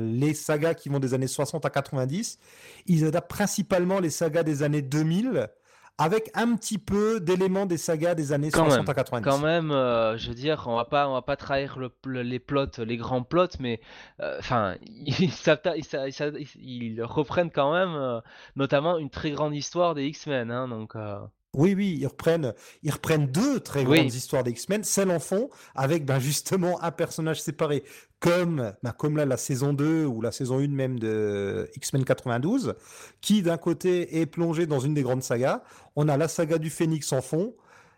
les 0.00 0.34
sagas 0.34 0.74
qui 0.74 0.88
vont 0.88 0.98
des 0.98 1.14
années 1.14 1.26
60 1.26 1.57
à 1.66 1.70
90, 1.70 2.38
ils 2.86 3.04
adaptent 3.04 3.30
principalement 3.30 4.00
les 4.00 4.10
sagas 4.10 4.42
des 4.42 4.62
années 4.62 4.82
2000, 4.82 5.48
avec 6.00 6.30
un 6.34 6.54
petit 6.54 6.78
peu 6.78 7.18
d'éléments 7.18 7.66
des 7.66 7.76
sagas 7.76 8.14
des 8.14 8.32
années 8.32 8.52
Quand 8.52 8.66
60 8.66 8.78
même, 8.86 8.90
à 8.90 8.94
90. 8.94 9.24
Quand 9.28 9.38
même, 9.40 9.72
euh, 9.72 10.16
je 10.16 10.28
veux 10.28 10.34
dire, 10.36 10.64
on 10.68 10.76
va 10.76 10.84
pas, 10.84 11.08
on 11.08 11.14
va 11.14 11.22
pas 11.22 11.34
trahir 11.34 11.76
le, 11.76 11.90
le- 12.06 12.22
les 12.22 12.38
plots, 12.38 12.66
les 12.78 12.96
grands 12.96 13.24
plots, 13.24 13.48
mais 13.58 13.80
euh, 14.20 14.36
enfin, 14.38 14.76
ils, 14.86 15.32
s'atta- 15.32 15.76
ils, 15.76 15.84
s'a- 15.84 16.06
ils 16.06 16.12
s'a- 16.12 16.28
ils- 16.28 16.48
ils 16.94 17.02
reprennent 17.02 17.50
quand 17.50 17.72
même, 17.72 17.94
euh, 17.96 18.20
notamment 18.54 18.96
une 18.98 19.10
très 19.10 19.32
grande 19.32 19.54
histoire 19.56 19.94
des 19.96 20.04
X-Men. 20.06 20.52
Hein, 20.52 20.68
donc, 20.68 20.94
Oui, 21.54 21.74
oui, 21.74 21.96
ils 21.98 22.06
reprennent, 22.06 22.52
ils 22.82 22.90
reprennent 22.92 23.26
deux 23.26 23.60
très 23.60 23.84
Oui. 23.84 23.98
grandes 24.00 24.14
histoires 24.14 24.44
des 24.44 24.50
X-Men, 24.50 24.84
celle 24.84 25.10
en 25.10 25.18
fond, 25.18 25.48
avec 25.74 26.04
ben, 26.04 26.18
justement 26.18 26.82
un 26.82 26.90
personnage 26.90 27.40
séparé, 27.40 27.84
comme, 28.20 28.74
ben, 28.82 28.92
comme 28.92 29.16
là 29.16 29.24
la 29.24 29.38
saison 29.38 29.72
2 29.72 30.04
ou 30.04 30.20
la 30.20 30.30
saison 30.30 30.58
1 30.58 30.68
même 30.68 30.98
de 30.98 31.70
X-Men 31.74 32.04
92, 32.04 32.74
qui 33.22 33.42
d'un 33.42 33.56
côté 33.56 34.20
est 34.20 34.26
plongé 34.26 34.66
dans 34.66 34.80
une 34.80 34.92
des 34.92 35.02
grandes 35.02 35.22
sagas. 35.22 35.62
On 35.96 36.08
a 36.08 36.16
la 36.18 36.28
saga 36.28 36.58
du 36.58 36.68
Phénix 36.68 37.12
en 37.12 37.22
fond. 37.22 37.54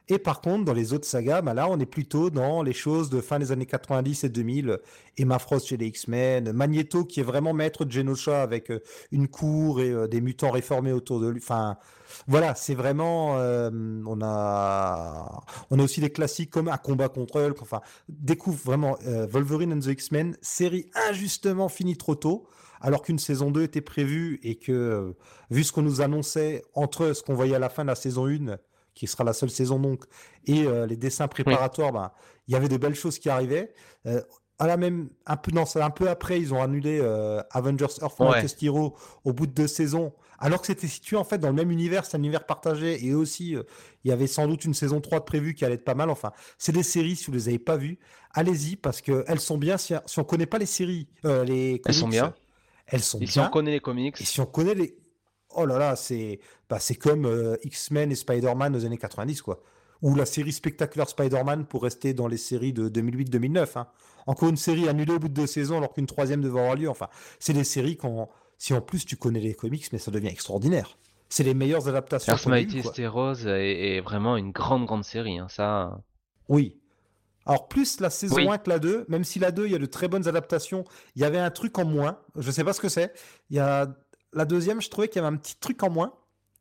Et 0.09 0.19
par 0.19 0.41
contre, 0.41 0.65
dans 0.65 0.73
les 0.73 0.93
autres 0.93 1.07
sagas, 1.07 1.41
ben 1.41 1.55
là, 1.55 1.69
on 1.71 1.79
est 1.79 1.87
plutôt 1.87 2.31
dans 2.31 2.63
les 2.63 2.73
choses 2.73 3.11
de 3.11 3.21
fin 3.21 3.39
des 3.39 3.53
années 3.53 3.67
90 3.67 4.25
et 4.25 4.29
2000. 4.29 4.79
Emma 5.17 5.39
Frost 5.39 5.69
chez 5.69 5.77
les 5.77 5.87
X-Men, 5.87 6.53
Magneto 6.53 7.05
qui 7.05 7.21
est 7.21 7.25
vraiment 7.25 7.53
maître 7.53 7.85
de 7.85 7.93
Genosha 7.93 8.43
avec 8.43 8.71
euh, 8.71 8.81
une 9.13 9.29
cour 9.29 9.81
et 9.81 9.91
euh, 9.91 10.09
des 10.09 10.21
mutants 10.21 10.51
réformés 10.51 10.93
autour 10.93 11.21
de 11.21 11.29
lui. 11.29 11.41
Enfin, 11.41 11.77
voilà, 12.27 12.55
c'est 12.57 12.75
vraiment. 12.75 13.37
euh, 13.39 13.71
on 14.07 14.21
a, 14.23 15.43
on 15.71 15.79
a 15.79 15.83
aussi 15.83 16.01
des 16.01 16.11
classiques 16.11 16.51
comme 16.51 16.69
Un 16.69 16.77
combat 16.79 17.09
contre 17.09 17.41
Hulk. 17.41 17.63
Enfin, 17.63 17.81
découvre 18.09 18.59
vraiment 18.65 18.99
Wolverine 19.31 19.73
and 19.73 19.81
the 19.81 19.87
X-Men, 19.87 20.37
série 20.43 20.91
injustement 21.09 21.69
finie 21.69 21.97
trop 21.97 22.17
tôt, 22.17 22.49
alors 22.81 23.03
qu'une 23.03 23.19
saison 23.19 23.51
2 23.51 23.63
était 23.63 23.81
prévue 23.81 24.41
et 24.43 24.57
que, 24.57 25.15
vu 25.51 25.63
ce 25.63 25.73
qu'on 25.73 25.83
nous 25.83 26.01
annonçait 26.01 26.63
entre 26.75 27.13
ce 27.13 27.23
qu'on 27.23 27.35
voyait 27.35 27.55
à 27.55 27.59
la 27.61 27.69
fin 27.69 27.85
de 27.85 27.89
la 27.89 27.95
saison 27.95 28.27
1, 28.27 28.57
qui 28.95 29.07
sera 29.07 29.25
la 29.25 29.33
seule 29.33 29.51
saison 29.51 29.79
donc, 29.79 30.05
et 30.47 30.65
euh, 30.67 30.87
les 30.87 30.97
dessins 30.97 31.29
préparatoires, 31.29 31.93
ben, 31.93 32.11
il 32.49 32.55
y 32.55 32.57
avait 32.57 32.69
de 32.69 32.77
belles 32.77 32.95
choses 32.95 33.19
qui 33.19 33.29
arrivaient. 33.29 33.73
Euh, 34.07 34.23
à 34.59 34.67
la 34.67 34.77
même, 34.77 35.09
un 35.25 35.37
peu, 35.37 35.53
non, 35.53 35.65
un 35.75 35.91
peu 35.91 36.09
après, 36.11 36.39
ils 36.39 36.53
ont 36.53 36.63
annulé 36.63 36.99
euh, 37.01 37.41
Avengers 37.51 37.87
Earth 38.03 38.21
Ouais. 38.21 38.45
Hero 38.61 38.95
au 39.25 39.33
bout 39.33 39.47
de 39.47 39.53
deux 39.53 39.67
saisons, 39.67 40.13
alors 40.39 40.61
que 40.61 40.67
c'était 40.67 40.87
situé 40.87 41.17
en 41.17 41.25
fait 41.25 41.39
dans 41.39 41.49
le 41.49 41.55
même 41.55 41.71
univers, 41.71 42.05
c'est 42.05 42.17
un 42.17 42.21
univers 42.21 42.45
partagé, 42.45 43.03
et 43.07 43.15
aussi, 43.15 43.57
il 44.05 44.09
y 44.09 44.13
avait 44.13 44.27
sans 44.27 44.47
doute 44.47 44.65
une 44.67 44.75
saison 44.75 45.01
3 45.01 45.21
de 45.21 45.25
prévue 45.25 45.55
qui 45.55 45.65
allait 45.65 45.77
être 45.77 45.85
pas 45.85 45.95
mal. 45.95 46.11
Enfin, 46.11 46.33
c'est 46.59 46.73
des 46.73 46.83
séries, 46.83 47.17
si 47.17 47.27
vous 47.27 47.33
les 47.33 47.49
avez 47.49 47.59
pas 47.59 47.79
vues, 47.79 47.99
allez-y, 48.35 48.77
parce 48.77 49.01
qu'elles 49.01 49.41
sont 49.41 49.57
bien, 49.57 49.79
si, 49.79 49.95
si 50.05 50.19
on 50.19 50.25
connaît 50.25 50.47
pas 50.47 50.59
les 50.59 50.67
séries, 50.67 51.09
les 51.25 51.81
Elles 51.87 51.95
sont 51.95 52.01
comics, 52.03 52.11
bien. 52.11 52.35
Elles 52.87 53.03
sont 53.03 53.19
et 53.21 53.27
si 53.27 53.39
bien. 53.39 53.47
on 53.47 53.51
connaît 53.51 53.71
les 53.71 53.81
comics, 53.81 54.21
Et 54.21 54.25
si 54.25 54.41
on 54.41 54.47
connaît 54.47 54.75
les. 54.75 54.97
Oh 55.55 55.67
là 55.67 55.79
là, 55.79 55.97
c'est 55.97 56.41
bah, 56.69 56.79
comme 57.01 57.27
euh, 57.27 57.57
X-Men 57.65 58.13
et 58.13 58.15
Spider-Man 58.15 58.77
aux 58.77 58.85
années 58.85 58.99
90, 58.99 59.43
quoi. 59.43 59.63
Ou 60.03 60.15
la 60.15 60.25
série 60.25 60.53
Spectacular 60.53 61.09
Spider-Man 61.09 61.67
pour 61.67 61.83
rester 61.83 62.15
dans 62.15 62.27
les 62.27 62.39
séries 62.39 62.73
de 62.73 62.89
2008-2009. 62.89 63.79
hein. 63.79 63.87
Encore 64.27 64.49
une 64.49 64.57
série 64.57 64.89
annulée 64.89 65.13
au 65.15 65.19
bout 65.19 65.29
de 65.29 65.35
deux 65.35 65.47
saisons 65.47 65.79
alors 65.79 65.93
qu'une 65.93 66.07
troisième 66.07 66.41
devait 66.41 66.59
avoir 66.61 66.77
lieu. 66.77 66.89
Enfin, 66.89 67.09
c'est 67.39 67.53
des 67.53 67.65
séries 67.65 67.97
quand. 67.97 68.29
Si 68.59 68.75
en 68.75 68.81
plus 68.83 69.07
tu 69.07 69.17
connais 69.17 69.41
les 69.41 69.55
comics, 69.55 69.87
mais 69.93 69.99
ça 69.99 70.11
devient 70.11 70.29
extraordinaire. 70.29 70.99
C'est 71.31 71.45
les 71.45 71.55
meilleures 71.55 71.89
adaptations. 71.89 72.33
Earth 72.33 72.45
quoi. 72.83 72.93
Heroes 72.99 73.47
est, 73.47 73.97
est 73.97 74.01
vraiment 74.01 74.37
une 74.37 74.51
grande, 74.53 74.85
grande 74.85 75.05
série. 75.05 75.39
Hein, 75.39 75.47
ça. 75.49 75.99
Oui. 76.49 76.77
Alors, 77.47 77.69
plus 77.69 78.01
la 78.01 78.11
saison 78.11 78.37
Oui. 78.37 78.49
1 78.49 78.59
que 78.59 78.69
la 78.69 78.79
2, 78.79 79.07
même 79.09 79.25
si 79.25 79.39
la 79.39 79.51
2, 79.51 79.67
il 79.67 79.73
y 79.73 79.75
a 79.75 79.79
de 79.79 79.87
très 79.87 80.09
bonnes 80.09 80.29
adaptations, 80.29 80.85
il 81.17 81.23
y 81.23 81.25
avait 81.25 81.39
un 81.39 81.51
truc 81.51 81.79
en 81.79 81.85
moins. 81.85 82.19
Je 82.37 82.51
sais 82.51 82.65
pas 82.65 82.73
ce 82.73 82.81
que 82.81 82.89
c'est. 82.89 83.13
Il 83.49 83.57
y 83.57 83.61
a... 83.61 83.89
La 84.33 84.45
deuxième, 84.45 84.81
je 84.81 84.89
trouvais 84.91 85.09
qu'il 85.09 85.21
y 85.23 85.25
avait 85.25 85.35
un 85.35 85.39
petit 85.39 85.57
truc 85.57 85.83
en 85.83 85.91
moins. 85.91 86.13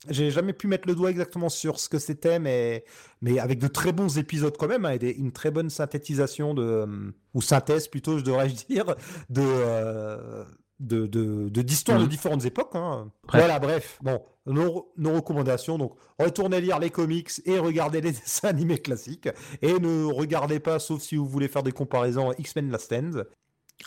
J'ai 0.09 0.31
jamais 0.31 0.53
pu 0.53 0.67
mettre 0.67 0.87
le 0.87 0.95
doigt 0.95 1.11
exactement 1.11 1.49
sur 1.49 1.77
ce 1.79 1.89
que 1.89 1.99
c'était, 1.99 2.39
mais, 2.39 2.85
mais 3.21 3.37
avec 3.37 3.59
de 3.59 3.67
très 3.67 3.91
bons 3.91 4.17
épisodes 4.17 4.55
quand 4.57 4.67
même, 4.69 4.85
hein, 4.85 4.91
et 4.91 4.99
des- 4.99 5.11
une 5.11 5.33
très 5.33 5.51
bonne 5.51 5.69
synthétisation 5.69 6.53
de, 6.53 6.63
euh, 6.63 7.11
ou 7.33 7.41
synthèse 7.41 7.89
plutôt, 7.89 8.17
je 8.17 8.23
devrais 8.23 8.47
dire, 8.69 8.85
de, 9.29 9.41
euh, 9.43 10.45
de, 10.79 11.05
de, 11.05 11.49
de- 11.49 11.61
d'histoires 11.61 11.97
de 11.99 12.03
Mhm. 12.05 12.09
différentes 12.09 12.45
époques. 12.45 12.75
hein. 12.75 13.11
Bref. 13.27 13.41
Voilà, 13.41 13.59
bref, 13.59 13.99
bon, 14.01 14.21
nos, 14.45 14.93
nos 14.95 15.11
recommandations. 15.15 15.77
Donc, 15.77 15.95
retournez 16.17 16.61
lire 16.61 16.79
les 16.79 16.89
comics 16.91 17.31
et 17.45 17.59
regardez 17.59 17.99
les 17.99 18.11
dessins 18.13 18.47
animés 18.47 18.77
classiques. 18.79 19.27
Et 19.61 19.73
ne 19.73 20.05
regardez 20.05 20.61
pas, 20.61 20.79
sauf 20.79 21.01
si 21.01 21.17
vous 21.17 21.27
voulez 21.27 21.49
faire 21.49 21.61
des 21.63 21.73
comparaisons 21.73 22.31
X-Men 22.37 22.71
Last 22.71 22.85
Stand. 22.85 23.27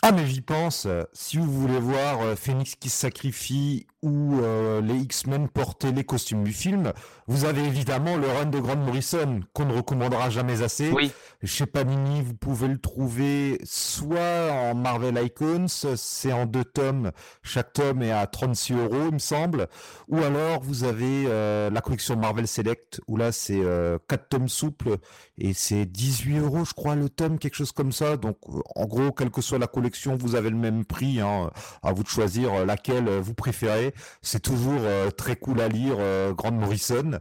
Ah 0.01 0.11
mais 0.11 0.27
j'y 0.27 0.41
pense, 0.41 0.87
si 1.13 1.37
vous 1.37 1.51
voulez 1.51 1.79
voir 1.79 2.21
euh, 2.21 2.35
Phoenix 2.35 2.75
qui 2.75 2.89
se 2.89 2.97
sacrifie 2.97 3.85
ou 4.03 4.41
euh, 4.41 4.81
les 4.81 4.95
X-Men 4.95 5.47
porter 5.47 5.93
les 5.93 6.03
costumes 6.03 6.43
du 6.43 6.51
film, 6.51 6.91
vous 7.27 7.45
avez 7.45 7.63
évidemment 7.63 8.17
le 8.17 8.27
run 8.27 8.47
de 8.47 8.59
Grant 8.59 8.75
Morrison 8.75 9.39
qu'on 9.53 9.65
ne 9.65 9.73
recommandera 9.73 10.29
jamais 10.29 10.61
assez. 10.61 10.91
Oui, 10.91 11.13
Chez 11.43 11.65
Panini, 11.65 12.21
vous 12.21 12.33
pouvez 12.33 12.67
le 12.67 12.77
trouver 12.77 13.61
soit 13.63 14.51
en 14.51 14.75
Marvel 14.75 15.17
Icons, 15.23 15.67
c'est 15.95 16.33
en 16.33 16.45
deux 16.45 16.65
tomes, 16.65 17.11
chaque 17.43 17.71
tome 17.71 18.03
est 18.03 18.11
à 18.11 18.27
36 18.27 18.73
euros 18.73 19.05
il 19.07 19.13
me 19.13 19.19
semble, 19.19 19.69
ou 20.09 20.17
alors 20.17 20.61
vous 20.61 20.83
avez 20.83 21.25
euh, 21.27 21.69
la 21.69 21.79
collection 21.79 22.17
Marvel 22.17 22.47
Select, 22.47 22.99
où 23.07 23.15
là 23.15 23.31
c'est 23.31 23.61
euh, 23.61 23.97
quatre 24.09 24.27
tomes 24.27 24.49
souples, 24.49 24.97
et 25.37 25.53
c'est 25.53 25.85
18 25.85 26.39
euros 26.39 26.65
je 26.65 26.73
crois 26.73 26.95
le 26.95 27.07
tome, 27.07 27.39
quelque 27.39 27.55
chose 27.55 27.71
comme 27.71 27.93
ça, 27.93 28.17
donc 28.17 28.35
en 28.75 28.85
gros, 28.85 29.13
quelle 29.13 29.29
que 29.29 29.41
soit 29.41 29.59
la 29.59 29.67
collection, 29.67 29.82
vous 30.19 30.35
avez 30.35 30.49
le 30.49 30.55
même 30.55 30.85
prix, 30.85 31.19
hein, 31.19 31.51
à 31.81 31.91
vous 31.93 32.03
de 32.03 32.07
choisir 32.07 32.53
euh, 32.53 32.65
laquelle 32.65 33.07
euh, 33.07 33.19
vous 33.21 33.33
préférez, 33.33 33.93
c'est 34.21 34.41
toujours 34.41 34.81
euh, 34.81 35.09
très 35.11 35.35
cool 35.35 35.61
à 35.61 35.67
lire, 35.67 35.97
Grant 36.35 36.51
Morrison. 36.51 37.19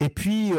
Et 0.00 0.08
puis, 0.08 0.52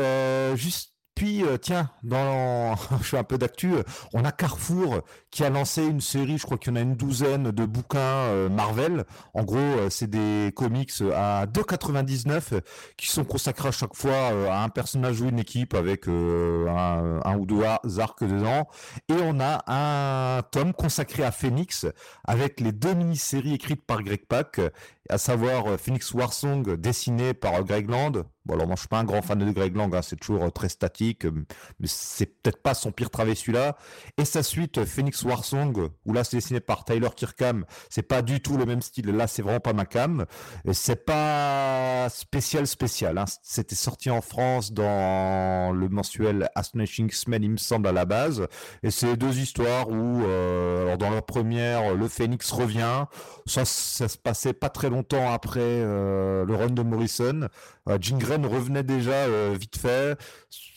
juste, 0.55 0.93
puis, 1.19 1.43
euh, 1.43 1.57
tiens, 1.57 1.89
dans, 2.01 2.77
je 3.01 3.03
fais 3.03 3.17
un 3.17 3.25
peu 3.25 3.37
d'actu, 3.37 3.73
euh, 3.73 3.83
on 4.13 4.23
a 4.23 4.31
Carrefour 4.31 5.01
qui 5.31 5.43
a 5.43 5.49
lancé 5.49 5.83
une 5.83 5.99
série, 5.99 6.37
je 6.37 6.45
crois 6.45 6.57
qu'il 6.57 6.71
y 6.71 6.73
en 6.73 6.77
a 6.77 6.81
une 6.81 6.95
douzaine 6.95 7.51
de 7.51 7.65
bouquins 7.65 7.99
euh, 7.99 8.47
Marvel. 8.47 9.03
En 9.33 9.43
gros, 9.43 9.57
euh, 9.57 9.89
c'est 9.89 10.09
des 10.09 10.53
comics 10.55 10.93
à 11.13 11.45
2,99 11.45 12.53
euh, 12.53 12.61
qui 12.95 13.07
sont 13.07 13.25
consacrés 13.25 13.67
à 13.67 13.71
chaque 13.71 13.95
fois 13.95 14.11
euh, 14.13 14.49
à 14.49 14.63
un 14.63 14.69
personnage 14.69 15.19
ou 15.19 15.27
une 15.27 15.39
équipe 15.39 15.73
avec 15.73 16.07
euh, 16.07 16.69
un, 16.69 17.19
un 17.29 17.37
ou 17.37 17.45
deux 17.45 17.63
ar- 17.65 17.81
arcs 17.99 18.23
dedans. 18.23 18.69
Et 19.09 19.15
on 19.21 19.41
a 19.41 19.61
un 19.67 20.41
tome 20.43 20.71
consacré 20.71 21.25
à 21.25 21.31
Phoenix 21.33 21.85
avec 22.23 22.61
les 22.61 22.71
deux 22.71 22.93
mini-séries 22.93 23.55
écrites 23.55 23.85
par 23.85 24.03
Greg 24.03 24.25
Pak, 24.25 24.61
à 25.09 25.17
savoir 25.17 25.67
euh, 25.67 25.77
Phoenix 25.77 26.13
Warsong 26.13 26.75
dessiné 26.75 27.33
par 27.33 27.55
euh, 27.55 27.63
Greg 27.63 27.89
Land. 27.89 28.23
Bon 28.45 28.55
alors 28.55 28.67
moi 28.67 28.75
je 28.75 28.81
suis 28.81 28.87
pas 28.87 28.99
un 28.99 29.03
grand 29.03 29.21
fan 29.21 29.37
de 29.37 29.51
Greg 29.51 29.75
Land, 29.75 29.91
hein, 29.93 30.01
c'est 30.01 30.15
toujours 30.15 30.43
euh, 30.43 30.49
très 30.49 30.69
statique, 30.69 31.25
euh, 31.25 31.45
mais 31.79 31.87
c'est 31.87 32.25
peut-être 32.25 32.61
pas 32.61 32.73
son 32.73 32.91
pire 32.91 33.09
travail 33.09 33.35
celui-là. 33.35 33.75
Et 34.17 34.25
sa 34.25 34.43
suite 34.43 34.77
euh, 34.77 34.85
Phoenix 34.85 35.23
Warsong, 35.23 35.89
où 36.05 36.13
là 36.13 36.23
c'est 36.23 36.37
dessiné 36.37 36.59
par 36.59 36.85
Tyler 36.85 37.09
Kirkham, 37.15 37.65
c'est 37.89 38.01
pas 38.01 38.21
du 38.21 38.41
tout 38.41 38.57
le 38.57 38.65
même 38.65 38.81
style, 38.81 39.07
là 39.07 39.27
c'est 39.27 39.41
vraiment 39.41 39.59
pas 39.59 39.73
ma 39.73 39.85
cam. 39.85 40.25
C'est 40.71 41.05
pas 41.05 42.07
spécial 42.09 42.65
spécial, 42.65 43.17
hein. 43.17 43.25
c'était 43.43 43.75
sorti 43.75 44.09
en 44.09 44.21
France 44.21 44.71
dans 44.71 45.71
le 45.73 45.89
mensuel 45.89 46.49
Astonishing 46.55 47.07
X-Men 47.07 47.43
il 47.43 47.51
me 47.51 47.57
semble 47.57 47.87
à 47.87 47.91
la 47.91 48.05
base. 48.05 48.47
Et 48.83 48.91
c'est 48.91 49.15
deux 49.17 49.37
histoires 49.39 49.89
où, 49.89 50.23
euh, 50.23 50.85
alors 50.85 50.97
dans 50.97 51.09
la 51.09 51.21
première, 51.21 51.93
le 51.93 52.07
Phoenix 52.07 52.51
revient. 52.51 53.05
Ça, 53.45 53.65
ça 53.65 54.07
se 54.07 54.17
passait 54.17 54.53
pas 54.53 54.69
très 54.69 54.89
longtemps 54.99 55.31
après 55.31 55.59
euh, 55.61 56.45
le 56.45 56.55
run 56.55 56.69
de 56.69 56.81
Morrison. 56.81 57.47
Euh, 57.87 57.97
Jean 58.01 58.17
Grey 58.17 58.35
revenait 58.35 58.83
déjà 58.83 59.11
euh, 59.11 59.55
vite 59.57 59.77
fait. 59.77 60.17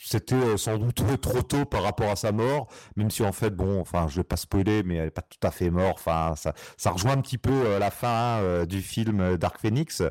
C'était 0.05 0.35
euh, 0.35 0.57
sans 0.57 0.77
doute 0.77 1.01
trop 1.21 1.41
tôt 1.41 1.65
par 1.65 1.83
rapport 1.83 2.09
à 2.09 2.15
sa 2.15 2.31
mort, 2.33 2.67
même 2.97 3.09
si 3.09 3.23
en 3.23 3.31
fait, 3.31 3.51
bon, 3.51 3.79
enfin, 3.79 4.07
je 4.09 4.17
vais 4.17 4.23
pas 4.23 4.35
spoiler, 4.35 4.83
mais 4.83 4.95
elle 4.95 5.07
est 5.07 5.11
pas 5.11 5.21
tout 5.21 5.45
à 5.47 5.51
fait 5.51 5.69
morte. 5.69 5.97
Enfin, 5.99 6.35
ça, 6.35 6.53
ça 6.75 6.91
rejoint 6.91 7.13
un 7.13 7.21
petit 7.21 7.37
peu 7.37 7.51
euh, 7.51 7.79
la 7.79 7.89
fin 7.89 8.39
euh, 8.41 8.65
du 8.65 8.81
film 8.81 9.37
Dark 9.37 9.59
Phoenix. 9.59 10.03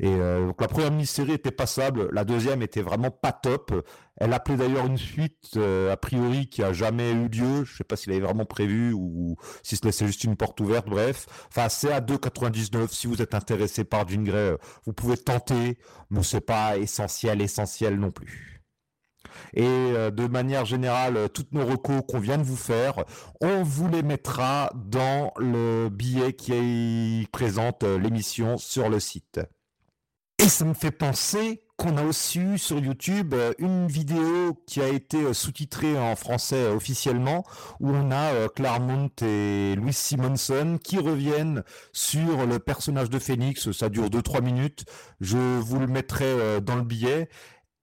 Et 0.00 0.14
donc 0.16 0.60
la 0.60 0.68
première 0.68 0.90
mini-série 0.90 1.32
était 1.32 1.50
passable, 1.50 2.08
la 2.12 2.24
deuxième 2.24 2.62
était 2.62 2.82
vraiment 2.82 3.10
pas 3.10 3.32
top. 3.32 3.72
Elle 4.16 4.32
appelait 4.32 4.56
d'ailleurs 4.56 4.86
une 4.86 4.96
suite 4.96 5.56
a 5.56 5.96
priori 5.96 6.48
qui 6.48 6.62
a 6.62 6.72
jamais 6.72 7.12
eu 7.12 7.28
lieu. 7.28 7.64
Je 7.64 7.76
sais 7.76 7.84
pas 7.84 7.96
s'il 7.96 8.12
avait 8.12 8.20
vraiment 8.20 8.44
prévu 8.44 8.92
ou 8.92 9.36
si 9.62 9.76
se 9.76 9.84
laissait 9.84 10.06
juste 10.06 10.24
une 10.24 10.36
porte 10.36 10.60
ouverte. 10.60 10.88
Bref, 10.88 11.26
enfin 11.48 11.68
c'est 11.68 11.92
à 11.92 12.00
2,99. 12.00 12.88
Si 12.90 13.06
vous 13.06 13.22
êtes 13.22 13.34
intéressé 13.34 13.84
par 13.84 14.08
Jean 14.08 14.24
vous 14.86 14.92
pouvez 14.92 15.16
tenter, 15.16 15.78
mais 16.10 16.22
c'est 16.22 16.40
pas 16.40 16.76
essentiel, 16.76 17.40
essentiel 17.40 17.98
non 17.98 18.10
plus. 18.10 18.53
Et 19.54 19.62
euh, 19.64 20.10
de 20.10 20.26
manière 20.26 20.64
générale, 20.64 21.16
euh, 21.16 21.28
toutes 21.28 21.52
nos 21.52 21.64
recos 21.64 22.02
qu'on 22.08 22.18
vient 22.18 22.38
de 22.38 22.42
vous 22.42 22.56
faire, 22.56 23.04
on 23.40 23.62
vous 23.62 23.88
les 23.88 24.02
mettra 24.02 24.72
dans 24.74 25.32
le 25.38 25.88
billet 25.88 26.32
qui 26.32 27.28
présente 27.32 27.84
euh, 27.84 27.98
l'émission 27.98 28.58
sur 28.58 28.88
le 28.88 29.00
site. 29.00 29.40
Et 30.38 30.48
ça 30.48 30.64
me 30.64 30.74
fait 30.74 30.90
penser 30.90 31.62
qu'on 31.76 31.96
a 31.96 32.04
aussi 32.04 32.38
eu 32.38 32.58
sur 32.58 32.78
YouTube 32.78 33.34
une 33.58 33.86
vidéo 33.88 34.62
qui 34.66 34.80
a 34.80 34.88
été 34.88 35.32
sous-titrée 35.32 35.98
en 35.98 36.14
français 36.16 36.68
officiellement, 36.68 37.44
où 37.80 37.90
on 37.90 38.10
a 38.12 38.48
Claremont 38.48 39.10
et 39.22 39.74
Louis 39.76 39.92
Simonson 39.92 40.78
qui 40.82 40.98
reviennent 40.98 41.64
sur 41.92 42.46
le 42.46 42.58
personnage 42.58 43.10
de 43.10 43.18
Phoenix. 43.18 43.72
Ça 43.72 43.88
dure 43.88 44.08
2-3 44.08 44.42
minutes. 44.42 44.84
Je 45.20 45.38
vous 45.38 45.80
le 45.80 45.88
mettrai 45.88 46.60
dans 46.60 46.76
le 46.76 46.82
billet. 46.82 47.28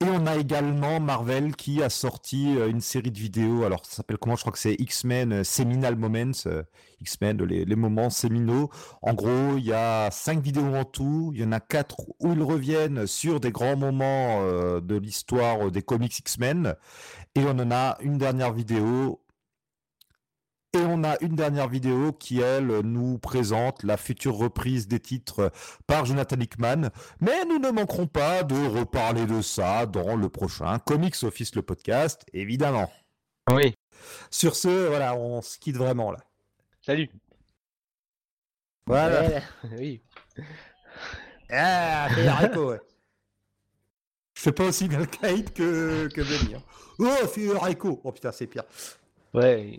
Et 0.01 0.05
on 0.05 0.25
a 0.25 0.35
également 0.35 0.99
Marvel 0.99 1.55
qui 1.55 1.83
a 1.83 1.89
sorti 1.91 2.57
euh, 2.57 2.69
une 2.69 2.81
série 2.81 3.11
de 3.11 3.19
vidéos. 3.19 3.65
Alors, 3.65 3.85
ça 3.85 3.97
s'appelle 3.97 4.17
comment? 4.17 4.35
Je 4.35 4.41
crois 4.41 4.51
que 4.51 4.57
c'est 4.57 4.73
X-Men 4.79 5.31
euh, 5.31 5.43
Seminal 5.43 5.95
Moments. 5.95 6.31
euh, 6.47 6.63
X-Men, 7.01 7.43
les, 7.43 7.75
moments 7.75 8.09
séminaux. 8.09 8.71
En 9.03 9.13
gros, 9.13 9.57
il 9.57 9.63
y 9.63 9.73
a 9.73 10.09
cinq 10.09 10.41
vidéos 10.41 10.75
en 10.75 10.85
tout. 10.85 11.31
Il 11.35 11.41
y 11.41 11.43
en 11.43 11.51
a 11.51 11.59
quatre 11.59 11.99
où 12.19 12.33
ils 12.33 12.41
reviennent 12.41 13.05
sur 13.05 13.39
des 13.39 13.51
grands 13.51 13.75
moments 13.75 14.43
de 14.79 14.95
l'histoire 14.97 15.71
des 15.71 15.81
comics 15.81 16.17
X-Men. 16.19 16.75
Et 17.33 17.41
on 17.41 17.57
en 17.57 17.71
a 17.71 17.97
une 18.01 18.19
dernière 18.19 18.53
vidéo. 18.53 19.19
Et 20.73 20.79
on 20.79 21.03
a 21.03 21.17
une 21.19 21.35
dernière 21.35 21.67
vidéo 21.67 22.13
qui, 22.13 22.39
elle, 22.39 22.67
nous 22.79 23.17
présente 23.19 23.83
la 23.83 23.97
future 23.97 24.35
reprise 24.35 24.87
des 24.87 25.01
titres 25.01 25.51
par 25.85 26.05
Jonathan 26.05 26.39
Hickman. 26.39 26.91
Mais 27.19 27.43
nous 27.43 27.59
ne 27.59 27.71
manquerons 27.71 28.07
pas 28.07 28.43
de 28.43 28.55
reparler 28.67 29.25
de 29.25 29.41
ça 29.41 29.85
dans 29.85 30.15
le 30.15 30.29
prochain 30.29 30.79
Comics 30.79 31.21
Office, 31.23 31.55
le 31.55 31.61
podcast, 31.61 32.21
évidemment. 32.31 32.89
Oui. 33.51 33.75
Sur 34.29 34.55
ce, 34.55 34.87
voilà, 34.87 35.13
on 35.17 35.41
se 35.41 35.57
quitte 35.59 35.75
vraiment 35.75 36.09
là. 36.09 36.19
Salut. 36.81 37.09
Voilà. 38.85 39.21
Ouais, 39.27 39.43
oui. 39.77 40.01
Ah, 41.49 42.07
c'est 42.15 42.27
haricot, 42.27 42.69
ouais. 42.71 42.81
Je 44.35 44.41
fais 44.41 44.51
pas 44.53 44.63
aussi 44.63 44.87
bien 44.87 44.99
le 44.99 45.05
kite 45.05 45.53
que, 45.53 46.07
que 46.07 46.21
Benny. 46.21 46.55
hein. 46.55 46.63
Oh, 46.97 47.27
c'est 47.33 47.53
haricot. 47.57 47.99
Oh 48.05 48.11
putain, 48.13 48.31
c'est 48.31 48.47
pire. 48.47 48.63
Ouais. 49.33 49.77